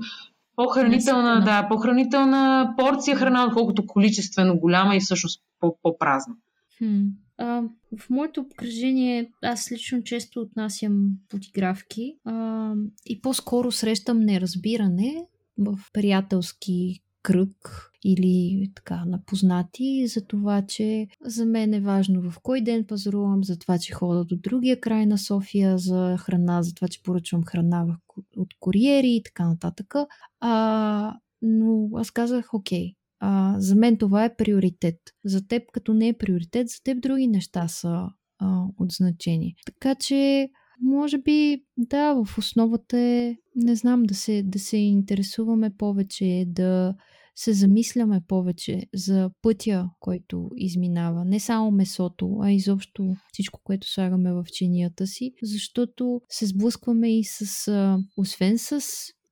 по-хранителна, 0.56 1.40
да, 1.44 1.68
по-хранителна 1.68 2.74
порция 2.78 3.16
храна, 3.16 3.44
отколкото 3.44 3.86
количествено 3.86 4.58
голяма 4.58 4.96
и 4.96 5.00
всъщност 5.00 5.42
по-празна. 5.60 6.34
Хм. 6.78 7.02
А, 7.38 7.62
в 7.98 8.10
моето 8.10 8.40
обкръжение 8.40 9.30
аз 9.42 9.72
лично 9.72 10.02
често 10.02 10.40
отнасям 10.40 11.10
подигравки 11.28 12.14
а, 12.24 12.72
и 13.06 13.20
по-скоро 13.20 13.72
срещам 13.72 14.20
неразбиране 14.20 15.26
в 15.58 15.78
приятелски 15.92 17.03
кръг 17.24 17.90
или 18.04 18.70
така 18.74 19.04
напознати 19.04 20.06
за 20.06 20.26
това, 20.26 20.62
че 20.66 21.06
за 21.20 21.44
мен 21.44 21.74
е 21.74 21.80
важно 21.80 22.30
в 22.30 22.38
кой 22.42 22.60
ден 22.60 22.84
пазарувам, 22.84 23.44
за 23.44 23.58
това, 23.58 23.78
че 23.78 23.92
хода 23.92 24.24
до 24.24 24.36
другия 24.36 24.80
край 24.80 25.06
на 25.06 25.18
София 25.18 25.78
за 25.78 26.16
храна, 26.18 26.62
за 26.62 26.74
това, 26.74 26.88
че 26.88 27.02
поръчвам 27.02 27.44
храна 27.44 27.98
от 28.36 28.48
куриери 28.60 29.10
и 29.10 29.22
така 29.22 29.48
нататък. 29.48 29.94
А, 30.40 31.16
но 31.42 31.88
аз 31.94 32.10
казах, 32.10 32.54
окей, 32.54 32.94
а, 33.20 33.54
за 33.58 33.74
мен 33.76 33.98
това 33.98 34.24
е 34.24 34.36
приоритет. 34.36 34.98
За 35.24 35.46
теб, 35.46 35.62
като 35.72 35.94
не 35.94 36.08
е 36.08 36.18
приоритет, 36.18 36.68
за 36.68 36.76
теб 36.84 37.00
други 37.00 37.26
неща 37.26 37.68
са 37.68 38.08
а, 38.38 38.64
от 38.78 38.92
значение. 38.92 39.54
Така 39.66 39.94
че, 39.94 40.48
може 40.80 41.18
би, 41.18 41.64
да, 41.76 42.24
в 42.24 42.38
основата 42.38 42.98
е, 42.98 43.36
не 43.56 43.76
знам, 43.76 44.02
да 44.02 44.14
се, 44.14 44.42
да 44.42 44.58
се 44.58 44.76
интересуваме 44.76 45.70
повече, 45.78 46.44
да 46.46 46.94
се 47.36 47.52
замисляме 47.52 48.20
повече 48.28 48.82
за 48.94 49.30
пътя, 49.42 49.90
който 50.00 50.50
изминава. 50.56 51.24
Не 51.24 51.40
само 51.40 51.70
месото, 51.70 52.38
а 52.42 52.52
изобщо 52.52 53.14
всичко, 53.32 53.60
което 53.64 53.90
слагаме 53.90 54.32
в 54.32 54.44
чинията 54.52 55.06
си, 55.06 55.32
защото 55.42 56.20
се 56.28 56.46
сблъскваме 56.46 57.18
и 57.18 57.24
с, 57.24 57.70
освен 58.16 58.58
с 58.58 58.82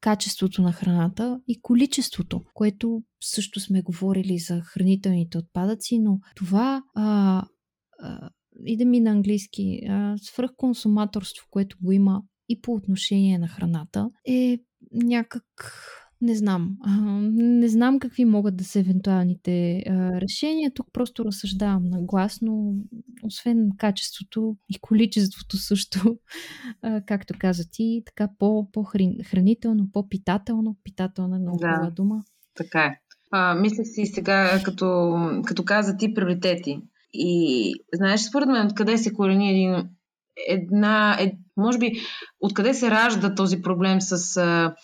качеството 0.01 0.63
на 0.63 0.73
храната 0.73 1.41
и 1.49 1.61
количеството, 1.61 2.41
което 2.55 3.03
също 3.21 3.61
сме 3.61 3.83
говорили 3.83 4.39
за 4.39 4.61
хранителните 4.61 5.39
отпадъци, 5.39 5.99
но 5.99 6.19
това 6.37 6.83
а, 6.95 7.43
а, 7.99 8.31
и 8.67 8.77
да 8.77 8.85
ми 8.85 9.01
на 9.01 9.11
английски, 9.11 9.81
свръхконсуматорство, 10.17 11.47
което 11.51 11.77
го 11.83 11.93
има 11.93 12.23
и 12.49 12.61
по 12.61 12.73
отношение 12.73 13.39
на 13.39 13.49
храната, 13.49 14.11
е 14.29 14.59
някак 14.93 15.45
не 16.23 16.35
знам. 16.35 16.77
Не 17.33 17.69
знам 17.69 17.99
какви 17.99 18.25
могат 18.25 18.57
да 18.57 18.65
са 18.65 18.81
евентуалните 18.81 19.83
решения. 20.21 20.73
Тук 20.75 20.87
просто 20.93 21.25
разсъждавам 21.25 21.85
нагласно. 21.85 22.75
Освен 23.23 23.69
качеството 23.79 24.57
и 24.69 24.79
количеството 24.81 25.57
също, 25.57 26.19
както 27.07 27.35
каза 27.39 27.65
ти, 27.71 28.03
така 28.07 28.29
по-хранително, 28.39 29.89
по-питателно. 29.93 30.77
Питателна 30.85 31.37
е 31.37 31.41
много 31.41 31.59
да, 31.59 31.73
хубава 31.75 31.91
дума. 31.91 32.25
Така 32.55 32.81
е. 32.85 33.01
А, 33.31 33.55
мислех 33.55 33.87
си 33.87 34.07
сега, 34.07 34.61
като, 34.65 35.17
като 35.47 35.65
каза 35.65 35.97
ти 35.97 36.15
приоритети. 36.15 36.81
И 37.15 37.75
знаеш, 37.95 38.21
според 38.21 38.49
мен, 38.49 38.67
откъде 38.67 38.99
се 38.99 39.13
корени 39.13 39.51
един 39.51 39.89
една, 40.49 41.17
е, 41.21 41.33
може 41.57 41.79
би, 41.79 41.93
откъде 42.41 42.75
се 42.75 42.91
ражда 42.91 43.35
този 43.35 43.63
проблем 43.63 44.01
с 44.01 44.37
а, 44.37 44.75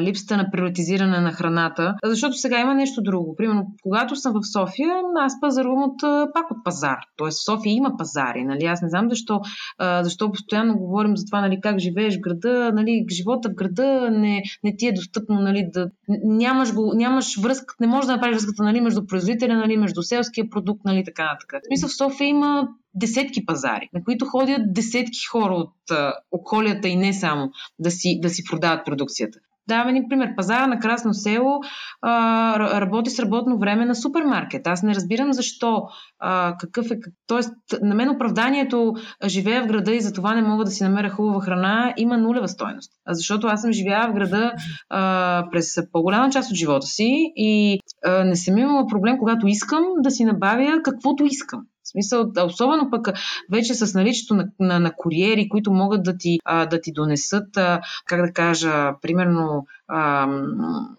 липсата 0.00 0.36
на 0.36 0.50
приоритизиране 0.50 1.20
на 1.20 1.32
храната. 1.32 1.94
Защото 2.04 2.36
сега 2.36 2.60
има 2.60 2.74
нещо 2.74 3.02
друго. 3.02 3.34
Примерно, 3.36 3.66
когато 3.82 4.16
съм 4.16 4.32
в 4.32 4.52
София, 4.52 4.94
аз 5.20 5.40
пазарувам 5.40 5.82
от, 5.82 6.00
пак 6.34 6.50
от 6.50 6.64
пазар. 6.64 6.98
Тоест 7.16 7.38
в 7.38 7.44
София 7.44 7.72
има 7.72 7.96
пазари. 7.98 8.44
Нали? 8.44 8.64
Аз 8.64 8.82
не 8.82 8.88
знам 8.88 9.10
защо, 9.10 9.40
а, 9.78 10.04
защо 10.04 10.32
постоянно 10.32 10.78
говорим 10.78 11.16
за 11.16 11.24
това, 11.26 11.40
нали, 11.40 11.60
как 11.60 11.78
живееш 11.78 12.16
в 12.16 12.20
града. 12.20 12.72
Нали, 12.74 13.06
живота 13.10 13.48
в 13.48 13.54
града 13.54 14.10
не, 14.10 14.42
не 14.64 14.76
ти 14.76 14.86
е 14.86 14.92
достъпно. 14.92 15.40
Нали, 15.40 15.66
да, 15.72 15.90
нямаш, 16.24 16.74
го, 16.74 16.92
нямаш 16.94 17.36
връзка, 17.42 17.74
не 17.80 17.86
можеш 17.86 18.06
да 18.06 18.12
направиш 18.12 18.36
връзката 18.36 18.62
нали, 18.62 18.80
между 18.80 19.06
производителя, 19.06 19.56
нали, 19.56 19.76
между 19.76 20.02
селския 20.02 20.50
продукт, 20.50 20.80
нали, 20.84 21.04
така 21.04 21.22
нататък. 21.22 21.52
В 21.62 21.66
смисъл 21.66 21.88
в 21.88 21.96
София 21.96 22.28
има 22.28 22.68
десетки 22.94 23.46
пазари, 23.46 23.88
на 23.92 24.04
които 24.04 24.24
ходят 24.24 24.72
десетки 24.72 25.26
хора 25.30 25.54
от 25.54 25.90
а, 25.90 26.14
околията 26.30 26.88
и 26.88 26.96
не 26.96 27.12
само 27.12 27.50
да 27.78 27.90
си, 27.90 28.20
да 28.22 28.30
си 28.30 28.44
продават 28.44 28.86
продукцията. 28.86 29.38
Даваме 29.68 29.92
ни 29.92 30.08
пример. 30.08 30.36
Пазара 30.36 30.66
на 30.66 30.78
Красно 30.78 31.14
село 31.14 31.60
а, 32.02 32.80
работи 32.80 33.10
с 33.10 33.18
работно 33.18 33.58
време 33.58 33.86
на 33.86 33.94
супермаркет. 33.94 34.66
Аз 34.66 34.82
не 34.82 34.94
разбирам 34.94 35.32
защо. 35.32 35.82
А, 36.18 36.56
какъв 36.56 36.90
е. 36.90 36.98
Тоест, 37.26 37.54
на 37.82 37.94
мен 37.94 38.10
оправданието 38.10 38.94
живея 39.26 39.62
в 39.62 39.66
града 39.66 39.94
и 39.94 40.00
за 40.00 40.12
това 40.12 40.34
не 40.34 40.42
мога 40.42 40.64
да 40.64 40.70
си 40.70 40.82
намеря 40.82 41.10
хубава 41.10 41.40
храна 41.40 41.94
има 41.96 42.18
нулева 42.18 42.48
стойност. 42.48 42.92
А 43.06 43.14
защото 43.14 43.46
аз 43.46 43.62
съм 43.62 43.72
живяла 43.72 44.10
в 44.10 44.14
града 44.14 44.52
а, 44.88 45.44
през 45.52 45.78
по-голяма 45.92 46.30
част 46.30 46.50
от 46.50 46.56
живота 46.56 46.86
си 46.86 47.32
и 47.36 47.80
а, 48.04 48.24
не 48.24 48.36
съм 48.36 48.58
имала 48.58 48.86
проблем, 48.86 49.18
когато 49.18 49.46
искам 49.46 49.84
да 49.98 50.10
си 50.10 50.24
набавя 50.24 50.82
каквото 50.84 51.24
искам. 51.24 51.60
В 51.90 51.92
смисъл, 51.92 52.32
особено 52.46 52.90
пък 52.90 53.08
вече 53.52 53.74
с 53.74 53.94
наличието 53.94 54.34
на, 54.34 54.48
на, 54.60 54.80
на 54.80 54.92
куриери, 54.96 55.48
които 55.48 55.72
могат 55.72 56.02
да 56.02 56.16
ти, 56.16 56.38
а, 56.44 56.66
да 56.66 56.80
ти 56.80 56.92
донесат, 56.92 57.56
а, 57.56 57.80
как 58.06 58.26
да 58.26 58.32
кажа, 58.32 58.92
примерно 59.02 59.66
а, 59.88 60.28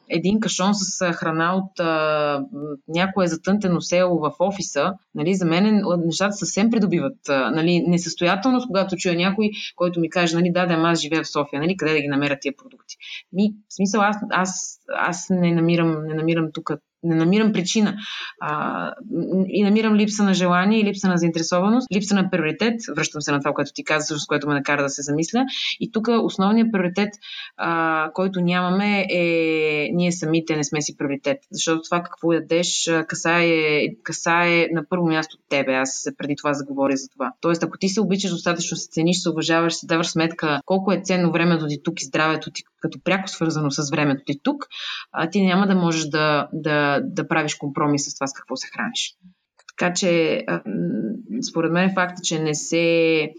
един 0.10 0.40
кашон 0.40 0.74
с 0.74 1.14
храна 1.14 1.56
от 1.56 1.80
а, 1.80 2.44
някое 2.88 3.28
затънтено 3.28 3.82
село 3.82 4.20
в 4.20 4.32
офиса, 4.40 4.94
нали, 5.16 5.36
за 5.36 5.46
мен 5.46 5.84
нещата 6.06 6.34
съвсем 6.34 6.70
придобиват 6.70 7.18
нали, 7.28 7.84
несъстоятелност, 7.88 8.68
когато 8.68 8.96
чуя 8.96 9.16
някой, 9.16 9.50
който 9.76 10.00
ми 10.00 10.10
каже, 10.10 10.36
нали, 10.36 10.52
да, 10.52 10.66
да, 10.66 10.74
аз 10.74 11.00
живея 11.00 11.24
в 11.24 11.32
София, 11.32 11.62
нали, 11.62 11.78
къде 11.78 11.94
да 11.94 12.02
ги 12.02 12.08
намеря 12.08 12.38
тия 12.42 12.54
продукти. 12.58 12.96
Ми, 13.34 13.54
в 13.70 13.74
смисъл, 13.76 14.02
аз, 14.02 14.18
аз, 14.32 14.80
аз 14.96 15.28
не 15.30 15.56
намирам, 15.56 16.06
не 16.08 16.14
намирам 16.14 16.50
тук 16.54 16.72
не 17.04 17.16
намирам 17.16 17.54
причина. 17.54 17.96
А, 18.40 18.92
и 19.48 19.64
намирам 19.64 19.96
липса 19.96 20.24
на 20.24 20.34
желание 20.34 20.84
липса 20.84 21.08
на 21.08 21.18
заинтересованост, 21.18 21.88
липса 21.96 22.16
на 22.16 22.30
приоритет. 22.30 22.74
Връщам 22.96 23.22
се 23.22 23.32
на 23.32 23.40
това, 23.40 23.54
което 23.54 23.72
ти 23.74 23.84
каза, 23.84 24.20
с 24.20 24.26
което 24.26 24.48
ме 24.48 24.54
накара 24.54 24.84
да 24.84 24.90
се 24.90 25.02
замисля. 25.02 25.46
И 25.80 25.92
тук 25.92 26.08
основният 26.24 26.72
приоритет, 26.72 27.10
а, 27.58 28.10
който 28.14 28.42
нямаме 28.42 29.06
е 29.10 29.90
ние 29.94 30.12
самите 30.12 30.56
не 30.56 30.64
сме 30.64 30.82
си 30.82 30.98
приоритет. 30.98 31.38
Защото 31.52 31.82
това 31.82 32.04
какво 32.04 32.34
ядеш 32.34 32.92
касае, 33.08 33.82
касае 34.04 34.68
на 34.72 34.84
първо 34.90 35.08
място 35.08 35.38
тебе. 35.50 35.74
Аз 35.74 36.08
преди 36.18 36.36
това 36.36 36.54
заговоря 36.54 36.98
за 36.98 37.10
това. 37.10 37.32
Тоест, 37.42 37.64
ако 37.64 37.78
ти 37.78 37.90
се 37.90 38.02
обичаш 38.02 38.32
достатъчно, 38.32 38.78
се 38.78 38.90
цениш, 38.92 39.18
се 39.18 39.30
уважаваш, 39.30 39.74
си 39.74 39.88
даваш 39.88 40.08
сметка 40.08 40.60
колко 40.66 40.92
е 40.92 41.02
ценно 41.04 41.32
времето 41.32 41.68
ти 41.68 41.84
тук 41.84 42.02
и 42.02 42.06
здравето 42.06 42.52
ти 42.52 42.64
като 42.82 43.00
пряко 43.04 43.28
свързано 43.28 43.72
с 43.72 43.92
времето 43.92 44.22
ти 44.26 44.40
тук, 44.44 44.68
а, 45.12 45.30
ти 45.30 45.42
няма 45.42 45.68
да 45.68 45.76
можеш 45.76 46.06
да, 46.06 46.48
да, 46.54 46.91
да 47.04 47.28
правиш 47.28 47.56
компромис 47.56 48.06
с 48.06 48.16
това 48.16 48.28
с 48.28 48.34
какво 48.34 48.56
се 48.56 48.68
храниш. 48.68 49.16
Така 49.78 49.94
че, 49.94 50.44
според 51.50 51.72
мен 51.72 51.94
факта, 51.94 52.22
че 52.24 52.40
не 52.40 52.56
се 52.56 53.30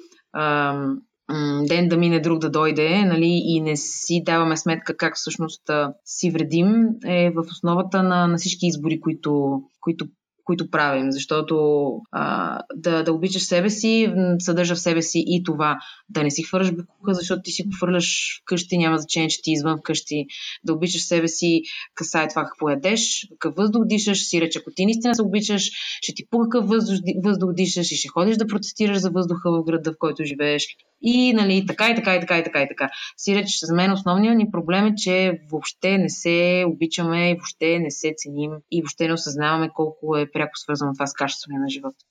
ден 1.69 1.89
да 1.89 1.97
мине 1.97 2.21
друг 2.21 2.39
да 2.39 2.51
дойде, 2.51 3.05
нали, 3.05 3.43
и 3.45 3.61
не 3.61 3.77
си 3.77 4.23
даваме 4.27 4.57
сметка 4.57 4.97
как 4.97 5.17
всъщност 5.17 5.63
си 6.05 6.31
вредим, 6.31 6.87
е 7.07 7.31
в 7.31 7.45
основата 7.51 8.03
на, 8.03 8.27
на 8.27 8.37
всички 8.37 8.67
избори, 8.67 9.01
които, 9.01 9.63
които 9.81 10.07
които 10.45 10.71
правим, 10.71 11.13
защото 11.13 11.87
а, 12.13 12.59
да, 12.75 13.03
да 13.03 13.13
обичаш 13.13 13.43
себе 13.43 13.71
си 13.71 14.15
съдържа 14.39 14.75
в 14.75 14.81
себе 14.81 15.03
си 15.03 15.25
и 15.27 15.43
това. 15.45 15.79
Да 16.09 16.23
не 16.23 16.31
си 16.31 16.43
хвърляш 16.43 16.71
букука, 16.71 17.15
защото 17.15 17.43
ти 17.43 17.51
си 17.51 17.63
го 17.63 17.71
хвърляш 17.77 18.41
вкъщи, 18.43 18.79
няма 18.79 18.99
значение, 18.99 19.29
че 19.29 19.43
ти 19.43 19.53
извън 19.53 19.79
вкъщи, 19.79 20.27
да 20.65 20.73
обичаш 20.73 21.03
себе 21.03 21.29
си, 21.29 21.63
касае 21.95 22.29
това 22.29 22.45
какво 22.45 22.71
ядеш, 22.71 23.29
какъв 23.39 23.55
въздух 23.57 23.83
дишаш, 23.87 24.29
си 24.29 24.41
реч, 24.41 24.57
ако 24.57 24.71
ти 24.77 24.85
наистина 24.85 25.15
се 25.15 25.23
обичаш, 25.23 25.71
ще 26.03 26.15
ти 26.15 26.27
пука 26.31 26.49
какъв 26.51 26.69
въздух, 26.69 26.97
въздух 27.25 27.53
дишаш 27.53 27.93
и 27.93 27.97
ще 27.97 28.09
ходиш 28.09 28.37
да 28.37 28.47
протестираш 28.47 28.99
за 28.99 29.11
въздуха 29.11 29.53
в 29.53 29.65
града, 29.65 29.93
в 29.93 29.99
който 29.99 30.25
живееш. 30.25 30.67
И 31.03 31.33
нали, 31.33 31.67
така 31.67 31.91
и 31.91 31.95
така 31.95 32.17
и 32.17 32.21
така 32.21 32.39
и 32.39 32.45
така 32.45 32.63
и 32.63 32.69
така. 32.69 32.91
Си 33.17 33.35
реч, 33.35 33.59
за 33.63 33.75
мен 33.75 33.93
основният 33.93 34.37
ни 34.37 34.51
проблем 34.51 34.87
е, 34.87 34.95
че 34.97 35.41
въобще 35.51 35.99
не 35.99 36.09
се 36.09 36.65
обичаме 36.69 37.31
и 37.31 37.35
въобще 37.35 37.79
не 37.79 37.91
се 37.91 38.15
ценим 38.17 38.51
и 38.71 38.83
въобще 38.83 39.07
не 39.07 39.13
осъзнаваме 39.13 39.71
колко 39.75 40.17
е 40.17 40.31
пряко 40.43 40.59
свързано 40.59 40.93
това 40.93 41.07
с 41.07 41.15
качеството 41.15 41.59
на 41.59 41.69
живота. 41.69 42.05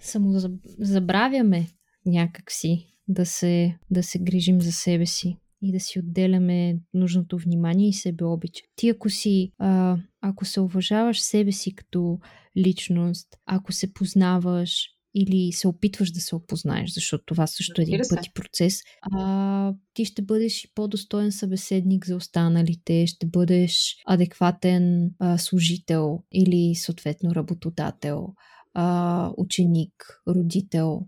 Само 0.00 0.32
забравяме 0.78 1.66
някакси 2.06 2.94
да 3.08 3.26
се, 3.26 3.78
да 3.90 4.02
се 4.02 4.18
грижим 4.18 4.60
за 4.60 4.72
себе 4.72 5.06
си. 5.06 5.36
и 5.62 5.72
да 5.72 5.80
си 5.80 5.98
отделяме 5.98 6.78
нужното 6.94 7.38
внимание 7.38 7.88
и 7.88 7.92
себе 7.92 8.24
обич. 8.24 8.62
Ти 8.76 8.88
ако 8.88 9.10
си, 9.10 9.52
а, 9.58 9.96
ако 10.20 10.44
се 10.44 10.60
уважаваш 10.60 11.20
себе 11.20 11.52
си 11.52 11.74
като 11.74 12.18
личност, 12.56 13.28
ако 13.46 13.72
се 13.72 13.92
познаваш 13.92 14.86
или 15.14 15.52
се 15.52 15.68
опитваш 15.68 16.10
да 16.10 16.20
се 16.20 16.36
опознаеш, 16.36 16.90
защото 16.90 17.24
това 17.26 17.46
също 17.46 17.80
е 17.80 17.84
един 17.84 18.00
пъти 18.10 18.30
процес, 18.34 18.80
а, 19.02 19.74
ти 19.94 20.04
ще 20.04 20.22
бъдеш 20.22 20.64
и 20.64 20.74
по-достоен 20.74 21.32
събеседник 21.32 22.06
за 22.06 22.16
останалите, 22.16 23.06
ще 23.06 23.26
бъдеш 23.26 23.96
адекватен 24.06 25.10
а, 25.18 25.38
служител 25.38 26.22
или 26.32 26.74
съответно 26.74 27.34
работодател, 27.34 28.34
а, 28.74 29.32
ученик, 29.36 30.22
родител, 30.28 31.00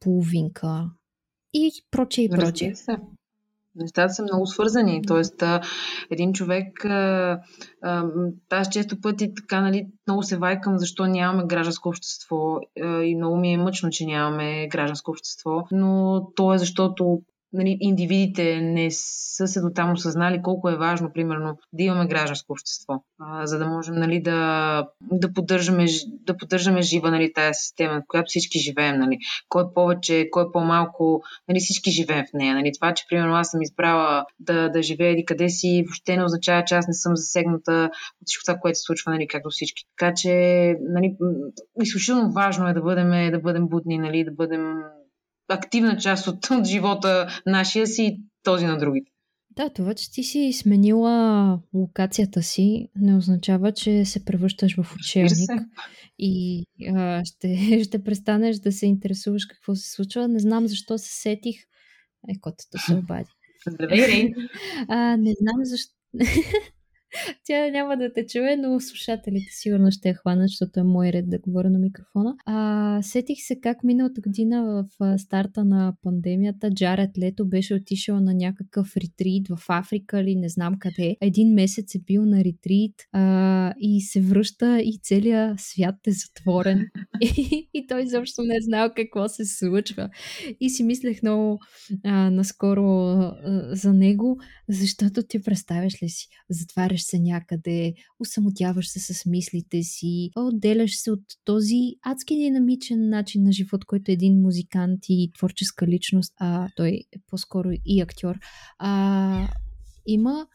половинка 0.00 0.90
и 1.54 1.70
прочее 1.90 2.24
и 2.24 2.28
прочее. 2.28 2.74
Нещата 3.74 4.12
са 4.12 4.22
много 4.22 4.46
свързани. 4.46 5.02
Тоест, 5.06 5.42
един 6.10 6.32
човек, 6.32 6.84
аз 8.50 8.68
често 8.70 9.00
пъти 9.00 9.34
така, 9.34 9.60
нали, 9.60 9.86
много 10.06 10.22
се 10.22 10.36
вайкам, 10.36 10.78
защо 10.78 11.06
нямаме 11.06 11.46
гражданско 11.46 11.88
общество 11.88 12.58
и 13.04 13.16
много 13.16 13.36
ми 13.36 13.52
е 13.52 13.58
мъчно, 13.58 13.90
че 13.90 14.06
нямаме 14.06 14.68
гражданско 14.68 15.10
общество, 15.10 15.66
но 15.70 16.22
то 16.36 16.54
е 16.54 16.58
защото 16.58 17.22
нали, 17.52 17.76
индивидите 17.80 18.60
не 18.60 18.88
са 18.90 19.46
се 19.46 19.60
до 19.60 19.70
там 19.74 19.92
осъзнали 19.92 20.42
колко 20.42 20.68
е 20.68 20.76
важно, 20.76 21.12
примерно, 21.12 21.58
да 21.72 21.82
имаме 21.82 22.06
гражданско 22.06 22.52
общество, 22.52 22.94
а, 23.18 23.46
за 23.46 23.58
да 23.58 23.66
можем 23.66 23.94
нали, 23.94 24.22
да, 24.22 24.88
да, 25.00 25.32
поддържаме, 25.32 25.86
да 26.26 26.36
поддържаме 26.36 26.82
жива 26.82 27.10
нали, 27.10 27.32
тази 27.32 27.54
система, 27.54 28.00
в 28.00 28.04
която 28.08 28.28
всички 28.28 28.58
живеем. 28.58 28.98
Нали. 28.98 29.18
Кой 29.48 29.64
повече, 29.74 30.28
кой 30.30 30.52
по-малко, 30.52 31.22
нали, 31.48 31.60
всички 31.60 31.90
живеем 31.90 32.24
в 32.24 32.34
нея. 32.34 32.54
Нали. 32.54 32.72
Това, 32.80 32.94
че 32.94 33.04
примерно 33.08 33.34
аз 33.34 33.50
съм 33.50 33.62
избрала 33.62 34.24
да, 34.40 34.68
да 34.68 34.82
живея 34.82 35.12
и 35.12 35.24
къде 35.24 35.48
си, 35.48 35.84
въобще 35.86 36.16
не 36.16 36.24
означава, 36.24 36.64
че 36.64 36.74
аз 36.74 36.86
не 36.86 36.94
съм 36.94 37.16
засегната 37.16 37.90
от 38.22 38.26
всичко 38.26 38.44
това, 38.46 38.58
което 38.58 38.78
се 38.78 38.84
случва, 38.84 39.12
нали, 39.12 39.28
както 39.28 39.48
всички. 39.50 39.84
Така 39.98 40.14
че, 40.14 40.30
нали, 40.80 41.16
изключително 41.82 42.32
важно 42.32 42.68
е 42.68 42.72
да 42.72 42.82
бъдем, 42.82 43.32
да 43.32 43.38
бъдем 43.38 43.68
будни, 43.68 43.98
нали, 43.98 44.24
да 44.24 44.30
бъдем 44.30 44.82
активна 45.50 45.96
част 45.96 46.26
от, 46.26 46.50
от 46.50 46.66
живота 46.66 47.42
нашия 47.46 47.86
си 47.86 48.02
и 48.02 48.22
този 48.42 48.66
на 48.66 48.78
другите. 48.78 49.10
Да, 49.50 49.70
това, 49.70 49.94
че 49.94 50.12
ти 50.12 50.22
си 50.22 50.52
сменила 50.52 51.58
локацията 51.74 52.42
си, 52.42 52.88
не 52.96 53.16
означава, 53.16 53.72
че 53.72 54.04
се 54.04 54.24
превръщаш 54.24 54.76
в 54.76 54.94
учебник 54.94 55.50
и 56.18 56.64
а, 56.96 57.24
ще, 57.24 57.80
ще 57.84 58.04
престанеш 58.04 58.56
да 58.56 58.72
се 58.72 58.86
интересуваш 58.86 59.46
какво 59.46 59.74
се 59.74 59.90
случва. 59.90 60.28
Не 60.28 60.38
знам 60.38 60.66
защо 60.66 60.98
се 60.98 61.20
сетих. 61.20 61.56
Е, 62.28 62.40
котето 62.40 62.78
се 62.78 62.94
обади. 62.94 63.30
Здравей, 63.68 64.32
а, 64.88 65.16
Не 65.16 65.34
знам 65.40 65.64
защо. 65.64 65.94
Тя 67.44 67.70
няма 67.70 67.96
да 67.96 68.12
те 68.12 68.26
чуе, 68.26 68.56
но 68.56 68.80
слушателите 68.80 69.50
сигурно 69.50 69.90
ще 69.90 70.08
я 70.08 70.14
хванат, 70.14 70.48
защото 70.48 70.80
е 70.80 70.82
мой 70.82 71.12
ред 71.12 71.30
да 71.30 71.38
говоря 71.38 71.70
на 71.70 71.78
микрофона. 71.78 72.34
А, 72.46 72.98
сетих 73.02 73.38
се 73.40 73.60
как 73.60 73.84
миналата 73.84 74.20
година 74.20 74.86
в 75.00 75.18
старта 75.18 75.64
на 75.64 75.94
пандемията 76.02 76.70
Джаред 76.70 77.10
Лето 77.18 77.48
беше 77.48 77.74
отишъл 77.74 78.20
на 78.20 78.34
някакъв 78.34 78.96
ретрит 78.96 79.48
в 79.48 79.58
Африка 79.68 80.20
или 80.20 80.36
не 80.36 80.48
знам 80.48 80.74
къде. 80.78 81.16
Един 81.20 81.54
месец 81.54 81.94
е 81.94 81.98
бил 81.98 82.24
на 82.24 82.44
ретрит 82.44 82.94
а, 83.12 83.74
и 83.80 84.00
се 84.00 84.20
връща 84.20 84.80
и 84.80 84.98
целият 85.02 85.60
свят 85.60 85.94
е 86.06 86.10
затворен. 86.10 86.86
и, 87.20 87.68
и 87.74 87.86
той 87.86 88.02
изобщо 88.02 88.42
не 88.42 88.56
е 88.56 88.60
знал 88.60 88.90
какво 88.96 89.28
се 89.28 89.44
случва. 89.44 90.08
И 90.60 90.70
си 90.70 90.82
мислех 90.82 91.22
много 91.22 91.58
а, 92.04 92.30
наскоро 92.30 92.82
а, 92.82 93.36
за 93.72 93.92
него, 93.92 94.38
защото 94.68 95.22
ти 95.22 95.42
представяш 95.42 96.02
ли 96.02 96.08
си, 96.08 96.28
затваряш 96.50 96.99
се 97.02 97.18
някъде, 97.18 97.94
усамотяваш 98.20 98.88
се 98.88 99.14
с 99.14 99.26
мислите 99.26 99.82
си, 99.82 100.30
отделяш 100.36 100.96
се 100.96 101.10
от 101.10 101.24
този 101.44 101.80
адски 102.02 102.36
динамичен 102.36 103.08
начин 103.08 103.42
на 103.42 103.52
живот, 103.52 103.84
който 103.84 104.10
е 104.10 104.14
един 104.14 104.40
музикант 104.40 105.00
и 105.08 105.32
творческа 105.38 105.86
личност, 105.86 106.34
а 106.40 106.68
той 106.76 106.88
е 106.88 107.18
по-скоро 107.26 107.68
и 107.86 108.00
актьор. 108.00 108.34
А, 108.78 109.48
има 110.06 110.46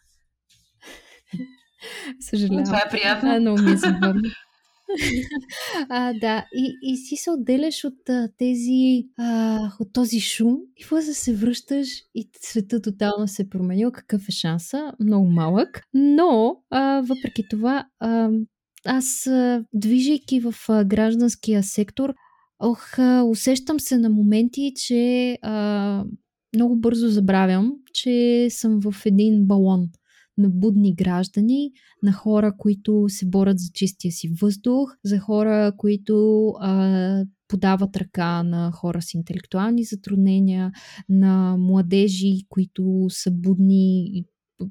Съжалявам. 2.20 2.64
Това 2.66 2.78
е 2.78 2.90
приятно. 2.92 3.36
А, 3.36 3.40
много 3.40 3.62
ми 3.62 3.72
е 3.72 3.78
забавно. 3.78 4.22
а, 5.90 6.14
да, 6.14 6.46
и, 6.56 6.74
и 6.82 6.98
си 6.98 7.16
се 7.16 7.32
отделяш 7.32 7.84
от 7.84 8.10
а, 8.10 8.30
тези, 8.38 9.08
а, 9.18 9.60
от 9.80 9.94
този 9.94 10.20
шум 10.20 10.58
и 10.78 10.86
после 10.90 11.14
се 11.14 11.36
връщаш 11.36 11.88
и 12.16 12.30
света 12.42 12.82
тотално 12.82 13.28
се 13.28 13.42
е 13.42 13.50
променил. 13.50 13.92
Какъв 13.92 14.30
е 14.30 14.32
шанса? 14.32 14.92
Много 15.00 15.26
малък. 15.26 15.82
Но, 15.94 16.58
а, 16.70 17.02
въпреки 17.02 17.44
това, 17.50 17.86
а, 18.00 18.30
аз, 18.86 19.28
а, 19.28 19.64
движейки 19.74 20.40
в 20.40 20.56
а, 20.70 20.86
гражданския 20.86 21.64
сектор, 21.64 22.14
ох, 22.60 23.00
а, 23.00 23.24
усещам 23.24 23.80
се 23.80 23.98
на 23.98 24.10
моменти, 24.10 24.74
че 24.76 25.38
а, 25.42 26.04
много 26.56 26.76
бързо 26.76 27.08
забравям, 27.08 27.74
че 27.94 28.48
съм 28.50 28.80
в 28.82 29.06
един 29.06 29.48
балон 29.48 29.90
на 30.38 30.50
будни 30.50 30.96
граждани, 30.96 31.72
на 32.04 32.14
хора, 32.14 32.54
които 32.58 33.06
се 33.08 33.26
борят 33.26 33.60
за 33.60 33.70
чистия 33.74 34.12
си 34.12 34.30
въздух, 34.42 34.96
за 35.04 35.20
хора, 35.20 35.74
които 35.78 36.48
а, 36.60 37.26
подават 37.48 37.98
ръка 37.98 38.44
на 38.44 38.72
хора 38.72 39.02
с 39.02 39.14
интелектуални 39.14 39.84
затруднения, 39.84 40.72
на 41.10 41.58
младежи, 41.58 42.40
които 42.50 43.06
са 43.10 43.32
будни 43.32 44.08
и 44.18 44.26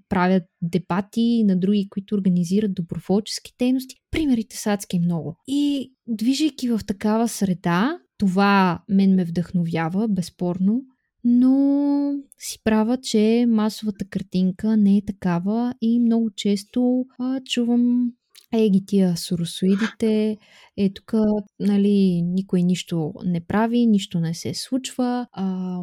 правят 0.08 0.42
дебати, 0.62 1.44
на 1.44 1.56
други, 1.56 1.88
които 1.90 2.14
организират 2.14 2.74
доброволчески 2.74 3.52
дейности. 3.58 3.96
Примерите 4.10 4.56
са 4.56 4.72
адски 4.72 4.98
много. 5.00 5.36
И 5.46 5.92
движейки 6.06 6.68
в 6.68 6.80
такава 6.86 7.28
среда, 7.28 7.98
това 8.18 8.82
мен 8.88 9.14
ме 9.14 9.24
вдъхновява, 9.24 10.08
безспорно, 10.08 10.82
но 11.24 12.14
си 12.38 12.58
права, 12.64 12.96
че 12.96 13.46
масовата 13.48 14.04
картинка 14.04 14.76
не 14.76 14.96
е 14.96 15.04
такава 15.04 15.74
и 15.80 16.00
много 16.00 16.30
често 16.30 17.04
а, 17.18 17.40
чувам 17.40 18.12
е, 18.52 18.70
ги 18.70 18.86
тия 18.86 19.16
суросоидите, 19.16 20.36
е 20.76 20.92
тук, 20.94 21.12
нали, 21.60 22.22
никой 22.22 22.62
нищо 22.62 23.12
не 23.24 23.40
прави, 23.40 23.86
нищо 23.86 24.20
не 24.20 24.34
се 24.34 24.54
случва, 24.54 25.26
а, 25.32 25.78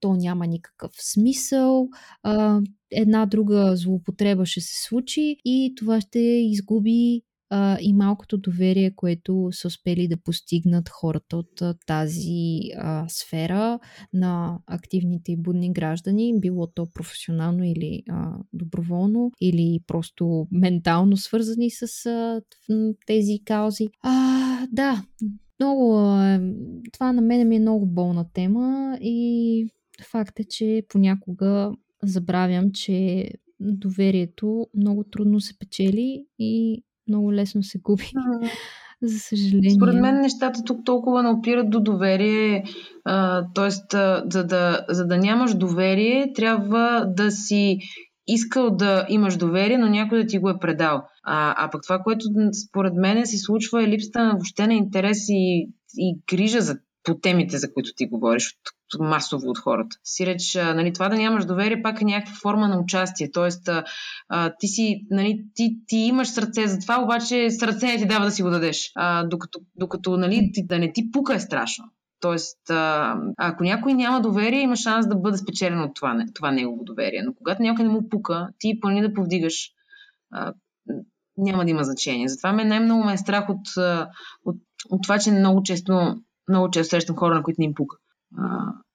то 0.00 0.14
няма 0.14 0.46
никакъв 0.46 0.92
смисъл, 0.94 1.88
а, 2.22 2.60
една 2.90 3.26
друга 3.26 3.76
злоупотреба 3.76 4.46
ще 4.46 4.60
се 4.60 4.82
случи 4.82 5.36
и 5.44 5.74
това 5.76 6.00
ще 6.00 6.18
изгуби 6.20 7.22
а, 7.56 7.78
и 7.80 7.92
малкото 7.92 8.38
доверие, 8.38 8.94
което 8.96 9.48
са 9.52 9.68
успели 9.68 10.08
да 10.08 10.16
постигнат 10.16 10.88
хората 10.88 11.36
от 11.36 11.62
а, 11.62 11.74
тази 11.86 12.58
а, 12.76 13.04
сфера 13.08 13.78
на 14.12 14.58
активните 14.66 15.32
и 15.32 15.36
будни 15.36 15.72
граждани, 15.72 16.40
било 16.40 16.66
то 16.66 16.86
професионално 16.94 17.64
или 17.64 18.02
а, 18.10 18.38
доброволно, 18.52 19.30
или 19.40 19.80
просто 19.86 20.46
ментално 20.52 21.16
свързани 21.16 21.70
с 21.70 22.06
а, 22.06 22.42
тези 23.06 23.38
каузи. 23.44 23.88
А, 24.02 24.66
да, 24.72 25.04
много. 25.60 25.92
Това 26.92 27.12
на 27.12 27.22
мен 27.22 27.48
ми 27.48 27.56
е 27.56 27.60
много 27.60 27.86
болна 27.86 28.26
тема 28.32 28.98
и 29.00 29.68
факт 30.10 30.40
е, 30.40 30.44
че 30.44 30.82
понякога 30.88 31.72
забравям, 32.02 32.70
че 32.72 33.28
доверието 33.60 34.66
много 34.76 35.04
трудно 35.04 35.40
се 35.40 35.58
печели 35.58 36.26
и 36.38 36.82
много 37.08 37.32
лесно 37.32 37.62
се 37.62 37.78
губи. 37.78 38.12
За 39.02 39.18
съжаление. 39.18 39.70
Според 39.70 39.94
мен 39.94 40.20
нещата 40.20 40.64
тук 40.64 40.84
толкова 40.84 41.22
не 41.22 41.28
опират 41.28 41.70
до 41.70 41.80
доверие. 41.80 42.64
Тоест, 43.54 43.92
за 44.32 44.44
да, 44.44 44.86
за 44.88 45.06
да 45.06 45.18
нямаш 45.18 45.54
доверие, 45.54 46.32
трябва 46.32 47.06
да 47.16 47.30
си 47.30 47.78
искал 48.26 48.70
да 48.70 49.06
имаш 49.08 49.36
доверие, 49.36 49.78
но 49.78 49.88
някой 49.88 50.22
да 50.22 50.26
ти 50.26 50.38
го 50.38 50.50
е 50.50 50.58
предал. 50.58 51.02
А, 51.22 51.66
а 51.66 51.70
пък 51.70 51.82
това, 51.82 51.98
което 51.98 52.24
според 52.68 52.94
мен 52.94 53.26
се 53.26 53.38
случва 53.38 53.84
е 53.84 53.88
липсата 53.88 54.24
на 54.24 54.32
въобще 54.32 54.66
на 54.66 54.74
интерес 54.74 55.18
и, 55.28 55.68
и 55.96 56.18
грижа 56.30 56.60
за 56.60 56.78
по 57.04 57.14
темите, 57.14 57.58
за 57.58 57.72
които 57.72 57.90
ти 57.96 58.06
говориш 58.06 58.58
от, 58.94 59.00
масово 59.00 59.50
от 59.50 59.58
хората. 59.58 59.96
Си 60.04 60.26
реч, 60.26 60.54
нали, 60.54 60.92
това 60.92 61.08
да 61.08 61.16
нямаш 61.16 61.44
доверие 61.44 61.82
пак 61.82 62.00
е 62.00 62.04
някаква 62.04 62.34
форма 62.42 62.68
на 62.68 62.80
участие. 62.80 63.30
Тоест, 63.30 63.68
а, 64.28 64.52
ти, 64.58 64.68
си, 64.68 65.06
нали, 65.10 65.44
ти, 65.54 65.78
ти 65.86 65.96
имаш 65.96 66.28
сърце 66.28 66.66
за 66.66 66.78
това, 66.78 67.02
обаче 67.02 67.50
сърце 67.50 67.86
не 67.86 67.98
ти 67.98 68.06
дава 68.06 68.24
да 68.24 68.30
си 68.30 68.42
го 68.42 68.50
дадеш. 68.50 68.92
А, 68.94 69.24
докато, 69.24 69.60
докато 69.76 70.16
нали, 70.16 70.50
да 70.64 70.78
не 70.78 70.92
ти 70.92 71.10
пука 71.10 71.34
е 71.34 71.40
страшно. 71.40 71.84
Тоест, 72.20 72.70
а, 72.70 73.16
ако 73.36 73.64
някой 73.64 73.94
няма 73.94 74.20
доверие, 74.20 74.60
има 74.60 74.76
шанс 74.76 75.08
да 75.08 75.16
бъде 75.16 75.38
спечелен 75.38 75.80
от 75.80 75.94
това, 75.94 76.24
това 76.34 76.50
негово 76.50 76.84
доверие. 76.84 77.22
Но 77.22 77.34
когато 77.34 77.62
някой 77.62 77.84
не 77.84 77.90
му 77.90 78.08
пука, 78.08 78.48
ти 78.58 78.80
пълни 78.80 79.00
да 79.00 79.14
повдигаш, 79.14 79.70
а, 80.30 80.52
няма 81.36 81.64
да 81.64 81.70
има 81.70 81.84
значение. 81.84 82.28
Затова 82.28 82.52
ме 82.52 82.64
най-много 82.64 83.04
ме 83.04 83.12
е 83.12 83.16
страх 83.16 83.48
от, 83.48 83.68
от, 84.44 84.56
от 84.90 85.02
това, 85.02 85.18
че 85.18 85.30
много 85.30 85.62
често 85.62 86.16
много 86.48 86.70
често 86.70 86.90
срещам 86.90 87.16
хора, 87.16 87.34
на 87.34 87.42
които 87.42 87.60
не 87.60 87.64
им 87.64 87.74
пука. 87.74 87.96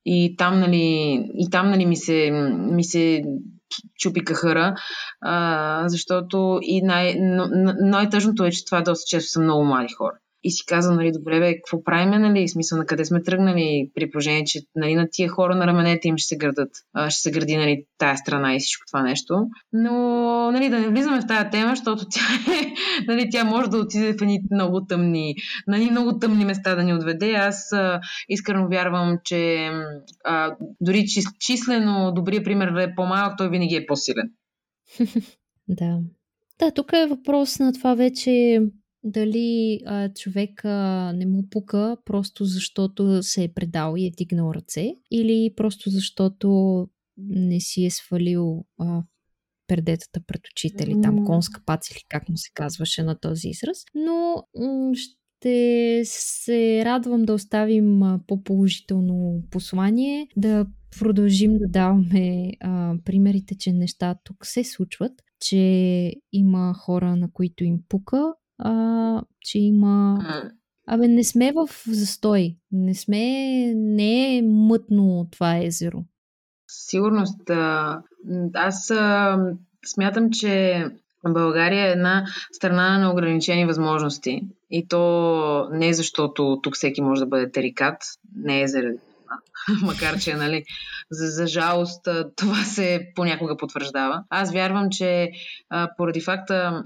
И 0.06 0.36
там, 0.38 0.60
нали, 0.60 0.78
и 1.34 1.50
там, 1.52 1.70
нали, 1.70 1.86
ми 1.86 1.96
се, 1.96 2.32
ми 2.58 2.84
се 2.84 3.24
чупи 4.00 4.24
кахъра, 4.24 4.76
а, 5.22 5.84
защото 5.90 6.60
и 6.62 6.82
най- 6.82 7.16
най-тъжното 7.80 8.46
е, 8.46 8.52
че 8.52 8.66
това 8.66 8.82
доста 8.82 9.08
често 9.08 9.32
са 9.32 9.42
много 9.42 9.66
млади 9.66 9.94
хора 9.94 10.16
и 10.44 10.52
си 10.52 10.66
казвам, 10.66 10.96
нали, 10.96 11.12
добре, 11.12 11.40
бе, 11.40 11.56
какво 11.56 11.84
правиме, 11.84 12.20
нали, 12.20 12.48
смисъл 12.48 12.78
на 12.78 12.86
къде 12.86 13.06
сме 13.06 13.24
тръгнали, 13.24 13.92
при 13.96 14.12
положение, 14.12 14.44
че 14.44 14.60
нали, 14.76 14.96
на 14.96 15.08
тия 15.12 15.30
хора 15.30 15.56
на 15.56 15.68
раменете 15.68 16.08
им 16.08 16.18
ще 16.18 16.28
се 16.28 16.38
градат, 16.38 16.70
ще 17.10 17.22
се 17.22 17.32
гради, 17.32 17.58
нали, 17.58 17.86
тая 17.98 18.18
страна 18.18 18.56
и 18.56 18.60
всичко 18.60 18.84
това 18.88 19.02
нещо. 19.02 19.48
Но, 19.74 19.92
нали, 20.52 20.70
да 20.70 20.80
не 20.80 20.88
влизаме 20.88 21.22
в 21.22 21.28
тая 21.28 21.50
тема, 21.50 21.70
защото 21.70 22.06
тя, 22.10 22.54
е, 22.62 22.74
нали, 23.08 23.30
тя 23.32 23.44
може 23.44 23.70
да 23.70 23.78
отиде 23.78 24.14
в 24.14 24.22
едни 24.22 24.40
много 24.52 24.86
тъмни, 24.86 25.36
на 25.68 25.78
много 25.78 26.20
тъмни 26.20 26.46
места 26.46 26.76
да 26.76 26.84
ни 26.84 26.94
отведе. 26.94 27.32
Аз 27.32 27.72
а, 27.74 28.00
искрено 28.30 28.68
вярвам, 28.68 29.18
че 29.24 29.72
а, 30.24 30.56
дори 30.82 31.06
числено 31.40 32.12
добрият 32.12 32.44
пример 32.44 32.68
е 32.68 32.96
по-малък, 32.96 33.38
той 33.38 33.50
винаги 33.50 33.76
е 33.76 33.86
по-силен. 33.86 34.32
да. 35.68 36.00
Да, 36.60 36.72
тук 36.72 36.94
е 36.94 37.08
въпрос 37.08 37.60
на 37.60 37.74
това 37.74 37.96
вече 37.96 38.62
дали 39.04 39.80
а, 39.86 40.14
човек 40.14 40.66
а, 40.66 41.14
не 41.16 41.26
му 41.26 41.50
пука 41.50 41.98
просто 42.06 42.46
защото 42.46 43.24
се 43.24 43.44
е 43.44 43.54
предал 43.54 43.94
и 43.98 44.06
е 44.06 44.12
дигнал 44.12 44.52
ръце 44.56 44.96
или 45.12 45.54
просто 45.56 45.90
защото 45.90 46.88
не 47.18 47.60
си 47.60 47.86
е 47.86 47.90
свалил 47.90 48.66
а, 48.80 49.04
пердетата 49.68 50.22
пред 50.28 50.42
очите 50.48 50.84
или 50.84 51.02
там 51.02 51.26
конска 51.26 51.62
пац 51.66 51.90
или 51.90 52.04
как 52.10 52.30
му 52.30 52.38
се 52.38 52.52
казваше 52.54 53.04
на 53.04 53.20
този 53.20 53.48
израз. 53.48 53.78
Но 53.96 54.44
м- 54.60 54.92
ще 54.96 56.02
се 56.06 56.86
радвам 56.86 57.24
да 57.24 57.34
оставим 57.34 58.02
по-положително 58.28 59.44
послание, 59.52 60.28
да 60.38 60.66
продължим 61.00 61.58
да 61.58 61.68
даваме 61.68 62.52
а, 62.60 62.96
примерите, 63.06 63.56
че 63.58 63.74
неща 63.74 64.16
тук 64.24 64.46
се 64.46 64.64
случват, 64.64 65.12
че 65.40 66.14
има 66.34 66.74
хора, 66.74 67.16
на 67.16 67.32
които 67.32 67.64
им 67.64 67.80
пука 67.90 68.34
а, 68.60 69.22
че 69.42 69.60
има... 69.60 70.20
Абе, 70.88 71.08
не 71.08 71.24
сме 71.24 71.52
в 71.52 71.70
застой. 71.88 72.56
Не 72.72 72.96
сме... 72.96 73.18
Не 73.76 74.38
е 74.38 74.42
мътно 74.42 75.28
това 75.32 75.58
езеро. 75.58 76.04
Сигурност. 76.68 77.50
Аз 78.54 78.92
смятам, 79.86 80.32
че 80.32 80.86
България 81.28 81.88
е 81.88 81.92
една 81.92 82.26
страна 82.52 82.98
на 82.98 83.12
ограничени 83.12 83.66
възможности. 83.66 84.42
И 84.72 84.88
то 84.88 85.70
не 85.72 85.94
защото 85.94 86.60
тук 86.64 86.76
всеки 86.76 87.02
може 87.02 87.22
да 87.22 87.28
бъде 87.28 87.52
терикат, 87.52 87.98
не 88.36 88.62
е 88.62 88.68
заради. 88.68 88.98
Макар, 89.82 90.20
че, 90.20 90.34
нали, 90.34 90.64
за, 91.12 91.28
за 91.28 91.48
жалост, 91.48 92.08
това 92.36 92.64
се 92.64 93.12
понякога 93.16 93.58
потвърждава. 93.58 94.24
Аз 94.30 94.54
вярвам, 94.54 94.88
че 94.92 95.32
а, 95.70 95.90
поради 95.98 96.22
факта, 96.22 96.84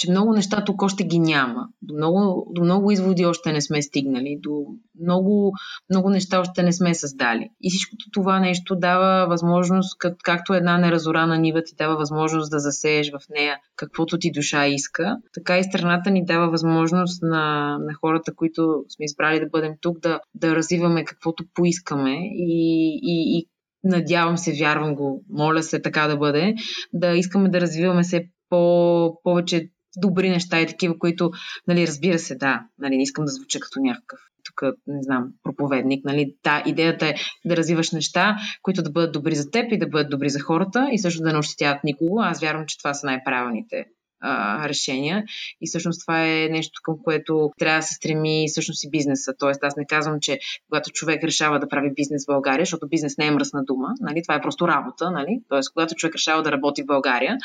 че 0.00 0.10
много 0.10 0.32
неща 0.32 0.64
тук 0.64 0.82
още 0.82 1.04
ги 1.04 1.18
няма. 1.18 1.68
До 1.82 1.94
много, 1.94 2.46
до 2.50 2.64
много 2.64 2.90
изводи 2.90 3.26
още 3.26 3.52
не 3.52 3.60
сме 3.60 3.82
стигнали, 3.82 4.38
до 4.40 4.66
много, 5.00 5.52
много 5.90 6.10
неща 6.10 6.40
още 6.40 6.62
не 6.62 6.72
сме 6.72 6.94
създали. 6.94 7.50
И 7.60 7.70
всичкото 7.70 8.10
това 8.12 8.40
нещо 8.40 8.76
дава 8.76 9.26
възможност, 9.28 9.98
как, 9.98 10.14
както 10.24 10.54
една 10.54 10.78
неразорана 10.78 11.38
нива 11.38 11.62
ти 11.62 11.74
дава 11.78 11.96
възможност 11.96 12.50
да 12.50 12.58
засееш 12.58 13.10
в 13.10 13.20
нея 13.30 13.56
каквото 13.76 14.18
ти 14.18 14.30
душа 14.30 14.66
иска, 14.66 15.16
така 15.34 15.58
и 15.58 15.64
страната 15.64 16.10
ни 16.10 16.24
дава 16.24 16.50
възможност 16.50 17.22
на, 17.22 17.76
на 17.80 17.94
хората, 17.94 18.34
които 18.34 18.84
сме 18.88 19.04
избрали 19.04 19.40
да 19.40 19.46
бъдем 19.46 19.72
тук, 19.80 20.00
да, 20.00 20.20
да 20.34 20.56
развиваме 20.56 21.04
каквото 21.04 21.44
поискаме 21.54 22.16
и, 22.32 23.00
и, 23.02 23.38
и 23.38 23.46
надявам 23.84 24.38
се, 24.38 24.52
вярвам 24.52 24.94
го, 24.94 25.24
моля 25.30 25.62
се 25.62 25.82
така 25.82 26.06
да 26.06 26.16
бъде, 26.16 26.54
да 26.92 27.16
искаме 27.16 27.48
да 27.48 27.60
развиваме 27.60 28.04
се 28.04 28.24
по, 28.50 29.20
повече 29.22 29.70
добри 29.96 30.30
неща 30.30 30.60
и 30.60 30.66
такива, 30.66 30.98
които, 30.98 31.30
нали, 31.66 31.86
разбира 31.86 32.18
се, 32.18 32.34
да, 32.34 32.62
нали, 32.78 32.96
не 32.96 33.02
искам 33.02 33.24
да 33.24 33.30
звуча 33.30 33.60
като 33.60 33.80
някакъв 33.80 34.20
тук, 34.44 34.62
не 34.86 35.02
знам, 35.02 35.28
проповедник, 35.42 36.04
нали, 36.04 36.34
та 36.42 36.62
идеята 36.66 37.06
е 37.06 37.14
да 37.44 37.56
развиваш 37.56 37.92
неща, 37.92 38.36
които 38.62 38.82
да 38.82 38.90
бъдат 38.90 39.12
добри 39.12 39.34
за 39.34 39.50
теб 39.50 39.72
и 39.72 39.78
да 39.78 39.86
бъдат 39.86 40.10
добри 40.10 40.30
за 40.30 40.40
хората 40.40 40.88
и 40.92 40.98
също 40.98 41.22
да 41.22 41.32
не 41.32 41.38
ощетяват 41.38 41.84
никого. 41.84 42.20
Аз 42.20 42.40
вярвам, 42.40 42.66
че 42.66 42.78
това 42.78 42.94
са 42.94 43.06
най-правилните 43.06 43.84
а, 44.20 44.68
решения. 44.68 45.24
И 45.60 45.66
всъщност 45.66 46.00
това 46.00 46.26
е 46.26 46.48
нещо, 46.50 46.80
към 46.82 46.94
което 47.04 47.50
трябва 47.58 47.78
да 47.78 47.82
се 47.82 47.94
стреми 47.94 48.44
всъщност 48.48 48.84
и 48.84 48.90
бизнеса. 48.90 49.32
Тоест, 49.38 49.64
аз 49.64 49.76
не 49.76 49.86
казвам, 49.86 50.16
че 50.20 50.38
когато 50.68 50.90
човек 50.90 51.24
решава 51.24 51.58
да 51.58 51.68
прави 51.68 51.94
бизнес 51.94 52.24
в 52.24 52.32
България, 52.32 52.64
защото 52.64 52.88
бизнес 52.88 53.18
не 53.18 53.26
е 53.26 53.30
мръсна 53.30 53.64
дума, 53.64 53.88
нали? 54.00 54.22
това 54.22 54.34
е 54.34 54.40
просто 54.40 54.68
работа. 54.68 55.10
Нали? 55.10 55.40
Тоест, 55.48 55.72
когато 55.72 55.94
човек 55.94 56.14
решава 56.14 56.42
да 56.42 56.52
работи 56.52 56.82
в 56.82 56.86
България, 56.86 57.36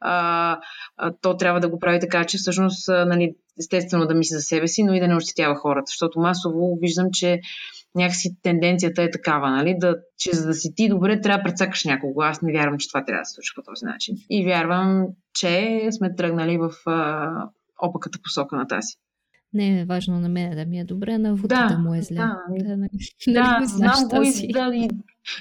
а, 0.00 0.58
а, 0.96 1.12
то 1.22 1.36
трябва 1.36 1.60
да 1.60 1.68
го 1.68 1.78
прави 1.78 2.00
така, 2.00 2.24
че 2.24 2.38
всъщност 2.38 2.88
нали, 2.88 3.34
естествено 3.58 4.06
да 4.06 4.14
мисли 4.14 4.34
за 4.34 4.40
себе 4.40 4.68
си, 4.68 4.82
но 4.82 4.94
и 4.94 5.00
да 5.00 5.08
не 5.08 5.16
ощетява 5.16 5.54
хората. 5.54 5.84
Защото 5.86 6.20
масово 6.20 6.78
виждам, 6.80 7.06
че 7.12 7.40
някакси 7.94 8.36
тенденцията 8.42 9.02
е 9.02 9.10
такава, 9.10 9.50
нали? 9.50 9.76
Да, 9.78 9.96
че 10.18 10.32
за 10.32 10.46
да 10.46 10.54
си 10.54 10.74
ти 10.74 10.88
добре, 10.88 11.20
трябва 11.20 11.38
да 11.38 11.44
прецакаш 11.44 11.84
някого. 11.84 12.22
Аз 12.22 12.42
не 12.42 12.52
вярвам, 12.52 12.78
че 12.78 12.88
това 12.88 13.04
трябва 13.04 13.20
да 13.20 13.24
се 13.24 13.34
случи 13.34 13.52
по 13.54 13.62
този 13.62 13.84
начин. 13.84 14.16
И 14.30 14.44
вярвам, 14.44 15.06
че 15.34 15.82
сме 15.90 16.14
тръгнали 16.14 16.58
в 16.58 16.70
а, 16.86 17.30
опаката 17.82 18.18
посока 18.22 18.56
на 18.56 18.66
тази. 18.66 18.94
Не 19.52 19.80
е 19.80 19.84
важно 19.84 20.20
на 20.20 20.28
мен 20.28 20.56
да 20.56 20.66
ми 20.66 20.80
е 20.80 20.84
добре, 20.84 21.18
на 21.18 21.34
Вута 21.34 21.54
да, 21.54 21.74
да 21.74 21.78
му 21.78 21.94
е 21.94 22.02
зле. 22.02 22.14
Да, 22.14 22.36
да, 22.50 22.76
да, 23.26 23.58
да 23.60 23.66
знам 23.66 24.08
го 24.08 24.22
и, 24.22 24.52
да, 24.52 24.70
и, 24.74 24.88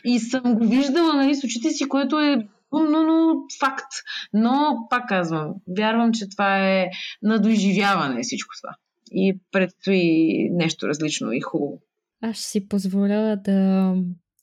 и 0.06 0.19
съм 0.19 0.56
го 0.56 0.68
виждала 0.68 1.14
нали, 1.14 1.36
с 1.36 1.44
очите 1.44 1.69
си, 1.69 1.88
което 1.88 2.19
е 2.19 2.48
но, 2.74 3.03
но 3.03 3.36
факт. 3.60 3.91
Но, 4.34 4.88
пак 4.90 5.10
казвам, 5.10 5.53
вярвам, 5.78 6.11
че 6.14 6.30
това 6.30 6.69
е 6.69 6.90
надоизживяване 7.22 8.22
всичко 8.22 8.56
това. 8.61 8.76
И 9.11 9.40
предстои 9.52 10.49
нещо 10.52 10.88
различно 10.88 11.32
и 11.32 11.41
хубаво. 11.41 11.82
Аз 12.22 12.38
ще 12.38 12.45
си 12.45 12.68
позволя 12.68 13.35
да 13.35 13.94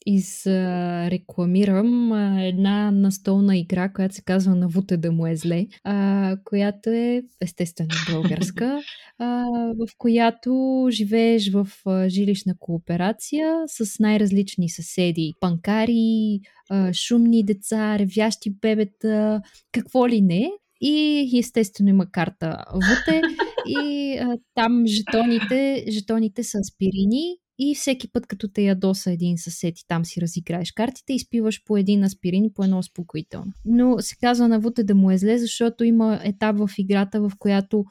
изрекламирам 0.06 2.12
една 2.38 2.90
настолна 2.90 3.58
игра, 3.58 3.92
която 3.92 4.14
се 4.14 4.22
казва 4.22 4.54
Навуте 4.54 4.96
да 4.96 5.12
му 5.12 5.26
е 5.26 5.36
зле, 5.36 5.66
а, 5.84 6.36
която 6.44 6.90
е 6.90 7.22
естествено 7.40 7.90
българска, 8.10 8.80
а, 9.18 9.46
в 9.78 9.88
която 9.98 10.86
живееш 10.90 11.52
в 11.52 11.68
жилищна 12.08 12.54
кооперация 12.58 13.54
с 13.66 13.98
най-различни 14.00 14.68
съседи, 14.68 15.32
панкари, 15.40 16.40
а, 16.70 16.92
шумни 16.92 17.44
деца, 17.44 17.98
ревящи 17.98 18.50
бебета, 18.60 19.40
какво 19.72 20.08
ли 20.08 20.20
не. 20.20 20.50
И 20.80 21.38
естествено 21.38 21.90
има 21.90 22.10
карта 22.10 22.64
Вуте 22.74 23.22
и 23.66 24.16
а, 24.18 24.36
там 24.54 24.82
жетоните, 24.86 25.84
жетоните 25.88 26.42
са 26.42 26.58
аспирини 26.58 27.36
и 27.58 27.74
всеки 27.74 28.08
път, 28.08 28.26
като 28.26 28.48
те 28.48 28.62
ядоса 28.62 29.12
един 29.12 29.38
съсед 29.38 29.80
и 29.80 29.86
там 29.88 30.04
си 30.04 30.20
разиграеш 30.20 30.72
картите, 30.72 31.12
изпиваш 31.12 31.64
по 31.64 31.76
един 31.76 32.04
аспирин 32.04 32.44
и 32.44 32.52
по 32.52 32.64
едно 32.64 32.78
успокоително. 32.78 33.52
Но 33.64 33.96
се 34.00 34.16
казва 34.16 34.48
на 34.48 34.60
Вуте 34.60 34.84
да 34.84 34.94
му 34.94 35.10
е 35.10 35.18
зле, 35.18 35.38
защото 35.38 35.84
има 35.84 36.20
етап 36.24 36.56
в 36.58 36.70
играта, 36.78 37.20
в 37.20 37.32
която 37.38 37.84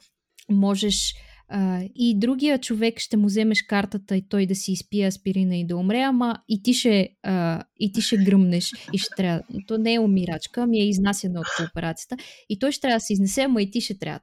можеш 0.50 1.14
а, 1.48 1.82
и 1.94 2.18
другия 2.18 2.58
човек 2.58 2.98
ще 2.98 3.16
му 3.16 3.26
вземеш 3.26 3.62
картата 3.62 4.16
и 4.16 4.28
той 4.28 4.46
да 4.46 4.54
си 4.54 4.72
изпие 4.72 5.06
аспирина 5.06 5.56
и 5.56 5.66
да 5.66 5.76
умре, 5.76 6.00
ама 6.00 6.36
и 6.48 6.62
ти 6.62 6.74
ще, 6.74 7.08
а, 7.22 7.62
и 7.80 7.92
ти 7.92 8.00
ще 8.00 8.16
гръмнеш 8.16 8.72
и 8.92 8.98
ще 8.98 9.08
трябва. 9.16 9.42
То 9.66 9.78
не 9.78 9.94
е 9.94 10.00
умирачка, 10.00 10.62
ами 10.62 10.80
е 10.80 10.88
изнасяна 10.88 11.40
от 11.40 11.46
кооперацията. 11.56 12.16
И 12.48 12.58
той 12.58 12.72
ще 12.72 12.80
трябва 12.80 12.96
да 12.96 13.00
се 13.00 13.12
изнесе, 13.12 13.42
ама 13.42 13.62
и 13.62 13.70
ти 13.70 13.80
ще 13.80 13.98
трябва. 13.98 14.20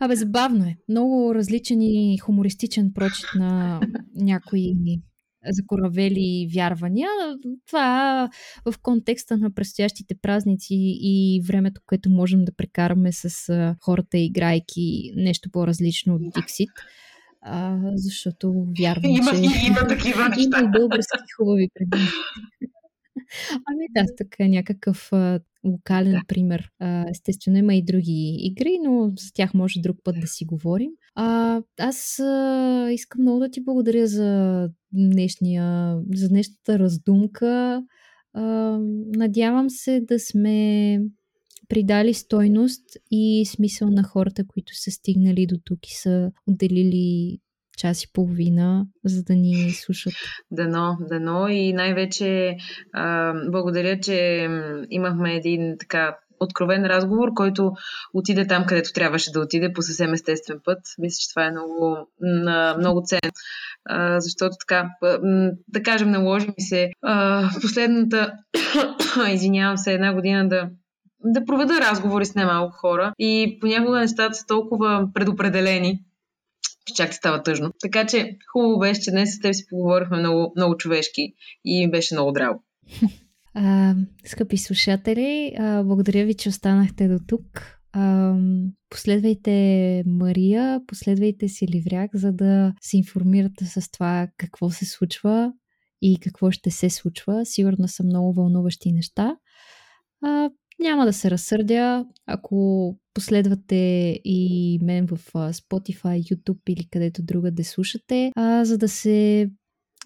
Абе, 0.00 0.16
забавно 0.16 0.64
е. 0.64 0.76
Много 0.88 1.34
различен 1.34 1.82
и 1.82 2.18
хумористичен 2.18 2.92
прочит 2.94 3.26
на 3.34 3.80
някои 4.14 4.74
закоравели 5.50 6.48
вярвания. 6.54 7.08
Това 7.66 8.28
в 8.64 8.74
контекста 8.82 9.36
на 9.36 9.54
предстоящите 9.54 10.14
празници 10.22 10.74
и 11.00 11.42
времето, 11.48 11.80
което 11.86 12.10
можем 12.10 12.44
да 12.44 12.52
прекараме 12.52 13.12
с 13.12 13.74
хората, 13.80 14.18
играйки 14.18 15.12
нещо 15.16 15.50
по-различно 15.50 16.14
от 16.14 16.22
Диксит. 16.36 16.70
А, 17.42 17.78
защото 17.94 18.66
вярвам, 18.80 19.10
има, 19.10 19.30
че... 19.30 19.66
Има 19.66 19.86
такива 19.88 20.28
неща. 20.28 20.60
Има 20.60 20.70
български 20.78 21.32
хубави 21.36 21.68
предмети. 21.74 22.12
Ами 23.50 23.86
да, 23.90 24.04
така 24.16 24.44
е 24.44 24.48
някакъв 24.48 25.10
локален 25.66 26.12
да. 26.12 26.20
пример. 26.28 26.70
А, 26.78 27.10
естествено 27.10 27.58
има 27.58 27.74
и 27.74 27.82
други 27.82 28.36
игри, 28.40 28.78
но 28.84 29.12
за 29.18 29.32
тях 29.34 29.54
може 29.54 29.80
друг 29.80 29.96
път 30.04 30.16
да 30.20 30.26
си 30.26 30.44
говорим. 30.44 30.90
А, 31.14 31.62
аз 31.78 32.18
а, 32.18 32.88
искам 32.92 33.22
много 33.22 33.38
да 33.38 33.50
ти 33.50 33.64
благодаря 33.64 34.06
за, 34.06 34.68
днешния, 34.92 35.96
за 36.14 36.28
днешната 36.28 36.78
раздумка. 36.78 37.82
А, 38.34 38.78
надявам 39.16 39.70
се 39.70 40.00
да 40.00 40.18
сме 40.20 41.00
придали 41.68 42.14
стойност 42.14 42.84
и 43.10 43.44
смисъл 43.46 43.90
на 43.90 44.02
хората, 44.02 44.46
които 44.46 44.72
са 44.74 44.90
стигнали 44.90 45.46
до 45.46 45.56
тук 45.64 45.86
и 45.86 45.94
са 45.94 46.30
отделили 46.46 47.38
час 47.76 48.04
и 48.04 48.12
половина, 48.12 48.86
за 49.04 49.22
да 49.22 49.34
ни 49.34 49.70
слушат. 49.72 50.12
Дано, 50.50 50.96
дано 51.00 51.48
и 51.48 51.72
най-вече 51.72 52.56
а, 52.92 53.34
благодаря, 53.50 54.00
че 54.00 54.48
имахме 54.90 55.34
един 55.34 55.76
така 55.78 56.16
откровен 56.40 56.84
разговор, 56.84 57.28
който 57.34 57.72
отиде 58.14 58.46
там, 58.46 58.66
където 58.66 58.92
трябваше 58.92 59.32
да 59.32 59.40
отиде 59.40 59.72
по 59.72 59.82
съвсем 59.82 60.12
естествен 60.12 60.60
път. 60.64 60.78
Мисля, 60.98 61.16
че 61.20 61.30
това 61.30 61.44
е 61.44 61.50
много, 61.50 62.08
много 62.78 63.02
ценно. 63.04 63.32
Защото 64.18 64.56
така, 64.60 64.90
да 65.68 65.82
кажем, 65.82 66.10
наложи 66.10 66.46
ми 66.46 66.54
се 66.58 66.90
последната, 67.62 68.32
извинявам 69.32 69.76
се, 69.76 69.92
една 69.92 70.14
година 70.14 70.48
да 70.48 70.70
да 71.24 71.44
проведа 71.44 71.80
разговори 71.80 72.26
с 72.26 72.34
немалко 72.34 72.76
хора 72.76 73.12
и 73.18 73.58
понякога 73.60 74.00
нещата 74.00 74.34
са 74.34 74.46
толкова 74.46 75.08
предопределени, 75.14 76.00
чак 76.94 77.14
става 77.14 77.42
тъжно. 77.42 77.72
Така 77.82 78.06
че 78.06 78.38
хубаво 78.52 78.78
беше, 78.78 79.00
че 79.00 79.10
днес 79.10 79.36
с 79.36 79.40
теб 79.40 79.54
си 79.54 79.66
поговорихме 79.70 80.18
много, 80.18 80.52
много 80.56 80.76
човешки 80.76 81.34
и 81.64 81.90
беше 81.90 82.14
много 82.14 82.32
драго. 82.32 82.64
Скъпи 84.24 84.56
слушатели, 84.56 85.54
а, 85.58 85.82
благодаря 85.82 86.24
ви, 86.24 86.34
че 86.34 86.48
останахте 86.48 87.08
до 87.08 87.18
тук. 87.26 87.76
А, 87.92 88.34
последвайте 88.90 90.02
Мария, 90.06 90.80
последвайте 90.86 91.48
си 91.48 91.68
Ливряк, 91.68 92.10
за 92.14 92.32
да 92.32 92.74
се 92.80 92.96
информирате 92.96 93.64
с 93.64 93.90
това 93.90 94.28
какво 94.36 94.70
се 94.70 94.84
случва 94.84 95.52
и 96.02 96.18
какво 96.20 96.50
ще 96.50 96.70
се 96.70 96.90
случва. 96.90 97.46
Сигурно 97.46 97.88
са 97.88 98.04
много 98.04 98.32
вълнуващи 98.32 98.92
неща. 98.92 99.36
А, 100.22 100.50
няма 100.78 101.06
да 101.06 101.12
се 101.12 101.30
разсърдя, 101.30 102.06
ако 102.26 102.96
последвате 103.14 103.74
и 104.24 104.78
мен 104.82 105.06
в 105.06 105.18
Spotify, 105.34 106.20
YouTube 106.20 106.60
или 106.68 106.88
където 106.90 107.22
друга 107.22 107.50
да 107.50 107.64
слушате, 107.64 108.32
а, 108.36 108.64
за 108.64 108.78
да 108.78 108.88
се 108.88 109.50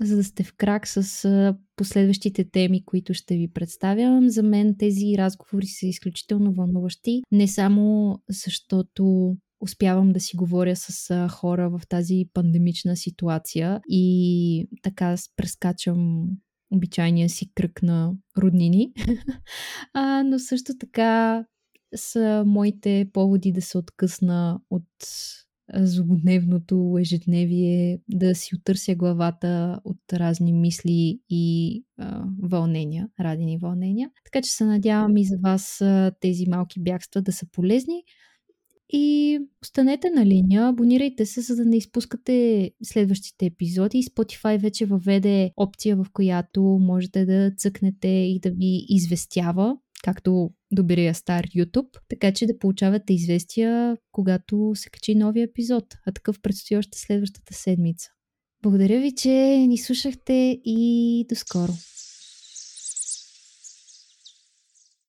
за 0.02 0.16
да 0.16 0.24
сте 0.24 0.44
в 0.44 0.54
крак 0.56 0.88
с 0.88 1.54
последващите 1.76 2.50
теми, 2.50 2.84
които 2.84 3.14
ще 3.14 3.36
ви 3.36 3.52
представям. 3.52 4.28
За 4.28 4.42
мен 4.42 4.76
тези 4.78 5.14
разговори 5.18 5.66
са 5.66 5.86
изключително 5.86 6.52
вълнуващи, 6.52 7.22
не 7.32 7.48
само 7.48 8.18
защото 8.28 9.36
успявам 9.60 10.12
да 10.12 10.20
си 10.20 10.36
говоря 10.36 10.76
с 10.76 11.28
хора 11.28 11.70
в 11.70 11.80
тази 11.88 12.24
пандемична 12.34 12.96
ситуация 12.96 13.80
и 13.88 14.68
така 14.82 15.16
прескачам 15.36 16.28
обичайния 16.70 17.28
си 17.28 17.50
кръг 17.54 17.82
на 17.82 18.12
роднини, 18.38 18.92
а, 19.94 20.22
но 20.22 20.38
също 20.38 20.72
така 20.80 21.44
са 21.96 22.44
моите 22.46 23.10
поводи 23.12 23.52
да 23.52 23.62
се 23.62 23.78
откъсна 23.78 24.60
от 24.70 24.84
злободневното 25.74 26.96
ежедневие, 27.00 28.00
да 28.08 28.34
си 28.34 28.56
отърся 28.56 28.94
главата 28.94 29.80
от 29.84 30.12
разни 30.12 30.52
мисли 30.52 31.20
и 31.30 31.84
а, 31.98 32.24
вълнения, 32.42 33.08
радени 33.20 33.58
вълнения. 33.58 34.10
Така 34.24 34.42
че 34.42 34.50
се 34.50 34.64
надявам 34.64 35.16
и 35.16 35.24
за 35.24 35.38
вас 35.38 35.80
а, 35.80 36.12
тези 36.20 36.46
малки 36.48 36.80
бягства 36.80 37.22
да 37.22 37.32
са 37.32 37.46
полезни. 37.52 38.02
И 38.92 39.38
останете 39.62 40.10
на 40.10 40.26
линия, 40.26 40.68
абонирайте 40.68 41.26
се, 41.26 41.40
за 41.40 41.56
да 41.56 41.64
не 41.64 41.76
изпускате 41.76 42.70
следващите 42.82 43.46
епизоди. 43.46 44.02
Spotify 44.02 44.60
вече 44.60 44.86
въведе 44.86 45.50
опция, 45.56 45.96
в 45.96 46.06
която 46.12 46.62
можете 46.62 47.24
да 47.24 47.52
цъкнете 47.56 48.08
и 48.08 48.40
да 48.42 48.50
ви 48.50 48.86
известява 48.88 49.76
както 50.02 50.50
добрия 50.72 51.14
стар 51.14 51.46
YouTube, 51.46 51.98
така 52.08 52.32
че 52.32 52.46
да 52.46 52.58
получавате 52.58 53.14
известия, 53.14 53.96
когато 54.12 54.72
се 54.74 54.90
качи 54.90 55.14
новия 55.14 55.44
епизод, 55.44 55.84
а 56.06 56.12
такъв 56.12 56.40
предстои 56.42 56.76
още 56.76 56.98
следващата 56.98 57.54
седмица. 57.54 58.08
Благодаря 58.62 59.00
ви, 59.00 59.14
че 59.14 59.30
ни 59.68 59.78
слушахте 59.78 60.60
и 60.64 61.26
до 61.28 61.34
скоро! 61.34 61.72